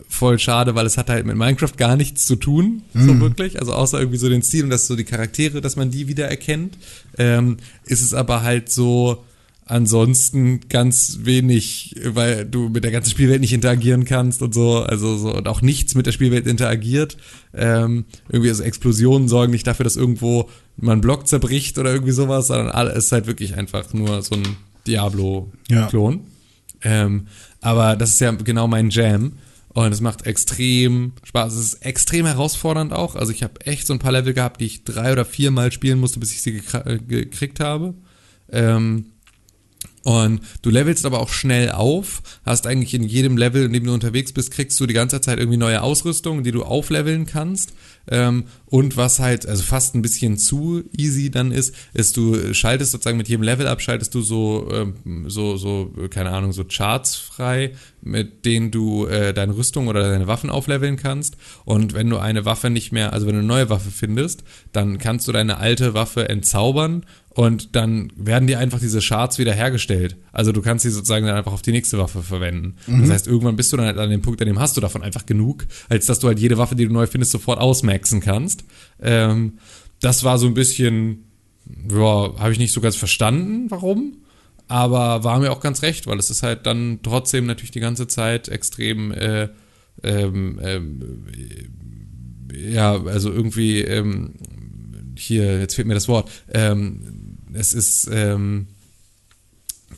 voll 0.10 0.40
schade, 0.40 0.76
weil 0.76 0.86
es 0.86 0.98
hat 0.98 1.10
halt 1.10 1.26
mit 1.26 1.36
Minecraft 1.36 1.74
gar 1.78 1.96
nichts 1.96 2.26
zu 2.26 2.36
tun, 2.36 2.84
so 2.94 3.20
wirklich. 3.20 3.60
Also 3.60 3.74
außer 3.74 4.00
irgendwie 4.00 4.18
so 4.18 4.30
den 4.30 4.42
Stil 4.42 4.64
und 4.64 4.70
dass 4.70 4.88
so 4.88 4.96
die 4.96 5.04
Charaktere, 5.04 5.62
dass 5.62 5.76
man 5.76 5.92
die 5.92 6.08
wieder 6.08 6.28
erkennt, 6.28 6.78
ähm, 7.18 7.58
ist 7.86 8.02
es 8.02 8.14
aber 8.14 8.44
halt 8.44 8.72
so 8.72 9.24
ansonsten 9.66 10.62
ganz 10.70 11.20
wenig, 11.24 11.96
weil 12.06 12.46
du 12.46 12.70
mit 12.70 12.84
der 12.84 12.92
ganzen 12.92 13.10
Spielwelt 13.10 13.42
nicht 13.42 13.54
interagieren 13.54 14.06
kannst 14.06 14.44
und 14.44 14.54
so, 14.54 14.80
also 14.80 15.18
so 15.18 15.34
und 15.34 15.48
auch 15.48 15.62
nichts 15.62 15.96
mit 15.96 16.06
der 16.06 16.12
Spielwelt 16.12 16.46
interagiert. 16.46 17.18
Ähm, 17.54 18.06
irgendwie 18.30 18.50
also 18.50 18.64
Explosionen 18.64 19.28
sorgen 19.28 19.52
nicht 19.52 19.66
dafür, 19.66 19.84
dass 19.84 19.96
irgendwo 19.96 20.50
mal 20.78 20.94
ein 20.94 21.02
Block 21.02 21.28
zerbricht 21.28 21.80
oder 21.80 21.92
irgendwie 21.92 22.12
sowas, 22.12 22.48
sondern 22.48 22.70
alles 22.70 23.06
ist 23.06 23.12
halt 23.12 23.26
wirklich 23.26 23.58
einfach 23.58 23.92
nur 23.94 24.22
so 24.22 24.36
ein 24.36 24.44
Diablo-Klon. 24.86 26.22
Ähm, 26.84 27.28
aber 27.62 27.96
das 27.96 28.12
ist 28.12 28.22
ja 28.22 28.32
genau 28.32 28.68
mein 28.68 28.92
Jam. 28.92 29.34
Und 29.76 29.92
es 29.92 30.00
macht 30.00 30.26
extrem 30.26 31.12
Spaß. 31.26 31.54
Es 31.54 31.60
ist 31.60 31.86
extrem 31.86 32.26
herausfordernd 32.26 32.94
auch. 32.94 33.18
Also 33.18 33.34
ich 33.34 33.44
habe 33.44 33.60
echt 33.66 33.86
so 33.86 33.92
ein 33.92 34.00
paar 34.00 34.14
Level 34.14 34.34
gehabt, 34.34 34.62
die 34.62 34.66
ich 34.68 34.86
drei 34.86 35.12
oder 35.12 35.26
viermal 35.26 35.70
spielen 35.74 36.00
musste, 36.00 36.18
bis 36.18 36.32
ich 36.32 36.42
sie 36.42 36.62
äh, 36.86 36.98
gekriegt 36.98 37.60
habe. 37.60 37.94
Ähm, 38.50 39.08
und 40.06 40.42
du 40.62 40.70
levelst 40.70 41.04
aber 41.08 41.20
auch 41.20 41.30
schnell 41.30 41.72
auf, 41.72 42.22
hast 42.46 42.68
eigentlich 42.68 42.94
in 42.94 43.02
jedem 43.02 43.38
Level, 43.38 43.66
in 43.66 43.74
dem 43.74 43.86
du 43.86 43.92
unterwegs 43.92 44.32
bist, 44.34 44.52
kriegst 44.52 44.80
du 44.80 44.86
die 44.86 44.94
ganze 44.94 45.20
Zeit 45.20 45.40
irgendwie 45.40 45.58
neue 45.58 45.82
Ausrüstung, 45.82 46.44
die 46.44 46.52
du 46.52 46.64
aufleveln 46.64 47.26
kannst. 47.26 47.74
Ähm, 48.08 48.44
und 48.68 48.98
was 48.98 49.18
halt, 49.18 49.48
also 49.48 49.64
fast 49.64 49.96
ein 49.96 50.04
bisschen 50.04 50.38
zu 50.38 50.84
easy 50.96 51.32
dann 51.32 51.52
ist, 51.52 51.74
ist 51.96 52.18
du 52.18 52.54
schaltest 52.54 52.92
sozusagen 52.92 53.18
mit 53.18 53.30
jedem 53.30 53.42
Level 53.42 53.66
ab, 53.66 53.82
schaltest 53.82 54.14
du 54.14 54.22
so, 54.22 54.70
ähm, 54.72 55.26
so, 55.28 55.58
so, 55.58 55.92
keine 56.12 56.30
Ahnung, 56.30 56.54
so 56.54 56.66
Charts 56.66 57.16
frei, 57.16 57.72
mit 58.04 58.46
denen 58.46 58.70
du 58.70 59.08
äh, 59.08 59.34
deine 59.34 59.58
Rüstung 59.58 59.88
oder 59.88 60.08
deine 60.08 60.28
Waffen 60.28 60.52
aufleveln 60.52 60.98
kannst. 60.98 61.36
Und 61.64 61.96
wenn 61.96 62.12
du 62.12 62.20
eine 62.20 62.46
Waffe 62.46 62.70
nicht 62.70 62.92
mehr, 62.92 63.12
also 63.12 63.26
wenn 63.26 63.34
du 63.34 63.40
eine 63.40 63.48
neue 63.48 63.72
Waffe 63.72 63.90
findest, 63.90 64.44
dann 64.72 65.00
kannst 65.00 65.28
du 65.28 65.32
deine 65.32 65.58
alte 65.58 65.96
Waffe 65.96 66.30
entzaubern 66.30 67.06
und 67.36 67.76
dann 67.76 68.14
werden 68.16 68.48
dir 68.48 68.60
einfach 68.60 68.80
diese 68.80 69.02
Charts 69.02 69.38
wieder 69.40 69.54
hergestellt. 69.54 70.16
Also 70.32 70.54
du 70.54 70.62
kannst 70.62 70.84
sie 70.84 70.90
sozusagen 70.90 71.26
dann 71.26 71.36
einfach 71.36 71.52
auf 71.52 71.62
die 71.62 71.74
nächste 71.74 71.98
Waffe 71.98 72.24
verwenden. 72.24 72.76
Das 72.88 73.10
heißt, 73.10 73.28
irgendwann 73.28 73.58
bist 73.58 73.74
du 73.74 73.78
dann 73.78 73.88
halt 73.88 73.98
an 73.98 74.10
dem 74.10 74.22
Punkt, 74.22 74.42
an 74.42 74.48
dem 74.48 74.58
hast 74.58 74.78
du 74.78 74.82
davon 74.82 75.04
einfach 75.04 75.26
genug, 75.26 75.66
als 75.90 76.06
dass 76.06 76.20
du 76.20 76.28
halt 76.28 76.40
jede 76.40 76.58
Waffe, 76.58 76.76
die 76.76 76.86
du 76.86 76.94
neu 76.94 77.08
findest, 77.08 77.34
sofort 77.34 77.60
ausmaxen 77.60 78.22
kannst. 78.22 78.64
Ähm, 79.02 79.60
das 80.00 80.24
war 80.24 80.38
so 80.38 80.48
ein 80.48 80.54
bisschen, 80.54 81.26
ja, 81.92 82.40
habe 82.40 82.54
ich 82.54 82.58
nicht 82.58 82.72
so 82.72 82.80
ganz 82.80 82.96
verstanden, 82.96 83.70
warum. 83.70 84.14
Aber 84.70 85.26
war 85.26 85.40
mir 85.40 85.52
auch 85.52 85.60
ganz 85.60 85.82
recht, 85.82 86.08
weil 86.08 86.18
es 86.18 86.30
ist 86.30 86.42
halt 86.42 86.66
dann 86.66 87.00
trotzdem 87.04 87.48
natürlich 87.48 87.72
die 87.72 87.82
ganze 87.82 88.08
Zeit 88.08 88.48
extrem, 88.48 89.12
äh, 89.12 89.50
ähm, 90.04 90.60
ähm, 90.64 91.02
ja, 92.54 92.94
also 93.04 93.30
irgendwie, 93.30 93.82
ähm, 93.82 94.36
hier, 95.18 95.60
jetzt 95.60 95.76
fehlt 95.76 95.88
mir 95.88 95.94
das 95.94 96.08
Wort, 96.08 96.32
ähm, 96.54 97.25
es 97.56 97.74
ist, 97.74 98.10
ähm, 98.12 98.68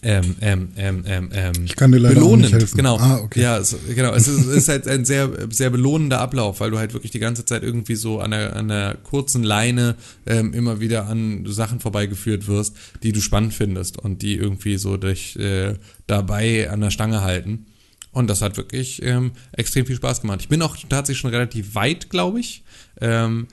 ähm, 0.04 0.36
ähm, 0.42 0.70
ähm, 0.78 1.04
ähm, 1.08 1.30
ähm, 1.34 1.54
Ich 1.66 1.76
kann 1.76 1.92
dir 1.92 1.98
leider 2.00 2.16
belohnend, 2.16 2.44
nicht 2.44 2.54
helfen. 2.54 2.78
genau. 2.78 2.98
Ah, 2.98 3.20
okay. 3.24 3.42
Ja, 3.42 3.58
es, 3.58 3.76
genau. 3.96 4.14
Es 4.14 4.28
ist, 4.28 4.46
ist 4.56 4.70
halt 4.70 4.88
ein 4.88 5.06
sehr, 5.06 5.30
sehr 5.50 5.70
belohnender 5.70 6.20
Ablauf, 6.20 6.60
weil 6.60 6.72
du 6.72 6.78
halt 6.78 6.94
wirklich 6.94 7.12
die 7.12 7.20
ganze 7.20 7.46
Zeit 7.46 7.64
irgendwie 7.64 7.96
so 7.96 8.20
an 8.20 8.32
der, 8.32 8.56
an 8.56 8.68
der 8.68 8.98
kurzen 9.04 9.44
Leine 9.44 9.96
ähm, 10.26 10.54
immer 10.54 10.80
wieder 10.80 11.08
an 11.08 11.46
Sachen 11.48 11.80
vorbeigeführt 11.80 12.48
wirst, 12.48 12.76
die 13.04 13.12
du 13.12 13.22
spannend 13.22 13.54
findest 13.54 13.98
und 13.98 14.22
die 14.22 14.36
irgendwie 14.36 14.78
so 14.78 14.98
dich 14.98 15.38
äh, 15.40 15.76
dabei 16.06 16.70
an 16.70 16.82
der 16.82 16.92
Stange 16.92 17.22
halten. 17.22 17.66
Und 18.12 18.30
das 18.30 18.42
hat 18.42 18.58
wirklich 18.58 19.02
ähm, 19.04 19.32
extrem 19.52 19.86
viel 19.86 19.96
Spaß 19.96 20.22
gemacht. 20.22 20.42
Ich 20.42 20.50
bin 20.50 20.62
auch 20.62 20.76
tatsächlich 20.90 21.20
schon 21.20 21.32
relativ 21.32 21.76
weit, 21.76 22.10
glaube 22.10 22.40
ich. 22.40 22.64
Ähm, 23.00 23.48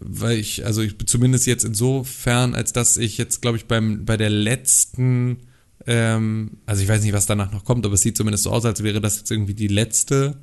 weil 0.00 0.38
ich, 0.38 0.64
also 0.64 0.82
ich 0.82 0.94
zumindest 1.06 1.46
jetzt 1.46 1.64
insofern, 1.64 2.54
als 2.54 2.72
dass 2.72 2.96
ich 2.96 3.18
jetzt, 3.18 3.42
glaube 3.42 3.56
ich, 3.56 3.66
beim, 3.66 4.04
bei 4.04 4.16
der 4.16 4.30
letzten, 4.30 5.38
ähm, 5.86 6.58
also 6.66 6.82
ich 6.82 6.88
weiß 6.88 7.02
nicht, 7.02 7.12
was 7.12 7.26
danach 7.26 7.52
noch 7.52 7.64
kommt, 7.64 7.84
aber 7.84 7.94
es 7.94 8.02
sieht 8.02 8.16
zumindest 8.16 8.44
so 8.44 8.50
aus, 8.50 8.64
als 8.64 8.82
wäre 8.82 9.00
das 9.00 9.18
jetzt 9.18 9.30
irgendwie 9.30 9.54
die 9.54 9.68
letzte, 9.68 10.38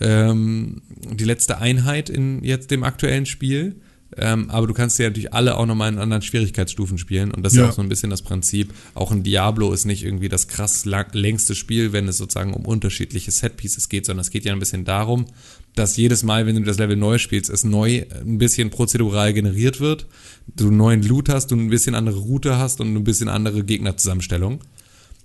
ähm, 0.00 0.82
die 0.90 1.24
letzte 1.24 1.58
Einheit 1.58 2.08
in 2.10 2.42
jetzt 2.44 2.70
dem 2.70 2.84
aktuellen 2.84 3.26
Spiel. 3.26 3.76
Ähm, 4.14 4.50
aber 4.50 4.66
du 4.66 4.74
kannst 4.74 4.98
ja 4.98 5.06
natürlich 5.08 5.32
alle 5.32 5.56
auch 5.56 5.64
nochmal 5.64 5.90
in 5.90 5.98
anderen 5.98 6.20
Schwierigkeitsstufen 6.22 6.98
spielen. 6.98 7.30
Und 7.30 7.42
das 7.44 7.54
ist 7.54 7.56
ja 7.58 7.64
Ja. 7.64 7.70
auch 7.70 7.74
so 7.74 7.80
ein 7.80 7.88
bisschen 7.88 8.10
das 8.10 8.20
Prinzip. 8.20 8.74
Auch 8.94 9.10
ein 9.10 9.22
Diablo 9.22 9.72
ist 9.72 9.86
nicht 9.86 10.04
irgendwie 10.04 10.28
das 10.28 10.48
krass 10.48 10.84
lang, 10.84 11.06
längste 11.14 11.54
Spiel, 11.54 11.94
wenn 11.94 12.06
es 12.08 12.18
sozusagen 12.18 12.52
um 12.52 12.66
unterschiedliche 12.66 13.30
Setpieces 13.30 13.88
geht, 13.88 14.04
sondern 14.04 14.20
es 14.20 14.30
geht 14.30 14.44
ja 14.44 14.52
ein 14.52 14.58
bisschen 14.58 14.84
darum, 14.84 15.24
dass 15.74 15.96
jedes 15.96 16.22
Mal, 16.22 16.46
wenn 16.46 16.56
du 16.56 16.62
das 16.62 16.78
Level 16.78 16.96
neu 16.96 17.18
spielst, 17.18 17.50
es 17.50 17.64
neu 17.64 18.04
ein 18.24 18.38
bisschen 18.38 18.70
prozedural 18.70 19.32
generiert 19.32 19.80
wird. 19.80 20.06
Du 20.54 20.68
einen 20.68 20.76
neuen 20.76 21.02
Loot 21.02 21.28
hast, 21.28 21.50
du 21.50 21.56
ein 21.56 21.70
bisschen 21.70 21.94
andere 21.94 22.18
Route 22.18 22.58
hast 22.58 22.80
und 22.80 22.94
ein 22.94 23.04
bisschen 23.04 23.28
andere 23.28 23.64
Gegnerzusammenstellung. 23.64 24.60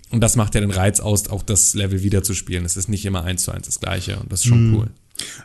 Und 0.09 0.21
das 0.21 0.37
macht 0.37 0.55
ja 0.55 0.61
den 0.61 0.71
Reiz 0.71 0.99
aus, 1.01 1.27
auch 1.29 1.43
das 1.43 1.73
Level 1.73 2.01
wieder 2.01 2.23
zu 2.23 2.33
spielen. 2.33 2.63
Es 2.63 2.77
ist 2.77 2.87
nicht 2.87 3.05
immer 3.05 3.25
eins 3.25 3.43
zu 3.43 3.51
eins 3.51 3.65
das 3.65 3.79
gleiche 3.79 4.17
und 4.19 4.31
das 4.31 4.41
ist 4.41 4.47
schon 4.47 4.75
cool. 4.75 4.87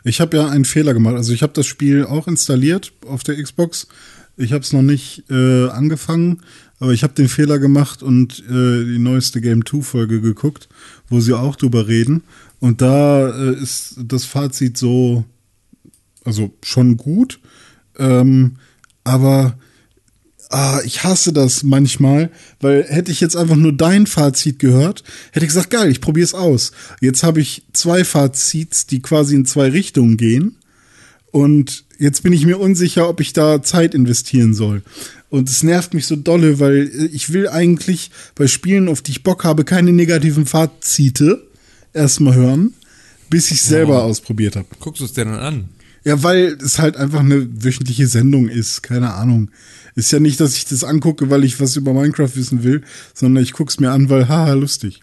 Ich 0.03 0.21
habe 0.21 0.37
ja 0.37 0.47
einen 0.49 0.65
Fehler 0.65 0.93
gemacht. 0.93 1.15
Also 1.15 1.33
ich 1.33 1.43
habe 1.43 1.53
das 1.53 1.65
Spiel 1.65 2.05
auch 2.05 2.27
installiert 2.27 2.93
auf 3.05 3.23
der 3.23 3.41
Xbox. 3.41 3.87
Ich 4.37 4.53
habe 4.53 4.63
es 4.63 4.71
noch 4.71 4.81
nicht 4.81 5.23
äh, 5.29 5.67
angefangen, 5.67 6.41
aber 6.79 6.93
ich 6.93 7.03
habe 7.03 7.13
den 7.13 7.27
Fehler 7.27 7.59
gemacht 7.59 8.01
und 8.01 8.39
äh, 8.49 8.83
die 8.85 8.99
neueste 8.99 9.41
Game 9.41 9.65
2 9.65 9.81
Folge 9.81 10.21
geguckt, 10.21 10.69
wo 11.09 11.19
sie 11.19 11.33
auch 11.33 11.55
drüber 11.55 11.87
reden. 11.87 12.23
Und 12.63 12.81
da 12.81 13.27
äh, 13.27 13.61
ist 13.61 13.95
das 13.97 14.23
Fazit 14.23 14.77
so, 14.77 15.25
also 16.23 16.53
schon 16.63 16.95
gut, 16.95 17.41
ähm, 17.99 18.55
aber 19.03 19.57
ah, 20.47 20.79
ich 20.85 21.03
hasse 21.03 21.33
das 21.33 21.63
manchmal, 21.63 22.31
weil 22.61 22.85
hätte 22.85 23.11
ich 23.11 23.19
jetzt 23.19 23.35
einfach 23.35 23.57
nur 23.57 23.73
dein 23.73 24.07
Fazit 24.07 24.59
gehört, 24.59 25.03
hätte 25.33 25.45
ich 25.45 25.49
gesagt, 25.49 25.71
geil, 25.71 25.91
ich 25.91 25.99
probiere 25.99 26.23
es 26.23 26.33
aus. 26.33 26.71
Jetzt 27.01 27.23
habe 27.23 27.41
ich 27.41 27.63
zwei 27.73 28.05
Fazits, 28.05 28.87
die 28.87 29.01
quasi 29.01 29.35
in 29.35 29.45
zwei 29.45 29.67
Richtungen 29.67 30.15
gehen. 30.15 30.55
Und 31.31 31.83
jetzt 31.99 32.23
bin 32.23 32.31
ich 32.31 32.45
mir 32.45 32.61
unsicher, 32.61 33.09
ob 33.09 33.19
ich 33.19 33.33
da 33.33 33.61
Zeit 33.61 33.93
investieren 33.93 34.53
soll. 34.53 34.83
Und 35.29 35.49
es 35.49 35.63
nervt 35.63 35.93
mich 35.93 36.07
so 36.07 36.15
dolle, 36.15 36.61
weil 36.61 36.89
ich 37.11 37.33
will 37.33 37.49
eigentlich 37.49 38.09
bei 38.35 38.47
Spielen, 38.47 38.87
auf 38.87 39.01
die 39.01 39.11
ich 39.11 39.23
Bock 39.23 39.43
habe, 39.43 39.65
keine 39.65 39.91
negativen 39.91 40.45
Fazite 40.45 41.45
erstmal 41.93 42.35
hören, 42.35 42.73
bis 43.29 43.51
ich 43.51 43.61
selber 43.61 43.95
ja. 43.95 44.01
ausprobiert 44.01 44.55
habe. 44.55 44.67
Guckst 44.79 45.01
du 45.01 45.05
es 45.05 45.13
dir 45.13 45.25
dann 45.25 45.35
an? 45.35 45.69
Ja, 46.03 46.21
weil 46.21 46.57
es 46.61 46.79
halt 46.79 46.97
einfach 46.97 47.21
eine 47.21 47.63
wöchentliche 47.63 48.07
Sendung 48.07 48.49
ist, 48.49 48.83
keine 48.83 49.13
Ahnung. 49.13 49.51
Ist 49.95 50.11
ja 50.11 50.19
nicht, 50.19 50.39
dass 50.39 50.55
ich 50.55 50.65
das 50.65 50.83
angucke, 50.83 51.29
weil 51.29 51.43
ich 51.43 51.59
was 51.59 51.75
über 51.75 51.93
Minecraft 51.93 52.35
wissen 52.35 52.63
will, 52.63 52.83
sondern 53.13 53.41
ich 53.41 53.53
guck's 53.53 53.79
mir 53.79 53.91
an, 53.91 54.09
weil 54.09 54.27
haha, 54.27 54.53
lustig. 54.53 55.01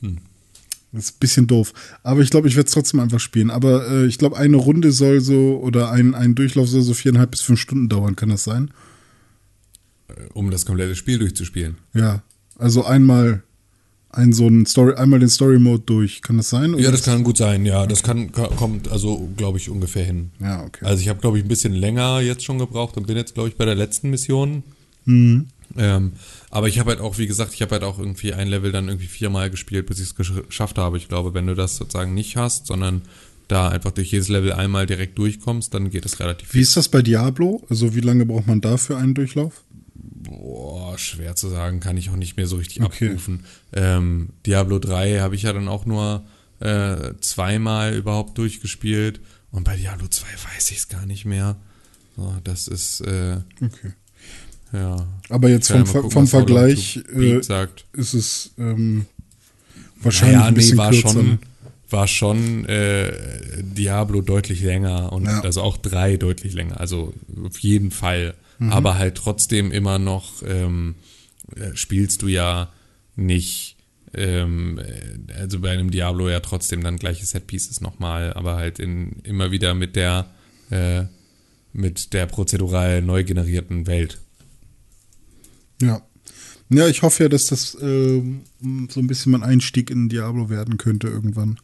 Hm. 0.00 0.18
Das 0.92 1.06
ist 1.06 1.16
ein 1.16 1.20
bisschen 1.20 1.46
doof. 1.46 1.72
Aber 2.02 2.20
ich 2.20 2.30
glaube, 2.30 2.48
ich 2.48 2.54
werde 2.54 2.68
es 2.68 2.74
trotzdem 2.74 3.00
einfach 3.00 3.18
spielen. 3.18 3.50
Aber 3.50 3.88
äh, 3.90 4.06
ich 4.06 4.18
glaube, 4.18 4.36
eine 4.36 4.56
Runde 4.56 4.92
soll 4.92 5.20
so, 5.20 5.58
oder 5.60 5.90
ein, 5.90 6.14
ein 6.14 6.34
Durchlauf 6.34 6.68
soll 6.68 6.82
so 6.82 6.94
viereinhalb 6.94 7.30
bis 7.30 7.40
fünf 7.40 7.58
Stunden 7.58 7.88
dauern, 7.88 8.14
kann 8.14 8.28
das 8.28 8.44
sein? 8.44 8.70
Äh, 10.08 10.12
um 10.34 10.50
das 10.50 10.66
komplette 10.66 10.94
Spiel 10.94 11.18
durchzuspielen. 11.18 11.78
Ja. 11.94 12.22
Also 12.58 12.84
einmal 12.84 13.42
ein 14.12 14.32
so 14.32 14.46
ein 14.46 14.66
Story, 14.66 14.94
einmal 14.94 15.20
den 15.20 15.28
Story 15.28 15.58
Mode 15.58 15.82
durch. 15.86 16.22
Kann 16.22 16.36
das 16.36 16.50
sein? 16.50 16.78
Ja, 16.78 16.90
das 16.90 17.02
kann 17.02 17.24
gut 17.24 17.38
sein, 17.38 17.64
ja. 17.64 17.86
Das 17.86 18.02
kann, 18.02 18.30
kommt 18.30 18.90
also, 18.90 19.28
glaube 19.36 19.58
ich, 19.58 19.70
ungefähr 19.70 20.04
hin. 20.04 20.30
Ja, 20.38 20.64
okay. 20.64 20.84
Also 20.84 21.00
ich 21.00 21.08
habe, 21.08 21.20
glaube 21.20 21.38
ich, 21.38 21.44
ein 21.44 21.48
bisschen 21.48 21.72
länger 21.72 22.20
jetzt 22.20 22.44
schon 22.44 22.58
gebraucht 22.58 22.96
und 22.96 23.06
bin 23.06 23.16
jetzt, 23.16 23.34
glaube 23.34 23.48
ich, 23.48 23.56
bei 23.56 23.64
der 23.64 23.74
letzten 23.74 24.10
Mission. 24.10 24.62
Mhm. 25.06 25.46
Ähm, 25.76 26.12
aber 26.50 26.68
ich 26.68 26.78
habe 26.78 26.90
halt 26.90 27.00
auch, 27.00 27.16
wie 27.16 27.26
gesagt, 27.26 27.54
ich 27.54 27.62
habe 27.62 27.72
halt 27.72 27.84
auch 27.84 27.98
irgendwie 27.98 28.34
ein 28.34 28.48
Level 28.48 28.72
dann 28.72 28.88
irgendwie 28.88 29.06
viermal 29.06 29.50
gespielt, 29.50 29.86
bis 29.86 29.98
ich 29.98 30.08
es 30.08 30.14
geschafft 30.14 30.76
habe. 30.76 30.98
Ich 30.98 31.08
glaube, 31.08 31.32
wenn 31.32 31.46
du 31.46 31.54
das 31.54 31.76
sozusagen 31.76 32.12
nicht 32.12 32.36
hast, 32.36 32.66
sondern 32.66 33.02
da 33.48 33.68
einfach 33.68 33.90
durch 33.90 34.12
jedes 34.12 34.28
Level 34.28 34.52
einmal 34.52 34.86
direkt 34.86 35.18
durchkommst, 35.18 35.72
dann 35.74 35.90
geht 35.90 36.04
es 36.04 36.20
relativ 36.20 36.52
Wie 36.54 36.60
ist 36.60 36.76
das 36.76 36.88
bei 36.88 37.02
Diablo? 37.02 37.62
Also 37.68 37.94
wie 37.94 38.00
lange 38.00 38.26
braucht 38.26 38.46
man 38.46 38.60
dafür 38.60 38.98
einen 38.98 39.14
Durchlauf? 39.14 39.64
Boah, 40.02 40.98
schwer 40.98 41.36
zu 41.36 41.48
sagen, 41.48 41.80
kann 41.80 41.96
ich 41.96 42.10
auch 42.10 42.16
nicht 42.16 42.36
mehr 42.36 42.46
so 42.46 42.56
richtig 42.56 42.82
okay. 42.82 43.08
abrufen. 43.08 43.44
Ähm, 43.72 44.30
Diablo 44.46 44.78
3 44.78 45.20
habe 45.20 45.34
ich 45.34 45.42
ja 45.42 45.52
dann 45.52 45.68
auch 45.68 45.86
nur 45.86 46.24
äh, 46.60 47.14
zweimal 47.20 47.94
überhaupt 47.94 48.36
durchgespielt 48.38 49.20
und 49.50 49.64
bei 49.64 49.76
Diablo 49.76 50.08
2 50.08 50.26
weiß 50.54 50.70
ich 50.70 50.78
es 50.78 50.88
gar 50.88 51.06
nicht 51.06 51.24
mehr. 51.24 51.56
So, 52.16 52.34
das 52.44 52.68
ist 52.68 53.00
äh, 53.02 53.38
okay. 53.60 53.92
Ja. 54.72 55.06
Aber 55.28 55.48
jetzt 55.50 55.70
vom, 55.70 55.84
gucken, 55.84 56.10
vom 56.10 56.26
Vergleich 56.26 57.02
äh, 57.14 57.38
ist 57.92 58.14
es 58.14 58.52
ähm, 58.58 59.06
wahrscheinlich 60.00 60.36
naja, 60.36 60.48
ein 60.48 60.54
bisschen 60.54 60.76
nee, 60.76 60.82
war 60.82 60.90
kürzer. 60.90 61.08
schon 61.10 61.38
war 61.92 62.08
schon 62.08 62.64
äh, 62.64 63.12
Diablo 63.62 64.22
deutlich 64.22 64.62
länger 64.62 65.12
und 65.12 65.26
ja. 65.26 65.40
also 65.42 65.60
auch 65.60 65.76
drei 65.76 66.16
deutlich 66.16 66.54
länger. 66.54 66.80
Also 66.80 67.12
auf 67.44 67.58
jeden 67.58 67.90
Fall 67.90 68.34
mhm. 68.66 68.72
aber 68.72 68.98
halt 68.98 69.16
trotzdem 69.16 69.70
immer 69.72 69.98
noch 69.98 70.42
ähm, 70.46 70.94
äh, 71.56 71.74
spielst 71.74 72.22
du 72.22 72.28
ja 72.28 72.72
nicht, 73.16 73.76
ähm, 74.14 74.78
äh, 74.78 75.32
also 75.34 75.60
bei 75.60 75.70
einem 75.70 75.90
Diablo 75.90 76.28
ja 76.28 76.40
trotzdem 76.40 76.82
dann 76.82 76.96
gleiche 76.96 77.26
Setpieces 77.26 77.80
nochmal, 77.80 78.32
aber 78.34 78.56
halt 78.56 78.78
in, 78.78 79.20
immer 79.24 79.50
wieder 79.50 79.74
mit 79.74 79.96
der, 79.96 80.30
äh, 80.70 81.04
mit 81.72 82.12
der 82.12 82.26
prozedural 82.26 83.02
neu 83.02 83.24
generierten 83.24 83.86
Welt. 83.86 84.20
Ja. 85.80 86.02
Ja, 86.70 86.88
ich 86.88 87.02
hoffe 87.02 87.24
ja, 87.24 87.28
dass 87.28 87.46
das 87.46 87.74
äh, 87.74 88.22
so 88.88 89.00
ein 89.00 89.06
bisschen 89.06 89.32
mein 89.32 89.42
Einstieg 89.42 89.90
in 89.90 90.08
Diablo 90.08 90.48
werden 90.48 90.78
könnte 90.78 91.08
irgendwann. 91.08 91.58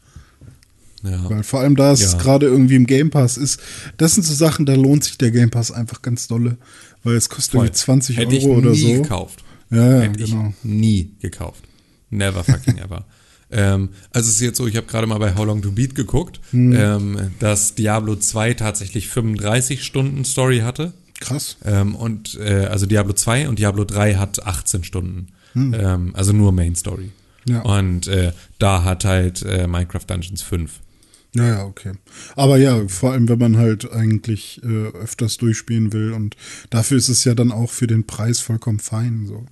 Ja. 1.03 1.29
Weil 1.29 1.43
vor 1.43 1.61
allem 1.61 1.75
da 1.75 1.93
es 1.93 2.11
ja. 2.11 2.17
gerade 2.17 2.45
irgendwie 2.45 2.75
im 2.75 2.85
Game 2.85 3.09
Pass 3.09 3.37
ist, 3.37 3.59
das 3.97 4.15
sind 4.15 4.23
so 4.23 4.33
Sachen, 4.33 4.65
da 4.65 4.75
lohnt 4.75 5.03
sich 5.03 5.17
der 5.17 5.31
Game 5.31 5.49
Pass 5.49 5.71
einfach 5.71 6.01
ganz 6.01 6.27
dolle 6.27 6.57
weil 7.03 7.15
es 7.15 7.29
kostet 7.29 7.55
irgendwie 7.55 7.71
20 7.71 8.17
Hätte 8.17 8.35
Euro 8.37 8.57
oder 8.57 8.75
so. 8.75 8.75
Hätte 8.75 8.77
ich 8.77 8.85
nie 8.85 9.01
gekauft. 9.01 9.43
Ja, 9.71 9.77
ja, 9.77 10.01
Hätte 10.01 10.23
genau. 10.23 10.49
ich 10.49 10.63
nie 10.63 11.11
gekauft. 11.19 11.63
Never 12.09 12.43
fucking 12.43 12.77
ever. 12.83 13.05
Ähm, 13.51 13.89
also 14.11 14.29
es 14.29 14.35
ist 14.35 14.41
jetzt 14.41 14.57
so, 14.57 14.67
ich 14.67 14.75
habe 14.75 14.87
gerade 14.87 15.07
mal 15.07 15.17
bei 15.17 15.35
How 15.35 15.45
Long 15.45 15.61
to 15.61 15.71
Beat 15.71 15.95
geguckt, 15.95 16.39
hm. 16.51 16.73
ähm, 16.75 17.31
dass 17.39 17.75
Diablo 17.75 18.15
2 18.15 18.53
tatsächlich 18.53 19.07
35 19.09 19.83
Stunden 19.83 20.23
Story 20.25 20.59
hatte. 20.59 20.93
Krass. 21.19 21.57
Ähm, 21.65 21.95
und 21.95 22.39
äh, 22.39 22.65
also 22.65 22.85
Diablo 22.85 23.13
2 23.13 23.49
und 23.49 23.59
Diablo 23.59 23.85
3 23.85 24.15
hat 24.15 24.45
18 24.45 24.83
Stunden. 24.83 25.27
Hm. 25.53 25.73
Ähm, 25.73 26.15
also 26.15 26.31
nur 26.31 26.51
Main 26.51 26.75
Story. 26.75 27.11
Ja. 27.45 27.61
Und 27.61 28.07
äh, 28.07 28.31
da 28.59 28.83
hat 28.83 29.05
halt 29.05 29.41
äh, 29.43 29.67
Minecraft 29.67 30.05
Dungeons 30.07 30.41
5. 30.41 30.79
Ja, 31.35 31.47
ja, 31.47 31.65
okay. 31.65 31.93
Aber 32.35 32.57
ja, 32.57 32.87
vor 32.87 33.11
allem, 33.11 33.29
wenn 33.29 33.39
man 33.39 33.57
halt 33.57 33.91
eigentlich 33.91 34.61
äh, 34.63 34.87
öfters 34.97 35.37
durchspielen 35.37 35.93
will 35.93 36.13
und 36.13 36.35
dafür 36.69 36.97
ist 36.97 37.09
es 37.09 37.23
ja 37.23 37.35
dann 37.35 37.51
auch 37.51 37.69
für 37.69 37.87
den 37.87 38.07
Preis 38.07 38.39
vollkommen 38.39 38.79
fein. 38.79 39.25
So. 39.27 39.45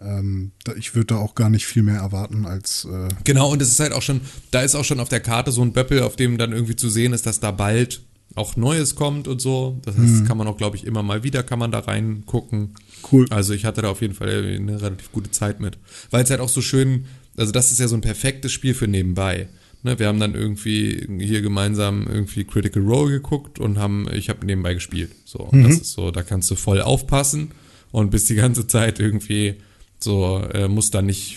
Ähm, 0.00 0.52
da, 0.64 0.74
ich 0.74 0.94
würde 0.94 1.14
da 1.14 1.16
auch 1.16 1.34
gar 1.34 1.50
nicht 1.50 1.66
viel 1.66 1.82
mehr 1.82 1.96
erwarten 1.96 2.46
als. 2.46 2.84
Äh 2.84 3.08
genau, 3.24 3.50
und 3.52 3.62
es 3.62 3.70
ist 3.70 3.80
halt 3.80 3.92
auch 3.92 4.02
schon, 4.02 4.20
da 4.50 4.60
ist 4.60 4.74
auch 4.74 4.84
schon 4.84 5.00
auf 5.00 5.08
der 5.08 5.20
Karte 5.20 5.50
so 5.50 5.62
ein 5.62 5.72
Böppel, 5.72 6.02
auf 6.02 6.16
dem 6.16 6.36
dann 6.36 6.52
irgendwie 6.52 6.76
zu 6.76 6.90
sehen 6.90 7.12
ist, 7.12 7.26
dass 7.26 7.40
da 7.40 7.50
bald 7.50 8.02
auch 8.34 8.56
Neues 8.56 8.94
kommt 8.94 9.26
und 9.26 9.40
so. 9.40 9.80
Das 9.84 9.96
heißt, 9.96 10.20
hm. 10.20 10.24
kann 10.26 10.38
man 10.38 10.46
auch, 10.46 10.56
glaube 10.56 10.76
ich, 10.76 10.86
immer 10.86 11.02
mal 11.02 11.24
wieder 11.24 11.42
kann 11.42 11.58
man 11.58 11.72
da 11.72 11.80
reingucken. 11.80 12.74
Cool. 13.10 13.26
Also 13.30 13.54
ich 13.54 13.64
hatte 13.64 13.82
da 13.82 13.88
auf 13.88 14.02
jeden 14.02 14.14
Fall 14.14 14.56
eine 14.56 14.80
relativ 14.80 15.10
gute 15.10 15.30
Zeit 15.30 15.60
mit. 15.60 15.78
Weil 16.10 16.24
es 16.24 16.30
halt 16.30 16.40
auch 16.40 16.48
so 16.48 16.60
schön, 16.60 17.06
also 17.36 17.52
das 17.52 17.72
ist 17.72 17.80
ja 17.80 17.88
so 17.88 17.96
ein 17.96 18.00
perfektes 18.00 18.52
Spiel 18.52 18.74
für 18.74 18.86
nebenbei. 18.86 19.48
Ne, 19.82 19.98
wir 19.98 20.08
haben 20.08 20.18
dann 20.18 20.34
irgendwie 20.34 21.06
hier 21.20 21.40
gemeinsam 21.40 22.06
irgendwie 22.08 22.44
Critical 22.44 22.82
Role 22.82 23.12
geguckt 23.12 23.60
und 23.60 23.78
haben, 23.78 24.08
ich 24.12 24.28
habe 24.28 24.44
nebenbei 24.44 24.74
gespielt. 24.74 25.12
So, 25.24 25.48
mhm. 25.52 25.64
das 25.64 25.74
ist 25.74 25.92
so, 25.92 26.10
da 26.10 26.22
kannst 26.22 26.50
du 26.50 26.56
voll 26.56 26.80
aufpassen 26.80 27.52
und 27.92 28.10
bist 28.10 28.28
die 28.28 28.34
ganze 28.34 28.66
Zeit 28.66 28.98
irgendwie 28.98 29.54
so, 30.00 30.42
äh, 30.52 30.66
musst 30.66 30.94
da 30.94 31.02
nicht, 31.02 31.36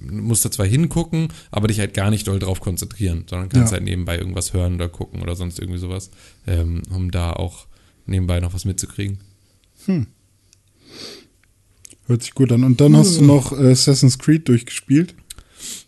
musst 0.00 0.44
da 0.44 0.50
zwar 0.50 0.66
hingucken, 0.66 1.28
aber 1.50 1.68
dich 1.68 1.80
halt 1.80 1.94
gar 1.94 2.10
nicht 2.10 2.28
doll 2.28 2.38
drauf 2.38 2.60
konzentrieren, 2.60 3.24
sondern 3.28 3.48
kannst 3.48 3.72
ja. 3.72 3.78
halt 3.78 3.84
nebenbei 3.84 4.16
irgendwas 4.16 4.52
hören 4.52 4.74
oder 4.76 4.88
gucken 4.88 5.20
oder 5.20 5.34
sonst 5.34 5.58
irgendwie 5.58 5.78
sowas, 5.78 6.10
ähm, 6.46 6.82
um 6.94 7.10
da 7.10 7.32
auch 7.32 7.66
nebenbei 8.06 8.38
noch 8.38 8.54
was 8.54 8.64
mitzukriegen. 8.64 9.18
Hm. 9.86 10.06
Hört 12.06 12.22
sich 12.22 12.34
gut 12.34 12.52
an. 12.52 12.64
Und 12.64 12.80
dann 12.80 12.96
hast 12.96 13.18
du 13.18 13.24
noch 13.24 13.52
äh, 13.52 13.70
Assassin's 13.70 14.18
Creed 14.18 14.48
durchgespielt? 14.48 15.14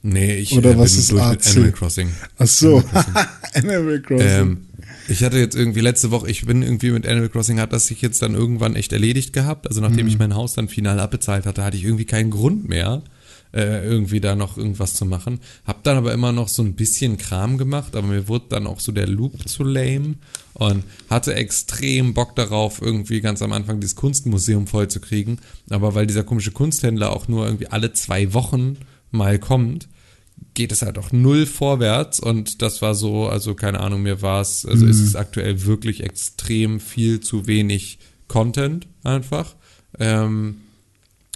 Nee, 0.07 0.35
ich 0.35 0.55
Oder 0.55 0.73
äh, 0.73 0.79
was 0.79 0.97
ist 0.97 1.13
durch 1.13 1.23
AC? 1.23 1.31
mit 1.31 1.47
Animal 1.47 1.73
Crossing. 1.73 2.11
Ach 2.37 2.47
so, 2.47 2.77
Animal 2.77 2.93
Crossing. 2.93 3.25
Animal 3.55 4.01
Crossing. 4.03 4.29
Ähm, 4.29 4.67
ich 5.09 5.25
hatte 5.25 5.39
jetzt 5.39 5.57
irgendwie 5.57 5.81
letzte 5.81 6.11
Woche, 6.11 6.31
ich 6.31 6.45
bin 6.45 6.61
irgendwie 6.63 6.91
mit 6.91 7.07
Animal 7.07 7.31
Crossing, 7.31 7.59
hat 7.59 7.73
das 7.73 7.87
sich 7.87 8.03
jetzt 8.03 8.21
dann 8.21 8.35
irgendwann 8.35 8.77
echt 8.77 8.93
erledigt 8.93 9.33
gehabt. 9.33 9.67
Also 9.67 9.81
nachdem 9.81 10.05
mhm. 10.05 10.13
ich 10.13 10.19
mein 10.19 10.35
Haus 10.35 10.53
dann 10.53 10.69
final 10.69 11.01
abbezahlt 11.01 11.47
hatte, 11.47 11.65
hatte 11.65 11.79
ich 11.79 11.85
irgendwie 11.85 12.05
keinen 12.05 12.31
Grund 12.31 12.69
mehr, 12.69 13.01
äh, 13.55 13.83
irgendwie 13.83 14.21
da 14.21 14.37
noch 14.37 14.59
irgendwas 14.59 14.93
zu 14.93 15.07
machen. 15.07 15.41
Hab 15.65 15.83
dann 15.85 15.97
aber 15.97 16.13
immer 16.13 16.33
noch 16.33 16.49
so 16.49 16.63
ein 16.63 16.75
bisschen 16.75 17.17
Kram 17.17 17.57
gemacht, 17.57 17.97
aber 17.97 18.07
mir 18.07 18.29
wurde 18.29 18.45
dann 18.51 18.67
auch 18.67 18.81
so 18.81 18.93
der 18.93 19.07
Loop 19.07 19.49
zu 19.49 19.65
lame 19.65 20.17
und 20.53 20.85
hatte 21.09 21.35
extrem 21.35 22.13
Bock 22.13 22.37
darauf, 22.37 22.83
irgendwie 22.83 23.23
ganz 23.23 23.41
am 23.41 23.53
Anfang 23.53 23.81
dieses 23.81 23.97
Kunstmuseum 23.97 24.67
voll 24.67 24.89
zu 24.89 25.01
kriegen. 25.01 25.39
Aber 25.71 25.95
weil 25.95 26.07
dieser 26.07 26.25
komische 26.25 26.51
Kunsthändler 26.51 27.11
auch 27.11 27.27
nur 27.27 27.47
irgendwie 27.47 27.69
alle 27.69 27.95
zwei 27.95 28.35
Wochen 28.35 28.77
mal 29.11 29.39
kommt, 29.39 29.89
geht 30.55 30.73
es 30.73 30.83
halt 30.83 30.99
auch 30.99 31.13
null 31.13 31.47
vorwärts 31.47 32.21
und 32.21 32.63
das 32.63 32.81
war 32.81 32.95
so, 32.95 33.27
also 33.27 33.55
keine 33.55 33.81
Ahnung, 33.81 34.03
mir 34.03 34.23
war 34.23 34.41
es, 34.41 34.65
also 34.65 34.85
mhm. 34.85 34.91
ist 34.91 35.01
es 35.01 35.17
aktuell 35.17 35.65
wirklich 35.65 36.03
extrem 36.03 36.81
viel 36.81 37.21
zu 37.21 37.47
wenig 37.47 37.99
Content 38.29 38.87
einfach. 39.03 39.55
Ähm, 39.99 40.57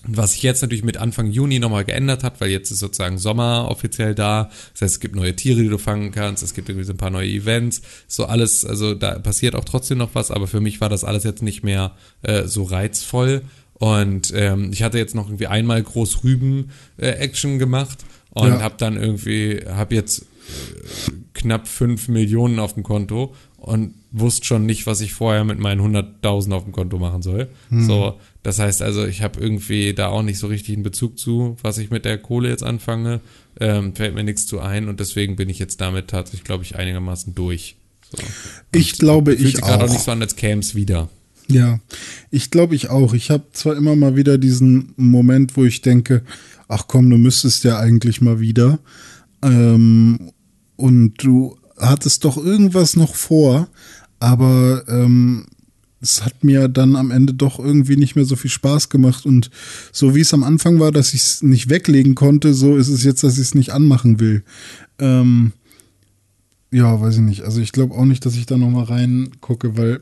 was 0.04 0.32
sich 0.32 0.42
jetzt 0.42 0.62
natürlich 0.62 0.84
mit 0.84 0.96
Anfang 0.96 1.30
Juni 1.32 1.58
nochmal 1.58 1.84
geändert 1.84 2.22
hat, 2.22 2.40
weil 2.40 2.50
jetzt 2.50 2.70
ist 2.70 2.78
sozusagen 2.78 3.18
Sommer 3.18 3.66
offiziell 3.68 4.14
da. 4.14 4.44
Das 4.72 4.82
heißt, 4.82 4.94
es 4.94 5.00
gibt 5.00 5.16
neue 5.16 5.34
Tiere, 5.34 5.60
die 5.60 5.68
du 5.68 5.78
fangen 5.78 6.12
kannst, 6.12 6.42
es 6.42 6.54
gibt 6.54 6.68
irgendwie 6.68 6.86
so 6.86 6.92
ein 6.92 6.98
paar 6.98 7.10
neue 7.10 7.28
Events, 7.28 7.82
so 8.06 8.26
alles, 8.26 8.64
also 8.64 8.94
da 8.94 9.18
passiert 9.18 9.56
auch 9.56 9.64
trotzdem 9.64 9.98
noch 9.98 10.14
was, 10.14 10.30
aber 10.30 10.46
für 10.46 10.60
mich 10.60 10.80
war 10.80 10.88
das 10.88 11.02
alles 11.02 11.24
jetzt 11.24 11.42
nicht 11.42 11.64
mehr 11.64 11.96
äh, 12.22 12.44
so 12.44 12.62
reizvoll. 12.62 13.42
Und 13.74 14.32
ähm, 14.34 14.70
ich 14.72 14.82
hatte 14.82 14.98
jetzt 14.98 15.14
noch 15.14 15.28
irgendwie 15.28 15.46
einmal 15.46 15.82
groß 15.82 16.24
Rüben-Action 16.24 17.56
äh, 17.56 17.58
gemacht 17.58 17.98
und 18.30 18.48
ja. 18.48 18.60
habe 18.60 18.74
dann 18.78 18.96
irgendwie, 18.96 19.60
habe 19.68 19.94
jetzt 19.94 20.22
äh, 20.22 21.10
knapp 21.34 21.68
5 21.68 22.08
Millionen 22.08 22.58
auf 22.58 22.74
dem 22.74 22.82
Konto 22.82 23.34
und 23.56 23.94
wusste 24.10 24.46
schon 24.46 24.66
nicht, 24.66 24.86
was 24.86 25.00
ich 25.00 25.12
vorher 25.12 25.44
mit 25.44 25.58
meinen 25.58 25.80
100.000 25.80 26.52
auf 26.52 26.64
dem 26.64 26.72
Konto 26.72 26.98
machen 26.98 27.22
soll. 27.22 27.48
Hm. 27.68 27.86
So, 27.86 28.18
das 28.42 28.58
heißt 28.58 28.82
also, 28.82 29.04
ich 29.04 29.22
habe 29.22 29.40
irgendwie 29.40 29.94
da 29.94 30.08
auch 30.08 30.22
nicht 30.22 30.38
so 30.38 30.46
richtig 30.46 30.74
einen 30.74 30.82
Bezug 30.82 31.18
zu, 31.18 31.56
was 31.62 31.78
ich 31.78 31.90
mit 31.90 32.04
der 32.04 32.18
Kohle 32.18 32.48
jetzt 32.48 32.62
anfange. 32.62 33.20
Ähm, 33.60 33.94
fällt 33.94 34.14
mir 34.14 34.24
nichts 34.24 34.46
zu 34.46 34.60
ein 34.60 34.88
und 34.88 35.00
deswegen 35.00 35.36
bin 35.36 35.48
ich 35.48 35.58
jetzt 35.58 35.80
damit 35.80 36.08
tatsächlich, 36.08 36.44
glaube 36.44 36.64
ich, 36.64 36.76
einigermaßen 36.76 37.34
durch. 37.34 37.76
So. 38.10 38.22
Ich 38.72 38.98
glaube, 38.98 39.34
ich 39.34 39.62
auch. 39.62 39.68
gerade 39.68 39.84
auch 39.84 39.90
nicht 39.90 40.02
so 40.02 40.12
an, 40.12 40.22
als 40.22 40.36
käme 40.36 40.60
es 40.60 40.74
wieder. 40.74 41.08
Ja, 41.50 41.80
Ich 42.30 42.50
glaube, 42.50 42.74
ich 42.74 42.90
auch. 42.90 43.14
Ich 43.14 43.30
habe 43.30 43.44
zwar 43.52 43.74
immer 43.74 43.96
mal 43.96 44.16
wieder 44.16 44.36
diesen 44.36 44.92
Moment, 44.96 45.56
wo 45.56 45.64
ich 45.64 45.80
denke, 45.80 46.22
ach 46.68 46.84
komm, 46.86 47.10
du 47.10 47.16
müsstest 47.16 47.64
ja 47.64 47.78
eigentlich 47.78 48.20
mal 48.20 48.40
wieder. 48.40 48.78
Ähm, 49.42 50.32
und 50.76 51.14
du 51.22 51.56
hattest 51.78 52.24
doch 52.24 52.36
irgendwas 52.36 52.96
noch 52.96 53.14
vor, 53.14 53.68
aber 54.20 54.84
ähm, 54.88 55.46
es 56.00 56.24
hat 56.24 56.44
mir 56.44 56.68
dann 56.68 56.96
am 56.96 57.10
Ende 57.10 57.34
doch 57.34 57.58
irgendwie 57.58 57.96
nicht 57.96 58.14
mehr 58.14 58.24
so 58.24 58.36
viel 58.36 58.50
Spaß 58.50 58.88
gemacht. 58.88 59.26
Und 59.26 59.50
so 59.92 60.14
wie 60.14 60.20
es 60.20 60.34
am 60.34 60.44
Anfang 60.44 60.78
war, 60.78 60.92
dass 60.92 61.14
ich 61.14 61.22
es 61.22 61.42
nicht 61.42 61.68
weglegen 61.68 62.14
konnte, 62.14 62.54
so 62.54 62.76
ist 62.76 62.88
es 62.88 63.02
jetzt, 63.02 63.24
dass 63.24 63.34
ich 63.34 63.40
es 63.40 63.54
nicht 63.54 63.72
anmachen 63.72 64.20
will. 64.20 64.44
Ähm, 64.98 65.52
ja, 66.70 67.00
weiß 67.00 67.16
ich 67.16 67.22
nicht. 67.22 67.42
Also 67.42 67.60
ich 67.60 67.72
glaube 67.72 67.94
auch 67.94 68.04
nicht, 68.04 68.26
dass 68.26 68.36
ich 68.36 68.46
da 68.46 68.56
noch 68.56 68.70
mal 68.70 68.84
reingucke, 68.84 69.76
weil 69.76 70.00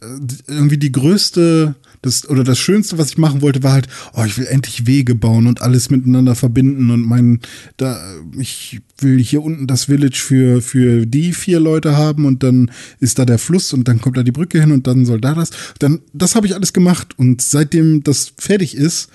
äh, 0.00 0.06
irgendwie 0.46 0.78
die 0.78 0.92
größte 0.92 1.74
das 2.02 2.28
oder 2.28 2.44
das 2.44 2.58
Schönste, 2.58 2.96
was 2.96 3.10
ich 3.10 3.18
machen 3.18 3.42
wollte, 3.42 3.62
war 3.62 3.72
halt, 3.72 3.88
oh, 4.14 4.24
ich 4.24 4.38
will 4.38 4.46
endlich 4.46 4.86
Wege 4.86 5.14
bauen 5.14 5.46
und 5.46 5.62
alles 5.62 5.90
miteinander 5.90 6.34
verbinden 6.34 6.90
und 6.90 7.02
mein, 7.02 7.40
da, 7.76 8.00
ich 8.38 8.80
will 9.00 9.18
hier 9.18 9.42
unten 9.42 9.66
das 9.66 9.84
Village 9.84 10.18
für 10.18 10.62
für 10.62 11.06
die 11.06 11.32
vier 11.32 11.60
Leute 11.60 11.96
haben 11.96 12.24
und 12.24 12.42
dann 12.42 12.70
ist 13.00 13.18
da 13.18 13.24
der 13.24 13.38
Fluss 13.38 13.72
und 13.72 13.88
dann 13.88 14.00
kommt 14.00 14.16
da 14.16 14.22
die 14.22 14.32
Brücke 14.32 14.60
hin 14.60 14.72
und 14.72 14.86
dann 14.86 15.04
soll 15.04 15.20
da 15.20 15.34
das. 15.34 15.50
Dann, 15.78 16.00
das 16.12 16.36
habe 16.36 16.46
ich 16.46 16.54
alles 16.54 16.72
gemacht 16.72 17.18
und 17.18 17.42
seitdem 17.42 18.02
das 18.02 18.32
fertig 18.38 18.76
ist, 18.76 19.10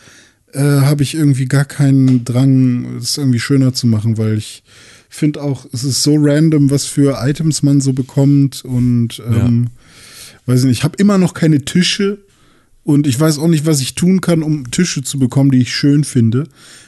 äh, 0.51 0.59
habe 0.59 1.03
ich 1.03 1.15
irgendwie 1.15 1.45
gar 1.45 1.65
keinen 1.65 2.25
Drang, 2.25 2.97
es 2.97 3.17
irgendwie 3.17 3.39
schöner 3.39 3.73
zu 3.73 3.87
machen, 3.87 4.17
weil 4.17 4.37
ich 4.37 4.63
finde 5.15 5.41
auch, 5.41 5.65
es 5.71 5.83
ist 5.83 6.03
so 6.03 6.15
random, 6.17 6.71
was 6.71 6.85
für 6.85 7.19
Items 7.21 7.63
man 7.63 7.81
so 7.81 7.93
bekommt 7.93 8.65
und 8.65 9.21
ähm, 9.25 9.67
ja. 9.67 10.53
weiß 10.53 10.61
ich 10.61 10.65
nicht, 10.65 10.77
ich 10.79 10.83
habe 10.83 10.97
immer 10.97 11.17
noch 11.17 11.33
keine 11.33 11.63
Tische 11.65 12.19
und 12.83 13.07
ich 13.07 13.19
weiß 13.19 13.39
auch 13.39 13.47
nicht, 13.47 13.65
was 13.65 13.79
ich 13.79 13.95
tun 13.95 14.21
kann, 14.21 14.43
um 14.43 14.71
Tische 14.71 15.03
zu 15.03 15.19
bekommen, 15.19 15.51
die 15.51 15.61
ich 15.61 15.73
schön 15.73 16.03
finde. 16.03 16.47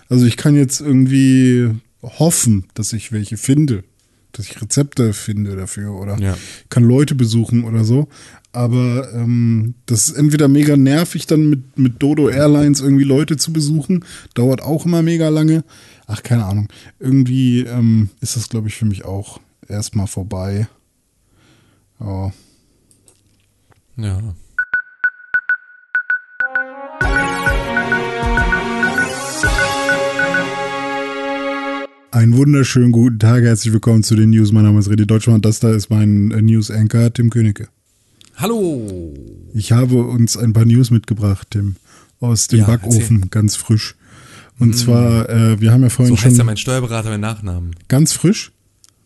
Also 0.09 0.25
ich 0.25 0.37
kann 0.37 0.55
jetzt 0.55 0.81
irgendwie 0.81 1.69
hoffen, 2.01 2.65
dass 2.73 2.93
ich 2.93 3.11
welche 3.11 3.37
finde, 3.37 3.83
dass 4.31 4.47
ich 4.47 4.61
Rezepte 4.61 5.13
finde 5.13 5.55
dafür 5.55 5.93
oder 5.93 6.17
ja. 6.19 6.37
kann 6.69 6.83
Leute 6.83 7.15
besuchen 7.15 7.63
oder 7.63 7.83
so. 7.83 8.07
Aber 8.51 9.11
ähm, 9.13 9.75
das 9.85 10.07
ist 10.07 10.17
entweder 10.17 10.47
mega 10.47 10.77
nervig, 10.77 11.27
dann 11.27 11.49
mit, 11.49 11.77
mit 11.77 12.01
Dodo 12.01 12.29
Airlines 12.29 12.79
irgendwie 12.79 13.03
Leute 13.03 13.35
zu 13.35 13.51
besuchen. 13.51 14.05
Dauert 14.33 14.61
auch 14.61 14.85
immer 14.85 15.01
mega 15.01 15.27
lange. 15.27 15.63
Ach, 16.07 16.21
keine 16.21 16.45
Ahnung. 16.45 16.67
Irgendwie 16.99 17.61
ähm, 17.61 18.09
ist 18.21 18.35
das, 18.35 18.49
glaube 18.49 18.67
ich, 18.67 18.75
für 18.75 18.85
mich 18.85 19.05
auch 19.05 19.39
erstmal 19.67 20.07
vorbei. 20.07 20.67
Ja. 21.99 22.31
Ja. 23.97 24.35
Einen 32.11 32.37
wunderschönen 32.37 32.91
guten 32.91 33.19
Tag, 33.19 33.43
herzlich 33.43 33.73
willkommen 33.73 34.03
zu 34.03 34.15
den 34.15 34.29
News. 34.29 34.51
Mein 34.51 34.63
Name 34.63 34.79
ist 34.79 34.89
Redi 34.89 35.05
Deutschmann. 35.05 35.41
Das 35.41 35.59
da 35.59 35.71
ist 35.71 35.89
mein 35.89 36.31
äh, 36.31 36.41
News-Anchor, 36.41 37.11
Tim 37.13 37.29
Königke. 37.29 37.67
Hallo! 38.37 39.13
Ich 39.53 39.71
habe 39.71 40.03
uns 40.03 40.37
ein 40.37 40.53
paar 40.53 40.65
News 40.65 40.91
mitgebracht, 40.91 41.47
Tim, 41.51 41.77
aus 42.19 42.47
dem 42.47 42.59
ja, 42.59 42.65
Backofen, 42.67 43.17
erzähl. 43.17 43.29
ganz 43.29 43.55
frisch. 43.55 43.95
Und 44.59 44.69
mm. 44.69 44.73
zwar, 44.73 45.29
äh, 45.29 45.59
wir 45.59 45.71
haben 45.71 45.83
ja 45.83 45.89
vorhin 45.89 46.15
so 46.15 46.21
schon. 46.21 46.29
heißt 46.29 46.37
ja 46.37 46.43
mein 46.43 46.57
Steuerberater 46.57 47.11
mit 47.11 47.21
Nachnamen. 47.21 47.75
Ganz 47.87 48.13
frisch? 48.13 48.51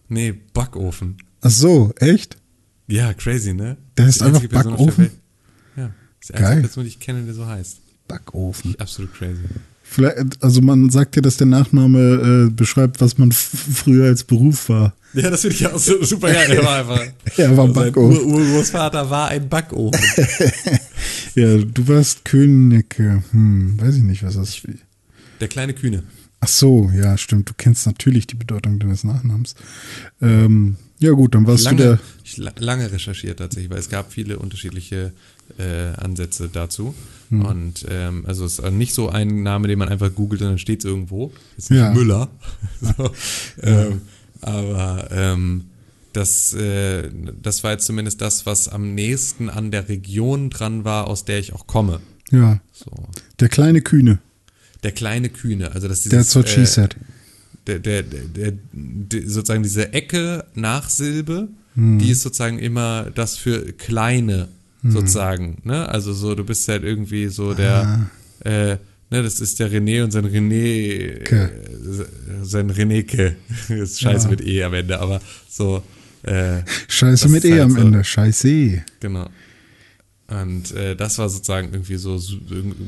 Nee, 0.07 0.33
Backofen. 0.53 1.17
Ach 1.41 1.49
so, 1.49 1.93
echt? 1.99 2.37
Ja, 2.87 3.13
crazy, 3.13 3.53
ne? 3.53 3.77
Der 3.97 4.05
heißt 4.05 4.21
einfach 4.23 4.45
Backofen? 4.47 5.11
Ja, 5.75 5.91
das 6.19 6.29
ist 6.29 6.29
die 6.29 6.33
einzige 6.33 6.61
Person, 6.61 6.83
die 6.83 6.89
ich 6.89 6.99
kenne, 6.99 7.23
der 7.23 7.33
so 7.33 7.45
heißt. 7.45 7.77
Backofen. 8.07 8.75
Absolut 8.79 9.13
crazy. 9.13 9.43
Vielleicht, 9.83 10.43
also 10.43 10.61
man 10.61 10.89
sagt 10.91 11.15
ja, 11.15 11.21
dass 11.21 11.37
der 11.37 11.47
Nachname 11.47 12.47
äh, 12.47 12.49
beschreibt, 12.51 13.01
was 13.01 13.17
man 13.17 13.31
früher 13.31 14.05
als 14.05 14.23
Beruf 14.23 14.69
war. 14.69 14.93
Ja, 15.13 15.31
das 15.31 15.41
finde 15.41 15.55
ich 15.55 15.67
auch 15.67 15.79
so, 15.79 16.03
super 16.03 16.31
geil. 16.31 16.51
Er 16.51 16.63
war 16.63 16.77
einfach. 16.79 17.07
er 17.37 17.57
war 17.57 17.67
Backofen. 17.67 18.23
Ur 18.23 18.37
Urgroßvater 18.37 19.09
war 19.09 19.29
ein 19.29 19.49
Backofen. 19.49 19.99
ja, 21.35 21.57
du 21.57 21.87
warst 21.87 22.23
Königke. 22.25 23.23
Hm, 23.31 23.79
weiß 23.81 23.95
ich 23.95 24.03
nicht, 24.03 24.23
was 24.23 24.35
das 24.35 24.49
ist. 24.49 24.67
Der 25.39 25.47
kleine 25.47 25.73
Kühne. 25.73 26.03
Ach 26.41 26.47
so, 26.47 26.89
ja, 26.95 27.17
stimmt. 27.17 27.49
Du 27.49 27.53
kennst 27.57 27.85
natürlich 27.85 28.27
die 28.27 28.35
Bedeutung 28.35 28.79
deines 28.79 29.03
Nachnamens. 29.03 29.55
Ähm, 30.21 30.77
ja, 30.99 31.11
gut, 31.11 31.35
dann 31.35 31.45
warst 31.47 31.65
lange, 31.65 31.77
du 31.77 31.83
der. 31.83 31.99
Ich 32.23 32.37
lange 32.37 32.91
recherchiert 32.91 33.39
tatsächlich, 33.39 33.69
weil 33.69 33.79
es 33.79 33.89
gab 33.89 34.11
viele 34.13 34.39
unterschiedliche 34.39 35.11
äh, 35.57 35.93
Ansätze 35.97 36.49
dazu. 36.51 36.93
Hm. 37.29 37.45
Und 37.45 37.85
ähm, 37.89 38.25
also 38.25 38.45
es 38.45 38.59
ist 38.59 38.71
nicht 38.71 38.93
so 38.93 39.09
ein 39.09 39.43
Name, 39.43 39.67
den 39.67 39.79
man 39.79 39.89
einfach 39.89 40.13
googelt 40.13 40.41
und 40.41 40.47
dann 40.47 40.57
steht 40.57 40.79
es 40.79 40.85
irgendwo. 40.85 41.31
Ist 41.57 41.71
nicht 41.71 41.79
ja. 41.79 41.91
Müller. 41.91 42.29
so, 42.81 43.11
ähm, 43.61 44.01
aber 44.41 45.09
ähm, 45.11 45.65
das, 46.13 46.53
äh, 46.53 47.09
das 47.41 47.63
war 47.63 47.71
jetzt 47.71 47.85
zumindest 47.85 48.21
das, 48.21 48.45
was 48.45 48.69
am 48.69 48.95
nächsten 48.95 49.49
an 49.49 49.71
der 49.71 49.89
Region 49.89 50.49
dran 50.49 50.85
war, 50.85 51.07
aus 51.07 51.25
der 51.25 51.39
ich 51.39 51.53
auch 51.53 51.67
komme. 51.67 51.99
Ja. 52.31 52.59
So. 52.71 52.91
Der 53.39 53.49
kleine 53.49 53.81
Kühne. 53.81 54.19
Der 54.83 54.91
kleine 54.91 55.29
Kühne. 55.29 55.71
Also 55.73 55.87
das 55.87 56.01
dieses, 56.01 56.17
That's 56.17 56.35
what 56.35 56.49
she 56.49 56.65
said. 56.65 56.95
Der, 57.67 57.79
der, 57.79 58.03
der, 58.03 58.53
der, 58.73 59.29
sozusagen 59.29 59.63
diese 59.63 59.93
Ecke 59.93 60.45
Nachsilbe, 60.55 61.49
hm. 61.75 61.99
die 61.99 62.11
ist 62.11 62.21
sozusagen 62.21 62.57
immer 62.57 63.11
das 63.13 63.37
für 63.37 63.73
kleine 63.73 64.47
hm. 64.81 64.91
sozusagen. 64.91 65.57
Ne? 65.63 65.87
Also 65.89 66.13
so, 66.13 66.35
du 66.35 66.43
bist 66.43 66.67
halt 66.67 66.83
irgendwie 66.83 67.27
so 67.27 67.53
der, 67.53 68.09
ah. 68.43 68.49
äh, 68.49 68.77
ne, 69.11 69.23
das 69.23 69.39
ist 69.39 69.59
der 69.59 69.71
René 69.71 70.03
und 70.03 70.11
sein 70.11 70.25
René, 70.25 71.29
äh, 71.29 71.49
sein 72.43 72.69
Reneke. 72.69 73.35
ist 73.69 73.99
scheiße 73.99 74.25
ja. 74.25 74.31
mit 74.31 74.41
E 74.41 74.63
am 74.63 74.73
Ende, 74.73 74.99
aber 74.99 75.21
so. 75.49 75.83
Äh, 76.23 76.63
scheiße 76.87 77.29
mit 77.29 77.45
E 77.45 77.51
halt 77.51 77.61
am 77.61 77.71
so, 77.71 77.77
Ende, 77.81 78.03
scheiße. 78.03 78.83
Genau. 78.99 79.29
Und 80.29 80.71
äh, 80.71 80.95
das 80.95 81.17
war 81.17 81.27
sozusagen 81.27 81.73
irgendwie 81.73 81.95
so, 81.95 82.17
so 82.17 82.37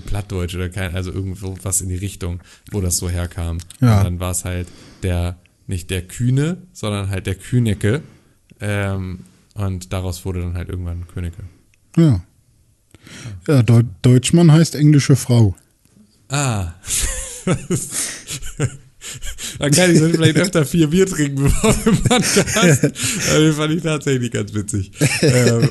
Plattdeutsch 0.05 0.53
oder 0.55 0.69
kein, 0.69 0.95
also 0.95 1.11
irgendwo 1.11 1.57
was 1.63 1.81
in 1.81 1.89
die 1.89 1.95
Richtung, 1.95 2.39
wo 2.72 2.81
das 2.81 2.97
so 2.97 3.09
herkam. 3.09 3.57
Ja. 3.80 3.97
Und 3.97 4.03
dann 4.03 4.19
war 4.19 4.31
es 4.31 4.45
halt 4.45 4.68
der, 5.01 5.38
nicht 5.65 5.89
der 5.89 6.03
Kühne, 6.03 6.57
sondern 6.72 7.09
halt 7.09 7.26
der 7.26 7.35
Künecke. 7.35 8.03
Ähm, 8.59 9.22
und 9.55 9.91
daraus 9.91 10.23
wurde 10.23 10.41
dann 10.41 10.53
halt 10.53 10.69
irgendwann 10.69 11.07
Königke. 11.07 11.43
Ja. 11.97 12.22
Ja, 13.47 13.63
Deu 13.63 13.84
Deutschmann 14.03 14.51
heißt 14.51 14.76
englische 14.76 15.15
Frau. 15.15 15.55
Ah. 16.30 16.73
Dann 19.59 19.71
kann 19.71 19.91
ich 19.91 19.99
so 19.99 20.09
vielleicht 20.09 20.37
öfter 20.37 20.65
vier 20.65 20.87
Bier 20.87 21.05
trinken, 21.05 21.43
bevor 21.43 21.75
wir 21.85 21.93
Podcast. 22.03 22.83
Das 22.83 23.55
fand 23.55 23.73
ich 23.73 23.83
tatsächlich 23.83 24.31
ganz 24.31 24.53
witzig. 24.53 24.91
Ähm, 25.21 25.69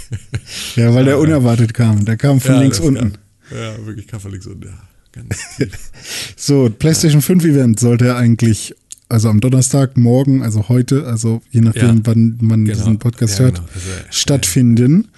ja, 0.76 0.94
weil 0.94 1.04
der 1.04 1.18
unerwartet 1.18 1.74
kam. 1.74 2.04
Der 2.04 2.16
kam 2.16 2.40
von 2.40 2.54
ja, 2.54 2.60
links 2.60 2.80
unten. 2.80 3.12
Kam, 3.12 3.58
ja, 3.58 3.86
wirklich 3.86 4.06
kam 4.06 4.20
von 4.20 4.30
links 4.30 4.46
unten. 4.46 4.68
Ja, 4.68 4.82
ganz 5.12 5.56
tief. 5.56 5.70
so, 6.36 6.70
PlayStation 6.70 7.22
5 7.22 7.44
Event 7.44 7.80
sollte 7.80 8.14
eigentlich, 8.14 8.74
also 9.08 9.28
am 9.28 9.40
Donnerstag, 9.40 9.96
morgen, 9.96 10.42
also 10.42 10.68
heute, 10.68 11.06
also 11.06 11.42
je 11.50 11.62
nachdem, 11.62 11.96
ja, 11.96 12.00
wann 12.04 12.38
man 12.40 12.64
genau. 12.64 12.76
diesen 12.78 12.98
Podcast 12.98 13.38
ja, 13.38 13.46
hört, 13.46 13.56
genau. 13.56 13.68
also, 13.74 13.88
stattfinden. 14.10 15.08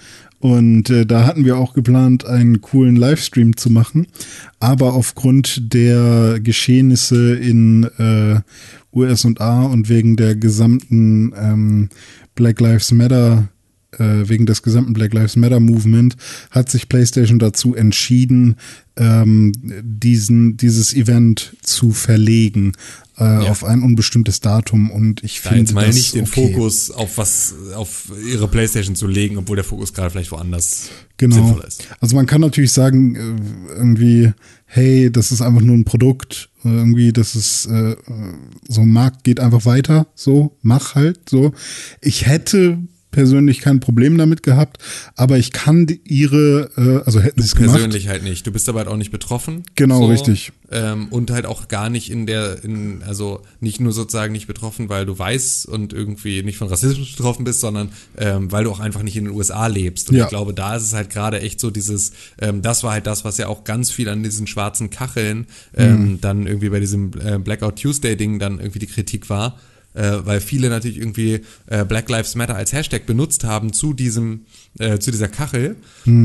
Und 0.43 0.89
äh, 0.89 1.05
da 1.05 1.25
hatten 1.25 1.45
wir 1.45 1.57
auch 1.57 1.73
geplant, 1.73 2.25
einen 2.25 2.59
coolen 2.59 2.97
Livestream 2.97 3.55
zu 3.55 3.69
machen. 3.69 4.07
Aber 4.59 4.91
aufgrund 4.91 5.73
der 5.73 6.41
Geschehnisse 6.41 7.35
in 7.35 7.85
äh, 7.97 8.41
USA 8.93 9.63
und 9.63 9.87
wegen 9.87 10.17
der 10.17 10.35
gesamten 10.35 11.33
ähm, 11.37 11.87
Black 12.35 12.59
Lives 12.59 12.91
Matter 12.91 13.47
äh, 13.99 14.27
wegen 14.27 14.45
des 14.45 14.63
gesamten 14.63 14.93
Black 14.93 15.13
Lives 15.13 15.35
Matter 15.35 15.59
Movement 15.59 16.15
hat 16.51 16.69
sich 16.69 16.89
PlayStation 16.89 17.39
dazu 17.39 17.75
entschieden, 17.75 18.57
ähm, 18.95 19.51
diesen, 19.81 20.57
dieses 20.57 20.93
Event 20.93 21.55
zu 21.61 21.91
verlegen 21.91 22.73
äh, 23.17 23.23
ja. 23.23 23.51
auf 23.51 23.63
ein 23.63 23.81
unbestimmtes 23.81 24.39
Datum 24.39 24.91
und 24.91 25.23
ich 25.23 25.41
da 25.41 25.49
finde 25.49 25.63
jetzt 25.63 25.73
mal 25.73 25.85
das 25.85 25.95
nicht 25.95 26.15
den 26.15 26.25
okay. 26.25 26.53
Fokus 26.53 26.91
auf 26.91 27.17
was 27.17 27.55
auf 27.75 28.11
ihre 28.27 28.47
PlayStation 28.47 28.95
zu 28.95 29.07
legen, 29.07 29.37
obwohl 29.37 29.55
der 29.55 29.65
Fokus 29.65 29.93
gerade 29.93 30.11
vielleicht 30.11 30.31
woanders 30.31 30.89
genau. 31.17 31.35
sinnvoll 31.35 31.63
ist. 31.67 31.87
Also 31.99 32.15
man 32.15 32.25
kann 32.25 32.41
natürlich 32.41 32.71
sagen 32.71 33.15
äh, 33.15 33.73
irgendwie 33.73 34.33
hey, 34.73 35.11
das 35.11 35.31
ist 35.31 35.41
einfach 35.41 35.61
nur 35.61 35.75
ein 35.75 35.85
Produkt, 35.85 36.49
irgendwie, 36.63 37.13
das 37.13 37.35
ist 37.35 37.67
äh, 37.67 37.91
äh 37.91 37.97
so 38.67 38.83
Markt 38.83 39.23
geht 39.23 39.39
einfach 39.39 39.65
weiter, 39.65 40.07
so 40.15 40.57
mach 40.63 40.95
halt 40.95 41.29
so. 41.29 41.53
Ich 42.01 42.25
hätte 42.25 42.79
persönlich 43.13 43.61
kein 43.61 43.79
Problem 43.79 44.17
damit 44.17 44.43
gehabt, 44.43 44.79
aber 45.15 45.37
ich 45.37 45.53
kann 45.53 45.87
ihre, 46.03 46.69
äh, 46.75 47.05
also 47.05 47.21
hätten 47.21 47.41
sie 47.41 47.47
es 47.47 47.55
gemacht. 47.55 47.75
Persönlich 47.75 48.09
halt 48.09 48.23
nicht. 48.23 48.45
Du 48.45 48.51
bist 48.51 48.67
aber 48.67 48.79
halt 48.79 48.89
auch 48.89 48.97
nicht 48.97 49.11
betroffen. 49.11 49.63
Genau, 49.75 49.99
so, 49.99 50.05
richtig. 50.07 50.51
Ähm, 50.71 51.07
und 51.09 51.31
halt 51.31 51.45
auch 51.45 51.69
gar 51.69 51.89
nicht 51.89 52.11
in 52.11 52.25
der, 52.25 52.63
in, 52.63 53.01
also 53.03 53.41
nicht 53.61 53.79
nur 53.79 53.93
sozusagen 53.93 54.33
nicht 54.33 54.47
betroffen, 54.47 54.89
weil 54.89 55.05
du 55.05 55.17
weißt 55.17 55.67
und 55.67 55.93
irgendwie 55.93 56.43
nicht 56.43 56.57
von 56.57 56.67
Rassismus 56.67 57.11
betroffen 57.15 57.45
bist, 57.45 57.61
sondern 57.61 57.89
ähm, 58.17 58.51
weil 58.51 58.65
du 58.65 58.71
auch 58.71 58.79
einfach 58.81 59.03
nicht 59.03 59.15
in 59.15 59.25
den 59.25 59.33
USA 59.33 59.67
lebst. 59.67 60.09
Und 60.09 60.17
Ja. 60.17 60.23
ich 60.25 60.29
glaube, 60.29 60.53
da 60.53 60.75
ist 60.75 60.83
es 60.83 60.93
halt 60.93 61.09
gerade 61.09 61.39
echt 61.39 61.59
so 61.59 61.69
dieses, 61.71 62.11
ähm, 62.41 62.61
das 62.61 62.83
war 62.83 62.91
halt 62.93 63.07
das, 63.07 63.23
was 63.23 63.37
ja 63.37 63.47
auch 63.47 63.63
ganz 63.63 63.91
viel 63.91 64.09
an 64.09 64.23
diesen 64.23 64.47
schwarzen 64.47 64.89
Kacheln 64.89 65.45
ähm, 65.77 66.17
dann 66.19 66.47
irgendwie 66.47 66.69
bei 66.69 66.79
diesem 66.79 67.11
äh, 67.23 67.37
Blackout 67.37 67.75
Tuesday-Ding 67.79 68.39
dann 68.39 68.59
irgendwie 68.59 68.79
die 68.79 68.87
Kritik 68.87 69.29
war. 69.29 69.59
Äh, 69.93 70.25
weil 70.25 70.41
viele 70.41 70.69
natürlich 70.69 70.97
irgendwie 70.97 71.41
äh, 71.67 71.85
Black 71.85 72.09
Lives 72.09 72.35
Matter 72.35 72.55
als 72.55 72.73
Hashtag 72.73 73.05
benutzt 73.05 73.43
haben 73.43 73.73
zu 73.73 73.93
diesem, 73.93 74.45
äh, 74.79 74.97
zu 74.99 75.11
dieser 75.11 75.27
Kachel. 75.27 75.75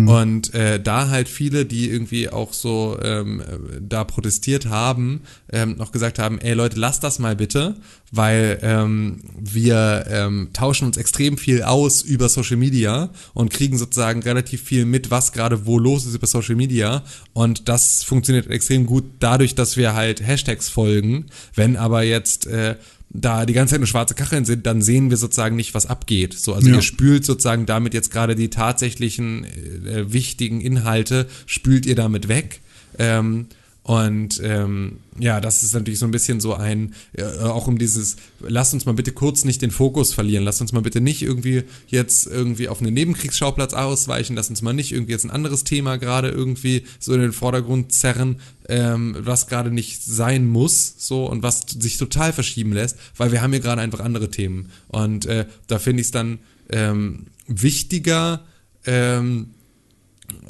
Und 0.08 0.54
äh, 0.54 0.80
da 0.80 1.08
halt 1.08 1.28
viele, 1.28 1.66
die 1.66 1.90
irgendwie 1.90 2.30
auch 2.30 2.52
so 2.52 2.98
ähm, 3.02 3.40
äh, 3.40 3.44
da 3.80 4.04
protestiert 4.04 4.66
haben, 4.66 5.22
ähm, 5.52 5.76
noch 5.76 5.92
gesagt 5.92 6.18
haben, 6.18 6.38
ey 6.40 6.54
Leute, 6.54 6.78
lasst 6.78 7.04
das 7.04 7.18
mal 7.18 7.36
bitte, 7.36 7.76
weil 8.10 8.58
ähm, 8.62 9.20
wir 9.38 10.06
ähm, 10.08 10.48
tauschen 10.52 10.86
uns 10.86 10.96
extrem 10.96 11.36
viel 11.36 11.62
aus 11.62 12.02
über 12.02 12.28
Social 12.28 12.56
Media 12.56 13.10
und 13.34 13.50
kriegen 13.50 13.76
sozusagen 13.76 14.22
relativ 14.22 14.62
viel 14.62 14.84
mit, 14.84 15.10
was 15.10 15.32
gerade 15.32 15.66
wo 15.66 15.78
los 15.78 16.06
ist 16.06 16.14
über 16.14 16.26
Social 16.26 16.54
Media. 16.54 17.04
Und 17.34 17.68
das 17.68 18.02
funktioniert 18.02 18.48
extrem 18.48 18.86
gut 18.86 19.04
dadurch, 19.20 19.54
dass 19.54 19.76
wir 19.76 19.94
halt 19.94 20.26
Hashtags 20.26 20.68
folgen. 20.68 21.26
Wenn 21.54 21.76
aber 21.76 22.02
jetzt 22.02 22.46
äh, 22.46 22.76
da 23.10 23.46
die 23.46 23.52
ganze 23.54 23.72
Zeit 23.72 23.80
nur 23.80 23.86
schwarze 23.86 24.14
Kacheln 24.14 24.44
sind, 24.44 24.66
dann 24.66 24.82
sehen 24.82 25.10
wir 25.10 25.16
sozusagen 25.16 25.56
nicht, 25.56 25.74
was 25.74 25.86
abgeht. 25.86 26.34
So, 26.34 26.54
also 26.54 26.68
Ja. 26.68 26.76
ihr 26.76 26.82
spült 26.82 27.24
sozusagen 27.24 27.64
damit 27.66 27.94
jetzt 27.94 28.10
gerade 28.10 28.34
die 28.36 28.50
tatsächlichen 28.50 29.44
äh, 29.44 30.12
wichtigen 30.12 30.60
Inhalte, 30.60 31.26
spült 31.46 31.86
ihr 31.86 31.94
damit 31.94 32.28
weg. 32.28 32.60
Ähm, 32.98 33.46
und 33.88 34.38
ähm, 34.44 34.98
ja, 35.18 35.40
das 35.40 35.62
ist 35.62 35.72
natürlich 35.72 35.98
so 35.98 36.04
ein 36.04 36.10
bisschen 36.10 36.40
so 36.40 36.52
ein, 36.52 36.92
äh, 37.14 37.22
auch 37.38 37.68
um 37.68 37.78
dieses, 37.78 38.16
lasst 38.40 38.74
uns 38.74 38.84
mal 38.84 38.92
bitte 38.92 39.12
kurz 39.12 39.46
nicht 39.46 39.62
den 39.62 39.70
Fokus 39.70 40.12
verlieren, 40.12 40.44
lasst 40.44 40.60
uns 40.60 40.74
mal 40.74 40.82
bitte 40.82 41.00
nicht 41.00 41.22
irgendwie 41.22 41.62
jetzt 41.86 42.26
irgendwie 42.26 42.68
auf 42.68 42.82
einen 42.82 42.92
Nebenkriegsschauplatz 42.92 43.72
ausweichen, 43.72 44.36
lasst 44.36 44.50
uns 44.50 44.60
mal 44.60 44.74
nicht 44.74 44.92
irgendwie 44.92 45.12
jetzt 45.12 45.24
ein 45.24 45.30
anderes 45.30 45.64
Thema 45.64 45.96
gerade 45.96 46.28
irgendwie 46.28 46.84
so 46.98 47.14
in 47.14 47.22
den 47.22 47.32
Vordergrund 47.32 47.90
zerren, 47.90 48.40
ähm, 48.68 49.16
was 49.20 49.46
gerade 49.46 49.70
nicht 49.70 50.04
sein 50.04 50.46
muss, 50.46 50.96
so 50.98 51.24
und 51.24 51.42
was 51.42 51.62
sich 51.78 51.96
total 51.96 52.34
verschieben 52.34 52.74
lässt, 52.74 52.98
weil 53.16 53.32
wir 53.32 53.40
haben 53.40 53.52
hier 53.52 53.62
gerade 53.62 53.80
einfach 53.80 54.00
andere 54.00 54.30
Themen. 54.30 54.70
Und 54.88 55.24
äh, 55.24 55.46
da 55.66 55.78
finde 55.78 56.02
ich 56.02 56.08
es 56.08 56.12
dann 56.12 56.40
ähm, 56.68 57.28
wichtiger, 57.46 58.44
ähm, 58.84 59.54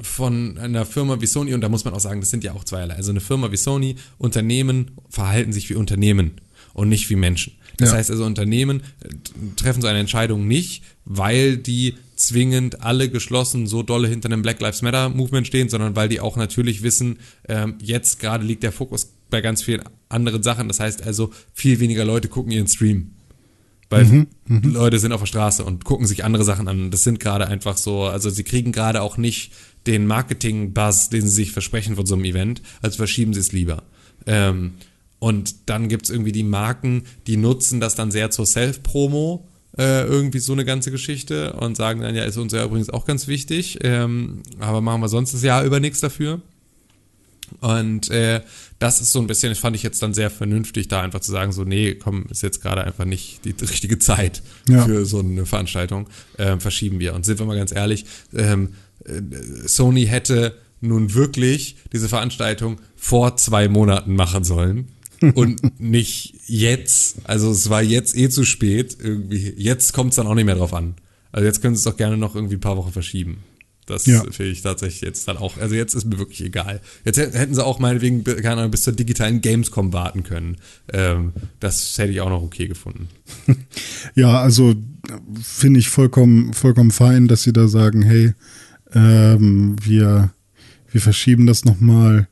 von 0.02 0.58
einer 0.58 0.84
Firma 0.86 1.20
wie 1.20 1.26
Sony, 1.26 1.54
und 1.54 1.60
da 1.60 1.68
muss 1.68 1.84
man 1.84 1.94
auch 1.94 2.00
sagen, 2.00 2.20
das 2.20 2.30
sind 2.30 2.44
ja 2.44 2.52
auch 2.52 2.64
zweierlei. 2.64 2.94
Also 2.94 3.10
eine 3.10 3.20
Firma 3.20 3.50
wie 3.52 3.56
Sony, 3.56 3.96
Unternehmen 4.18 4.92
verhalten 5.08 5.52
sich 5.52 5.68
wie 5.70 5.74
Unternehmen 5.74 6.32
und 6.74 6.88
nicht 6.88 7.08
wie 7.10 7.16
Menschen. 7.16 7.54
Das 7.76 7.90
Ja. 7.90 7.96
heißt 7.96 8.10
also, 8.10 8.24
Unternehmen 8.24 8.82
äh, 9.04 9.08
treffen 9.56 9.80
so 9.82 9.88
eine 9.88 10.00
Entscheidung 10.00 10.48
nicht, 10.48 10.82
weil 11.04 11.56
die 11.56 11.94
zwingend 12.16 12.82
alle 12.82 13.08
geschlossen 13.08 13.68
so 13.68 13.82
dolle 13.84 14.08
hinter 14.08 14.26
einem 14.28 14.42
Black 14.42 14.60
Lives 14.60 14.82
Matter 14.82 15.08
Movement 15.08 15.46
stehen, 15.46 15.68
sondern 15.68 15.94
weil 15.94 16.08
die 16.08 16.18
auch 16.20 16.36
natürlich 16.36 16.82
wissen, 16.82 17.18
ähm, 17.48 17.76
jetzt 17.80 18.18
gerade 18.18 18.44
liegt 18.44 18.64
der 18.64 18.72
Fokus 18.72 19.12
bei 19.30 19.40
ganz 19.40 19.62
vielen 19.62 19.82
anderen 20.08 20.42
Sachen. 20.42 20.66
Das 20.66 20.80
heißt 20.80 21.02
also, 21.04 21.30
viel 21.54 21.78
weniger 21.78 22.04
Leute 22.04 22.26
gucken 22.28 22.50
ihren 22.50 22.66
Stream. 22.66 23.12
Weil 23.90 24.26
Leute 24.46 24.98
sind 24.98 25.12
auf 25.12 25.20
der 25.20 25.26
Straße 25.26 25.64
und 25.64 25.84
gucken 25.84 26.06
sich 26.06 26.24
andere 26.24 26.44
Sachen 26.44 26.68
an. 26.68 26.90
Das 26.90 27.04
sind 27.04 27.20
gerade 27.20 27.48
einfach 27.48 27.76
so, 27.76 28.02
also 28.02 28.28
sie 28.28 28.44
kriegen 28.44 28.72
gerade 28.72 29.00
auch 29.00 29.16
nicht 29.16 29.52
den 29.86 30.06
Marketing-Buzz, 30.06 31.08
den 31.08 31.22
sie 31.22 31.28
sich 31.28 31.52
versprechen 31.52 31.96
von 31.96 32.04
so 32.04 32.14
einem 32.14 32.24
Event, 32.24 32.62
also 32.82 32.96
verschieben 32.96 33.32
sie 33.32 33.40
es 33.40 33.52
lieber. 33.52 33.84
Ähm, 34.26 34.74
und 35.18 35.68
dann 35.70 35.88
gibt's 35.88 36.10
irgendwie 36.10 36.32
die 36.32 36.42
Marken, 36.42 37.04
die 37.26 37.36
nutzen 37.36 37.80
das 37.80 37.94
dann 37.94 38.10
sehr 38.10 38.30
zur 38.30 38.46
Self-Promo, 38.46 39.48
äh, 39.78 40.04
irgendwie 40.04 40.38
so 40.38 40.52
eine 40.52 40.64
ganze 40.64 40.90
Geschichte 40.90 41.54
und 41.54 41.76
sagen 41.76 42.00
dann, 42.00 42.14
ja, 42.14 42.24
ist 42.24 42.36
uns 42.36 42.52
ja 42.52 42.64
übrigens 42.64 42.90
auch 42.90 43.06
ganz 43.06 43.26
wichtig, 43.26 43.78
ähm, 43.82 44.42
aber 44.60 44.80
machen 44.80 45.00
wir 45.00 45.08
sonst 45.08 45.32
das 45.32 45.42
Jahr 45.42 45.64
über 45.64 45.80
nichts 45.80 46.00
dafür. 46.00 46.42
Und 47.60 48.10
äh, 48.10 48.42
das 48.78 49.00
ist 49.00 49.12
so 49.12 49.20
ein 49.20 49.26
bisschen, 49.26 49.50
das 49.50 49.58
fand 49.58 49.74
ich 49.76 49.82
jetzt 49.82 50.02
dann 50.02 50.14
sehr 50.14 50.30
vernünftig, 50.30 50.88
da 50.88 51.00
einfach 51.02 51.20
zu 51.20 51.32
sagen, 51.32 51.52
so, 51.52 51.64
nee, 51.64 51.94
komm, 51.94 52.26
ist 52.30 52.42
jetzt 52.42 52.60
gerade 52.62 52.84
einfach 52.84 53.04
nicht 53.04 53.44
die 53.44 53.54
richtige 53.60 53.98
Zeit 53.98 54.42
Ja. 54.68 54.84
für 54.84 55.04
so 55.04 55.20
eine 55.20 55.46
Veranstaltung. 55.46 56.08
Ähm, 56.38 56.60
verschieben 56.60 57.00
wir. 57.00 57.14
Und 57.14 57.24
sind 57.24 57.38
wir 57.38 57.46
mal 57.46 57.56
ganz 57.56 57.72
ehrlich, 57.72 58.04
ähm, 58.34 58.70
äh, 59.04 59.20
Sony 59.66 60.06
hätte 60.06 60.56
nun 60.80 61.14
wirklich 61.14 61.76
diese 61.92 62.08
Veranstaltung 62.08 62.80
vor 62.96 63.36
zwei 63.36 63.68
Monaten 63.68 64.14
machen 64.14 64.44
sollen. 64.44 64.88
und 65.34 65.80
nicht 65.80 66.34
jetzt. 66.46 67.16
Also 67.24 67.50
es 67.50 67.68
war 67.70 67.82
jetzt 67.82 68.16
eh 68.16 68.28
zu 68.28 68.44
spät. 68.44 68.96
Irgendwie. 69.02 69.52
Jetzt 69.56 69.92
kommt 69.92 70.10
es 70.10 70.16
dann 70.16 70.28
auch 70.28 70.34
nicht 70.34 70.44
mehr 70.44 70.54
drauf 70.54 70.72
an. 70.72 70.94
Also 71.32 71.44
jetzt 71.44 71.60
können 71.60 71.74
sie 71.74 71.80
es 71.80 71.84
doch 71.84 71.96
gerne 71.96 72.16
noch 72.16 72.36
irgendwie 72.36 72.54
ein 72.54 72.60
paar 72.60 72.76
Wochen 72.76 72.92
verschieben. 72.92 73.38
Das 73.88 74.06
Ja. 74.06 74.22
finde 74.30 74.52
ich 74.52 74.62
tatsächlich 74.62 75.00
jetzt 75.00 75.26
dann 75.28 75.36
auch. 75.38 75.56
Also 75.58 75.74
jetzt 75.74 75.94
ist 75.94 76.04
mir 76.04 76.18
wirklich 76.18 76.42
egal. 76.42 76.80
Jetzt 77.04 77.18
hä- 77.18 77.32
hätten 77.32 77.54
sie 77.54 77.64
auch 77.64 77.78
meinetwegen, 77.78 78.22
keine 78.24 78.52
Ahnung, 78.58 78.70
bis 78.70 78.82
zur 78.82 78.92
digitalen 78.92 79.40
Gamescom 79.40 79.92
warten 79.92 80.22
können. 80.22 80.56
Ähm, 80.92 81.32
das 81.60 81.96
hätte 81.98 82.12
ich 82.12 82.20
auch 82.20 82.28
noch 82.30 82.42
okay 82.42 82.68
gefunden. 82.68 83.08
Ja, 84.14 84.40
also 84.40 84.74
finde 85.42 85.80
ich 85.80 85.88
vollkommen, 85.88 86.52
vollkommen 86.54 86.90
fein, 86.90 87.28
dass 87.28 87.42
sie 87.42 87.52
da 87.52 87.66
sagen, 87.68 88.02
hey, 88.02 88.32
ähm, 88.94 89.76
wir, 89.82 90.30
wir 90.90 91.00
verschieben 91.00 91.46
das 91.46 91.64
nochmal. 91.64 92.28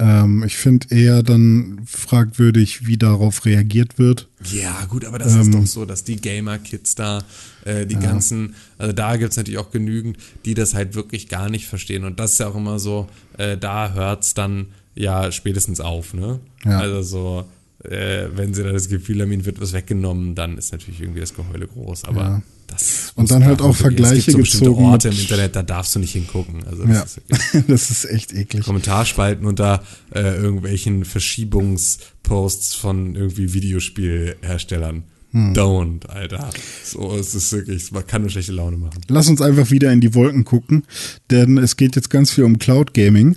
Ähm, 0.00 0.42
ich 0.44 0.56
finde 0.56 0.86
eher 0.94 1.22
dann 1.22 1.82
fragwürdig, 1.86 2.86
wie 2.86 2.96
darauf 2.96 3.44
reagiert 3.44 3.98
wird. 3.98 4.28
Ja, 4.50 4.84
gut, 4.86 5.04
aber 5.04 5.18
das 5.18 5.34
Ähm. 5.34 5.40
ist 5.42 5.54
doch 5.54 5.66
so, 5.66 5.84
dass 5.84 6.04
die 6.04 6.16
Gamer-Kids 6.16 6.94
da, 6.94 7.22
äh, 7.64 7.86
die 7.86 7.96
ganzen, 7.96 8.54
also 8.78 8.92
da 8.92 9.16
gibt's 9.16 9.36
natürlich 9.36 9.58
auch 9.58 9.70
genügend, 9.70 10.16
die 10.44 10.54
das 10.54 10.74
halt 10.74 10.94
wirklich 10.94 11.28
gar 11.28 11.50
nicht 11.50 11.66
verstehen. 11.66 12.04
Und 12.04 12.18
das 12.18 12.32
ist 12.32 12.40
ja 12.40 12.48
auch 12.48 12.56
immer 12.56 12.78
so, 12.78 13.08
äh, 13.36 13.58
da 13.58 13.92
hört's 13.92 14.34
dann 14.34 14.66
ja 14.94 15.30
spätestens 15.30 15.80
auf, 15.80 16.14
ne? 16.14 16.40
Ja. 16.64 16.78
Also 16.78 17.02
so, 17.02 17.44
äh, 17.84 18.28
wenn 18.34 18.54
sie 18.54 18.62
da 18.62 18.72
das 18.72 18.88
Gefühl 18.88 19.22
haben, 19.22 19.32
ihnen 19.32 19.44
wird 19.46 19.60
was 19.60 19.72
weggenommen, 19.72 20.34
dann 20.34 20.58
ist 20.58 20.72
natürlich 20.72 21.00
irgendwie 21.00 21.20
das 21.20 21.34
Geheule 21.34 21.66
groß. 21.66 22.04
Aber 22.04 22.20
Ja. 22.20 22.42
das 22.66 23.12
Und 23.14 23.30
dann 23.30 23.40
da 23.40 23.46
halt 23.46 23.62
auch 23.62 23.74
Vergleiche 23.74 24.16
es 24.18 24.24
gibt 24.26 24.32
so 24.32 24.38
bestimmte 24.38 24.64
gezogen 24.66 24.84
Orte 24.86 25.08
im 25.08 25.18
Internet, 25.18 25.56
da 25.56 25.62
darfst 25.62 25.94
du 25.94 25.98
nicht 25.98 26.12
hingucken. 26.12 26.64
Also 26.66 26.84
Ja, 26.84 27.00
das 27.00 27.16
ist 27.16 27.30
wirklich 27.30 27.64
das 27.68 27.90
ist 27.90 28.04
echt 28.04 28.34
eklig. 28.34 28.64
Kommentarspalten 28.64 29.46
unter 29.46 29.82
äh, 30.14 30.20
irgendwelchen 30.36 31.04
Verschiebungsposts 31.04 32.74
von 32.74 33.14
irgendwie 33.14 33.52
Videospielherstellern. 33.54 35.04
Hm. 35.32 35.52
Don't, 35.54 36.06
Alter. 36.08 36.50
So, 36.84 37.16
es 37.16 37.34
ist 37.36 37.52
wirklich, 37.52 37.92
man 37.92 38.04
kann 38.04 38.22
nur 38.22 38.30
schlechte 38.30 38.52
Laune 38.52 38.76
machen. 38.76 39.00
Lass 39.08 39.28
uns 39.28 39.40
einfach 39.40 39.70
wieder 39.70 39.92
in 39.92 40.00
die 40.00 40.14
Wolken 40.14 40.44
gucken, 40.44 40.82
denn 41.30 41.56
es 41.56 41.76
geht 41.76 41.94
jetzt 41.94 42.10
ganz 42.10 42.32
viel 42.32 42.42
um 42.44 42.58
Cloud 42.58 42.94
Gaming. 42.94 43.36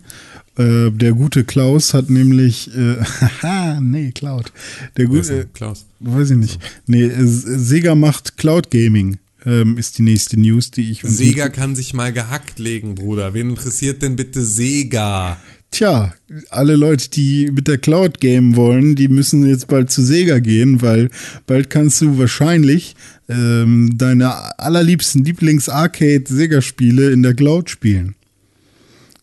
Äh, 0.58 0.92
der 0.92 1.14
gute 1.14 1.44
Klaus 1.44 1.94
hat 1.94 2.10
nämlich, 2.10 2.70
äh, 2.76 2.98
haha, 3.42 3.80
nee, 3.82 4.12
Cloud. 4.12 4.52
Der 4.98 5.06
gute, 5.06 5.48
Klaus. 5.54 5.86
weiß 6.00 6.32
ich 6.32 6.38
nicht. 6.38 6.60
Nee, 6.86 7.06
äh, 7.06 7.26
Sega 7.26 7.96
macht 7.96 8.38
Cloud 8.38 8.70
Gaming, 8.70 9.18
ähm, 9.46 9.78
ist 9.78 9.98
die 9.98 10.04
nächste 10.04 10.40
News, 10.40 10.70
die 10.70 10.92
ich. 10.92 11.02
Sega 11.02 11.50
kann 11.50 11.76
sich 11.76 11.94
mal 11.94 12.14
gehackt 12.14 12.60
legen, 12.60 12.96
Bruder. 12.96 13.34
Wen 13.34 13.52
interessiert 13.52 14.04
denn 14.04 14.16
bitte 14.16 14.44
Sega? 14.44 15.38
Tja, 15.72 16.14
alle 16.52 16.76
Leute, 16.76 17.10
die 17.10 17.50
mit 17.52 17.68
der 17.68 17.80
Cloud 17.80 18.22
gamen 18.22 18.56
wollen, 18.56 18.96
die 18.96 19.08
müssen 19.08 19.48
jetzt 19.48 19.68
bald 19.68 19.90
zu 19.90 20.04
Sega 20.04 20.38
gehen, 20.38 20.84
weil 20.84 21.10
bald 21.48 21.72
kannst 21.72 22.00
du 22.02 22.20
wahrscheinlich 22.20 22.96
ähm, 23.28 23.90
deine 23.98 24.60
allerliebsten 24.60 25.26
Lieblings-Arcade-Sega-Spiele 25.26 27.10
in 27.10 27.24
der 27.24 27.34
Cloud 27.34 27.72
spielen. 27.72 28.14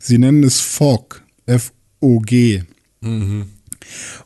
Sie 0.03 0.17
nennen 0.17 0.43
es 0.43 0.61
FOG, 0.61 1.23
F-O-G. 1.47 2.63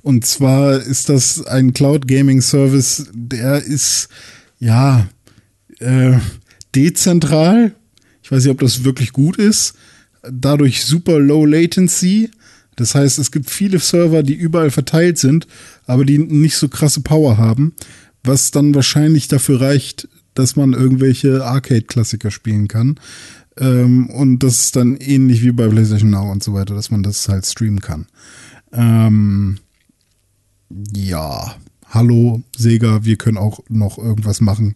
Und 0.02 0.24
zwar 0.24 0.80
ist 0.80 1.09
das 1.09 1.44
ein 1.44 1.72
Cloud 1.72 2.06
Gaming 2.06 2.40
Service, 2.40 3.09
der 3.12 3.62
ist 3.62 4.09
ja 4.60 5.09
äh, 5.80 6.18
dezentral. 6.74 7.74
Ich 8.22 8.30
weiß 8.30 8.44
nicht, 8.44 8.52
ob 8.52 8.60
das 8.60 8.84
wirklich 8.84 9.12
gut 9.12 9.36
ist. 9.36 9.74
Dadurch 10.22 10.84
super 10.84 11.18
low 11.18 11.44
latency. 11.44 12.30
Das 12.76 12.94
heißt, 12.94 13.18
es 13.18 13.32
gibt 13.32 13.51
viele 13.51 13.80
Server, 13.80 14.22
die 14.22 14.34
überall 14.34 14.70
verteilt 14.70 15.18
sind, 15.18 15.46
aber 15.86 16.05
die 16.05 16.18
nicht 16.18 16.56
so 16.56 16.68
krasse 16.68 17.01
Power 17.01 17.36
haben, 17.36 17.74
was 18.22 18.52
dann 18.52 18.74
wahrscheinlich 18.74 19.28
dafür 19.28 19.60
reicht, 19.60 20.09
dass 20.34 20.56
man 20.56 20.72
irgendwelche 20.72 21.44
Arcade-Klassiker 21.44 22.30
spielen 22.30 22.68
kann. 22.68 22.98
Ähm, 23.59 24.10
und 24.10 24.40
das 24.40 24.60
ist 24.60 24.76
dann 24.76 24.97
ähnlich 24.97 25.43
wie 25.43 25.52
bei 25.52 25.68
PlayStation 25.68 26.10
Now 26.10 26.31
und 26.31 26.43
so 26.43 26.55
weiter, 26.55 26.74
dass 26.74 26.90
man 26.90 27.02
das 27.02 27.28
halt 27.28 27.47
streamen 27.47 27.81
kann. 27.81 28.06
Ähm, 28.72 29.59
ja, 30.94 31.55
hallo 31.89 32.43
Sega, 32.56 33.05
wir 33.05 33.16
können 33.16 33.39
auch 33.39 33.60
noch 33.68 33.98
irgendwas 33.98 34.40
machen. 34.40 34.74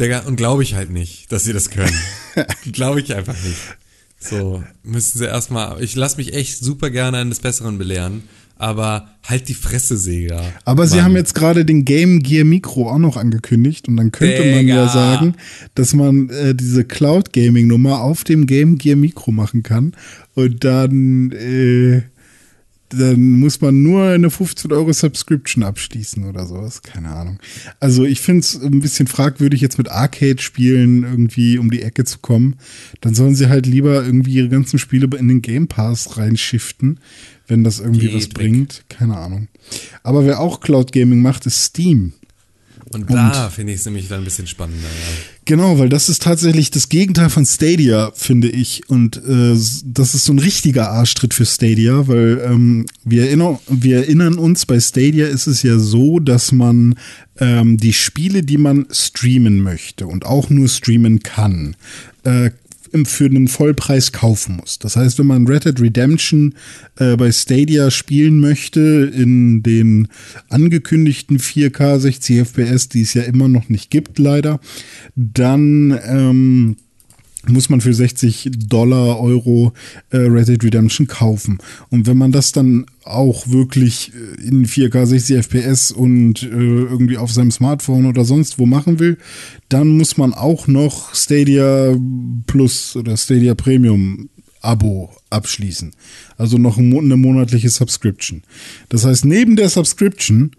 Digga, 0.00 0.20
und 0.20 0.36
glaube 0.36 0.62
ich 0.62 0.74
halt 0.74 0.90
nicht, 0.90 1.30
dass 1.30 1.44
sie 1.44 1.52
das 1.52 1.70
können. 1.70 1.94
glaube 2.72 3.00
ich 3.00 3.14
einfach 3.14 3.36
nicht. 3.44 3.58
So, 4.18 4.64
müssen 4.82 5.18
sie 5.18 5.26
erstmal, 5.26 5.82
ich 5.82 5.94
lasse 5.94 6.16
mich 6.16 6.34
echt 6.34 6.58
super 6.58 6.90
gerne 6.90 7.18
eines 7.18 7.40
Besseren 7.40 7.78
belehren, 7.78 8.22
aber 8.56 9.08
halt 9.22 9.48
die 9.48 9.54
Fresse, 9.54 9.96
Sega. 9.96 10.42
Aber 10.64 10.86
sie 10.86 11.02
haben 11.02 11.14
jetzt 11.14 11.34
gerade 11.34 11.64
den 11.64 11.84
Game 11.84 12.22
Gear 12.22 12.44
Micro 12.44 12.90
auch 12.90 12.98
noch 12.98 13.16
angekündigt 13.16 13.88
und 13.88 13.96
dann 13.96 14.12
könnte 14.12 14.44
man 14.50 14.60
Digga. 14.60 14.74
ja 14.74 14.88
sagen, 14.88 15.34
dass 15.74 15.94
man 15.94 16.30
äh, 16.30 16.54
diese 16.54 16.84
Cloud 16.84 17.32
Gaming 17.32 17.66
Nummer 17.66 18.00
auf 18.00 18.24
dem 18.24 18.46
Game 18.46 18.78
Gear 18.78 18.96
Micro 18.96 19.30
machen 19.30 19.62
kann 19.62 19.92
und 20.34 20.64
dann 20.64 21.32
äh, 21.32 22.02
dann 22.90 23.32
muss 23.32 23.60
man 23.60 23.82
nur 23.82 24.04
eine 24.04 24.30
15 24.30 24.72
Euro 24.72 24.92
Subscription 24.92 25.64
abschließen 25.64 26.24
oder 26.24 26.46
sowas. 26.46 26.82
Keine 26.82 27.08
Ahnung. 27.08 27.38
Also 27.80 28.04
ich 28.04 28.20
finde 28.20 28.40
es 28.40 28.60
ein 28.62 28.80
bisschen 28.80 29.08
fragwürdig, 29.08 29.60
jetzt 29.60 29.78
mit 29.78 29.90
Arcade-Spielen 29.90 31.02
irgendwie 31.02 31.58
um 31.58 31.70
die 31.70 31.82
Ecke 31.82 32.04
zu 32.04 32.18
kommen. 32.20 32.56
Dann 33.00 33.14
sollen 33.14 33.34
sie 33.34 33.48
halt 33.48 33.66
lieber 33.66 34.04
irgendwie 34.04 34.34
ihre 34.34 34.48
ganzen 34.48 34.78
Spiele 34.78 35.08
in 35.18 35.28
den 35.28 35.42
Game 35.42 35.66
Pass 35.66 36.16
reinschiften, 36.16 37.00
wenn 37.46 37.64
das 37.64 37.80
irgendwie 37.80 38.08
Geh 38.08 38.14
was 38.14 38.24
weg. 38.24 38.34
bringt. 38.34 38.84
Keine 38.88 39.16
Ahnung. 39.16 39.48
Aber 40.02 40.24
wer 40.24 40.40
auch 40.40 40.60
Cloud 40.60 40.92
Gaming 40.92 41.20
macht, 41.20 41.46
ist 41.46 41.62
Steam. 41.62 42.12
Und 42.90 43.10
da 43.10 43.50
finde 43.50 43.72
ich 43.72 43.80
es 43.80 43.84
nämlich 43.84 44.08
dann 44.08 44.20
ein 44.20 44.24
bisschen 44.24 44.46
spannender, 44.46 44.86
ja. 44.86 45.22
Genau, 45.44 45.78
weil 45.78 45.88
das 45.88 46.08
ist 46.08 46.22
tatsächlich 46.22 46.70
das 46.70 46.88
Gegenteil 46.88 47.30
von 47.30 47.44
Stadia, 47.44 48.12
finde 48.14 48.48
ich. 48.48 48.88
Und 48.88 49.16
äh, 49.16 49.56
das 49.84 50.14
ist 50.14 50.24
so 50.24 50.32
ein 50.32 50.38
richtiger 50.38 50.90
Arschtritt 50.90 51.34
für 51.34 51.46
Stadia, 51.46 52.06
weil 52.06 52.40
ähm, 52.44 52.86
wir, 53.04 53.24
erinnern, 53.24 53.58
wir 53.68 53.98
erinnern 53.98 54.38
uns, 54.38 54.66
bei 54.66 54.78
Stadia 54.78 55.26
ist 55.26 55.48
es 55.48 55.62
ja 55.62 55.78
so, 55.78 56.20
dass 56.20 56.52
man 56.52 56.94
ähm, 57.38 57.76
die 57.76 57.92
Spiele, 57.92 58.42
die 58.42 58.58
man 58.58 58.86
streamen 58.90 59.62
möchte 59.62 60.06
und 60.06 60.24
auch 60.24 60.48
nur 60.48 60.68
streamen 60.68 61.22
kann, 61.24 61.74
äh, 62.22 62.50
für 63.04 63.26
einen 63.26 63.48
Vollpreis 63.48 64.12
kaufen 64.12 64.56
muss. 64.56 64.78
Das 64.78 64.96
heißt, 64.96 65.18
wenn 65.18 65.26
man 65.26 65.46
Red 65.46 65.64
Dead 65.64 65.80
Redemption 65.80 66.54
äh, 66.98 67.16
bei 67.16 67.30
Stadia 67.32 67.90
spielen 67.90 68.40
möchte, 68.40 68.80
in 69.14 69.62
den 69.62 70.08
angekündigten 70.48 71.38
4K 71.38 71.98
60 71.98 72.48
FPS, 72.48 72.88
die 72.88 73.02
es 73.02 73.14
ja 73.14 73.22
immer 73.22 73.48
noch 73.48 73.68
nicht 73.68 73.90
gibt, 73.90 74.18
leider, 74.18 74.60
dann 75.14 75.98
ähm, 76.06 76.76
muss 77.50 77.68
man 77.68 77.80
für 77.80 77.94
60 77.94 78.50
Dollar, 78.68 79.20
Euro 79.20 79.72
äh, 80.10 80.18
Red 80.18 80.48
Dead 80.48 80.64
Redemption 80.64 81.06
kaufen. 81.06 81.58
Und 81.90 82.06
wenn 82.06 82.16
man 82.16 82.32
das 82.32 82.52
dann 82.52 82.86
auch 83.04 83.48
wirklich 83.48 84.12
äh, 84.14 84.46
in 84.46 84.66
4K 84.66 85.06
60 85.06 85.36
FPS 85.36 85.92
und 85.92 86.42
äh, 86.42 86.46
irgendwie 86.46 87.16
auf 87.18 87.32
seinem 87.32 87.50
Smartphone 87.50 88.06
oder 88.06 88.24
sonst 88.24 88.58
wo 88.58 88.66
machen 88.66 88.98
will, 88.98 89.18
dann 89.68 89.88
muss 89.88 90.16
man 90.16 90.34
auch 90.34 90.66
noch 90.66 91.14
Stadia 91.14 91.96
Plus 92.46 92.96
oder 92.96 93.16
Stadia 93.16 93.54
Premium 93.54 94.28
Abo 94.60 95.10
abschließen. 95.30 95.92
Also 96.36 96.58
noch 96.58 96.78
eine 96.78 97.16
monatliche 97.16 97.68
Subscription. 97.68 98.42
Das 98.88 99.04
heißt, 99.04 99.24
neben 99.24 99.56
der 99.56 99.68
Subscription 99.68 100.50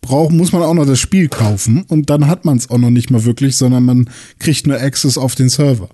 braucht, 0.00 0.32
muss 0.32 0.52
man 0.52 0.62
auch 0.62 0.74
noch 0.74 0.86
das 0.86 0.98
Spiel 0.98 1.28
kaufen 1.28 1.82
und 1.88 2.10
dann 2.10 2.26
hat 2.26 2.44
man 2.44 2.56
es 2.56 2.70
auch 2.70 2.78
noch 2.78 2.90
nicht 2.90 3.10
mal 3.10 3.24
wirklich, 3.24 3.56
sondern 3.56 3.84
man 3.84 4.10
kriegt 4.38 4.66
nur 4.66 4.80
Access 4.80 5.18
auf 5.18 5.34
den 5.34 5.48
Server. 5.48 5.90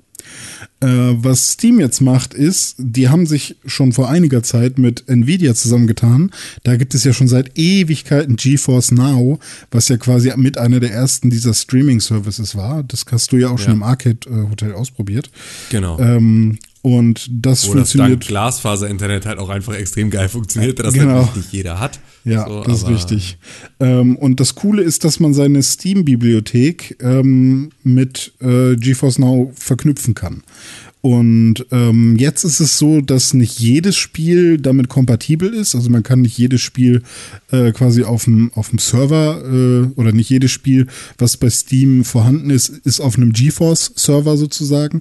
Äh, 0.80 0.86
was 0.88 1.52
Steam 1.52 1.80
jetzt 1.80 2.01
macht, 2.01 2.34
ist, 2.34 2.76
die 2.78 3.09
haben 3.09 3.26
sich 3.26 3.56
schon 3.66 3.93
vor 3.93 4.09
einiger 4.09 4.43
Zeit 4.43 4.78
mit 4.78 5.05
Nvidia 5.09 5.55
zusammengetan. 5.55 6.30
Da 6.64 6.76
gibt 6.76 6.94
es 6.94 7.05
ja 7.05 7.12
schon 7.12 7.28
seit 7.28 7.59
Ewigkeiten 7.59 8.36
GeForce 8.36 8.93
Now, 8.93 9.38
was 9.70 9.88
ja 9.88 9.97
quasi 9.97 10.32
mit 10.36 10.59
einer 10.59 10.80
der 10.80 10.93
ersten 10.93 11.30
dieser 11.30 11.55
Streaming-Services 11.55 12.56
war. 12.56 12.82
Das 12.82 13.05
hast 13.10 13.32
du 13.32 13.36
ja 13.36 13.48
auch 13.48 13.59
schon 13.59 13.68
Ja. 13.68 13.74
im 13.74 13.82
Arcade-Hotel 13.82 14.72
ausprobiert. 14.72 15.30
Genau. 15.70 15.98
Ähm, 15.98 16.59
und 16.86 17.26
das 17.32 17.66
Wo 17.68 17.74
das 17.74 17.90
dank 17.94 18.10
funktioniert. 18.10 18.20
Glasfaser-Internet 18.28 19.26
halt 19.26 19.38
auch 19.40 19.48
einfach 19.48 19.74
extrem 19.74 20.08
geil 20.08 20.28
funktioniert, 20.28 20.78
das 20.78 20.94
Genau. 20.94 21.22
natürlich 21.22 21.34
nicht 21.36 21.52
jeder 21.52 21.80
hat. 21.80 21.98
Ja, 22.24 22.46
So, 22.46 22.62
das 22.62 22.78
ist 22.82 22.88
richtig. 22.88 23.38
Ähm, 23.80 24.14
und 24.14 24.38
das 24.38 24.54
Coole 24.54 24.82
ist, 24.82 25.02
dass 25.02 25.18
man 25.18 25.34
seine 25.34 25.64
Steam-Bibliothek 25.64 26.98
ähm, 27.00 27.70
mit 27.82 28.34
äh, 28.40 28.76
GeForce 28.76 29.18
Now 29.18 29.50
verknüpfen 29.56 30.14
kann. 30.14 30.44
Und 31.06 31.66
ähm, 31.70 32.16
jetzt 32.16 32.42
ist 32.42 32.58
es 32.58 32.78
so, 32.78 33.00
dass 33.00 33.32
nicht 33.32 33.60
jedes 33.60 33.94
Spiel 33.96 34.58
damit 34.58 34.88
kompatibel 34.88 35.54
ist. 35.54 35.76
Also 35.76 35.88
man 35.88 36.02
kann 36.02 36.22
nicht 36.22 36.36
jedes 36.36 36.62
Spiel 36.62 37.02
äh, 37.52 37.70
quasi 37.70 38.02
auf 38.02 38.24
dem 38.24 38.50
Server 38.78 39.40
äh, 39.44 40.00
oder 40.00 40.10
nicht 40.10 40.30
jedes 40.30 40.50
Spiel, 40.50 40.88
was 41.16 41.36
bei 41.36 41.48
Steam 41.48 42.02
vorhanden 42.02 42.50
ist, 42.50 42.70
ist 42.70 42.98
auf 42.98 43.16
einem 43.16 43.32
GeForce-Server 43.32 44.36
sozusagen. 44.36 44.98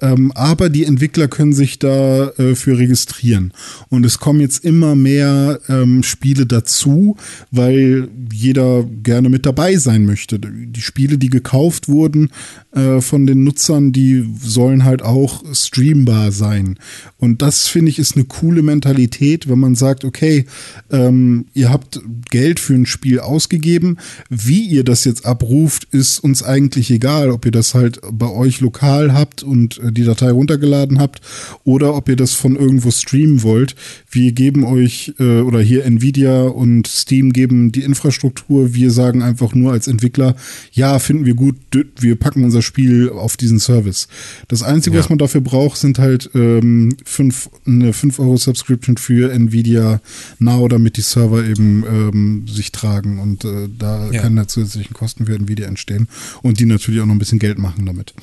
Ähm, 0.00 0.30
aber 0.36 0.68
die 0.68 0.84
Entwickler 0.84 1.26
können 1.26 1.52
sich 1.52 1.80
da 1.80 2.28
äh, 2.28 2.54
registrieren. 2.68 3.52
Und 3.88 4.06
es 4.06 4.20
kommen 4.20 4.38
jetzt 4.38 4.64
immer 4.64 4.94
mehr 4.94 5.58
ähm, 5.68 6.04
Spiele 6.04 6.46
dazu, 6.46 7.16
weil 7.50 8.08
jeder 8.32 8.84
gerne 8.84 9.28
mit 9.28 9.44
dabei 9.44 9.74
sein 9.74 10.06
möchte. 10.06 10.38
Die 10.38 10.80
Spiele, 10.82 11.18
die 11.18 11.30
gekauft 11.30 11.88
wurden 11.88 12.30
äh, 12.70 13.00
von 13.00 13.26
den 13.26 13.42
Nutzern, 13.42 13.90
die 13.90 14.24
sollen 14.40 14.84
halt 14.84 15.02
auch 15.02 15.47
streambar 15.52 16.32
sein. 16.32 16.78
Und 17.18 17.42
das 17.42 17.68
finde 17.68 17.90
ich 17.90 17.98
ist 17.98 18.16
eine 18.16 18.24
coole 18.24 18.62
Mentalität, 18.62 19.48
wenn 19.48 19.58
man 19.58 19.74
sagt, 19.74 20.04
okay, 20.04 20.46
ähm, 20.90 21.46
ihr 21.54 21.70
habt 21.70 22.00
Geld 22.30 22.60
für 22.60 22.74
ein 22.74 22.86
Spiel 22.86 23.20
ausgegeben, 23.20 23.98
wie 24.30 24.62
ihr 24.66 24.84
das 24.84 25.04
jetzt 25.04 25.26
abruft, 25.26 25.84
ist 25.90 26.18
uns 26.20 26.42
eigentlich 26.42 26.90
egal, 26.90 27.30
ob 27.30 27.44
ihr 27.44 27.52
das 27.52 27.74
halt 27.74 28.00
bei 28.10 28.28
euch 28.28 28.60
lokal 28.60 29.12
habt 29.12 29.42
und 29.42 29.78
äh, 29.78 29.92
die 29.92 30.04
Datei 30.04 30.30
runtergeladen 30.30 30.98
habt 30.98 31.20
oder 31.64 31.94
ob 31.94 32.08
ihr 32.08 32.16
das 32.16 32.32
von 32.32 32.56
irgendwo 32.56 32.90
streamen 32.90 33.42
wollt. 33.42 33.74
Wir 34.10 34.32
geben 34.32 34.64
euch 34.64 35.14
äh, 35.18 35.40
oder 35.40 35.60
hier 35.60 35.84
Nvidia 35.84 36.42
und 36.42 36.86
Steam 36.86 37.32
geben 37.32 37.72
die 37.72 37.82
Infrastruktur. 37.82 38.74
Wir 38.74 38.90
sagen 38.90 39.22
einfach 39.22 39.54
nur 39.54 39.72
als 39.72 39.86
Entwickler, 39.88 40.36
ja, 40.72 40.98
finden 40.98 41.24
wir 41.26 41.34
gut, 41.34 41.56
wir 42.00 42.16
packen 42.16 42.44
unser 42.44 42.62
Spiel 42.62 43.10
auf 43.10 43.36
diesen 43.36 43.58
Service. 43.60 44.08
Das 44.48 44.62
Einzige, 44.62 44.96
Ja. 44.96 45.02
was 45.02 45.08
man 45.08 45.18
dafür 45.18 45.37
braucht, 45.40 45.78
sind 45.78 45.98
halt 45.98 46.30
ähm, 46.34 46.96
fünf, 47.04 47.50
eine 47.66 47.92
5 47.92 48.18
Euro 48.20 48.36
Subscription 48.36 48.96
für 48.96 49.32
Nvidia 49.32 50.00
Now, 50.38 50.68
damit 50.68 50.96
die 50.96 51.02
Server 51.02 51.44
eben 51.44 51.84
ähm, 51.88 52.44
sich 52.48 52.72
tragen 52.72 53.18
und 53.18 53.44
äh, 53.44 53.68
da 53.78 54.10
Ja. 54.10 54.22
keine 54.22 54.46
zusätzlichen 54.46 54.94
Kosten 54.94 55.26
für 55.26 55.34
Nvidia 55.34 55.66
entstehen 55.66 56.08
und 56.42 56.60
die 56.60 56.66
natürlich 56.66 57.00
auch 57.00 57.06
noch 57.06 57.14
ein 57.14 57.18
bisschen 57.18 57.38
Geld 57.38 57.58
machen 57.58 57.86
damit. 57.86 58.14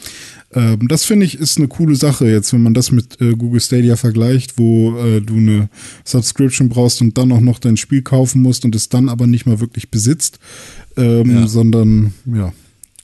Ähm, 0.53 0.87
das 0.87 1.03
finde 1.05 1.25
ich 1.25 1.39
ist 1.39 1.57
eine 1.57 1.67
coole 1.67 1.95
Sache 1.95 2.27
jetzt, 2.29 2.53
wenn 2.53 2.61
man 2.63 2.73
das 2.73 2.91
mit 2.91 3.19
äh, 3.21 3.33
Google 3.35 3.59
Stadia 3.61 3.95
vergleicht, 3.95 4.57
wo 4.57 4.97
äh, 4.99 5.21
du 5.21 5.35
eine 5.37 5.69
Subscription 6.03 6.69
brauchst 6.69 7.01
und 7.01 7.17
dann 7.17 7.31
auch 7.31 7.41
noch 7.41 7.59
dein 7.59 7.77
Spiel 7.77 8.01
kaufen 8.01 8.41
musst 8.41 8.65
und 8.65 8.75
es 8.75 8.89
dann 8.89 9.09
aber 9.09 9.27
nicht 9.27 9.45
mal 9.45 9.59
wirklich 9.59 9.89
besitzt, 9.89 10.39
ähm, 10.97 11.29
Ja. 11.31 11.47
sondern 11.47 12.13
ja. 12.25 12.53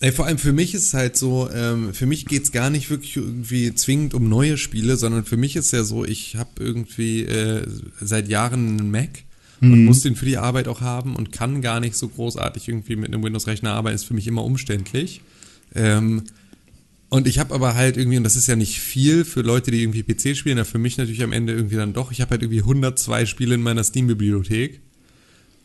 Ey, 0.01 0.11
vor 0.11 0.25
allem 0.25 0.39
für 0.39 0.51
mich 0.51 0.73
ist 0.73 0.87
es 0.87 0.93
halt 0.95 1.15
so, 1.15 1.49
ähm, 1.53 1.93
für 1.93 2.07
mich 2.07 2.25
geht's 2.25 2.51
gar 2.51 2.69
nicht 2.71 2.89
wirklich 2.89 3.15
irgendwie 3.17 3.73
zwingend 3.75 4.15
um 4.15 4.27
neue 4.27 4.57
Spiele, 4.57 4.97
sondern 4.97 5.25
für 5.25 5.37
mich 5.37 5.55
ist 5.55 5.71
ja 5.71 5.83
so, 5.83 6.03
ich 6.03 6.35
habe 6.35 6.49
irgendwie 6.59 7.21
äh, 7.21 7.67
seit 7.99 8.27
Jahren 8.27 8.79
einen 8.79 8.91
Mac 8.91 9.23
und 9.61 9.85
muss 9.85 10.01
den 10.01 10.15
für 10.15 10.25
die 10.25 10.37
Arbeit 10.37 10.67
auch 10.67 10.81
haben 10.81 11.15
und 11.15 11.31
kann 11.31 11.61
gar 11.61 11.79
nicht 11.79 11.95
so 11.95 12.07
großartig 12.07 12.67
irgendwie 12.67 12.95
mit 12.95 13.13
einem 13.13 13.23
Windows-Rechner 13.23 13.73
arbeiten, 13.73 13.95
ist 13.95 14.05
für 14.05 14.15
mich 14.15 14.25
immer 14.25 14.43
umständlich. 14.43 15.21
Ähm, 15.75 16.23
und 17.09 17.27
ich 17.27 17.37
habe 17.37 17.53
aber 17.53 17.75
halt 17.75 17.95
irgendwie, 17.95 18.17
und 18.17 18.23
das 18.23 18.35
ist 18.35 18.47
ja 18.47 18.55
nicht 18.55 18.79
viel 18.79 19.23
für 19.23 19.41
Leute, 19.41 19.69
die 19.69 19.83
irgendwie 19.83 20.01
PC 20.01 20.35
spielen, 20.35 20.57
ja 20.57 20.63
für 20.63 20.79
mich 20.79 20.97
natürlich 20.97 21.21
am 21.21 21.31
Ende 21.31 21.53
irgendwie 21.53 21.75
dann 21.75 21.93
doch, 21.93 22.11
ich 22.11 22.21
habe 22.21 22.31
halt 22.31 22.41
irgendwie 22.41 22.61
102 22.61 23.27
Spiele 23.27 23.53
in 23.53 23.61
meiner 23.61 23.83
Steam-Bibliothek. 23.83 24.81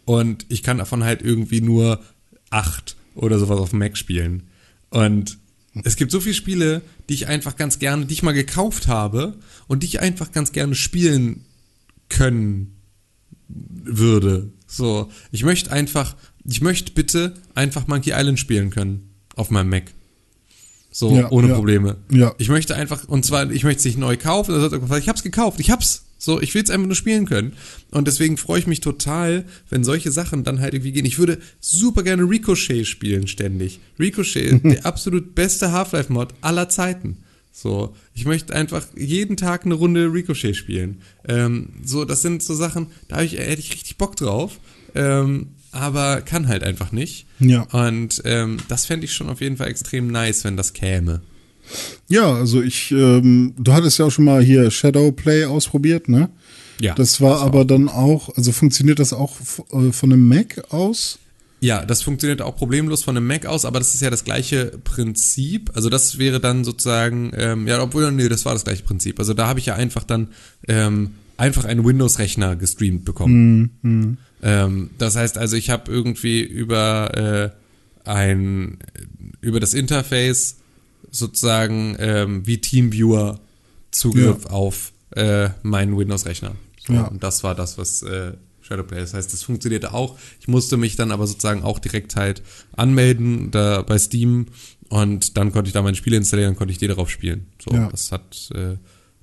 Und 0.05 0.45
ich 0.51 0.63
kann 0.63 0.77
davon 0.77 1.03
halt 1.03 1.23
irgendwie 1.23 1.63
nur 1.63 2.03
acht 2.51 2.97
oder 3.17 3.39
sowas 3.39 3.59
auf 3.59 3.71
dem 3.71 3.81
Mac 3.81 3.97
spielen. 3.97 4.45
Und 4.91 5.39
es 5.85 5.97
gibt 5.97 6.13
so 6.13 6.21
viele 6.21 6.35
Spiele, 6.35 6.83
die 7.09 7.15
ich 7.15 7.27
einfach 7.27 7.57
ganz 7.57 7.79
gerne, 7.79 8.07
die 8.07 8.15
ich 8.15 8.23
mal 8.23 8.33
gekauft 8.33 8.89
habe 8.89 9.35
und 9.67 9.83
die 9.83 9.87
ich 9.87 10.01
einfach 10.01 10.33
ganz 10.33 10.53
gerne 10.53 10.75
spielen 10.75 11.45
können 12.09 12.77
würde. 13.49 14.51
So, 14.67 15.11
ich 15.33 15.45
möchte 15.45 15.71
einfach, 15.73 16.17
ich 16.45 16.61
möchte 16.61 16.93
bitte 16.93 17.35
einfach 17.55 17.87
Monkey 17.87 18.13
Island 18.13 18.39
spielen 18.39 18.71
können 18.71 19.11
auf 19.35 19.51
meinem 19.51 19.71
Mac. 19.71 19.93
So, 20.91 21.15
Ja, 21.15 21.31
ohne 21.31 21.49
ja. 21.49 21.55
Probleme. 21.55 21.97
Ja. 22.11 22.35
Ich 22.39 22.49
möchte 22.49 22.75
einfach, 22.75 23.07
und 23.07 23.25
zwar, 23.25 23.51
ich 23.51 23.65
möchte 23.65 23.81
es 23.81 23.85
nicht 23.85 23.99
neu 23.99 24.17
kaufen, 24.17 24.55
ich 24.99 25.09
hab's 25.09 25.23
gekauft, 25.23 25.61
ich 25.61 25.71
hab's. 25.71 26.06
So, 26.19 26.41
ich 26.41 26.55
will 26.55 26.63
es 26.63 26.71
einfach 26.71 26.87
nur 26.87 26.97
spielen 26.97 27.27
können. 27.27 27.53
Und 27.91 28.07
deswegen 28.09 28.37
freue 28.37 28.59
ich 28.59 28.67
mich 28.67 28.81
total, 28.81 29.45
wenn 29.69 29.85
solche 29.85 30.11
Sachen 30.11 30.45
dann 30.45 30.61
halt 30.61 30.75
irgendwie 30.75 30.93
gehen. 30.93 31.05
Ich 31.05 31.19
würde 31.19 31.39
super 31.61 32.03
gerne 32.03 32.23
Ricochet 32.23 32.87
spielen, 32.87 33.27
ständig. 33.29 33.81
Ricochet, 33.99 34.61
der 34.65 34.87
absolut 34.87 35.35
beste 35.35 35.73
Half-Life-Mod 35.73 36.35
aller 36.41 36.69
Zeiten. 36.69 37.19
So, 37.53 37.95
ich 38.13 38.27
möchte 38.27 38.55
einfach 38.55 38.87
jeden 38.97 39.37
Tag 39.37 39.65
eine 39.65 39.75
Runde 39.75 40.13
Ricochet 40.13 40.57
spielen. 40.57 41.01
Ähm, 41.27 41.71
so, 41.83 42.05
das 42.05 42.23
sind 42.23 42.43
so 42.43 42.55
Sachen, 42.55 42.89
da 43.09 43.23
ich, 43.23 43.33
hätte 43.33 43.61
ich 43.61 43.73
richtig 43.73 43.97
Bock 43.97 44.17
drauf. 44.17 44.59
Ähm, 44.95 45.49
aber 45.73 46.23
kann 46.23 46.49
halt 46.49 46.63
einfach 46.63 46.93
nicht. 46.93 47.27
Ja. 47.39 47.63
Und 47.63 48.23
ähm, 48.25 48.59
das 48.69 48.87
fände 48.87 49.05
ich 49.05 49.13
schon 49.13 49.29
auf 49.29 49.41
jeden 49.41 49.59
Fall 49.59 49.69
extrem 49.69 50.09
nice, 50.09 50.45
wenn 50.45 50.57
das 50.57 50.73
käme. 50.73 51.21
Ja, 52.09 52.33
also 52.33 52.63
ich, 52.63 52.93
ähm, 52.93 53.55
du 53.59 53.73
hattest 53.73 53.99
ja 53.99 54.07
auch 54.07 54.11
schon 54.11 54.25
mal 54.25 54.43
hier 54.43 54.71
Shadowplay 54.71 55.45
ausprobiert, 55.45 56.09
ne? 56.09 56.31
Ja. 56.81 56.95
Das 56.95 57.21
war 57.21 57.41
aber 57.41 57.65
dann 57.65 57.89
auch, 57.89 58.37
also 58.37 58.53
funktioniert 58.53 58.99
das 58.99 59.13
auch 59.13 59.37
äh, 59.73 59.93
von 59.93 60.13
einem 60.13 60.29
Mac 60.29 60.73
aus? 60.73 61.19
Ja, 61.61 61.85
das 61.87 62.03
funktioniert 62.03 62.43
auch 62.43 62.55
problemlos 62.55 63.03
von 63.03 63.17
einem 63.17 63.27
Mac 63.27 63.47
aus, 63.47 63.65
aber 63.65 63.79
das 63.79 63.95
ist 63.95 64.03
ja 64.03 64.11
das 64.11 64.25
gleiche 64.25 64.79
Prinzip. 64.85 65.71
Also 65.75 65.89
das 65.89 66.19
wäre 66.19 66.39
dann 66.39 66.65
sozusagen, 66.65 67.33
ähm, 67.35 67.67
ja, 67.67 67.83
obwohl, 67.83 68.13
nee, 68.13 68.29
das 68.29 68.45
war 68.45 68.53
das 68.53 68.65
gleiche 68.65 68.83
Prinzip. 68.83 69.19
Also 69.19 69.33
da 69.33 69.47
habe 69.47 69.59
ich 69.59 69.67
ja 69.67 69.75
einfach 69.75 70.05
dann 70.05 70.29
ähm, 70.69 71.13
einfach 71.39 71.65
einen 71.65 71.85
Windows-Rechner 71.85 72.57
gestreamt 72.57 73.05
bekommen. 73.05 74.19
Ähm, 74.43 74.91
das 74.99 75.17
heißt 75.17 75.39
also, 75.39 75.57
ich 75.57 75.71
habe 75.71 75.91
irgendwie 75.91 76.43
über 76.43 77.55
äh, 78.05 78.09
ein 78.09 78.79
über 79.41 79.61
das 79.61 79.75
Interface 79.75 80.57
sozusagen 81.11 81.97
ähm, 81.99 82.47
wie 82.47 82.59
Teamviewer 82.61 83.41
Zugriff 83.91 84.47
auf 84.47 84.93
äh, 85.11 85.51
meinen 85.63 85.97
Windows-Rechner. 85.97 86.55
So, 86.87 86.93
Ja. 86.93 87.05
Und 87.09 87.23
das 87.23 87.43
war 87.45 87.55
das, 87.55 87.79
was 87.79 88.03
äh, 88.03 88.33
Shadowplay. 88.61 88.99
Das 88.99 89.15
heißt, 89.15 89.33
das 89.33 89.43
funktionierte 89.43 89.95
auch. 89.95 90.19
Ich 90.41 90.49
musste 90.49 90.77
mich 90.77 90.97
dann 90.97 91.13
aber 91.13 91.27
sozusagen 91.27 91.63
auch 91.63 91.79
direkt 91.79 92.17
halt 92.17 92.43
anmelden 92.77 93.51
da 93.51 93.83
bei 93.83 93.99
Steam 93.99 94.47
und 94.89 95.37
dann 95.37 95.53
konnte 95.53 95.69
ich 95.69 95.73
da 95.73 95.83
meine 95.83 95.97
Spiele 95.97 96.17
installieren 96.17 96.51
und 96.51 96.57
konnte 96.57 96.73
ich 96.73 96.79
die 96.79 96.87
darauf 96.89 97.09
spielen. 97.11 97.47
So, 97.65 97.75
Ja. 97.75 97.89
das 97.91 98.13
hat 98.13 98.51
äh, 98.55 98.77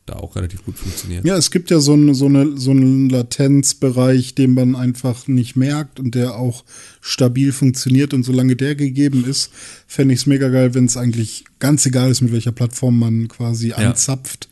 da 0.05 0.15
auch 0.15 0.35
relativ 0.35 0.65
gut 0.65 0.77
funktioniert. 0.77 1.25
Ja, 1.25 1.37
es 1.37 1.49
gibt 1.49 1.71
ja 1.71 1.79
so, 1.79 1.93
eine, 1.93 2.13
so, 2.13 2.25
eine, 2.25 2.57
so 2.57 2.71
einen 2.71 3.09
Latenzbereich, 3.09 4.35
den 4.35 4.53
man 4.53 4.75
einfach 4.75 5.27
nicht 5.27 5.55
merkt 5.55 5.99
und 5.99 6.15
der 6.15 6.35
auch 6.35 6.65
stabil 6.99 7.53
funktioniert. 7.53 8.13
Und 8.13 8.23
solange 8.23 8.55
der 8.55 8.75
gegeben 8.75 9.23
ist, 9.25 9.51
fände 9.87 10.13
ich 10.13 10.21
es 10.21 10.25
mega 10.25 10.49
geil, 10.49 10.73
wenn 10.73 10.85
es 10.85 10.97
eigentlich 10.97 11.45
ganz 11.59 11.85
egal 11.85 12.11
ist, 12.11 12.21
mit 12.21 12.33
welcher 12.33 12.51
Plattform 12.51 12.99
man 12.99 13.27
quasi 13.29 13.71
anzapft. 13.71 14.49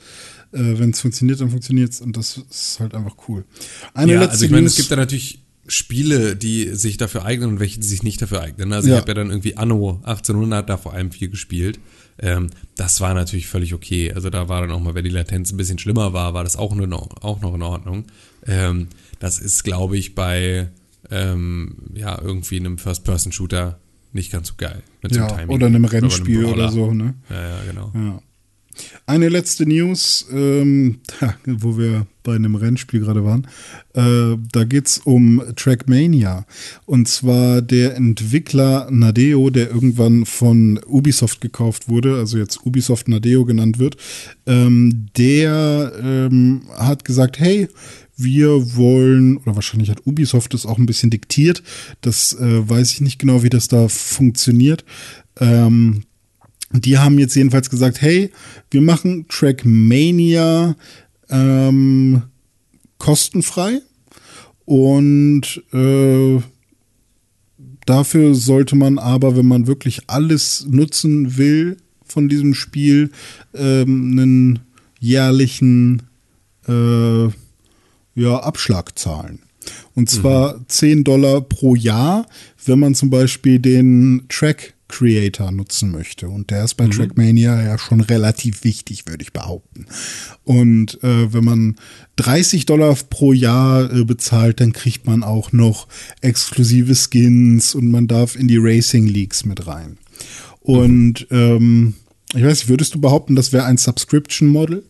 Äh, 0.53 0.80
wenn 0.80 0.91
es 0.91 1.02
funktioniert, 1.02 1.41
dann 1.41 1.49
funktioniert 1.49 1.91
es. 1.91 2.02
Und 2.02 2.15
das 2.15 2.40
ist 2.49 2.80
halt 2.80 2.95
einfach 2.95 3.15
cool. 3.28 3.44
Eine 3.94 4.14
ja, 4.14 4.19
letzte 4.19 4.32
also 4.34 4.45
ich 4.45 4.52
meine, 4.52 4.68
es 4.68 4.76
gibt 4.76 4.91
da 4.91 4.95
natürlich 4.95 5.40
Spiele, 5.68 6.36
die 6.36 6.76
sich 6.76 6.98
dafür 6.98 7.23
eignen 7.23 7.49
und 7.49 7.60
welche, 7.60 7.80
die 7.80 7.88
sich 7.88 8.03
nicht 8.03 8.22
dafür 8.22 8.41
eignen. 8.41 8.73
Also 8.73 8.90
Ja. 8.90 8.95
ich 8.95 9.02
habe 9.02 9.11
ja 9.11 9.15
dann 9.15 9.30
irgendwie 9.30 9.57
Anno 9.57 9.99
1800 10.03 10.69
da 10.69 10.78
vor 10.78 10.94
allem 10.94 11.11
viel 11.11 11.30
gespielt. 11.30 11.80
Ähm, 12.22 12.49
das 12.76 13.02
war 13.02 13.14
natürlich 13.14 13.48
völlig 13.48 13.73
okay. 13.73 14.14
Also 14.14 14.30
da 14.30 14.48
war 14.48 14.61
dann 14.61 14.72
auch 14.72 14.80
mal, 14.80 14.95
wenn 14.95 15.03
die 15.03 15.10
Latenz 15.10 15.52
ein 15.52 15.57
bisschen 15.57 15.80
schlimmer 15.80 16.14
war, 16.14 16.34
war 16.34 16.43
das 16.43 16.56
auch, 16.56 16.76
nur 16.76 16.88
noch, 16.88 17.10
auch 17.22 17.41
noch 17.41 17.56
in 17.56 17.64
Ordnung. 17.64 18.06
Ähm, 18.45 18.88
das 19.19 19.39
ist, 19.39 19.64
glaube 19.64 19.98
ich, 19.98 20.15
bei 20.15 20.69
ähm, 21.10 21.76
ja 21.93 22.19
irgendwie 22.22 22.57
einem 22.57 22.77
First-Person-Shooter 22.77 23.80
nicht 24.14 24.31
ganz 24.31 24.49
so 24.49 24.53
geil. 24.57 24.84
Mit 25.02 25.14
so 25.14 25.19
ja, 25.19 25.48
oder 25.48 25.68
einem 25.68 25.85
Rennspiel 25.85 26.45
oder, 26.45 26.53
Brawler. 26.53 26.72
so, 26.72 26.93
ne? 26.93 27.15
Ja, 27.30 27.41
ja, 27.41 27.64
genau. 27.68 27.91
Ja. 27.93 28.22
Eine 29.06 29.30
letzte 29.30 29.65
News, 29.65 30.27
ähm, 30.31 30.99
wo 31.45 31.77
wir 31.77 32.07
bei 32.23 32.35
einem 32.35 32.56
Rennspiel 32.56 32.99
gerade 32.99 33.23
waren. 33.23 33.48
Äh, 33.93 34.38
da 34.52 34.64
geht's 34.64 34.99
um 34.99 35.41
Trackmania. 35.56 36.45
Und 36.85 37.07
zwar 37.07 37.61
der 37.61 37.95
Entwickler 37.95 38.88
Nadeo, 38.91 39.49
der 39.49 39.69
irgendwann 39.69 40.26
von 40.26 40.80
Ubisoft 40.85 41.41
gekauft 41.41 41.89
wurde, 41.89 42.15
also 42.15 42.38
jetzt 42.38 42.65
Ubisoft 42.65 43.07
Nadeo 43.07 43.45
genannt 43.45 43.80
wird, 43.80 43.98
ähm, 44.45 45.07
der 45.18 45.93
ähm, 46.02 46.64
hat 46.77 47.06
gesagt, 47.06 47.39
hey, 47.39 47.68
wir 48.18 48.76
wollen, 48.76 49.38
oder 49.38 49.56
wahrscheinlich 49.56 49.89
hat 49.89 50.06
Ubisoft 50.06 50.53
das 50.53 50.65
auch 50.65 50.77
ein 50.77 50.85
bisschen 50.85 51.10
diktiert, 51.10 51.64
das 52.02 52.34
äh, 52.34 52.69
weiß 52.69 52.91
ich 52.91 53.02
nicht 53.02 53.19
genau, 53.19 53.43
wie 53.43 53.49
das 53.49 53.68
da 53.68 53.88
funktioniert. 53.88 54.85
Ähm, 55.39 56.03
die 56.73 56.98
haben 56.98 57.19
jetzt 57.19 57.35
jedenfalls 57.35 57.69
gesagt, 57.69 58.02
hey, 58.02 58.31
wir 58.69 58.81
machen 58.81 59.26
Trackmania 59.27 60.76
ähm, 61.32 62.24
kostenfrei 62.98 63.82
und 64.66 65.64
äh, 65.74 66.40
dafür 67.86 68.36
sollte 68.36 68.76
man 68.76 68.99
aber, 68.99 69.36
wenn 69.36 69.48
man 69.48 69.68
wirklich 69.68 70.02
alles 70.08 70.66
nutzen 70.70 71.38
will 71.38 71.78
von 72.06 72.30
diesem 72.30 72.53
Spiel, 72.53 73.12
ähm, 73.53 74.12
einen 74.12 74.60
jährlichen 74.99 76.03
äh, 76.68 77.26
ja, 78.16 78.38
Abschlag 78.38 78.98
zahlen. 78.99 79.40
Und 79.94 80.10
zwar 80.10 80.68
10 80.68 81.03
Dollar 81.03 81.41
pro 81.41 81.76
Jahr, 81.76 82.26
wenn 82.66 82.80
man 82.80 82.95
zum 82.95 83.10
Beispiel 83.10 83.60
den 83.60 84.26
Track 84.30 84.74
Creator 84.91 85.51
nutzen 85.51 85.91
möchte. 85.91 86.30
Und 86.30 86.51
der 86.51 86.63
ist 86.65 86.76
bei 86.76 86.88
Trackmania 86.88 87.61
ja 87.63 87.77
schon 87.80 88.01
relativ 88.01 88.63
wichtig, 88.63 89.07
würde 89.07 89.23
ich 89.23 89.34
behaupten. 89.34 89.88
Und 90.43 91.03
äh, 91.03 91.34
wenn 91.34 91.43
man 91.43 91.76
30 92.18 92.65
Dollar 92.65 92.95
pro 93.09 93.34
Jahr 93.34 93.91
äh, 93.91 94.03
bezahlt, 94.03 94.59
dann 94.59 94.73
kriegt 94.73 95.07
man 95.07 95.23
auch 95.23 95.51
noch 95.51 95.88
exklusive 96.22 96.93
Skins 96.95 97.73
und 97.73 97.89
man 97.89 98.07
darf 98.07 98.35
in 98.35 98.47
die 98.47 98.59
Racing 98.59 99.07
Leagues 99.07 99.45
mit 99.45 99.65
rein. 99.65 99.97
Und 100.59 101.26
ähm, 101.31 101.95
ich 102.35 102.43
weiß 102.43 102.59
nicht, 102.59 102.69
würdest 102.69 102.93
du 102.93 103.01
behaupten, 103.01 103.35
das 103.35 103.51
wäre 103.51 103.65
ein 103.65 103.77
Subscription 103.77 104.49
Model? 104.49 104.84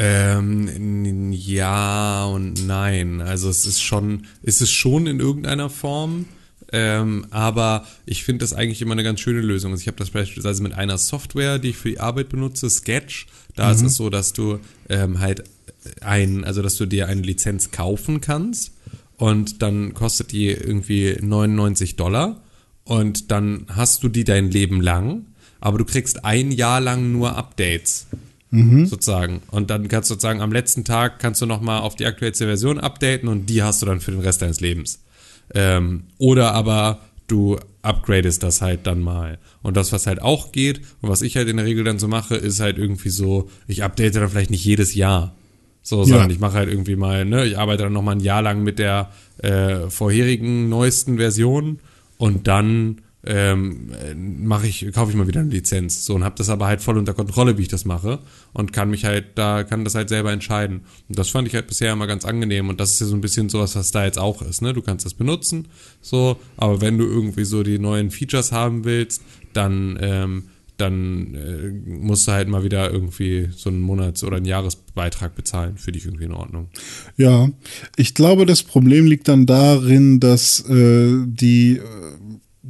Ähm, 0.00 1.32
ja 1.32 2.26
und 2.26 2.66
nein. 2.66 3.20
Also 3.20 3.48
es 3.50 3.66
ist 3.66 3.82
schon, 3.82 4.26
ist 4.42 4.60
es 4.60 4.70
schon 4.70 5.06
in 5.06 5.18
irgendeiner 5.18 5.70
Form. 5.70 6.26
Ähm, 6.72 7.26
aber 7.30 7.86
ich 8.04 8.24
finde 8.24 8.44
das 8.44 8.52
eigentlich 8.52 8.82
immer 8.82 8.92
eine 8.92 9.02
ganz 9.02 9.20
schöne 9.20 9.40
Lösung. 9.40 9.72
Also 9.72 9.80
ich 9.80 9.86
habe 9.86 9.96
das 9.96 10.10
beispielsweise 10.10 10.62
mit 10.62 10.74
einer 10.74 10.98
Software, 10.98 11.58
die 11.58 11.70
ich 11.70 11.76
für 11.76 11.88
die 11.88 12.00
Arbeit 12.00 12.28
benutze, 12.28 12.68
Sketch. 12.68 13.26
Da 13.56 13.72
ist 13.72 13.82
es 13.82 13.94
so, 13.96 14.10
dass 14.10 14.32
du 14.32 14.60
ähm, 14.88 15.18
halt 15.18 15.44
ein, 16.00 16.44
also 16.44 16.62
dass 16.62 16.76
du 16.76 16.86
dir 16.86 17.08
eine 17.08 17.22
Lizenz 17.22 17.70
kaufen 17.70 18.20
kannst 18.20 18.72
und 19.16 19.62
dann 19.62 19.94
kostet 19.94 20.32
die 20.32 20.48
irgendwie 20.48 21.16
99 21.20 21.96
Dollar 21.96 22.40
und 22.84 23.30
dann 23.30 23.66
hast 23.68 24.02
du 24.02 24.08
die 24.08 24.24
dein 24.24 24.50
Leben 24.50 24.80
lang, 24.80 25.26
aber 25.60 25.78
du 25.78 25.84
kriegst 25.84 26.24
ein 26.24 26.52
Jahr 26.52 26.80
lang 26.80 27.10
nur 27.12 27.36
Updates 27.36 28.06
sozusagen. 28.86 29.42
Und 29.50 29.70
dann 29.70 29.88
kannst 29.88 30.08
du 30.10 30.14
sozusagen 30.14 30.40
am 30.40 30.52
letzten 30.52 30.84
Tag 30.84 31.18
kannst 31.18 31.42
du 31.42 31.46
nochmal 31.46 31.80
auf 31.80 31.96
die 31.96 32.06
aktuellste 32.06 32.46
Version 32.46 32.78
updaten 32.78 33.28
und 33.28 33.46
die 33.46 33.62
hast 33.62 33.82
du 33.82 33.86
dann 33.86 34.00
für 34.00 34.10
den 34.10 34.20
Rest 34.20 34.40
deines 34.40 34.60
Lebens. 34.60 35.00
Ähm, 35.54 36.04
oder 36.18 36.52
aber 36.52 37.00
du 37.26 37.58
upgradest 37.82 38.42
das 38.42 38.60
halt 38.60 38.86
dann 38.86 39.00
mal. 39.00 39.38
Und 39.62 39.76
das, 39.76 39.92
was 39.92 40.06
halt 40.06 40.22
auch 40.22 40.52
geht 40.52 40.80
und 41.00 41.08
was 41.08 41.22
ich 41.22 41.36
halt 41.36 41.48
in 41.48 41.56
der 41.56 41.66
Regel 41.66 41.84
dann 41.84 41.98
so 41.98 42.08
mache, 42.08 42.36
ist 42.36 42.60
halt 42.60 42.78
irgendwie 42.78 43.10
so, 43.10 43.50
ich 43.66 43.82
update 43.82 44.16
dann 44.16 44.28
vielleicht 44.28 44.50
nicht 44.50 44.64
jedes 44.64 44.94
Jahr. 44.94 45.34
So, 45.82 46.04
sondern 46.04 46.28
ich 46.28 46.38
mache 46.38 46.58
halt 46.58 46.68
irgendwie 46.68 46.96
mal, 46.96 47.24
ne, 47.24 47.46
ich 47.46 47.56
arbeite 47.56 47.84
dann 47.84 47.94
nochmal 47.94 48.16
ein 48.16 48.20
Jahr 48.20 48.42
lang 48.42 48.62
mit 48.62 48.78
der 48.78 49.10
äh, 49.38 49.88
vorherigen 49.88 50.68
neuesten 50.68 51.16
Version 51.16 51.78
und 52.18 52.46
dann 52.46 53.00
ähm, 53.24 53.90
äh, 53.92 54.14
mache 54.14 54.66
ich, 54.66 54.90
kaufe 54.92 55.10
ich 55.10 55.16
mal 55.16 55.26
wieder 55.26 55.40
eine 55.40 55.50
Lizenz. 55.50 56.04
So 56.04 56.14
und 56.14 56.24
habe 56.24 56.36
das 56.36 56.48
aber 56.48 56.66
halt 56.66 56.80
voll 56.80 56.98
unter 56.98 57.14
Kontrolle, 57.14 57.58
wie 57.58 57.62
ich 57.62 57.68
das 57.68 57.84
mache 57.84 58.20
und 58.52 58.72
kann 58.72 58.90
mich 58.90 59.04
halt 59.04 59.36
da, 59.36 59.64
kann 59.64 59.84
das 59.84 59.94
halt 59.94 60.08
selber 60.08 60.32
entscheiden. 60.32 60.82
Und 61.08 61.18
das 61.18 61.30
fand 61.30 61.48
ich 61.48 61.54
halt 61.54 61.66
bisher 61.66 61.92
immer 61.92 62.06
ganz 62.06 62.24
angenehm 62.24 62.68
und 62.68 62.80
das 62.80 62.92
ist 62.92 63.00
ja 63.00 63.06
so 63.06 63.16
ein 63.16 63.20
bisschen 63.20 63.48
sowas, 63.48 63.74
was 63.76 63.90
da 63.90 64.04
jetzt 64.04 64.18
auch 64.18 64.42
ist. 64.42 64.62
Ne, 64.62 64.72
du 64.72 64.82
kannst 64.82 65.04
das 65.04 65.14
benutzen, 65.14 65.68
so, 66.00 66.38
aber 66.56 66.80
wenn 66.80 66.98
du 66.98 67.06
irgendwie 67.06 67.44
so 67.44 67.62
die 67.62 67.78
neuen 67.78 68.10
Features 68.10 68.52
haben 68.52 68.84
willst, 68.84 69.22
dann 69.52 69.98
ähm, 70.00 70.44
dann 70.78 71.34
äh, 71.34 71.90
musst 71.90 72.28
du 72.28 72.32
halt 72.32 72.48
mal 72.48 72.62
wieder 72.62 72.90
irgendwie 72.90 73.48
so 73.54 73.68
einen 73.68 73.80
Monats- 73.80 74.22
oder 74.22 74.36
einen 74.36 74.46
Jahresbeitrag 74.46 75.34
bezahlen. 75.34 75.76
Für 75.76 75.92
dich 75.92 76.06
irgendwie 76.06 76.24
in 76.24 76.32
Ordnung. 76.32 76.68
Ja, 77.16 77.50
ich 77.96 78.14
glaube, 78.14 78.46
das 78.46 78.62
Problem 78.62 79.06
liegt 79.06 79.26
dann 79.26 79.44
darin, 79.44 80.20
dass 80.20 80.60
äh, 80.68 81.18
die, 81.26 81.78
äh, 81.78 81.82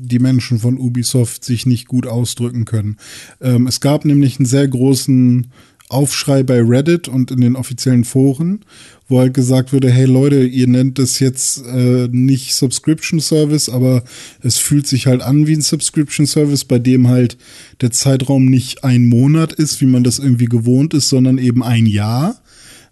die 0.01 0.19
Menschen 0.19 0.59
von 0.59 0.79
Ubisoft 0.79 1.45
sich 1.45 1.67
nicht 1.67 1.89
gut 1.89 2.07
ausdrücken 2.07 2.65
können. 2.65 2.97
Ähm, 3.41 3.67
es 3.67 3.81
gab 3.81 4.05
nämlich 4.05 4.39
einen 4.39 4.47
sehr 4.47 4.69
großen 4.69 5.49
Aufschrei 5.91 6.43
bei 6.43 6.61
Reddit 6.61 7.09
und 7.09 7.31
in 7.31 7.41
den 7.41 7.57
offiziellen 7.57 8.05
Foren, 8.05 8.61
wo 9.09 9.21
halt 9.21 9.33
gesagt 9.33 9.73
wurde, 9.73 9.91
hey 9.91 10.05
Leute, 10.05 10.45
ihr 10.45 10.67
nennt 10.67 10.99
das 10.99 11.19
jetzt 11.19 11.65
äh, 11.65 12.09
nicht 12.11 12.55
Subscription 12.55 13.21
Service, 13.21 13.71
aber 13.71 14.05
es 14.43 14.59
fühlt 14.59 14.87
sich 14.87 15.07
halt 15.07 15.23
an 15.23 15.47
wie 15.47 15.55
ein 15.55 15.63
Subscription 15.63 16.27
Service, 16.27 16.67
bei 16.67 16.79
dem 16.79 17.09
halt 17.09 17.39
der 17.81 17.91
Zeitraum 17.91 18.45
nicht 18.45 18.85
ein 18.85 19.09
Monat 19.09 19.55
ist, 19.55 19.81
wie 19.81 19.87
man 19.87 20.05
das 20.05 20.19
irgendwie 20.19 20.45
gewohnt 20.45 20.93
ist, 20.93 21.09
sondern 21.09 21.39
eben 21.39 21.63
ein 21.63 21.87
Jahr. 21.87 22.43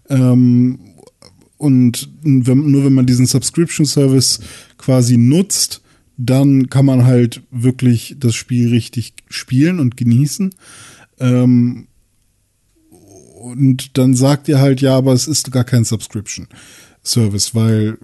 Ähm, 0.08 0.78
und 1.58 2.08
wenn, 2.22 2.70
nur 2.70 2.84
wenn 2.84 2.94
man 2.94 3.06
diesen 3.06 3.26
Subscription 3.26 3.84
Service 3.84 4.40
quasi 4.78 5.18
nutzt, 5.18 5.82
dann 6.16 6.70
kann 6.70 6.86
man 6.86 7.04
halt 7.04 7.42
wirklich 7.50 8.16
das 8.18 8.34
Spiel 8.34 8.70
richtig 8.70 9.14
spielen 9.28 9.80
und 9.80 9.96
genießen. 9.96 10.54
Ähm, 11.18 11.88
und 13.40 13.96
dann 13.98 14.14
sagt 14.14 14.48
ihr 14.48 14.58
halt, 14.58 14.80
ja, 14.80 14.96
aber 14.96 15.12
es 15.12 15.28
ist 15.28 15.52
gar 15.52 15.64
kein 15.64 15.84
Subscription 15.84 16.48
Service, 17.04 17.54
weil 17.54 17.98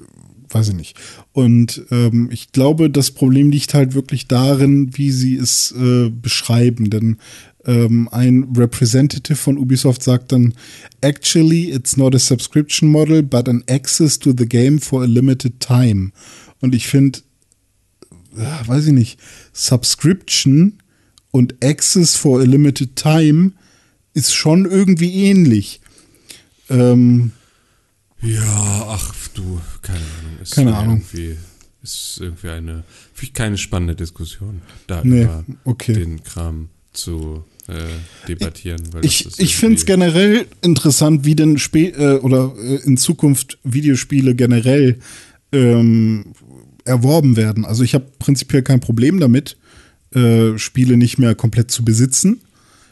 weiß 0.54 0.68
ich 0.68 0.74
nicht. 0.74 0.96
Und 1.32 1.82
ähm, 1.90 2.28
ich 2.30 2.52
glaube, 2.52 2.90
das 2.90 3.10
Problem 3.10 3.50
liegt 3.50 3.74
halt 3.74 3.94
wirklich 3.94 4.28
darin, 4.28 4.90
wie 4.96 5.10
sie 5.10 5.36
es 5.36 5.72
äh, 5.72 6.10
beschreiben. 6.10 6.90
Denn 6.90 7.16
ähm, 7.64 8.08
ein 8.12 8.48
Representative 8.56 9.36
von 9.36 9.58
Ubisoft 9.58 10.02
sagt 10.02 10.32
dann, 10.32 10.54
actually, 11.00 11.70
it's 11.70 11.96
not 11.96 12.14
a 12.14 12.18
subscription 12.18 12.90
model, 12.90 13.22
but 13.22 13.48
an 13.48 13.64
access 13.68 14.18
to 14.18 14.32
the 14.36 14.46
game 14.46 14.78
for 14.78 15.02
a 15.02 15.06
limited 15.06 15.60
time. 15.60 16.12
Und 16.60 16.74
ich 16.74 16.86
finde, 16.86 17.20
weiß 18.32 18.86
ich 18.86 18.92
nicht, 18.92 19.18
Subscription 19.52 20.78
und 21.30 21.64
Access 21.64 22.16
for 22.16 22.40
a 22.40 22.44
limited 22.44 22.96
time 22.96 23.52
ist 24.14 24.34
schon 24.34 24.64
irgendwie 24.66 25.24
ähnlich. 25.24 25.80
Ähm, 26.68 27.32
ja, 28.20 28.86
ach 28.88 29.14
du, 29.34 29.60
keine 29.80 29.98
Ahnung. 29.98 30.38
Ist 30.42 30.52
Keine 30.52 30.76
Ahnung. 30.76 31.02
Irgendwie, 31.12 31.36
ist 31.82 32.18
irgendwie 32.20 32.48
eine, 32.48 32.84
finde 33.14 33.22
ich 33.22 33.32
keine 33.32 33.58
spannende 33.58 33.96
Diskussion, 33.96 34.62
da 34.86 35.02
Nee, 35.04 35.24
über 35.24 35.44
okay. 35.64 35.94
den 35.94 36.22
Kram 36.22 36.68
zu 36.92 37.44
äh, 37.66 38.28
debattieren. 38.28 38.82
Ich, 39.02 39.26
ich 39.38 39.56
finde 39.56 39.76
es 39.76 39.86
generell 39.86 40.46
interessant, 40.60 41.24
wie 41.24 41.34
denn 41.34 41.58
spä 41.58 41.88
äh, 41.88 42.18
oder 42.18 42.54
äh, 42.58 42.76
in 42.84 42.96
Zukunft 42.96 43.58
Videospiele 43.64 44.34
generell 44.34 44.98
ähm, 45.52 46.26
erworben 46.84 47.36
werden. 47.36 47.64
Also 47.64 47.82
ich 47.84 47.94
habe 47.94 48.06
prinzipiell 48.18 48.62
kein 48.62 48.80
Problem 48.80 49.20
damit, 49.20 49.56
äh, 50.14 50.58
Spiele 50.58 50.96
nicht 50.96 51.18
mehr 51.18 51.34
komplett 51.34 51.70
zu 51.70 51.84
besitzen. 51.84 52.40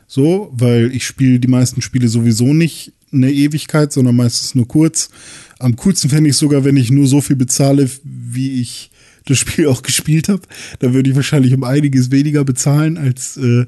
So, 0.07 0.51
weil 0.53 0.91
ich 0.93 1.07
spiele 1.07 1.39
die 1.39 1.49
meisten 1.49 1.83
Spiele 1.83 2.09
sowieso 2.09 2.53
nicht 2.53 2.93
eine 3.13 3.31
Ewigkeit, 3.33 3.93
sondern 3.93 4.17
meistens 4.17 4.55
nur 4.55 4.67
kurz. 4.67 5.11
Am 5.59 5.77
coolsten 5.77 6.11
fände 6.11 6.31
ich 6.31 6.37
sogar, 6.37 6.65
wenn 6.65 6.77
ich 6.77 6.91
nur 6.91 7.07
so 7.07 7.21
viel 7.21 7.37
bezahle, 7.37 7.89
wie 8.03 8.61
ich 8.61 8.91
das 9.27 9.39
Spiel 9.39 9.67
auch 9.69 9.83
gespielt 9.83 10.29
habe. 10.29 10.43
Da 10.81 10.95
würde 10.95 11.11
ich 11.11 11.17
wahrscheinlich 11.17 11.55
um 11.55 11.63
einiges 11.65 12.11
weniger 12.11 12.45
bezahlen 12.45 12.97
als, 12.99 13.37
äh, 13.37 13.67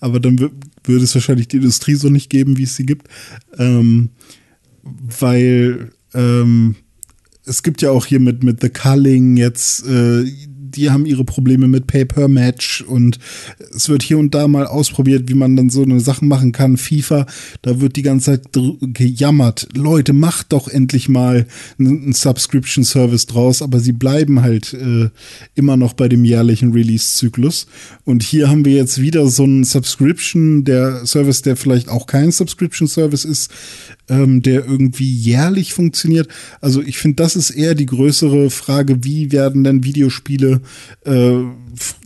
aber 0.00 0.20
dann 0.20 0.38
wür- 0.38 0.52
würde 0.84 1.04
es 1.04 1.14
wahrscheinlich 1.14 1.48
die 1.48 1.56
Industrie 1.56 1.94
so 1.94 2.08
nicht 2.08 2.30
geben, 2.30 2.56
wie 2.56 2.64
es 2.64 2.76
sie 2.76 2.86
gibt. 2.86 3.08
Ähm, 3.58 4.10
weil 4.82 5.90
ähm, 6.14 6.76
es 7.44 7.62
gibt 7.62 7.82
ja 7.82 7.90
auch 7.90 8.06
hier 8.06 8.20
mit, 8.20 8.44
mit 8.44 8.60
The 8.60 8.68
Culling 8.68 9.36
jetzt, 9.36 9.86
äh, 9.86 10.24
die 10.72 10.90
haben 10.90 11.06
ihre 11.06 11.24
Probleme 11.24 11.68
mit 11.68 11.86
Pay-Per-Match 11.86 12.82
und 12.82 13.18
es 13.74 13.88
wird 13.88 14.02
hier 14.02 14.18
und 14.18 14.34
da 14.34 14.48
mal 14.48 14.66
ausprobiert, 14.66 15.28
wie 15.28 15.34
man 15.34 15.56
dann 15.56 15.70
so 15.70 15.82
eine 15.82 16.00
Sachen 16.00 16.28
machen 16.28 16.52
kann. 16.52 16.76
FIFA, 16.76 17.26
da 17.62 17.80
wird 17.80 17.96
die 17.96 18.02
ganze 18.02 18.42
Zeit 18.42 18.48
gejammert. 18.80 19.68
Leute, 19.74 20.12
macht 20.12 20.52
doch 20.52 20.68
endlich 20.68 21.08
mal 21.08 21.46
einen 21.78 22.02
einen 22.02 22.12
Subscription-Service 22.14 23.26
draus, 23.26 23.62
aber 23.62 23.80
sie 23.80 23.92
bleiben 23.92 24.40
halt 24.42 24.72
äh, 24.72 25.10
immer 25.54 25.76
noch 25.76 25.92
bei 25.92 26.08
dem 26.08 26.24
jährlichen 26.24 26.72
Release-Zyklus. 26.72 27.66
Und 28.04 28.22
hier 28.22 28.48
haben 28.48 28.64
wir 28.64 28.72
jetzt 28.72 29.00
wieder 29.00 29.26
so 29.28 29.44
einen 29.44 29.64
Subscription, 29.64 30.64
der 30.64 31.04
Service, 31.06 31.42
der 31.42 31.56
vielleicht 31.56 31.88
auch 31.88 32.06
kein 32.06 32.32
Subscription-Service 32.32 33.24
ist, 33.24 33.50
ähm, 34.08 34.42
der 34.42 34.64
irgendwie 34.64 35.10
jährlich 35.10 35.74
funktioniert. 35.74 36.28
Also 36.60 36.82
ich 36.82 36.98
finde, 36.98 37.16
das 37.16 37.36
ist 37.36 37.50
eher 37.50 37.74
die 37.74 37.86
größere 37.86 38.50
Frage, 38.50 39.04
wie 39.04 39.32
werden 39.32 39.64
denn 39.64 39.84
Videospiele 39.84 40.60
äh, 41.04 41.32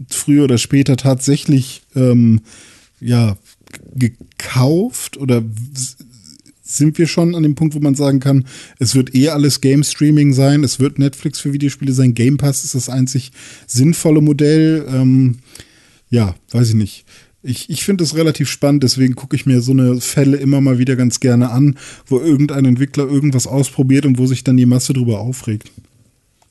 früher 0.09 0.45
oder 0.45 0.59
später 0.59 0.97
tatsächlich 0.97 1.83
ähm, 1.95 2.41
ja 3.01 3.37
gekauft 3.95 5.17
oder 5.17 5.43
sind 6.63 6.99
wir 6.99 7.07
schon 7.07 7.35
an 7.35 7.43
dem 7.43 7.55
Punkt, 7.55 7.75
wo 7.75 7.81
man 7.81 7.95
sagen 7.95 8.21
kann, 8.21 8.45
es 8.79 8.95
wird 8.95 9.15
eher 9.15 9.35
alles 9.35 9.61
Game 9.61 9.85
Streaming 9.85 10.33
sein, 10.33 10.65
es 10.65 10.81
wird 10.81 10.99
Netflix 10.99 11.39
für 11.39 11.53
Videospiele 11.53 11.93
sein, 11.93 12.15
Game 12.15 12.37
Pass 12.37 12.65
ist 12.65 12.75
das 12.75 12.89
einzig 12.89 13.33
sinnvolle 13.67 14.21
Modell. 14.21 14.85
Ähm, 14.89 15.39
ja, 16.11 16.35
weiß 16.51 16.71
ich 16.71 16.75
nicht. 16.75 17.05
Ich, 17.47 17.71
ich 17.71 17.85
finde 17.85 18.05
es 18.05 18.15
relativ 18.15 18.51
spannend, 18.51 18.83
deswegen 18.83 19.15
gucke 19.15 19.37
ich 19.37 19.47
mir 19.47 19.61
so 19.61 19.73
eine 19.73 20.01
Fälle 20.01 20.37
immer 20.37 20.61
mal 20.61 20.79
wieder 20.79 20.97
ganz 20.97 21.21
gerne 21.21 21.51
an, 21.51 21.79
wo 22.07 22.19
irgendein 22.19 22.65
Entwickler 22.65 23.05
irgendwas 23.05 23.47
ausprobiert 23.47 24.05
und 24.05 24.19
wo 24.19 24.27
sich 24.27 24.43
dann 24.43 24.57
die 24.57 24.67
Masse 24.67 24.93
drüber 24.93 25.21
aufregt. 25.21 25.71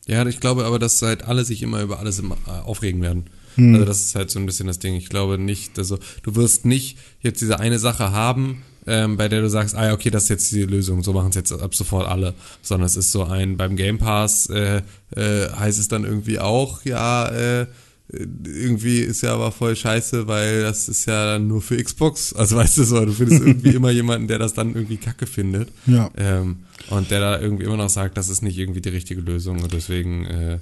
Ja, 0.08 0.26
ich 0.26 0.40
glaube 0.40 0.66
aber, 0.66 0.80
dass 0.80 1.02
halt 1.02 1.24
alle 1.24 1.44
sich 1.44 1.64
immer 1.64 1.82
über 1.82 2.00
alles 2.00 2.20
immer, 2.20 2.38
äh, 2.48 2.62
aufregen 2.64 3.02
werden. 3.02 3.26
Hm. 3.56 3.74
Also 3.74 3.86
das 3.86 4.02
ist 4.02 4.16
halt 4.16 4.32
so 4.32 4.40
ein 4.40 4.46
bisschen 4.46 4.68
das 4.68 4.80
Ding. 4.80 4.96
Ich 4.96 5.10
glaube 5.10 5.38
nicht, 5.38 5.78
also 5.80 6.00
du 6.24 6.36
wirst 6.36 6.66
nicht 6.66 6.98
jetzt 7.22 7.42
diese 7.42 7.60
eine 7.60 7.80
Sache 7.80 8.12
haben, 8.12 8.62
ähm, 8.88 9.18
bei 9.18 9.28
der 9.28 9.42
du 9.42 9.50
sagst, 9.50 9.76
ah 9.76 9.88
ja, 9.88 9.94
okay, 9.94 10.12
das 10.12 10.24
ist 10.24 10.30
jetzt 10.30 10.52
die 10.52 10.64
Lösung, 10.64 11.04
so 11.04 11.14
machen 11.14 11.30
es 11.30 11.36
jetzt 11.36 11.52
ab 11.52 11.74
sofort 11.74 12.08
alle. 12.08 12.36
Sondern 12.62 12.86
es 12.86 12.96
ist 12.96 13.12
so 13.12 13.24
ein, 13.24 13.58
beim 13.58 13.76
Game 13.76 13.98
Pass 13.98 14.48
äh, 14.50 14.82
äh, 15.16 15.50
heißt 15.50 15.80
es 15.80 15.88
dann 15.88 16.04
irgendwie 16.04 16.40
auch, 16.40 16.86
ja, 16.86 17.30
äh, 17.30 17.66
irgendwie 18.08 19.00
ist 19.00 19.22
ja 19.24 19.34
aber 19.34 19.52
voll 19.52 19.76
scheiße, 19.76 20.28
weil 20.28 20.62
das 20.62 20.88
ist 20.88 21.06
ja 21.06 21.34
dann 21.34 21.48
nur 21.48 21.62
für 21.62 21.82
Xbox. 21.82 22.34
Also 22.34 22.56
weißt 22.56 22.78
du 22.78 22.84
so, 22.84 23.04
du 23.04 23.12
findest 23.12 23.42
irgendwie 23.42 23.70
immer 23.76 23.90
jemanden, 23.90 24.28
der 24.28 24.38
das 24.38 24.54
dann 24.54 24.76
irgendwie 24.76 24.98
kacke 24.98 25.26
findet. 25.26 25.70
Ja. 25.88 26.12
Ähm, 26.16 26.58
und 26.90 27.10
der 27.10 27.20
da 27.20 27.40
irgendwie 27.40 27.66
immer 27.66 27.78
noch 27.78 27.90
sagt, 27.90 28.18
das 28.18 28.30
ist 28.30 28.44
nicht 28.44 28.58
irgendwie 28.58 28.82
die 28.82 28.90
richtige 28.90 29.22
Lösung 29.22 29.62
und 29.62 29.74
deswegen. 29.74 30.26
Äh, 30.26 30.60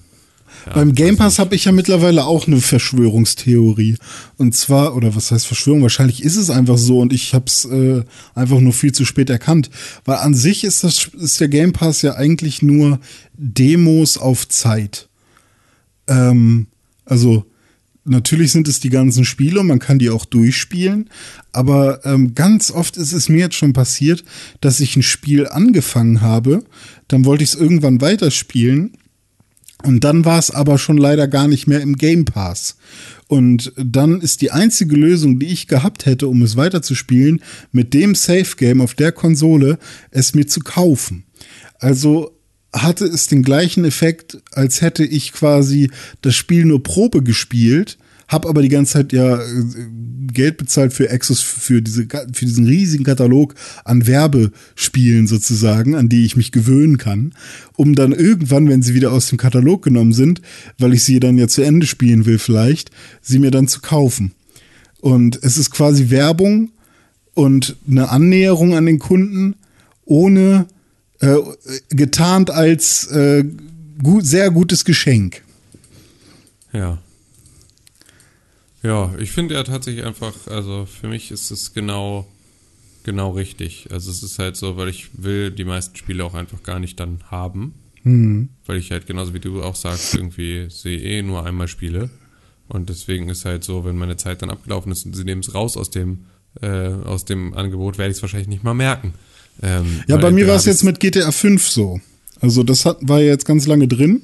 ja, 0.68 0.74
Beim 0.74 0.94
Game 0.94 1.18
Pass 1.18 1.40
habe 1.40 1.56
ich 1.56 1.66
ja 1.66 1.72
mittlerweile 1.72 2.26
auch 2.26 2.48
eine 2.48 2.62
Verschwörungstheorie. 2.62 3.98
Und 4.38 4.56
zwar, 4.56 4.96
oder 4.96 5.16
was 5.16 5.32
heißt 5.32 5.48
Verschwörung? 5.48 5.82
Wahrscheinlich 5.82 6.24
ist 6.24 6.38
es 6.38 6.50
einfach 6.50 6.78
so 6.78 7.00
und 7.00 7.12
ich 7.12 7.34
habe 7.34 7.46
es 7.48 7.66
äh, 7.66 8.04
einfach 8.36 8.60
nur 8.60 8.74
viel 8.74 8.92
zu 8.92 9.04
spät 9.04 9.30
erkannt. 9.30 9.70
Weil 10.06 10.18
an 10.18 10.36
sich 10.36 10.64
ist, 10.64 10.84
das, 10.84 11.08
ist 11.08 11.42
der 11.42 11.50
Game 11.50 11.74
Pass 11.74 12.04
ja 12.04 12.14
eigentlich 12.14 12.62
nur 12.62 13.00
Demos 13.34 14.18
auf 14.18 14.48
Zeit. 14.48 15.10
Ähm, 16.08 16.68
also 17.06 17.46
natürlich 18.06 18.52
sind 18.52 18.68
es 18.68 18.80
die 18.80 18.90
ganzen 18.90 19.26
Spiele 19.26 19.60
und 19.60 19.68
man 19.68 19.80
kann 19.80 20.00
die 20.00 20.10
auch 20.10 20.26
durchspielen, 20.26 21.10
aber 21.52 22.06
ähm, 22.06 22.36
ganz 22.36 22.72
oft 22.72 22.98
ist 22.98 23.14
es 23.14 23.30
mir 23.30 23.40
jetzt 23.40 23.56
schon 23.56 23.74
passiert, 23.74 24.24
dass 24.62 24.80
ich 24.80 24.96
ein 24.96 25.04
Spiel 25.04 25.48
angefangen 25.48 26.22
habe, 26.22 26.64
dann 27.08 27.26
wollte 27.26 27.44
ich 27.44 27.52
es 27.52 27.60
irgendwann 27.60 28.02
weiterspielen 28.02 28.98
und 29.84 30.04
dann 30.06 30.24
war 30.26 30.40
es 30.40 30.50
aber 30.50 30.78
schon 30.78 30.98
leider 30.98 31.28
gar 31.28 31.48
nicht 31.48 31.68
mehr 31.68 31.82
im 31.82 31.98
Game 31.98 32.26
Pass. 32.26 32.78
Und 33.28 33.74
dann 33.76 34.22
ist 34.22 34.42
die 34.42 34.52
einzige 34.52 34.96
Lösung, 34.96 35.40
die 35.40 35.48
ich 35.48 35.68
gehabt 35.68 36.06
hätte, 36.06 36.28
um 36.28 36.42
es 36.42 36.56
weiterzuspielen, 36.56 37.42
mit 37.72 37.94
dem 37.94 38.16
Safe 38.16 38.56
Game 38.58 38.80
auf 38.80 38.94
der 38.94 39.12
Konsole, 39.12 39.78
es 40.12 40.34
mir 40.34 40.48
zu 40.48 40.62
kaufen. 40.62 41.26
Also 41.80 42.32
hatte 42.74 43.06
es 43.06 43.28
den 43.28 43.44
gleichen 43.44 43.86
Effekt, 43.86 44.42
als 44.52 44.82
hätte 44.82 45.06
ich 45.06 45.32
quasi 45.32 45.92
das 46.22 46.36
Spiel 46.36 46.66
nur 46.66 46.82
Probe 46.82 47.22
gespielt, 47.22 47.98
habe 48.28 48.50
aber 48.50 48.62
die 48.62 48.70
ganze 48.70 48.94
Zeit 48.94 49.14
ja 49.14 49.38
äh, 49.38 49.64
Geld 50.34 50.58
bezahlt 50.58 50.94
für 50.94 51.12
Access 51.12 51.42
für 51.42 51.82
diese 51.82 52.08
für 52.08 52.46
diesen 52.46 52.66
riesigen 52.66 53.04
Katalog 53.04 53.54
an 53.86 54.08
Werbespielen 54.08 55.28
sozusagen, 55.28 55.96
an 55.96 56.10
die 56.10 56.26
ich 56.26 56.36
mich 56.36 56.52
gewöhnen 56.52 56.98
kann, 56.98 57.34
um 57.76 57.94
dann 57.94 58.12
irgendwann, 58.12 58.68
wenn 58.68 58.82
sie 58.82 58.96
wieder 58.96 59.12
aus 59.12 59.28
dem 59.30 59.38
Katalog 59.38 59.84
genommen 59.84 60.14
sind, 60.14 60.42
weil 60.80 60.94
ich 60.94 61.04
sie 61.04 61.20
dann 61.20 61.38
ja 61.38 61.48
zu 61.48 61.62
Ende 61.62 61.86
spielen 61.86 62.26
will 62.26 62.40
vielleicht, 62.40 62.90
sie 63.22 63.38
mir 63.38 63.52
dann 63.52 63.68
zu 63.68 63.82
kaufen. 63.82 64.32
Und 65.00 65.40
es 65.44 65.58
ist 65.58 65.70
quasi 65.70 66.10
Werbung 66.10 66.72
und 67.36 67.76
eine 67.88 68.10
Annäherung 68.10 68.74
an 68.74 68.86
den 68.86 69.00
Kunden 69.00 69.56
ohne 70.06 70.66
äh, 71.24 71.80
getarnt 71.90 72.50
als 72.50 73.08
äh, 73.08 73.44
gut, 74.02 74.26
sehr 74.26 74.52
gutes 74.52 74.86
Geschenk. 74.86 75.42
Ja. 76.72 77.00
Ja, 78.82 79.14
ich 79.18 79.32
finde 79.32 79.54
ja 79.56 79.64
tatsächlich 79.64 80.06
einfach, 80.06 80.34
also 80.48 80.86
für 80.86 81.08
mich 81.08 81.32
ist 81.32 81.52
es 81.52 81.74
genau, 81.74 82.28
genau 83.04 83.32
richtig. 83.32 83.88
Also 83.92 84.12
es 84.12 84.22
ist 84.24 84.40
halt 84.40 84.58
so, 84.58 84.76
weil 84.76 84.90
ich 84.90 85.10
will 85.14 85.52
die 85.52 85.64
meisten 85.64 85.96
Spiele 85.96 86.26
auch 86.26 86.34
einfach 86.34 86.64
gar 86.64 86.80
nicht 86.80 87.00
dann 87.00 87.20
haben. 87.32 87.76
Weil 88.66 88.78
ich 88.78 88.92
halt 88.92 89.08
genauso 89.08 89.34
wie 89.34 89.40
du 89.40 89.64
auch 89.64 89.76
sagst, 89.76 90.16
irgendwie 90.16 90.68
sehe 90.70 91.00
eh 91.00 91.22
nur 91.22 91.46
einmal 91.46 91.70
Spiele. 91.70 92.10
Und 92.68 92.90
deswegen 92.90 93.30
ist 93.30 93.46
halt 93.46 93.64
so, 93.64 93.86
wenn 93.86 93.98
meine 93.98 94.18
Zeit 94.18 94.42
dann 94.42 94.50
abgelaufen 94.50 94.92
ist 94.92 95.06
und 95.06 95.16
sie 95.16 95.24
nehmen 95.24 95.42
es 95.42 95.54
raus 95.54 95.78
aus 95.78 95.90
dem, 95.90 96.26
äh, 96.62 96.68
aus 96.68 97.24
dem 97.24 97.54
Angebot, 97.54 97.98
werde 97.98 98.12
ich 98.12 98.18
es 98.18 98.22
wahrscheinlich 98.22 98.50
nicht 98.50 98.64
mal 98.64 98.74
merken. 98.74 99.14
Ähm, 99.62 100.04
Ja, 100.08 100.18
bei 100.18 100.32
mir 100.32 100.48
war 100.48 100.56
es 100.56 100.66
jetzt 100.66 100.84
mit 100.84 101.00
GTA 101.00 101.32
5 101.32 101.68
so. 101.68 102.00
Also 102.40 102.64
das 102.64 102.86
hat, 102.86 102.98
war 103.02 103.22
ja 103.22 103.28
jetzt 103.28 103.46
ganz 103.46 103.68
lange 103.68 103.88
drin 103.88 104.24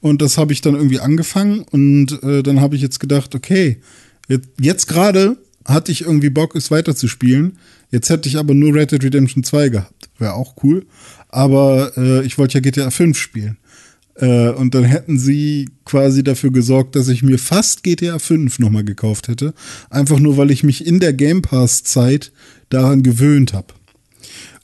und 0.00 0.20
das 0.20 0.36
habe 0.36 0.52
ich 0.52 0.60
dann 0.60 0.74
irgendwie 0.74 1.00
angefangen 1.00 1.64
und 1.70 2.22
äh, 2.22 2.42
dann 2.42 2.60
habe 2.60 2.76
ich 2.76 2.82
jetzt 2.82 3.00
gedacht, 3.00 3.34
okay, 3.34 3.78
jetzt, 4.28 4.48
jetzt 4.60 4.88
gerade 4.88 5.36
hatte 5.64 5.90
ich 5.90 6.02
irgendwie 6.02 6.30
Bock, 6.30 6.54
es 6.54 6.70
weiterzuspielen. 6.70 7.58
Jetzt 7.90 8.10
hätte 8.10 8.28
ich 8.28 8.38
aber 8.38 8.54
nur 8.54 8.74
Red 8.74 8.92
Dead 8.92 9.02
Redemption 9.02 9.42
2 9.42 9.68
gehabt. 9.68 10.08
Wäre 10.18 10.34
auch 10.34 10.54
cool. 10.62 10.86
Aber 11.28 11.92
äh, 11.96 12.24
ich 12.24 12.38
wollte 12.38 12.54
ja 12.54 12.60
GTA 12.60 12.90
5 12.90 13.18
spielen. 13.18 13.58
Äh, 14.14 14.50
und 14.50 14.74
dann 14.74 14.84
hätten 14.84 15.18
sie 15.18 15.68
quasi 15.84 16.24
dafür 16.24 16.50
gesorgt, 16.50 16.96
dass 16.96 17.08
ich 17.08 17.22
mir 17.22 17.38
fast 17.38 17.82
GTA 17.82 18.18
5 18.18 18.58
nochmal 18.58 18.84
gekauft 18.84 19.28
hätte. 19.28 19.54
Einfach 19.90 20.18
nur, 20.18 20.36
weil 20.36 20.50
ich 20.50 20.62
mich 20.62 20.86
in 20.86 21.00
der 21.00 21.12
Game 21.12 21.42
Pass-Zeit 21.42 22.32
daran 22.68 23.02
gewöhnt 23.02 23.52
habe. 23.52 23.74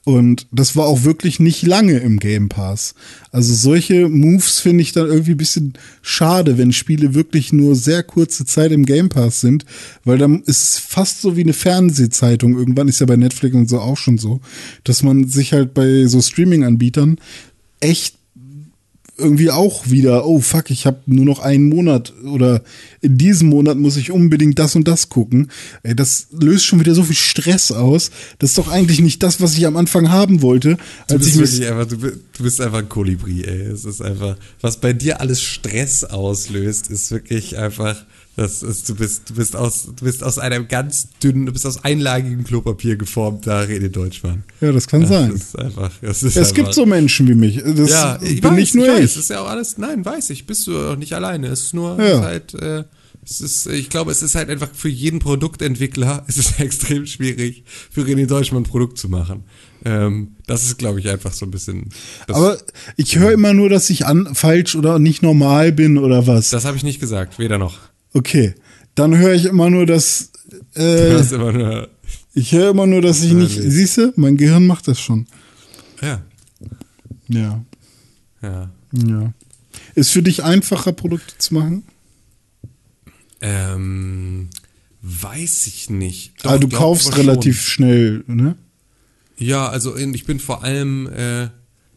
Und 0.05 0.49
das 0.51 0.75
war 0.75 0.87
auch 0.87 1.05
wirklich 1.05 1.39
nicht 1.39 1.63
lange 1.63 1.99
im 1.99 2.19
Game 2.19 2.49
Pass. 2.49 2.95
Also 3.31 3.55
solche 3.55 4.09
Moves 4.09 4.59
finde 4.59 4.83
ich 4.83 4.93
dann 4.93 5.07
irgendwie 5.07 5.33
ein 5.33 5.37
bisschen 5.37 5.75
schade, 6.03 6.59
wenn 6.59 6.73
Spiele 6.73 7.15
wirklich 7.15 7.53
nur 7.53 7.77
sehr 7.77 8.03
kurze 8.03 8.45
Zeit 8.45 8.73
im 8.73 8.85
Game 8.85 9.11
Pass 9.11 9.41
sind, 9.41 9.65
weil 10.05 10.19
dann 10.19 10.43
ist 10.43 10.65
es 10.65 10.79
fast 10.79 11.23
so 11.23 11.37
wie 11.37 11.45
eine 11.45 11.53
Fernsehzeitung. 11.53 12.59
Irgendwann 12.59 12.89
ist 12.89 12.99
ja 12.99 13.07
bei 13.07 13.17
Netflix 13.17 13.55
und 13.55 13.69
so 13.69 13.79
auch 13.79 13.97
schon 13.97 14.19
so, 14.19 14.41
dass 14.83 15.05
man 15.05 15.29
sich 15.29 15.53
halt 15.53 15.73
bei 15.73 16.07
so 16.07 16.21
Streaming-Anbietern 16.21 17.19
echt 17.79 18.17
irgendwie 19.19 19.51
auch 19.51 19.91
wieder, 19.91 20.27
oh 20.27 20.41
fuck, 20.41 20.71
ich 20.71 20.87
habe 20.87 21.01
nur 21.07 21.25
noch 21.25 21.39
einen 21.39 21.69
Monat 21.69 22.15
oder 22.25 22.63
in 23.03 23.19
diesem 23.19 23.49
Monat 23.49 23.77
muss 23.77 23.97
ich 23.97 24.11
unbedingt 24.11 24.59
das 24.59 24.75
und 24.75 24.89
das 24.89 25.11
gucken. 25.11 25.51
Das 25.83 26.29
löst 26.33 26.65
schon 26.65 26.81
wieder 26.81 26.95
so 26.95 27.05
viel 27.05 27.17
Stress 27.17 27.73
aus. 27.73 28.11
Das 28.39 28.51
ist 28.51 28.59
doch 28.59 28.69
eigentlich 28.69 29.01
nicht 29.01 29.23
das, 29.23 29.41
was 29.41 29.57
ich 29.57 29.67
am 29.67 29.77
Anfang 29.77 30.11
haben 30.11 30.41
wollte. 30.41 30.79
Du 31.09 31.19
bist, 31.19 31.29
ich 31.29 31.39
wirklich 31.39 31.67
einfach, 31.69 31.87
du, 31.87 31.97
du 31.97 32.43
bist 32.43 32.61
einfach 32.61 32.79
ein 32.79 32.89
Kolibri, 32.89 33.45
ey. 33.45 33.63
Es 33.63 33.85
ist 33.85 34.01
einfach, 34.01 34.37
was 34.61 34.79
bei 34.79 34.93
dir 34.95 35.21
alles 35.21 35.43
Stress 35.43 36.05
auslöst, 36.05 36.91
ist 36.91 37.11
wirklich 37.11 37.59
einfach, 37.59 38.05
das 38.37 38.63
ist, 38.63 38.89
du 38.89 38.95
bist, 38.95 39.29
du 39.31 39.35
bist 39.35 39.55
aus, 39.57 39.89
du 39.95 40.05
bist 40.05 40.25
aus 40.25 40.39
einem 40.39 40.67
ganz 40.69 41.09
dünnen, 41.23 41.45
du 41.47 41.53
bist 41.53 41.67
aus 41.67 41.85
einlagigem 41.85 42.45
Klopapier 42.45 42.97
geformt, 42.97 43.47
da 43.47 43.61
redet 43.61 43.95
Deutschmann. 43.95 44.45
ja, 44.61 44.73
das 44.73 44.87
kann 44.87 45.03
Das 45.03 45.11
sein. 45.11 45.33
ist 45.33 45.59
einfach, 45.59 45.91
das 46.01 46.23
ist 46.23 46.37
Es 46.37 46.49
einfach, 46.49 46.55
gibt 46.55 46.75
so 46.75 46.87
Menschen 46.87 47.29
wie 47.29 47.35
mich. 47.35 47.63
Das 47.63 47.91
ja, 47.91 48.19
ich 48.23 48.41
bin 48.41 48.53
weiß, 48.53 48.57
nicht 48.59 48.75
nur 48.75 48.87
ich. 48.87 48.93
Weiß, 48.93 48.99
ich. 49.01 49.05
es 49.13 49.17
ist 49.17 49.31
ja 49.31 49.41
auch 49.43 49.49
alles, 49.49 49.77
nein, 49.79 50.05
weiß 50.05 50.31
ich, 50.31 50.47
bist 50.47 50.67
du 50.67 50.79
auch 50.79 50.97
nicht 50.97 51.13
alleine. 51.13 51.49
Es 51.49 51.61
ist 51.65 51.75
nur, 51.75 52.03
Ja. 52.03 52.23
halt, 52.23 52.55
äh, 52.55 52.85
es 53.25 53.41
ist, 53.41 53.67
ich 53.69 53.89
glaube, 53.89 54.11
es 54.11 54.23
ist 54.23 54.35
halt 54.35 54.49
einfach 54.51 54.71
für 54.73 54.89
jeden 54.89 55.19
Produktentwickler, 55.19 56.25
es 56.29 56.39
ist 56.39 56.59
extrem 56.59 57.07
schwierig, 57.07 57.65
für 57.91 58.01
René 58.03 58.27
Deutschmann 58.27 58.63
ein 58.63 58.67
Produkt 58.67 58.99
zu 58.99 59.09
machen. 59.09 59.45
Ähm, 59.85 60.37
das 60.47 60.65
ist, 60.65 60.79
glaube 60.79 61.01
ich, 61.01 61.09
einfach 61.09 61.33
so 61.33 61.45
ein 61.45 61.51
bisschen. 61.51 61.91
Aber 62.29 62.57
ich 62.97 63.19
höre 63.19 63.33
immer 63.33 63.53
nur, 63.53 63.69
dass 63.69 63.91
ich 63.91 64.07
an, 64.07 64.35
falsch 64.35 64.75
oder 64.75 64.99
nicht 64.99 65.23
normal 65.23 65.71
bin 65.73 65.99
oder 65.99 66.27
was. 66.27 66.51
das 66.51 66.65
habe 66.65 66.77
ich 66.77 66.83
nicht 66.83 66.99
gesagt, 67.01 67.39
weder 67.39 67.59
noch. 67.59 67.79
Okay. 68.13 68.55
Dann 68.95 69.17
höre 69.17 69.35
ich 69.35 69.47
immer 69.47 69.71
nur, 69.71 69.87
dass 69.87 70.33
äh, 70.77 71.19
immer 71.35 71.53
nur, 71.53 71.89
ich 72.35 72.53
höre 72.53 72.71
immer 72.71 72.87
nur, 72.87 73.01
dass 73.01 73.23
ich 73.23 73.33
nicht. 73.33 73.59
nee. 73.59 73.71
Siehst 73.71 73.99
du, 73.99 74.13
mein 74.17 74.37
Gehirn 74.37 74.67
macht 74.67 74.89
das 74.89 75.01
schon. 75.01 75.27
ja, 76.01 76.23
Ja, 77.29 77.65
ja. 78.43 78.71
ja. 78.93 79.33
Ist 79.95 80.11
für 80.11 80.23
dich 80.23 80.43
einfacher, 80.43 80.93
Produkte 80.93 81.37
zu 81.39 81.55
machen? 81.55 81.85
Ähm, 83.41 84.49
weiß 85.03 85.67
ich 85.67 85.91
nicht. 85.91 86.45
Doch, 86.45 86.53
ah, 86.53 86.59
du 86.59 86.69
kaufst 86.69 87.09
schon. 87.09 87.15
relativ 87.15 87.61
schnell, 87.61 88.25
ne? 88.27 88.57
Ja, 89.37 89.69
also 89.69 89.95
in, 89.95 90.15
ich 90.15 90.25
bin 90.25 90.39
vor 90.39 90.63
allem, 90.63 91.09
äh, 91.09 91.49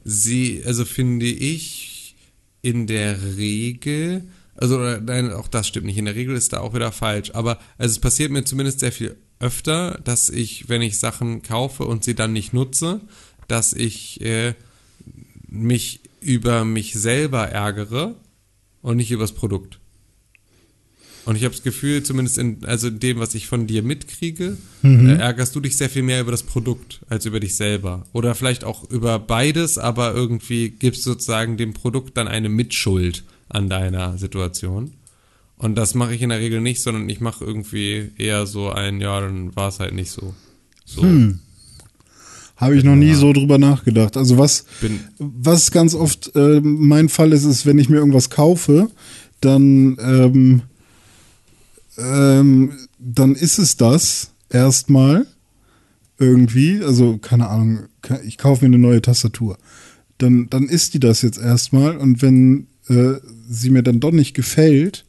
sie, 0.03 0.63
also 0.65 0.85
finde 0.85 1.25
ich 1.27 2.15
in 2.61 2.87
der 2.87 3.37
Regel, 3.37 4.23
also 4.55 4.79
nein, 4.79 5.31
auch 5.33 5.47
das 5.47 5.67
stimmt 5.67 5.85
nicht. 5.85 5.97
In 5.97 6.05
der 6.05 6.15
Regel 6.15 6.35
ist 6.35 6.53
da 6.53 6.59
auch 6.59 6.73
wieder 6.73 6.91
falsch. 6.91 7.31
Aber 7.33 7.59
also 7.77 7.91
es 7.91 7.99
passiert 7.99 8.31
mir 8.31 8.43
zumindest 8.45 8.79
sehr 8.79 8.91
viel 8.91 9.17
öfter, 9.39 9.99
dass 10.03 10.29
ich, 10.29 10.69
wenn 10.69 10.81
ich 10.81 10.97
Sachen 10.97 11.41
kaufe 11.41 11.83
und 11.83 12.03
sie 12.03 12.15
dann 12.15 12.33
nicht 12.33 12.53
nutze, 12.53 13.01
dass 13.47 13.73
ich 13.73 14.21
äh, 14.21 14.53
mich 15.47 15.99
über 16.21 16.65
mich 16.65 16.93
selber 16.93 17.49
ärgere 17.49 18.15
und 18.81 18.97
nicht 18.97 19.11
übers 19.11 19.33
Produkt. 19.33 19.79
Und 21.25 21.35
ich 21.35 21.43
habe 21.43 21.55
das 21.55 21.63
Gefühl, 21.63 22.03
zumindest 22.03 22.37
in 22.37 22.63
also 22.65 22.87
in 22.87 22.99
dem, 22.99 23.19
was 23.19 23.33
ich 23.33 23.47
von 23.47 23.65
dir 23.65 23.81
mitkriege, 23.81 24.57
äh, 24.83 25.17
ärgerst 25.17 25.55
du 25.55 25.59
dich 25.59 25.75
sehr 25.75 25.89
viel 25.89 26.03
mehr 26.03 26.21
über 26.21 26.31
das 26.31 26.43
Produkt 26.43 27.01
als 27.09 27.25
über 27.25 27.39
dich 27.39 27.55
selber. 27.55 28.05
Oder 28.13 28.35
vielleicht 28.35 28.63
auch 28.63 28.89
über 28.89 29.19
beides, 29.19 29.77
aber 29.77 30.13
irgendwie 30.13 30.69
gibst 30.69 31.03
sozusagen 31.03 31.57
dem 31.57 31.73
Produkt 31.73 32.15
dann 32.15 32.27
eine 32.27 32.47
Mitschuld 32.47 33.23
an 33.49 33.69
deiner 33.69 34.17
Situation. 34.17 34.93
Und 35.57 35.75
das 35.75 35.95
mache 35.95 36.13
ich 36.13 36.21
in 36.21 36.29
der 36.29 36.39
Regel 36.39 36.59
nicht, 36.61 36.81
sondern 36.81 37.07
ich 37.09 37.21
mache 37.21 37.45
irgendwie 37.45 38.11
eher 38.17 38.45
so 38.45 38.69
ein, 38.69 38.99
ja, 38.99 39.21
dann 39.21 39.55
war 39.55 39.69
es 39.69 39.79
halt 39.79 39.93
nicht 39.93 40.11
so. 40.11 40.33
So. 40.85 41.03
Habe 42.57 42.77
ich 42.77 42.83
noch 42.83 42.95
nie 42.95 43.13
so 43.13 43.33
drüber 43.33 43.57
nachgedacht. 43.57 44.17
Also 44.17 44.37
was, 44.37 44.65
Bin- 44.81 44.99
was 45.17 45.71
ganz 45.71 45.93
oft 45.95 46.35
äh, 46.35 46.61
mein 46.61 47.09
Fall 47.09 47.33
ist, 47.33 47.43
ist, 47.43 47.65
wenn 47.65 47.79
ich 47.79 47.89
mir 47.89 47.97
irgendwas 47.97 48.29
kaufe, 48.29 48.89
dann, 49.41 49.97
ähm, 49.99 50.61
ähm, 51.97 52.73
dann 52.99 53.35
ist 53.35 53.57
es 53.59 53.77
das 53.77 54.31
erstmal 54.49 55.25
irgendwie. 56.17 56.81
Also 56.83 57.17
keine 57.17 57.47
Ahnung, 57.49 57.79
ich 58.25 58.37
kaufe 58.37 58.63
mir 58.65 58.67
eine 58.75 58.77
neue 58.81 59.01
Tastatur. 59.01 59.57
Dann, 60.17 60.49
dann 60.49 60.63
ist 60.65 60.93
die 60.93 60.99
das 60.99 61.21
jetzt 61.21 61.37
erstmal. 61.37 61.97
Und 61.97 62.21
wenn 62.21 62.67
äh, 62.89 63.15
sie 63.47 63.69
mir 63.69 63.83
dann 63.83 63.99
doch 63.99 64.11
nicht 64.11 64.33
gefällt, 64.33 65.05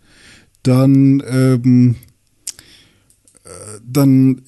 dann, 0.63 1.23
ähm, 1.29 1.97
äh, 3.45 3.81
dann 3.87 4.43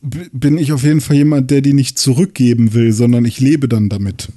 bin 0.00 0.58
ich 0.58 0.72
auf 0.72 0.82
jeden 0.82 1.00
Fall 1.00 1.16
jemand, 1.16 1.50
der 1.50 1.60
die 1.60 1.74
nicht 1.74 1.98
zurückgeben 1.98 2.74
will, 2.74 2.92
sondern 2.92 3.24
ich 3.24 3.38
lebe 3.38 3.68
dann 3.68 3.88
damit. 3.88 4.28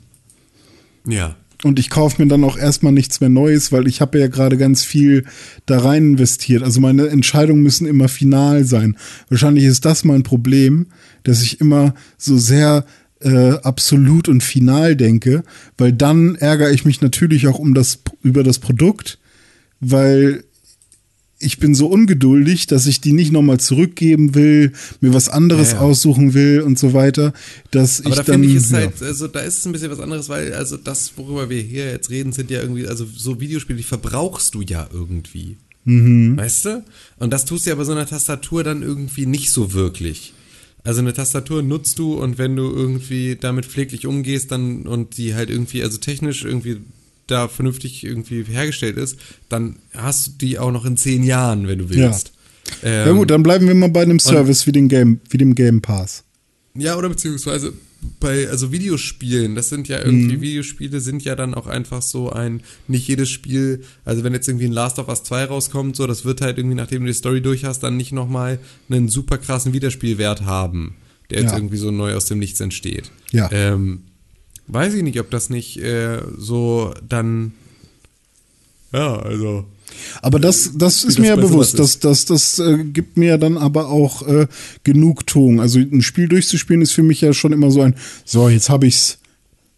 Ja. 1.07 1.35
Und 1.63 1.79
ich 1.79 1.89
kaufe 1.89 2.21
mir 2.21 2.27
dann 2.27 2.43
auch 2.43 2.57
erstmal 2.57 2.91
nichts 2.91 3.21
mehr 3.21 3.29
Neues, 3.29 3.71
weil 3.71 3.87
ich 3.87 4.01
habe 4.01 4.19
ja 4.19 4.27
gerade 4.27 4.57
ganz 4.57 4.83
viel 4.83 5.25
da 5.65 5.79
rein 5.79 6.11
investiert. 6.11 6.61
Also 6.61 6.79
meine 6.79 7.07
Entscheidungen 7.07 7.63
müssen 7.63 7.87
immer 7.87 8.07
final 8.07 8.65
sein. 8.65 8.97
Wahrscheinlich 9.29 9.63
ist 9.63 9.85
das 9.85 10.03
mein 10.03 10.21
Problem, 10.21 10.87
dass 11.23 11.41
ich 11.41 11.61
immer 11.61 11.95
so 12.17 12.37
sehr 12.37 12.85
äh, 13.21 13.53
absolut 13.63 14.29
und 14.29 14.43
final 14.43 14.95
denke, 14.95 15.43
weil 15.77 15.93
dann 15.93 16.35
ärgere 16.35 16.71
ich 16.71 16.85
mich 16.85 17.01
natürlich 17.01 17.47
auch 17.47 17.57
um 17.57 17.73
das, 17.73 17.97
über 18.25 18.43
das 18.43 18.59
Produkt, 18.59 19.19
weil 19.79 20.43
ich 21.39 21.59
bin 21.59 21.75
so 21.75 21.87
ungeduldig, 21.87 22.65
dass 22.67 22.87
ich 22.87 23.01
die 23.01 23.13
nicht 23.13 23.31
nochmal 23.31 23.59
zurückgeben 23.59 24.35
will, 24.35 24.71
mir 25.01 25.13
was 25.13 25.29
anderes 25.29 25.71
Ja, 25.71 25.77
ja. 25.77 25.81
aussuchen 25.81 26.33
will 26.33 26.61
und 26.61 26.79
so 26.79 26.93
weiter, 26.93 27.33
dass 27.71 27.99
Aber 27.99 28.09
ich 28.09 28.15
da 28.15 28.23
dann 28.23 28.41
finde 28.41 28.47
ich 28.47 28.55
es 28.55 28.71
ja. 28.71 28.77
halt, 28.77 29.01
also 29.01 29.27
da 29.27 29.41
ist 29.41 29.59
es 29.59 29.65
ein 29.65 29.71
bisschen 29.71 29.91
was 29.91 29.99
anderes, 29.99 30.29
weil 30.29 30.53
also 30.53 30.77
das, 30.77 31.13
worüber 31.17 31.49
wir 31.49 31.61
hier 31.61 31.91
jetzt 31.91 32.09
reden, 32.09 32.31
sind 32.31 32.49
ja 32.49 32.61
irgendwie, 32.61 32.87
also 32.87 33.05
so 33.05 33.39
Videospiele, 33.39 33.77
die 33.77 33.83
verbrauchst 33.83 34.55
du 34.55 34.61
ja 34.61 34.87
irgendwie. 34.91 35.57
Mhm. 35.83 36.37
Weißt 36.37 36.65
du? 36.65 36.83
Und 37.19 37.31
das 37.31 37.45
tust 37.45 37.65
du 37.65 37.69
ja 37.69 37.75
bei 37.75 37.83
so 37.83 37.91
einer 37.91 38.07
Tastatur 38.07 38.63
dann 38.63 38.81
irgendwie 38.81 39.25
nicht 39.25 39.51
so 39.51 39.73
wirklich. 39.73 40.33
Also 40.83 41.01
eine 41.01 41.13
Tastatur 41.13 41.63
nutzt 41.63 41.99
du 41.99 42.13
und 42.13 42.37
wenn 42.37 42.55
du 42.55 42.71
irgendwie 42.71 43.35
damit 43.35 43.65
pfleglich 43.65 44.07
umgehst, 44.07 44.51
dann 44.51 44.83
und 44.83 45.17
die 45.17 45.35
halt 45.35 45.49
irgendwie, 45.49 45.83
also 45.83 45.97
technisch 45.97 46.45
irgendwie 46.45 46.77
da 47.27 47.47
vernünftig 47.47 48.03
irgendwie 48.03 48.43
hergestellt 48.43 48.97
ist, 48.97 49.17
dann 49.49 49.77
hast 49.93 50.27
du 50.27 50.31
die 50.45 50.59
auch 50.59 50.71
noch 50.71 50.85
in 50.85 50.97
zehn 50.97 51.23
Jahren, 51.23 51.67
wenn 51.67 51.79
du 51.79 51.89
willst. 51.89 52.31
Ja 52.83 53.05
Ähm, 53.07 53.17
gut, 53.17 53.29
dann 53.29 53.43
bleiben 53.43 53.67
wir 53.67 53.75
mal 53.75 53.89
bei 53.89 54.01
einem 54.01 54.19
Service 54.19 54.65
wie 54.67 54.71
dem 54.71 54.87
Game, 54.87 55.19
wie 55.29 55.37
dem 55.37 55.53
Game 55.55 55.81
Pass. 55.81 56.23
Ja, 56.75 56.97
oder 56.97 57.09
beziehungsweise 57.09 57.73
bei, 58.19 58.47
also 58.49 58.71
Videospielen, 58.71 59.55
das 59.55 59.69
sind 59.69 59.87
ja 59.87 59.99
Mhm. 59.99 60.05
irgendwie, 60.05 60.41
Videospiele 60.41 60.99
sind 60.99 61.23
ja 61.23 61.35
dann 61.35 61.53
auch 61.55 61.67
einfach 61.67 62.01
so 62.01 62.31
ein, 62.31 62.61
nicht 62.87 63.07
jedes 63.07 63.29
Spiel, 63.29 63.83
also 64.03 64.23
wenn 64.23 64.33
jetzt 64.33 64.47
irgendwie 64.47 64.65
ein 64.65 64.71
Last 64.71 64.99
of 64.99 65.07
Us 65.07 65.23
2 65.23 65.45
rauskommt, 65.45 65.95
so, 65.95 66.05
das 66.05 66.25
wird 66.25 66.41
halt 66.41 66.57
irgendwie, 66.57 66.75
nachdem 66.75 67.01
du 67.01 67.07
die 67.07 67.13
Story 67.13 67.41
durch 67.41 67.65
hast, 67.65 67.79
dann 67.81 67.97
nicht 67.97 68.11
nochmal 68.11 68.59
einen 68.89 69.09
super 69.09 69.37
krassen 69.37 69.73
Wiederspielwert 69.73 70.43
haben, 70.43 70.95
der 71.29 71.41
jetzt 71.41 71.51
Ja. 71.51 71.57
irgendwie 71.57 71.77
so 71.77 71.89
neu 71.91 72.13
aus 72.15 72.25
dem 72.25 72.39
Nichts 72.39 72.59
entsteht. 72.59 73.09
Ja. 73.31 73.49
Ähm, 73.51 74.01
weiß 74.67 74.93
ich 74.95 75.03
nicht, 75.03 75.19
ob 75.19 75.29
das 75.29 75.49
nicht 75.49 75.77
äh, 75.77 76.19
so 76.37 76.93
dann, 77.07 77.53
ja, 78.93 79.17
also, 79.17 79.65
Aber 80.21 80.39
das, 80.39 80.71
das 80.75 81.03
ist 81.03 81.17
das 81.17 81.19
mir 81.19 81.27
ja 81.27 81.35
bewusst. 81.35 81.77
Das, 81.79 81.99
das, 81.99 82.25
das 82.25 82.59
äh, 82.59 82.83
gibt 82.83 83.17
mir 83.17 83.37
dann 83.37 83.57
aber 83.57 83.89
auch 83.89 84.25
äh, 84.27 84.47
Genugtuung. 84.83 85.59
Also 85.61 85.79
ein 85.79 86.01
Spiel 86.01 86.27
durchzuspielen 86.27 86.81
ist 86.81 86.91
für 86.93 87.03
mich 87.03 87.21
ja 87.21 87.33
schon 87.33 87.53
immer 87.53 87.71
so 87.71 87.81
ein, 87.81 87.95
so, 88.25 88.49
jetzt 88.49 88.69
habe 88.69 88.87
ich's, 88.87 89.17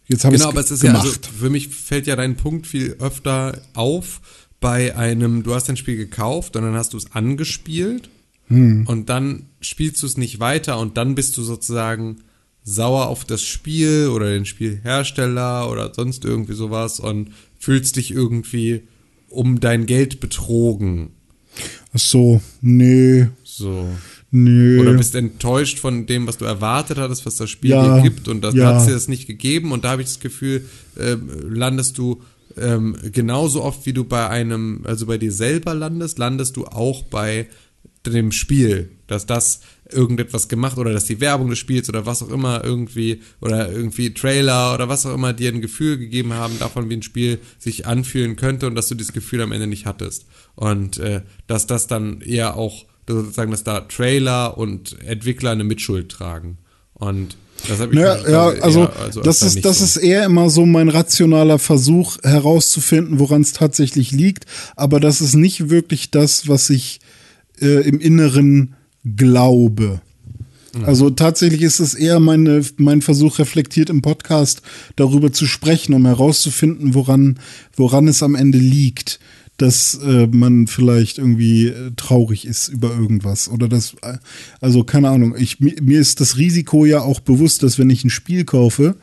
jetzt 0.06 0.24
habe 0.24 0.36
Genau, 0.36 0.48
ich's 0.48 0.52
aber 0.54 0.60
es 0.60 0.70
ist 0.70 0.80
gemacht. 0.82 1.04
ja, 1.04 1.10
also 1.10 1.20
für 1.38 1.50
mich 1.50 1.68
fällt 1.68 2.06
ja 2.06 2.16
dein 2.16 2.36
Punkt 2.36 2.66
viel 2.66 2.96
öfter 3.00 3.60
auf 3.74 4.20
bei 4.60 4.96
einem, 4.96 5.42
du 5.44 5.54
hast 5.54 5.68
ein 5.68 5.76
Spiel 5.76 5.96
gekauft 5.96 6.56
und 6.56 6.62
dann 6.62 6.74
hast 6.74 6.92
du 6.92 6.96
es 6.96 7.12
angespielt 7.12 8.08
Hm. 8.48 8.86
und 8.86 9.10
dann 9.10 9.44
spielst 9.60 10.02
du 10.02 10.06
es 10.06 10.16
nicht 10.16 10.40
weiter 10.40 10.78
und 10.78 10.96
dann 10.96 11.14
bist 11.14 11.36
du 11.36 11.42
sozusagen 11.42 12.22
sauer 12.68 13.08
auf 13.08 13.24
das 13.24 13.42
Spiel 13.42 14.08
oder 14.08 14.30
den 14.30 14.44
Spielhersteller 14.44 15.70
oder 15.70 15.92
sonst 15.94 16.24
irgendwie 16.24 16.54
sowas 16.54 17.00
und 17.00 17.30
fühlst 17.58 17.96
dich 17.96 18.10
irgendwie 18.10 18.82
um 19.28 19.60
dein 19.60 19.86
Geld 19.86 20.20
betrogen. 20.20 21.10
Ach 21.92 21.98
so, 21.98 22.40
nee, 22.60 23.28
So. 23.42 23.88
nee. 24.30 24.78
Oder 24.78 24.94
bist 24.94 25.14
enttäuscht 25.14 25.78
von 25.78 26.06
dem, 26.06 26.26
was 26.26 26.36
du 26.38 26.44
erwartet 26.44 26.98
hattest, 26.98 27.26
was 27.26 27.36
das 27.36 27.50
Spiel 27.50 27.70
Ja, 27.70 27.96
dir 27.96 28.02
gibt 28.02 28.28
und 28.28 28.42
das 28.42 28.54
ja. 28.54 28.74
hat 28.80 28.86
dir 28.86 28.92
das 28.92 29.08
nicht 29.08 29.26
gegeben 29.26 29.72
und 29.72 29.84
da 29.84 29.90
habe 29.90 30.02
ich 30.02 30.08
das 30.08 30.20
Gefühl, 30.20 30.64
ähm, 30.98 31.28
landest 31.50 31.98
du 31.98 32.22
ähm, 32.56 32.96
genauso 33.12 33.62
oft 33.62 33.86
wie 33.86 33.92
du 33.92 34.04
bei 34.04 34.28
einem, 34.28 34.82
also 34.84 35.06
bei 35.06 35.18
dir 35.18 35.32
selber 35.32 35.74
landest, 35.74 36.18
landest 36.18 36.56
du 36.56 36.66
auch 36.66 37.02
bei 37.04 37.46
dem 38.06 38.32
Spiel, 38.32 38.90
dass 39.06 39.26
das 39.26 39.60
irgendetwas 39.90 40.48
gemacht 40.48 40.76
oder 40.78 40.92
dass 40.92 41.04
die 41.04 41.20
Werbung 41.20 41.48
des 41.50 41.58
Spiels 41.58 41.88
oder 41.88 42.04
was 42.06 42.22
auch 42.22 42.28
immer 42.30 42.62
irgendwie 42.62 43.22
oder 43.40 43.70
irgendwie 43.72 44.12
Trailer 44.12 44.74
oder 44.74 44.88
was 44.88 45.06
auch 45.06 45.14
immer 45.14 45.32
dir 45.32 45.50
ein 45.52 45.60
Gefühl 45.62 45.96
gegeben 45.98 46.34
haben 46.34 46.58
davon, 46.58 46.90
wie 46.90 46.94
ein 46.94 47.02
Spiel 47.02 47.38
sich 47.58 47.86
anfühlen 47.86 48.36
könnte 48.36 48.66
und 48.66 48.74
dass 48.74 48.88
du 48.88 48.94
dieses 48.94 49.12
Gefühl 49.14 49.40
am 49.40 49.52
Ende 49.52 49.66
nicht 49.66 49.86
hattest. 49.86 50.26
Und 50.54 50.98
äh, 50.98 51.22
dass 51.46 51.66
das 51.66 51.86
dann 51.86 52.20
eher 52.20 52.56
auch 52.56 52.84
sozusagen, 53.08 53.50
dass 53.50 53.64
da 53.64 53.80
Trailer 53.80 54.58
und 54.58 54.96
Entwickler 55.06 55.52
eine 55.52 55.64
Mitschuld 55.64 56.10
tragen. 56.10 56.58
Und 56.92 57.36
das 57.66 57.80
habe 57.80 57.94
ich 57.94 57.98
Ja, 58.00 58.10
halt, 58.10 58.28
ja 58.28 58.52
äh, 58.52 58.60
also, 58.60 58.80
eher- 58.82 58.96
also 59.00 59.20
das, 59.22 59.42
ist, 59.42 59.64
das 59.64 59.78
so. 59.78 59.84
ist 59.84 59.96
eher 59.96 60.24
immer 60.26 60.50
so 60.50 60.66
mein 60.66 60.90
rationaler 60.90 61.58
Versuch 61.58 62.18
herauszufinden, 62.22 63.18
woran 63.18 63.40
es 63.40 63.54
tatsächlich 63.54 64.12
liegt. 64.12 64.44
Aber 64.76 65.00
das 65.00 65.20
ist 65.22 65.34
nicht 65.34 65.70
wirklich 65.70 66.10
das, 66.10 66.46
was 66.48 66.68
ich 66.70 67.00
äh, 67.60 67.88
im 67.88 68.00
Inneren 68.00 68.74
glaube. 69.16 70.00
Mhm. 70.74 70.84
Also 70.84 71.10
tatsächlich 71.10 71.62
ist 71.62 71.80
es 71.80 71.94
eher 71.94 72.20
meine, 72.20 72.62
mein 72.76 73.02
Versuch, 73.02 73.38
reflektiert 73.38 73.90
im 73.90 74.02
Podcast 74.02 74.62
darüber 74.96 75.32
zu 75.32 75.46
sprechen, 75.46 75.94
um 75.94 76.06
herauszufinden, 76.06 76.94
woran, 76.94 77.38
woran 77.76 78.08
es 78.08 78.22
am 78.22 78.34
Ende 78.34 78.58
liegt, 78.58 79.18
dass 79.58 79.98
äh, 80.04 80.28
man 80.28 80.68
vielleicht 80.68 81.18
irgendwie 81.18 81.66
äh, 81.66 81.90
traurig 81.96 82.46
ist 82.46 82.68
über 82.68 82.90
irgendwas. 82.90 83.48
Oder 83.48 83.68
das, 83.68 83.94
äh, 84.02 84.18
also 84.60 84.84
keine 84.84 85.10
Ahnung, 85.10 85.34
ich, 85.36 85.58
mir, 85.58 85.74
mir 85.82 86.00
ist 86.00 86.20
das 86.20 86.38
Risiko 86.38 86.84
ja 86.86 87.00
auch 87.00 87.18
bewusst, 87.18 87.64
dass 87.64 87.76
wenn 87.76 87.90
ich 87.90 88.04
ein 88.04 88.10
Spiel 88.10 88.44
kaufe, 88.44 88.94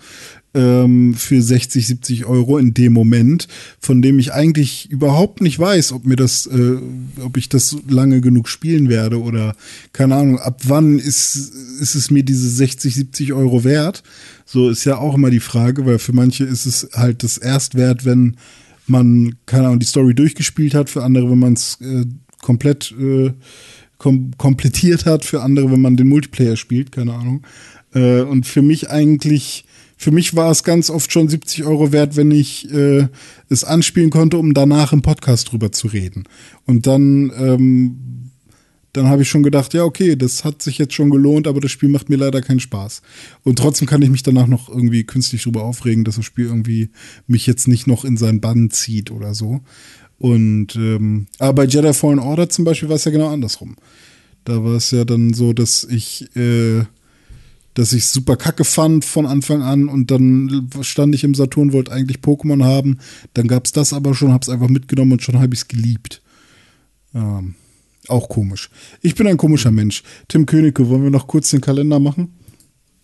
ähm, 0.56 1.14
für 1.14 1.42
60, 1.42 1.86
70 1.86 2.26
Euro 2.26 2.58
in 2.58 2.74
dem 2.74 2.94
Moment, 2.94 3.48
von 3.80 4.02
dem 4.02 4.18
ich 4.18 4.34
eigentlich 4.34 4.90
überhaupt 4.90 5.42
nicht 5.42 5.60
weiß, 5.60 5.92
ob 5.92 6.06
mir 6.06 6.16
das, 6.16 6.48
äh, 6.48 6.78
ob 7.22 7.38
ich 7.38 7.50
das 7.50 7.76
lange 7.88 8.22
genug 8.22 8.48
spielen 8.48 8.90
werde 8.90 9.22
oder 9.22 9.56
keine 9.94 10.16
Ahnung, 10.16 10.40
ab 10.40 10.62
wann 10.64 10.98
ist, 10.98 11.36
ist 11.36 11.96
es 11.96 12.10
mir 12.10 12.24
diese 12.24 12.50
60, 12.50 12.96
70 12.96 13.34
Euro 13.34 13.64
wert? 13.64 14.02
So 14.46 14.70
ist 14.70 14.86
ja 14.86 14.98
auch 14.98 15.16
immer 15.16 15.30
die 15.30 15.40
Frage, 15.40 15.86
weil 15.86 16.00
für 16.00 16.14
manche 16.14 16.46
ist 16.46 16.66
es 16.66 16.90
halt 16.94 17.24
das 17.24 17.38
erst 17.38 17.76
wert, 17.76 18.06
wenn 18.06 18.38
man, 18.88 19.36
keine 19.46 19.68
Ahnung, 19.68 19.80
die 19.80 19.86
Story 19.86 20.16
durchgespielt 20.16 20.74
hat, 20.74 20.90
für 20.90 21.04
andere, 21.04 21.30
wenn 21.30 21.40
man 21.40 21.54
es 21.54 21.80
äh, 21.82 22.06
komplett 22.42 22.94
äh, 23.00 23.32
kom 23.98 24.32
komplettiert 24.38 25.06
hat, 25.06 25.26
für 25.26 25.42
andere, 25.42 25.72
wenn 25.72 25.82
man 25.82 25.98
den 25.98 26.08
Multiplayer 26.08 26.56
spielt, 26.56 26.92
keine 26.92 27.14
Ahnung. 27.14 27.44
Äh, 27.94 28.22
und 28.22 28.46
für 28.46 28.62
mich 28.62 28.90
eigentlich, 28.90 29.65
für 29.98 30.12
mich 30.12 30.36
war 30.36 30.52
es 30.52 30.64
ganz 30.64 30.90
oft 30.90 31.12
schon 31.12 31.30
70 31.30 31.64
Euro 31.64 31.92
wert, 31.92 32.16
wenn 32.16 32.32
ich 32.32 32.72
äh, 32.72 33.08
es 33.50 33.64
anspielen 33.64 34.10
konnte, 34.10 34.38
um 34.38 34.54
danach 34.54 34.94
im 34.94 35.02
Podcast 35.02 35.52
drüber 35.52 35.72
zu 35.72 35.88
reden. 35.88 36.26
Und 36.66 36.86
dann, 36.86 37.32
ähm, 37.38 38.32
dann 38.94 39.08
habe 39.08 39.22
ich 39.22 39.30
schon 39.30 39.44
gedacht, 39.44 39.74
ja, 39.74 39.84
okay, 39.84 40.16
das 40.16 40.44
hat 40.44 40.62
sich 40.62 40.78
jetzt 40.78 40.94
schon 40.94 41.10
gelohnt, 41.10 41.48
aber 41.48 41.62
das 41.62 41.72
Spiel 41.72 41.90
macht 41.90 42.10
mir 42.10 42.18
leider 42.18 42.42
keinen 42.42 42.60
Spaß. 42.60 43.02
Und 43.44 43.58
trotzdem 43.58 43.88
kann 43.88 44.02
ich 44.02 44.10
mich 44.10 44.24
danach 44.24 44.48
noch 44.48 44.70
irgendwie 44.70 45.04
künstlich 45.04 45.44
drüber 45.44 45.64
aufregen, 45.64 46.04
dass 46.04 46.16
das 46.16 46.26
Spiel 46.26 46.46
irgendwie 46.46 46.90
mich 47.28 47.48
jetzt 47.48 47.68
nicht 47.68 47.88
noch 47.88 48.06
in 48.06 48.18
seinen 48.18 48.42
Bann 48.42 48.70
zieht 48.72 49.12
oder 49.12 49.34
so. 49.34 49.62
Und 50.18 50.76
ähm, 50.76 51.28
aber 51.40 51.54
bei 51.54 51.66
Jedi 51.66 51.94
Fallen 51.94 52.20
Order 52.20 52.50
zum 52.50 52.66
Beispiel 52.66 52.90
war 52.90 52.96
es 52.96 53.06
ja 53.06 53.12
genau 53.12 53.30
andersrum. 53.30 53.76
Da 54.46 54.64
war 54.64 54.76
es 54.76 54.92
ja 54.92 55.04
dann 55.06 55.34
so, 55.34 55.54
dass 55.54 55.84
ich 55.84 56.36
äh, 56.36 56.84
dass 57.76 57.94
ich 57.94 58.08
super 58.08 58.36
kacke 58.36 58.64
fand 58.66 59.06
von 59.06 59.26
Anfang 59.28 59.62
an 59.62 59.88
und 59.88 60.10
dann 60.12 60.70
stand 60.82 61.14
ich 61.14 61.24
im 61.24 61.36
Saturn, 61.36 61.72
wollte 61.74 61.92
eigentlich 61.92 62.18
Pokémon 62.18 62.64
haben, 62.64 62.98
dann 63.36 63.48
gab's 63.48 63.72
das 63.72 63.94
aber 63.94 64.16
schon, 64.16 64.34
hab's 64.34 64.50
einfach 64.50 64.70
mitgenommen 64.70 65.12
und 65.14 65.22
schon 65.22 65.40
habe 65.40 65.54
ich's 65.54 65.68
geliebt. 65.68 66.22
Ähm, 67.14 67.56
auch 68.08 68.30
komisch. 68.30 68.70
Ich 69.02 69.16
bin 69.16 69.28
ein 69.28 69.38
komischer 69.38 69.72
Mensch. 69.72 70.04
Tim 70.28 70.46
Königke, 70.46 70.90
wollen 70.90 71.04
wir 71.04 71.10
noch 71.12 71.28
kurz 71.28 71.50
den 71.52 71.62
Kalender 71.62 72.00
machen? 72.00 72.34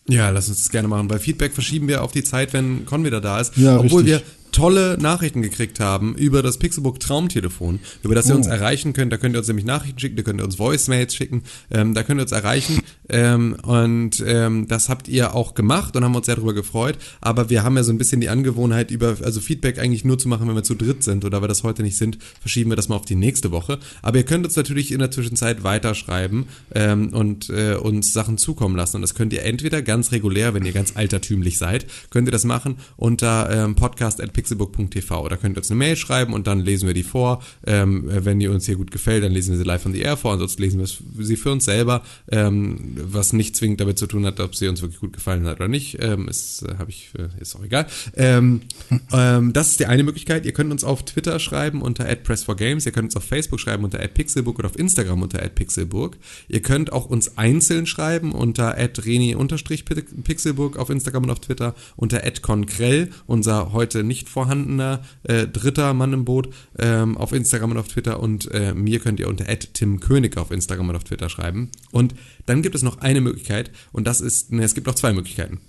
Ja, 0.07 0.29
lass 0.29 0.49
uns 0.49 0.59
das 0.59 0.69
gerne 0.69 0.87
machen. 0.87 1.07
Bei 1.07 1.19
Feedback 1.19 1.53
verschieben 1.53 1.87
wir 1.87 2.03
auf 2.03 2.11
die 2.11 2.23
Zeit, 2.23 2.53
wenn 2.53 2.85
Con 2.85 3.05
wieder 3.05 3.21
da 3.21 3.39
ist. 3.39 3.55
Ja, 3.57 3.77
Obwohl 3.79 4.03
richtig. 4.03 4.19
wir 4.19 4.21
tolle 4.51 4.97
Nachrichten 4.99 5.41
gekriegt 5.41 5.79
haben 5.79 6.13
über 6.15 6.41
das 6.43 6.57
Pixelbook 6.57 6.99
Traumtelefon, 6.99 7.79
über 8.03 8.15
das 8.15 8.27
ihr 8.27 8.35
uns 8.35 8.47
Oh. 8.47 8.51
erreichen 8.51 8.91
könnt. 8.91 9.13
Da 9.13 9.17
könnt 9.17 9.35
ihr 9.35 9.39
uns 9.39 9.47
nämlich 9.47 9.65
Nachrichten 9.65 9.99
schicken, 9.99 10.17
da 10.17 10.23
könnt 10.23 10.41
ihr 10.41 10.43
uns 10.43 10.59
Voicemails 10.59 11.15
schicken, 11.15 11.43
ähm, 11.69 11.93
da 11.93 12.03
könnt 12.03 12.19
ihr 12.19 12.23
uns 12.23 12.33
erreichen. 12.33 12.81
Ähm, 13.11 13.57
und 13.63 14.23
ähm, 14.25 14.67
das 14.67 14.89
habt 14.89 15.07
ihr 15.07 15.35
auch 15.35 15.53
gemacht 15.53 15.95
und 15.95 16.03
haben 16.03 16.15
uns 16.15 16.25
sehr 16.25 16.37
darüber 16.37 16.53
gefreut. 16.53 16.97
Aber 17.19 17.49
wir 17.49 17.63
haben 17.63 17.75
ja 17.75 17.83
so 17.83 17.91
ein 17.91 17.97
bisschen 17.97 18.21
die 18.21 18.29
Angewohnheit, 18.29 18.89
über 18.89 19.17
also 19.21 19.41
Feedback 19.41 19.79
eigentlich 19.79 20.05
nur 20.05 20.17
zu 20.17 20.29
machen, 20.29 20.47
wenn 20.47 20.55
wir 20.55 20.63
zu 20.63 20.75
dritt 20.75 21.03
sind. 21.03 21.25
Oder 21.25 21.41
wir 21.41 21.47
das 21.47 21.63
heute 21.63 21.83
nicht 21.83 21.97
sind, 21.97 22.17
verschieben 22.39 22.71
wir 22.71 22.77
das 22.77 22.89
mal 22.89 22.95
auf 22.95 23.05
die 23.05 23.15
nächste 23.15 23.51
Woche. 23.51 23.79
Aber 24.01 24.17
ihr 24.17 24.23
könnt 24.23 24.45
uns 24.45 24.55
natürlich 24.55 24.91
in 24.91 24.99
der 24.99 25.11
Zwischenzeit 25.11 25.63
weiterschreiben 25.63 26.47
ähm, 26.73 27.09
und 27.09 27.49
äh, 27.49 27.75
uns 27.75 28.13
Sachen 28.13 28.37
zukommen 28.37 28.75
lassen. 28.75 28.97
Und 28.97 29.01
das 29.01 29.13
könnt 29.13 29.33
ihr 29.33 29.43
entweder 29.43 29.81
ganz 29.81 30.11
regulär, 30.13 30.53
wenn 30.53 30.65
ihr 30.65 30.71
ganz 30.71 30.95
altertümlich 30.95 31.57
seid, 31.57 31.85
könnt 32.09 32.27
ihr 32.27 32.31
das 32.31 32.45
machen 32.45 32.77
unter 32.95 33.49
ähm, 33.51 33.75
podcast.pixelbook.tv. 33.75 35.27
Da 35.27 35.35
könnt 35.35 35.57
ihr 35.57 35.59
uns 35.59 35.69
eine 35.69 35.77
Mail 35.77 35.97
schreiben 35.97 36.33
und 36.33 36.47
dann 36.47 36.61
lesen 36.61 36.87
wir 36.87 36.93
die 36.93 37.03
vor. 37.03 37.43
Ähm, 37.65 38.09
äh, 38.09 38.23
wenn 38.23 38.39
ihr 38.39 38.51
uns 38.51 38.65
hier 38.65 38.77
gut 38.77 38.91
gefällt, 38.91 39.23
dann 39.23 39.33
lesen 39.33 39.51
wir 39.51 39.57
sie 39.57 39.63
live 39.65 39.85
on 39.85 39.93
the 39.93 40.01
air 40.01 40.15
vor. 40.15 40.31
Ansonsten 40.31 40.61
lesen 40.61 40.79
wir 40.79 41.25
sie 41.25 41.35
für 41.35 41.51
uns 41.51 41.65
selber, 41.65 42.03
ähm, 42.31 43.00
was 43.03 43.33
nicht 43.33 43.55
zwingend 43.55 43.81
damit 43.81 43.97
zu 43.97 44.07
tun 44.07 44.25
hat, 44.25 44.39
ob 44.39 44.55
sie 44.55 44.67
uns 44.67 44.81
wirklich 44.81 44.99
gut 44.99 45.13
gefallen 45.13 45.45
hat 45.45 45.57
oder 45.57 45.67
nicht. 45.67 45.97
Ähm, 46.01 46.27
ist, 46.27 46.63
äh, 46.63 46.75
ich, 46.87 47.11
äh, 47.17 47.41
ist 47.41 47.55
auch 47.55 47.63
egal. 47.63 47.87
Ähm, 48.15 48.61
ähm, 49.13 49.53
das 49.53 49.71
ist 49.71 49.79
die 49.79 49.85
eine 49.85 50.03
Möglichkeit. 50.03 50.45
Ihr 50.45 50.53
könnt 50.53 50.71
uns 50.71 50.83
auf 50.83 51.03
Twitter 51.03 51.39
schreiben 51.39 51.81
unter 51.81 52.05
@press4games. 52.05 52.85
Ihr 52.85 52.91
könnt 52.91 53.05
uns 53.05 53.15
auf 53.15 53.23
Facebook 53.23 53.59
schreiben 53.59 53.83
unter 53.83 53.99
@pixelbook 53.99 54.59
oder 54.59 54.69
auf 54.69 54.77
Instagram 54.77 55.21
unter 55.21 55.39
@pixelburg. 55.39 56.17
Ihr 56.47 56.61
könnt 56.61 56.91
auch 56.91 57.05
uns 57.05 57.37
einzeln 57.37 57.85
schreiben 57.85 58.31
unter 58.31 58.75
@reni_pixelburg 58.77 60.77
auf 60.77 60.89
Instagram 60.89 61.23
und 61.23 61.31
auf 61.31 61.39
Twitter 61.39 61.75
unter 61.95 62.21
@conkrell, 62.41 63.09
unser 63.25 63.73
heute 63.73 64.03
nicht 64.03 64.29
vorhandener 64.29 65.01
äh, 65.23 65.47
dritter 65.47 65.93
Mann 65.93 66.13
im 66.13 66.25
Boot 66.25 66.49
ähm, 66.79 67.17
auf 67.17 67.31
Instagram 67.31 67.71
und 67.71 67.77
auf 67.77 67.87
Twitter 67.87 68.19
und 68.19 68.49
äh, 68.51 68.73
mir 68.73 68.99
könnt 68.99 69.19
ihr 69.19 69.27
unter 69.27 69.45
@timkönig 69.45 70.37
auf 70.37 70.51
Instagram 70.51 70.89
und 70.89 70.95
auf 70.95 71.03
Twitter 71.03 71.29
schreiben. 71.29 71.69
Und 71.91 72.15
dann 72.45 72.61
gibt 72.61 72.75
es 72.75 72.83
noch 72.83 72.90
eine 72.97 73.21
Möglichkeit 73.21 73.71
und 73.91 74.05
das 74.05 74.21
ist, 74.21 74.51
ne, 74.51 74.63
es 74.63 74.75
gibt 74.75 74.87
noch 74.87 74.95
zwei 74.95 75.13
Möglichkeiten. 75.13 75.59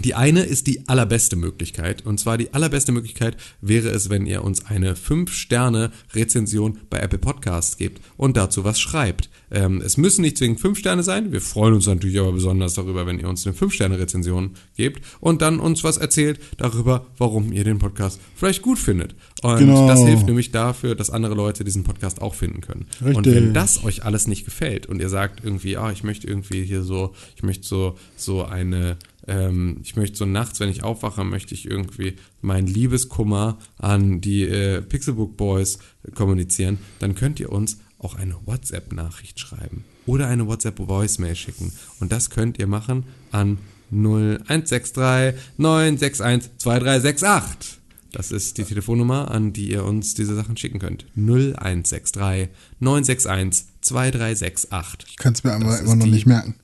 Die 0.00 0.14
eine 0.14 0.40
ist 0.42 0.66
die 0.66 0.88
allerbeste 0.88 1.36
Möglichkeit. 1.36 2.04
Und 2.06 2.18
zwar 2.18 2.38
die 2.38 2.54
allerbeste 2.54 2.92
Möglichkeit 2.92 3.36
wäre 3.60 3.90
es, 3.90 4.08
wenn 4.08 4.26
ihr 4.26 4.42
uns 4.42 4.64
eine 4.66 4.94
5-Sterne-Rezension 4.94 6.78
bei 6.90 6.98
Apple 6.98 7.18
Podcasts 7.18 7.76
gebt 7.76 8.00
und 8.16 8.36
dazu 8.36 8.64
was 8.64 8.80
schreibt. 8.80 9.28
Ähm, 9.50 9.82
es 9.84 9.96
müssen 9.98 10.22
nicht 10.22 10.38
zwingend 10.38 10.60
5 10.60 10.78
Sterne 10.78 11.02
sein. 11.02 11.30
Wir 11.30 11.40
freuen 11.42 11.74
uns 11.74 11.86
natürlich 11.86 12.18
aber 12.18 12.32
besonders 12.32 12.74
darüber, 12.74 13.06
wenn 13.06 13.18
ihr 13.18 13.28
uns 13.28 13.46
eine 13.46 13.54
5-Sterne-Rezension 13.54 14.52
gebt 14.76 15.04
und 15.20 15.42
dann 15.42 15.60
uns 15.60 15.84
was 15.84 15.98
erzählt 15.98 16.40
darüber, 16.56 17.06
warum 17.18 17.52
ihr 17.52 17.64
den 17.64 17.78
Podcast 17.78 18.18
vielleicht 18.34 18.62
gut 18.62 18.78
findet. 18.78 19.14
Und 19.42 19.58
Genau. 19.58 19.86
das 19.86 20.00
hilft 20.04 20.26
nämlich 20.26 20.50
dafür, 20.52 20.94
dass 20.94 21.10
andere 21.10 21.34
Leute 21.34 21.64
diesen 21.64 21.84
Podcast 21.84 22.22
auch 22.22 22.34
finden 22.34 22.60
können. 22.62 22.86
Und 23.00 23.16
Richtig. 23.18 23.34
wenn 23.34 23.54
das 23.54 23.84
euch 23.84 24.04
alles 24.04 24.26
nicht 24.26 24.44
gefällt 24.46 24.86
und 24.86 25.00
ihr 25.00 25.10
sagt 25.10 25.44
irgendwie, 25.44 25.76
ah, 25.76 25.92
ich 25.92 26.02
möchte 26.02 26.26
irgendwie 26.26 26.64
hier 26.64 26.82
so, 26.82 27.14
ich 27.36 27.42
möchte 27.42 27.66
so, 27.66 27.96
so 28.16 28.44
eine, 28.44 28.96
ähm, 29.26 29.78
ich 29.82 29.96
möchte 29.96 30.16
so 30.16 30.26
nachts, 30.26 30.60
wenn 30.60 30.68
ich 30.68 30.82
aufwache, 30.82 31.24
möchte 31.24 31.54
ich 31.54 31.68
irgendwie 31.68 32.16
mein 32.40 32.66
Liebeskummer 32.66 33.58
an 33.78 34.20
die 34.20 34.42
äh, 34.42 34.82
Pixelbook 34.82 35.36
Boys 35.36 35.78
kommunizieren, 36.14 36.78
dann 36.98 37.14
könnt 37.14 37.40
ihr 37.40 37.52
uns 37.52 37.78
auch 37.98 38.14
eine 38.16 38.36
WhatsApp-Nachricht 38.44 39.38
schreiben 39.38 39.84
oder 40.06 40.26
eine 40.26 40.46
WhatsApp-Voicemail 40.46 41.36
schicken. 41.36 41.72
Und 42.00 42.12
das 42.12 42.30
könnt 42.30 42.58
ihr 42.58 42.66
machen 42.66 43.04
an 43.30 43.58
0163 43.92 45.40
961 45.58 46.58
2368. 46.58 47.78
Das 48.12 48.30
ist 48.30 48.58
die 48.58 48.64
Telefonnummer, 48.64 49.30
an 49.30 49.52
die 49.52 49.70
ihr 49.70 49.84
uns 49.84 50.14
diese 50.14 50.34
Sachen 50.34 50.56
schicken 50.56 50.78
könnt. 50.78 51.06
0163 51.16 52.48
961 52.80 53.66
2368. 53.80 55.10
Ich 55.10 55.16
kann 55.16 55.32
es 55.32 55.44
mir 55.44 55.52
aber 55.52 55.78
immer 55.78 55.96
noch 55.96 56.06
nicht 56.06 56.26
merken. 56.26 56.56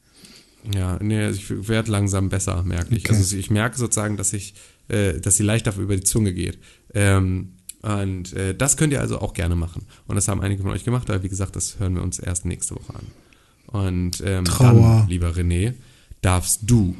Ja, 0.74 0.98
nee, 1.02 1.22
also 1.24 1.38
ich 1.38 1.68
werde 1.68 1.90
langsam 1.90 2.28
besser, 2.28 2.62
merke 2.64 2.94
ich. 2.94 3.04
Okay. 3.04 3.14
Also 3.16 3.36
ich 3.36 3.50
merke 3.50 3.78
sozusagen, 3.78 4.16
dass 4.16 4.32
ich, 4.32 4.54
äh, 4.88 5.20
dass 5.20 5.36
sie 5.36 5.42
leichter 5.44 5.76
über 5.76 5.96
die 5.96 6.02
Zunge 6.02 6.32
geht. 6.32 6.58
Ähm, 6.94 7.52
und 7.82 8.32
äh, 8.32 8.54
das 8.56 8.76
könnt 8.76 8.92
ihr 8.92 9.00
also 9.00 9.20
auch 9.20 9.34
gerne 9.34 9.54
machen. 9.54 9.86
Und 10.06 10.16
das 10.16 10.26
haben 10.28 10.40
einige 10.40 10.62
von 10.62 10.72
euch 10.72 10.84
gemacht, 10.84 11.08
aber 11.10 11.22
wie 11.22 11.28
gesagt, 11.28 11.54
das 11.56 11.78
hören 11.78 11.94
wir 11.94 12.02
uns 12.02 12.18
erst 12.18 12.44
nächste 12.44 12.74
Woche 12.74 12.94
an. 12.94 13.06
Und 13.66 14.22
ähm, 14.24 14.44
Trauer. 14.44 15.00
dann, 15.00 15.08
lieber 15.08 15.30
René, 15.30 15.74
darfst 16.22 16.60
du 16.64 16.96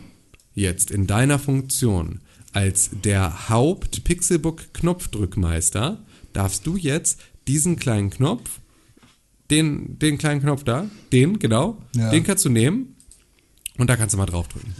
jetzt 0.54 0.90
in 0.92 1.06
deiner 1.06 1.38
Funktion 1.38 2.20
als 2.52 2.90
der 3.04 3.48
Haupt-Pixelbook-Knopfdrückmeister, 3.48 5.98
darfst 6.32 6.66
du 6.66 6.76
jetzt 6.76 7.20
diesen 7.46 7.76
kleinen 7.76 8.10
Knopf, 8.10 8.60
den, 9.50 9.98
den 9.98 10.18
kleinen 10.18 10.40
Knopf 10.42 10.64
da, 10.64 10.86
den, 11.12 11.38
genau, 11.38 11.78
Ja. 11.94 12.10
den 12.10 12.22
kannst 12.24 12.44
du 12.44 12.50
nehmen 12.50 12.94
und 13.78 13.88
da 13.88 13.96
kannst 13.96 14.12
du 14.12 14.18
mal 14.18 14.26
draufdrücken. 14.26 14.74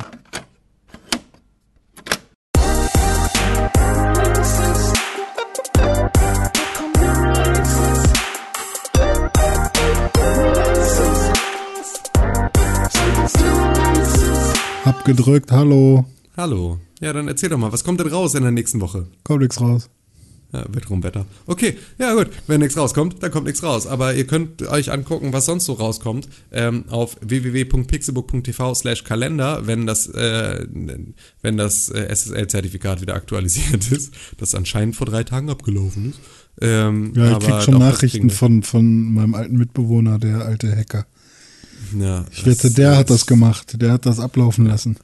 Hab 14.85 15.05
gedrückt, 15.05 15.53
hallo. 15.53 16.05
Hallo. 16.37 16.79
Ja, 17.01 17.13
dann 17.13 17.29
erzähl 17.29 17.49
doch 17.49 17.59
mal, 17.59 17.73
was 17.73 17.85
kommt 17.85 18.01
denn 18.01 18.09
raus 18.09 18.35
in 18.35 18.43
der 18.43 18.51
nächsten 18.51 18.81
Woche? 18.81 19.07
Kommt 19.23 19.43
nichts 19.43 19.61
raus. 19.61 19.89
Ja, 20.51 20.65
wird 20.73 20.89
rum 20.89 21.03
Wetter. 21.03 21.27
Okay, 21.47 21.77
ja 21.99 22.15
gut. 22.15 22.29
Wenn 22.47 22.61
nichts 22.61 22.77
rauskommt, 22.77 23.23
dann 23.23 23.31
kommt 23.31 23.47
nichts 23.47 23.63
raus. 23.63 23.87
Aber 23.87 24.15
ihr 24.15 24.27
könnt 24.27 24.63
euch 24.63 24.91
angucken, 24.91 25.35
was 25.35 25.45
sonst 25.45 25.67
so 25.67 25.75
rauskommt, 25.75 26.27
ähm, 26.53 26.85
auf 26.89 27.17
www.pixelbook.tv 27.21 28.75
slash 28.75 29.05
Kalender, 29.05 29.67
wenn 29.67 29.87
das, 29.87 30.07
äh, 30.09 30.67
wenn 31.43 31.57
das 31.59 31.91
äh, 31.91 32.09
SSL-Zertifikat 32.15 33.03
wieder 33.03 33.15
aktualisiert 33.15 33.93
ist, 33.93 34.15
das 34.39 34.55
anscheinend 34.55 34.97
vor 34.97 35.07
drei 35.07 35.23
Tagen 35.23 35.51
abgelaufen 35.51 36.11
ist. 36.11 36.21
Ähm, 36.63 37.13
Ja, 37.15 37.33
ich 37.33 37.45
krieg 37.45 37.63
schon 37.63 37.79
Nachrichten 37.79 38.31
von, 38.31 38.63
von 38.63 39.13
meinem 39.13 39.35
alten 39.35 39.59
Mitbewohner, 39.59 40.19
der 40.19 40.47
alte 40.47 40.75
Hacker. 40.75 41.07
Ja, 41.99 42.25
Ich 42.33 42.47
wette, 42.47 42.71
der 42.71 42.97
hat 42.97 43.11
das 43.11 43.27
gemacht. 43.27 43.81
Der 43.81 43.93
hat 43.93 44.07
das 44.07 44.19
ablaufen 44.19 44.67
lassen. 44.67 44.97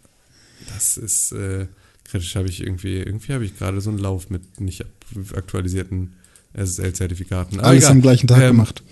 Das 0.75 0.97
ist 0.97 1.33
äh, 1.33 1.67
kritisch. 2.05 2.37
Habe 2.37 2.49
ich 2.49 2.61
irgendwie, 2.63 2.99
irgendwie 2.99 3.33
habe 3.33 3.45
ich 3.45 3.57
gerade 3.59 3.81
so 3.81 3.91
einen 3.91 3.99
Lauf 3.99 4.31
mit 4.31 4.61
nicht 4.61 4.85
aktualisierten 5.35 6.15
SSL-Zertifikaten. 6.55 7.59
Aber 7.61 7.69
Alles 7.69 7.85
am 7.87 8.01
gleichen 8.03 8.27
Tag 8.29 8.41
Ähm, 8.43 8.49
gemacht. 8.49 8.83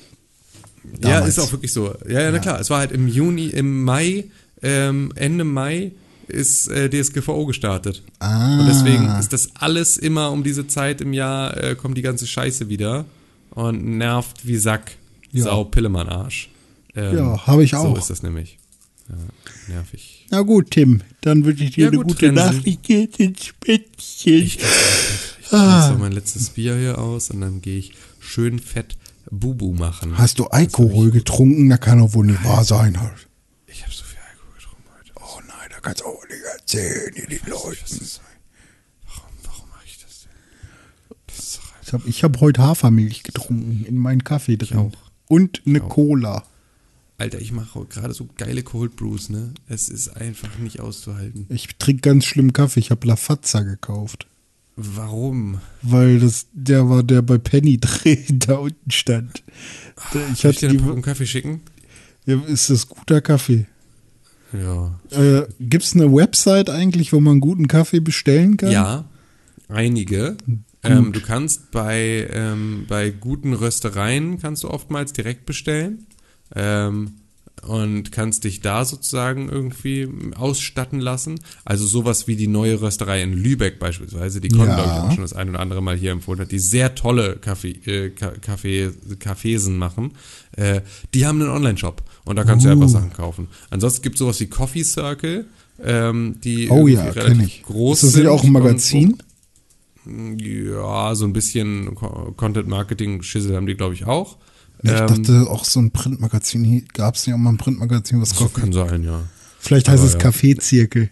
Ja, 1.03 1.11
Damals. 1.11 1.29
ist 1.29 1.39
auch 1.39 1.53
wirklich 1.53 1.73
so. 1.73 1.95
Ja, 2.09 2.23
ja, 2.23 2.31
na 2.33 2.39
klar. 2.41 2.61
Es 2.61 2.69
war 2.71 2.79
halt 2.81 2.91
im 2.93 3.07
Juni, 3.07 3.47
im 3.47 3.85
Mai, 3.85 4.25
ähm, 4.63 5.13
Ende 5.15 5.45
Mai 5.45 5.93
ist 6.29 6.69
äh, 6.69 6.89
DSGVO 6.89 7.47
gestartet. 7.47 8.03
Ah. 8.19 8.59
Und 8.61 8.67
deswegen 8.67 9.05
ist 9.19 9.33
das 9.33 9.51
alles 9.57 9.97
immer 9.97 10.31
um 10.33 10.43
diese 10.43 10.67
Zeit 10.67 11.01
im 11.01 11.13
Jahr, 11.13 11.57
äh, 11.57 11.75
kommt 11.77 11.97
die 11.99 12.03
ganze 12.03 12.27
Scheiße 12.27 12.69
wieder 12.69 13.05
und 13.51 13.85
nervt 13.99 14.47
wie 14.47 14.57
Sack. 14.57 14.93
Ja. 15.31 15.45
Sau 15.45 15.65
Pillemann 15.65 16.09
Arsch. 16.09 16.49
Ähm, 16.95 17.17
Ja, 17.17 17.47
habe 17.47 17.65
ich 17.65 17.71
So 17.73 17.77
auch. 17.79 17.99
ist 17.99 18.11
das 18.11 18.23
nämlich. 18.23 18.59
Ja, 19.09 19.75
nervig. 19.75 20.22
Na 20.33 20.41
gut, 20.41 20.71
Tim, 20.71 21.03
dann 21.21 21.45
wünsche 21.45 21.63
ich 21.65 21.73
dir 21.73 21.83
Ja, 21.85 21.89
eine 21.89 21.99
gut, 21.99 22.09
gute 22.09 22.25
Jensen. 22.27 22.35
Nacht. 22.57 22.67
Ich 22.67 22.81
gehe 22.81 23.03
jetzt 23.03 23.21
ins 23.21 23.53
Bettchen. 23.61 24.43
Ich 24.43 24.59
Ah. 25.51 25.83
trinke 25.83 25.93
so 25.95 25.99
mein 26.03 26.13
letztes 26.13 26.49
Bier 26.51 26.75
hier 26.79 26.99
aus 26.99 27.29
und 27.31 27.43
dann 27.43 27.61
gehe 27.61 27.79
ich 27.79 27.93
schön 28.19 28.59
fett 28.59 28.97
Bubu 29.31 29.73
machen. 29.75 30.17
Hast 30.17 30.39
du 30.39 30.47
Alkohol 30.47 31.11
getrunken? 31.11 31.69
Da 31.69 31.77
kann 31.77 31.99
doch 31.99 32.15
wohl 32.15 32.25
nicht 32.27 32.43
wahr 32.45 32.65
sein. 32.65 32.99
Halt. 32.99 33.29
Ich 33.67 33.83
habe 33.83 33.93
so 33.93 34.05
viel 34.05 34.19
Alkohol 34.31 34.55
getrunken 34.57 34.85
heute. 34.99 35.13
Oh 35.17 35.41
nein, 35.47 35.69
da 35.71 35.81
kannst 35.81 36.01
du 36.01 36.07
auch 36.07 36.23
nicht 36.29 36.43
erzählen, 36.59 37.15
den 37.15 37.51
Leuten. 37.51 37.85
ist 37.85 38.01
das? 38.01 38.21
Warum, 39.07 39.31
warum 39.45 39.69
mache 39.69 39.85
ich 39.87 39.99
das 40.03 40.23
denn? 40.23 41.17
Das. 41.27 41.61
Ich 41.85 41.93
habe 41.93 42.09
ich 42.09 42.25
hab 42.25 42.41
heute 42.41 42.63
Hafermilch 42.63 43.23
getrunken 43.23 43.85
in 43.87 43.99
meinen 43.99 44.25
Kaffee 44.25 44.57
drin. 44.57 44.93
Und 45.29 45.61
eine. 45.67 45.81
Cola. 45.81 46.45
Alter, 47.23 47.41
ich 47.41 47.53
mache 47.53 47.85
gerade 47.87 48.13
so 48.15 48.29
geile 48.37 48.63
Cold 48.65 48.97
Brews, 48.97 49.29
ne? 49.29 49.55
Es 49.69 49.89
ist 49.89 50.09
einfach 50.17 50.59
nicht 50.59 50.81
auszuhalten. 50.81 51.47
Ich 51.51 51.69
trinke 51.79 52.01
ganz 52.03 52.25
schlimm 52.25 52.53
Kaffee. 52.53 52.81
Ich 52.81 52.91
habe 52.91 53.07
Lavazza 53.07 53.61
gekauft. 53.63 54.27
Warum? 54.75 55.61
Weil 55.83 56.19
das 56.19 56.47
der 56.53 56.89
war, 56.89 57.03
der 57.05 57.23
bei 57.23 57.39
Penny 57.39 57.79
drin 57.81 58.41
da 58.47 58.57
unten 58.57 58.91
stand. 58.91 59.43
Der- 60.15 60.29
Ich 60.33 60.41
Soll 60.41 60.51
ich 60.51 60.57
hatte 60.57 60.67
dir 60.67 60.69
die, 60.71 60.79
eine 60.79 60.87
Packung 60.87 61.03
Kaffee 61.03 61.27
schicken? 61.27 61.61
ja, 62.27 62.41
ist 62.47 62.71
das 62.71 62.89
guter 62.89 63.21
Kaffee? 63.21 63.67
Ja. 64.53 64.99
Äh, 65.11 65.47
Gibt 65.61 65.85
es 65.85 65.95
eine 65.95 66.13
Website 66.13 66.71
eigentlich, 66.71 67.13
wo 67.13 67.21
man 67.21 67.39
guten 67.41 67.69
Kaffee 67.69 68.01
bestellen 68.01 68.57
kann? 68.57 68.71
Ja, 68.73 69.05
einige. 69.69 70.37
Ähm, 70.83 71.13
du 71.13 71.21
kannst 71.21 71.71
bei, 71.71 72.29
ähm, 72.33 72.85
bei 72.89 73.11
guten 73.11 73.53
Röstereien 73.55 74.41
kannst 74.41 74.65
du 74.65 74.69
oftmals 74.71 75.13
direkt 75.13 75.47
bestellen 75.47 76.07
ähm, 76.55 77.13
und 77.67 78.11
kannst 78.11 78.43
dich 78.43 78.61
da 78.61 78.85
sozusagen 78.85 79.49
irgendwie 79.49 80.09
ausstatten 80.35 80.99
lassen. 80.99 81.39
Also 81.65 81.87
sowas 81.87 82.27
wie 82.27 82.35
die 82.35 82.49
neue 82.49 82.81
Rösterei 82.81 83.23
in 83.23 83.35
Lübeck 83.35 83.79
beispielsweise, 83.79 84.41
die 84.41 84.49
Con, 84.49 84.67
Ja. 84.67 84.75
glaube 84.75 84.83
ich, 84.91 84.97
auch 84.99 85.13
schon 85.13 85.23
das 85.23 85.33
ein 85.33 85.49
oder 85.51 85.61
andere 85.61 85.81
Mal 85.81 85.97
hier 85.97 86.11
empfohlen 86.11 86.41
hat, 86.41 86.51
die 86.51 86.59
sehr 86.59 86.97
tolle 86.97 87.37
Kaffee, 87.37 87.71
äh, 87.87 88.11
Ka- 88.11 88.33
Kaffee, 88.41 88.91
Kaffeesen 89.21 89.79
machen. 89.79 90.13
Äh, 90.57 90.81
die 91.15 91.25
haben 91.25 91.41
einen 91.41 91.51
Online-Shop 91.51 92.03
und 92.25 92.35
da 92.35 92.43
kannst 92.43 92.65
du 92.65 92.69
Uh. 92.69 92.73
einfach 92.73 92.89
Sachen 92.89 93.13
kaufen. 93.13 93.47
Ansonsten 93.71 94.03
gibt 94.03 94.17
es 94.17 94.19
sowas 94.19 94.41
wie 94.41 94.47
Coffee 94.47 94.83
Circle, 94.83 95.47
ähm, 95.85 96.39
die 96.43 96.69
Oh 96.69 96.89
ja, 96.89 97.05
relativ 97.11 97.47
ich. 97.47 97.63
groß 97.63 97.99
ist 97.99 98.03
das 98.03 98.15
nicht 98.17 98.23
sind 98.25 98.27
auch 98.33 98.43
ein 98.43 98.47
und 98.49 98.53
Magazin? 98.55 99.17
ja, 100.05 101.15
so 101.15 101.25
ein 101.25 101.33
bisschen 101.33 101.95
Co- 101.95 102.33
Content-Marketing-Schissel 102.37 103.55
haben 103.55 103.67
die, 103.67 103.75
glaube 103.77 103.95
ich, 103.95 104.05
auch. 104.07 104.37
Ich 104.83 104.91
Ähm, 104.91 105.07
dachte 105.07 105.47
auch 105.49 105.65
so 105.65 105.81
ein 105.81 105.91
Printmagazin. 105.93 106.85
Gab 106.93 107.15
es 107.15 107.27
nicht 107.27 107.35
auch 107.35 107.39
mal 107.39 107.51
ein 107.51 107.57
Printmagazin, 107.59 108.21
was 108.21 108.31
so 108.31 108.45
Kaffee? 108.47 108.61
kann 108.63 108.73
sein, 108.73 109.05
ja. 109.05 109.23
Vielleicht 109.61 109.89
heißt 109.89 109.99
aber 110.01 110.07
es 110.09 110.15
ja. 110.15 110.19
Kaffeezirkel. 110.19 111.11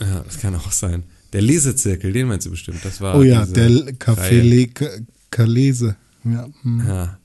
Ja, 0.00 0.20
das 0.20 0.38
kann 0.40 0.54
auch 0.54 0.72
sein. 0.72 1.04
Der 1.32 1.42
Lesezirkel, 1.42 2.12
den 2.12 2.28
meinst 2.28 2.46
du 2.46 2.50
bestimmt. 2.50 2.84
Das 2.84 3.00
war 3.00 3.16
Oh 3.16 3.22
ja, 3.22 3.44
der 3.46 3.92
Ka- 3.94 4.16
Kalese. 5.30 5.96
Ja. 6.24 6.48
hm. 6.62 6.82
Ja. 6.86 7.18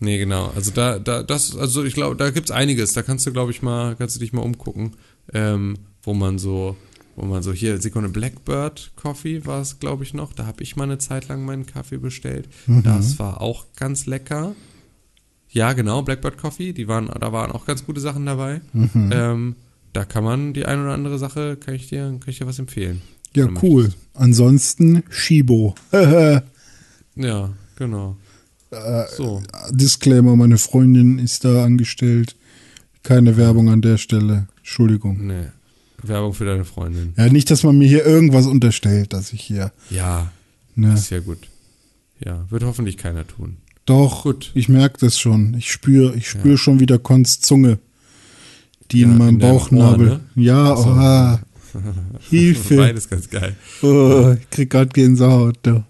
Nee, 0.00 0.18
genau. 0.18 0.50
Also 0.54 0.70
da, 0.72 0.98
da, 0.98 1.22
das, 1.22 1.56
also 1.56 1.84
ich 1.84 1.94
glaube, 1.94 2.16
da 2.16 2.30
gibt's 2.30 2.50
einiges. 2.50 2.92
Da 2.92 3.02
kannst 3.02 3.26
du, 3.26 3.32
glaube 3.32 3.52
ich, 3.52 3.62
mal, 3.62 3.94
kannst 3.96 4.16
du 4.16 4.20
dich 4.20 4.32
mal 4.32 4.42
umgucken, 4.42 4.92
ähm, 5.32 5.76
wo 6.02 6.12
man 6.14 6.38
so, 6.38 6.76
wo 7.16 7.24
man 7.24 7.42
so, 7.42 7.52
hier, 7.52 7.80
Sekunde, 7.80 8.08
Blackbird 8.10 8.90
Coffee 8.96 9.46
war 9.46 9.62
es, 9.62 9.78
glaube 9.78 10.02
ich, 10.04 10.12
noch. 10.12 10.32
Da 10.32 10.46
habe 10.46 10.62
ich 10.62 10.76
mal 10.76 10.84
eine 10.84 10.98
Zeit 10.98 11.28
lang 11.28 11.44
meinen 11.44 11.64
Kaffee 11.64 11.98
bestellt. 11.98 12.48
Mhm. 12.66 12.82
Das 12.82 13.18
war 13.18 13.40
auch 13.40 13.66
ganz 13.76 14.04
lecker. 14.06 14.54
Ja, 15.54 15.72
genau, 15.72 16.02
Blackbird 16.02 16.36
Coffee, 16.36 16.72
die 16.72 16.88
waren, 16.88 17.06
da 17.06 17.32
waren 17.32 17.52
auch 17.52 17.64
ganz 17.64 17.86
gute 17.86 18.00
Sachen 18.00 18.26
dabei. 18.26 18.60
Mhm. 18.72 19.10
Ähm, 19.12 19.56
da 19.92 20.04
kann 20.04 20.24
man 20.24 20.52
die 20.52 20.66
ein 20.66 20.82
oder 20.82 20.92
andere 20.92 21.18
Sache, 21.18 21.56
kann 21.56 21.74
ich 21.74 21.88
dir, 21.88 22.02
kann 22.20 22.28
ich 22.28 22.38
dir 22.38 22.46
was 22.46 22.58
empfehlen. 22.58 23.00
Ja, 23.36 23.46
cool. 23.62 23.84
möchtest. 23.84 23.98
Ansonsten 24.14 25.02
Shibo. 25.10 25.74
Ja, 27.16 27.52
genau. 27.76 28.16
Äh, 28.72 29.04
So. 29.16 29.40
Disclaimer, 29.70 30.34
meine 30.34 30.58
Freundin 30.58 31.20
ist 31.20 31.44
da 31.44 31.64
angestellt. 31.64 32.34
Keine 33.04 33.36
Werbung 33.36 33.68
an 33.68 33.82
der 33.82 33.98
Stelle. 33.98 34.48
Entschuldigung. 34.56 35.24
Nee. 35.26 35.46
Werbung 36.02 36.34
für 36.34 36.44
deine 36.44 36.64
Freundin. 36.64 37.14
Ja, 37.16 37.28
nicht, 37.28 37.50
dass 37.52 37.62
man 37.62 37.78
mir 37.78 37.86
hier 37.86 38.04
irgendwas 38.04 38.46
unterstellt, 38.46 39.12
dass 39.12 39.32
ich 39.32 39.42
hier. 39.42 39.70
Ja, 39.90 40.32
Ne. 40.76 40.92
Ist 40.94 41.10
ja 41.10 41.20
gut. 41.20 41.38
Ja, 42.18 42.50
wird 42.50 42.64
hoffentlich 42.64 42.96
keiner 42.96 43.24
tun. 43.24 43.58
Doch, 43.86 44.22
Gut. 44.22 44.50
ich 44.54 44.68
merke 44.68 44.98
das 45.00 45.18
schon. 45.18 45.54
Ich 45.58 45.70
spüre 45.70 46.14
ich 46.16 46.28
spür 46.30 46.52
Ja. 46.52 46.56
schon 46.58 46.80
wieder 46.80 46.98
Kons 46.98 47.40
Zunge, 47.40 47.78
die 48.90 49.00
Ja, 49.00 49.06
in 49.08 49.18
meinem 49.18 49.28
in 49.34 49.38
Bauchnabel. 49.40 50.10
Ohr, 50.12 50.20
Ja, 50.36 50.72
Ach 50.72 50.76
so. 50.78 50.84
oh, 50.84 50.92
ah. 50.92 51.40
Hilfe. 52.30 52.76
Beides 52.76 53.08
ganz 53.10 53.28
geil. 53.28 53.56
Oh, 53.82 54.34
ich 54.40 54.48
krieg 54.50 54.70
grad 54.70 54.94
Gänsehaut. 54.94 55.58
Da. 55.62 55.84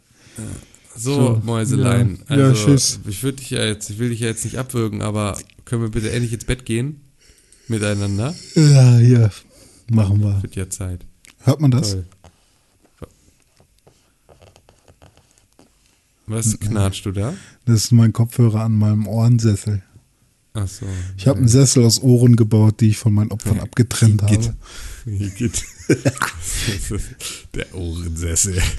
So, 0.96 1.14
So, 1.36 1.40
Mäuselein. 1.44 2.18
ja. 2.28 2.36
Ja, 2.36 2.44
Also, 2.48 2.64
tschüss. 2.66 3.00
ich 3.06 3.22
dich 3.36 3.50
ja 3.50 3.64
jetzt, 3.64 3.90
ich 3.90 3.98
will 3.98 4.08
dich 4.10 4.20
ja 4.20 4.28
jetzt 4.28 4.44
nicht 4.44 4.58
abwürgen, 4.58 5.02
aber 5.02 5.36
können 5.64 5.82
wir 5.82 5.90
bitte 5.90 6.10
endlich 6.10 6.32
ins 6.32 6.44
Bett 6.44 6.64
gehen? 6.64 7.00
Miteinander? 7.68 8.34
Ja, 8.54 8.98
ja, 8.98 9.30
machen 9.90 10.20
wir. 10.20 10.42
Wird 10.42 10.56
ja 10.56 10.68
Zeit. 10.68 11.00
Hört 11.40 11.60
man 11.60 11.70
das? 11.70 11.92
Toll. 11.92 12.04
Was 16.26 16.58
knatscht 16.58 17.04
du 17.06 17.12
da? 17.12 17.34
Das 17.66 17.84
ist 17.84 17.92
mein 17.92 18.12
Kopfhörer 18.12 18.60
an 18.62 18.76
meinem 18.76 19.06
Ohrensessel. 19.06 19.82
Ach 20.52 20.68
so. 20.68 20.86
Ich 21.16 21.26
habe 21.26 21.38
einen 21.38 21.48
Sessel 21.48 21.84
aus 21.84 22.00
Ohren 22.02 22.36
gebaut, 22.36 22.80
die 22.80 22.90
ich 22.90 22.98
von 22.98 23.12
meinen 23.12 23.32
Opfern 23.32 23.58
abgetrennt 23.58 24.22
Igitt. 24.22 24.46
habe. 24.48 24.56
Igitt. 25.06 25.64
Der 27.54 27.74
Ohrensessel. 27.74 28.60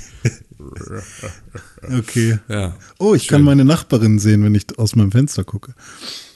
Okay. 1.84 2.40
Ja. 2.48 2.76
Oh, 2.98 3.14
ich 3.14 3.28
kann 3.28 3.40
Schön. 3.40 3.46
meine 3.46 3.66
Nachbarin 3.66 4.18
sehen, 4.18 4.44
wenn 4.44 4.56
ich 4.56 4.80
aus 4.80 4.96
meinem 4.96 5.12
Fenster 5.12 5.44
gucke. 5.44 5.76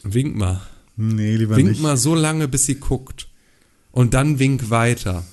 Wink 0.03 0.35
mal. 0.35 0.61
Nee, 0.97 1.35
lieber 1.38 1.55
Wink 1.55 1.69
nicht. 1.69 1.81
mal 1.81 1.97
so 1.97 2.13
lange, 2.13 2.47
bis 2.47 2.65
sie 2.65 2.76
guckt. 2.76 3.27
Und 3.91 4.13
dann 4.13 4.38
wink 4.38 4.69
weiter. 4.69 5.23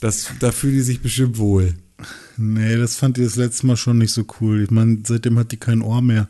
Das, 0.00 0.26
da 0.40 0.52
fühlt 0.52 0.74
die 0.74 0.80
sich 0.82 1.00
bestimmt 1.00 1.38
wohl. 1.38 1.74
Nee, 2.36 2.76
das 2.76 2.96
fand 2.96 3.16
die 3.16 3.24
das 3.24 3.36
letzte 3.36 3.66
Mal 3.66 3.76
schon 3.76 3.98
nicht 3.98 4.12
so 4.12 4.24
cool. 4.40 4.62
Ich 4.64 4.70
meine, 4.70 4.98
seitdem 5.06 5.38
hat 5.38 5.52
die 5.52 5.56
kein 5.56 5.82
Ohr 5.82 6.02
mehr. 6.02 6.28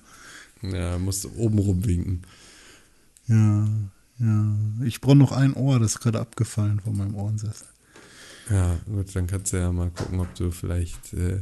Ja, 0.63 0.99
musst 0.99 1.25
du 1.25 1.31
oben 1.37 1.59
rum 1.59 1.85
winken. 1.87 2.23
Ja, 3.27 3.67
ja. 4.21 4.55
Ich 4.85 5.01
brauche 5.01 5.17
noch 5.17 5.33
ein 5.33 5.55
Ohr, 5.55 5.79
das 5.79 5.93
ist 5.93 6.01
gerade 6.01 6.21
abgefallen 6.21 6.81
von 6.85 6.97
meinem 6.97 7.15
Ohrensessel. 7.15 7.67
Ja, 8.51 8.77
gut, 8.87 9.07
dann 9.15 9.27
kannst 9.27 9.53
du 9.53 9.57
ja 9.57 9.73
mal 9.73 9.91
gucken, 9.91 10.21
ob 10.21 10.35
du 10.35 10.51
vielleicht. 10.51 11.13
Äh, 11.15 11.41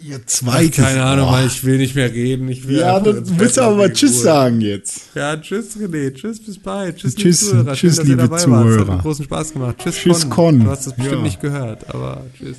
Ihr 0.00 0.18
Ach, 0.20 0.26
zweites 0.26 0.84
keine 0.84 1.04
Ahnung, 1.04 1.28
Ohr. 1.28 1.32
weil 1.34 1.46
ich 1.46 1.62
will 1.64 1.78
nicht 1.78 1.94
mehr 1.94 2.12
reden. 2.12 2.48
Ich 2.48 2.66
will 2.66 2.78
Ja, 2.80 2.98
ins 2.98 3.38
willst 3.38 3.56
du 3.56 3.62
aber 3.62 3.76
mal 3.76 3.92
Tschüss 3.92 4.16
Ruhe. 4.16 4.22
sagen 4.22 4.60
jetzt. 4.60 5.14
Ja, 5.14 5.36
tschüss 5.36 5.76
René, 5.78 6.12
tschüss, 6.12 6.44
bis 6.44 6.58
bald. 6.58 6.96
Tschüss, 6.96 7.14
Tschüss, 7.14 7.42
liebe 7.42 7.52
Zuhörer. 7.52 7.72
tschüss, 7.74 7.96
Schön, 7.96 8.06
liebe 8.06 8.16
dabei 8.22 8.30
wart. 8.30 8.40
Es 8.40 8.46
hat 8.46 8.50
Zuhörer. 8.74 8.92
einen 8.92 9.00
großen 9.00 9.24
Spaß 9.24 9.52
gemacht. 9.52 9.76
Tschüss, 9.78 9.96
Tschüss, 9.96 10.20
Con. 10.22 10.30
Con. 10.30 10.64
Du 10.64 10.70
hast 10.70 10.86
das 10.88 10.94
bestimmt 10.96 11.16
Ja. 11.18 11.22
nicht 11.22 11.40
gehört, 11.40 11.88
aber 11.94 12.26
tschüss. 12.36 12.58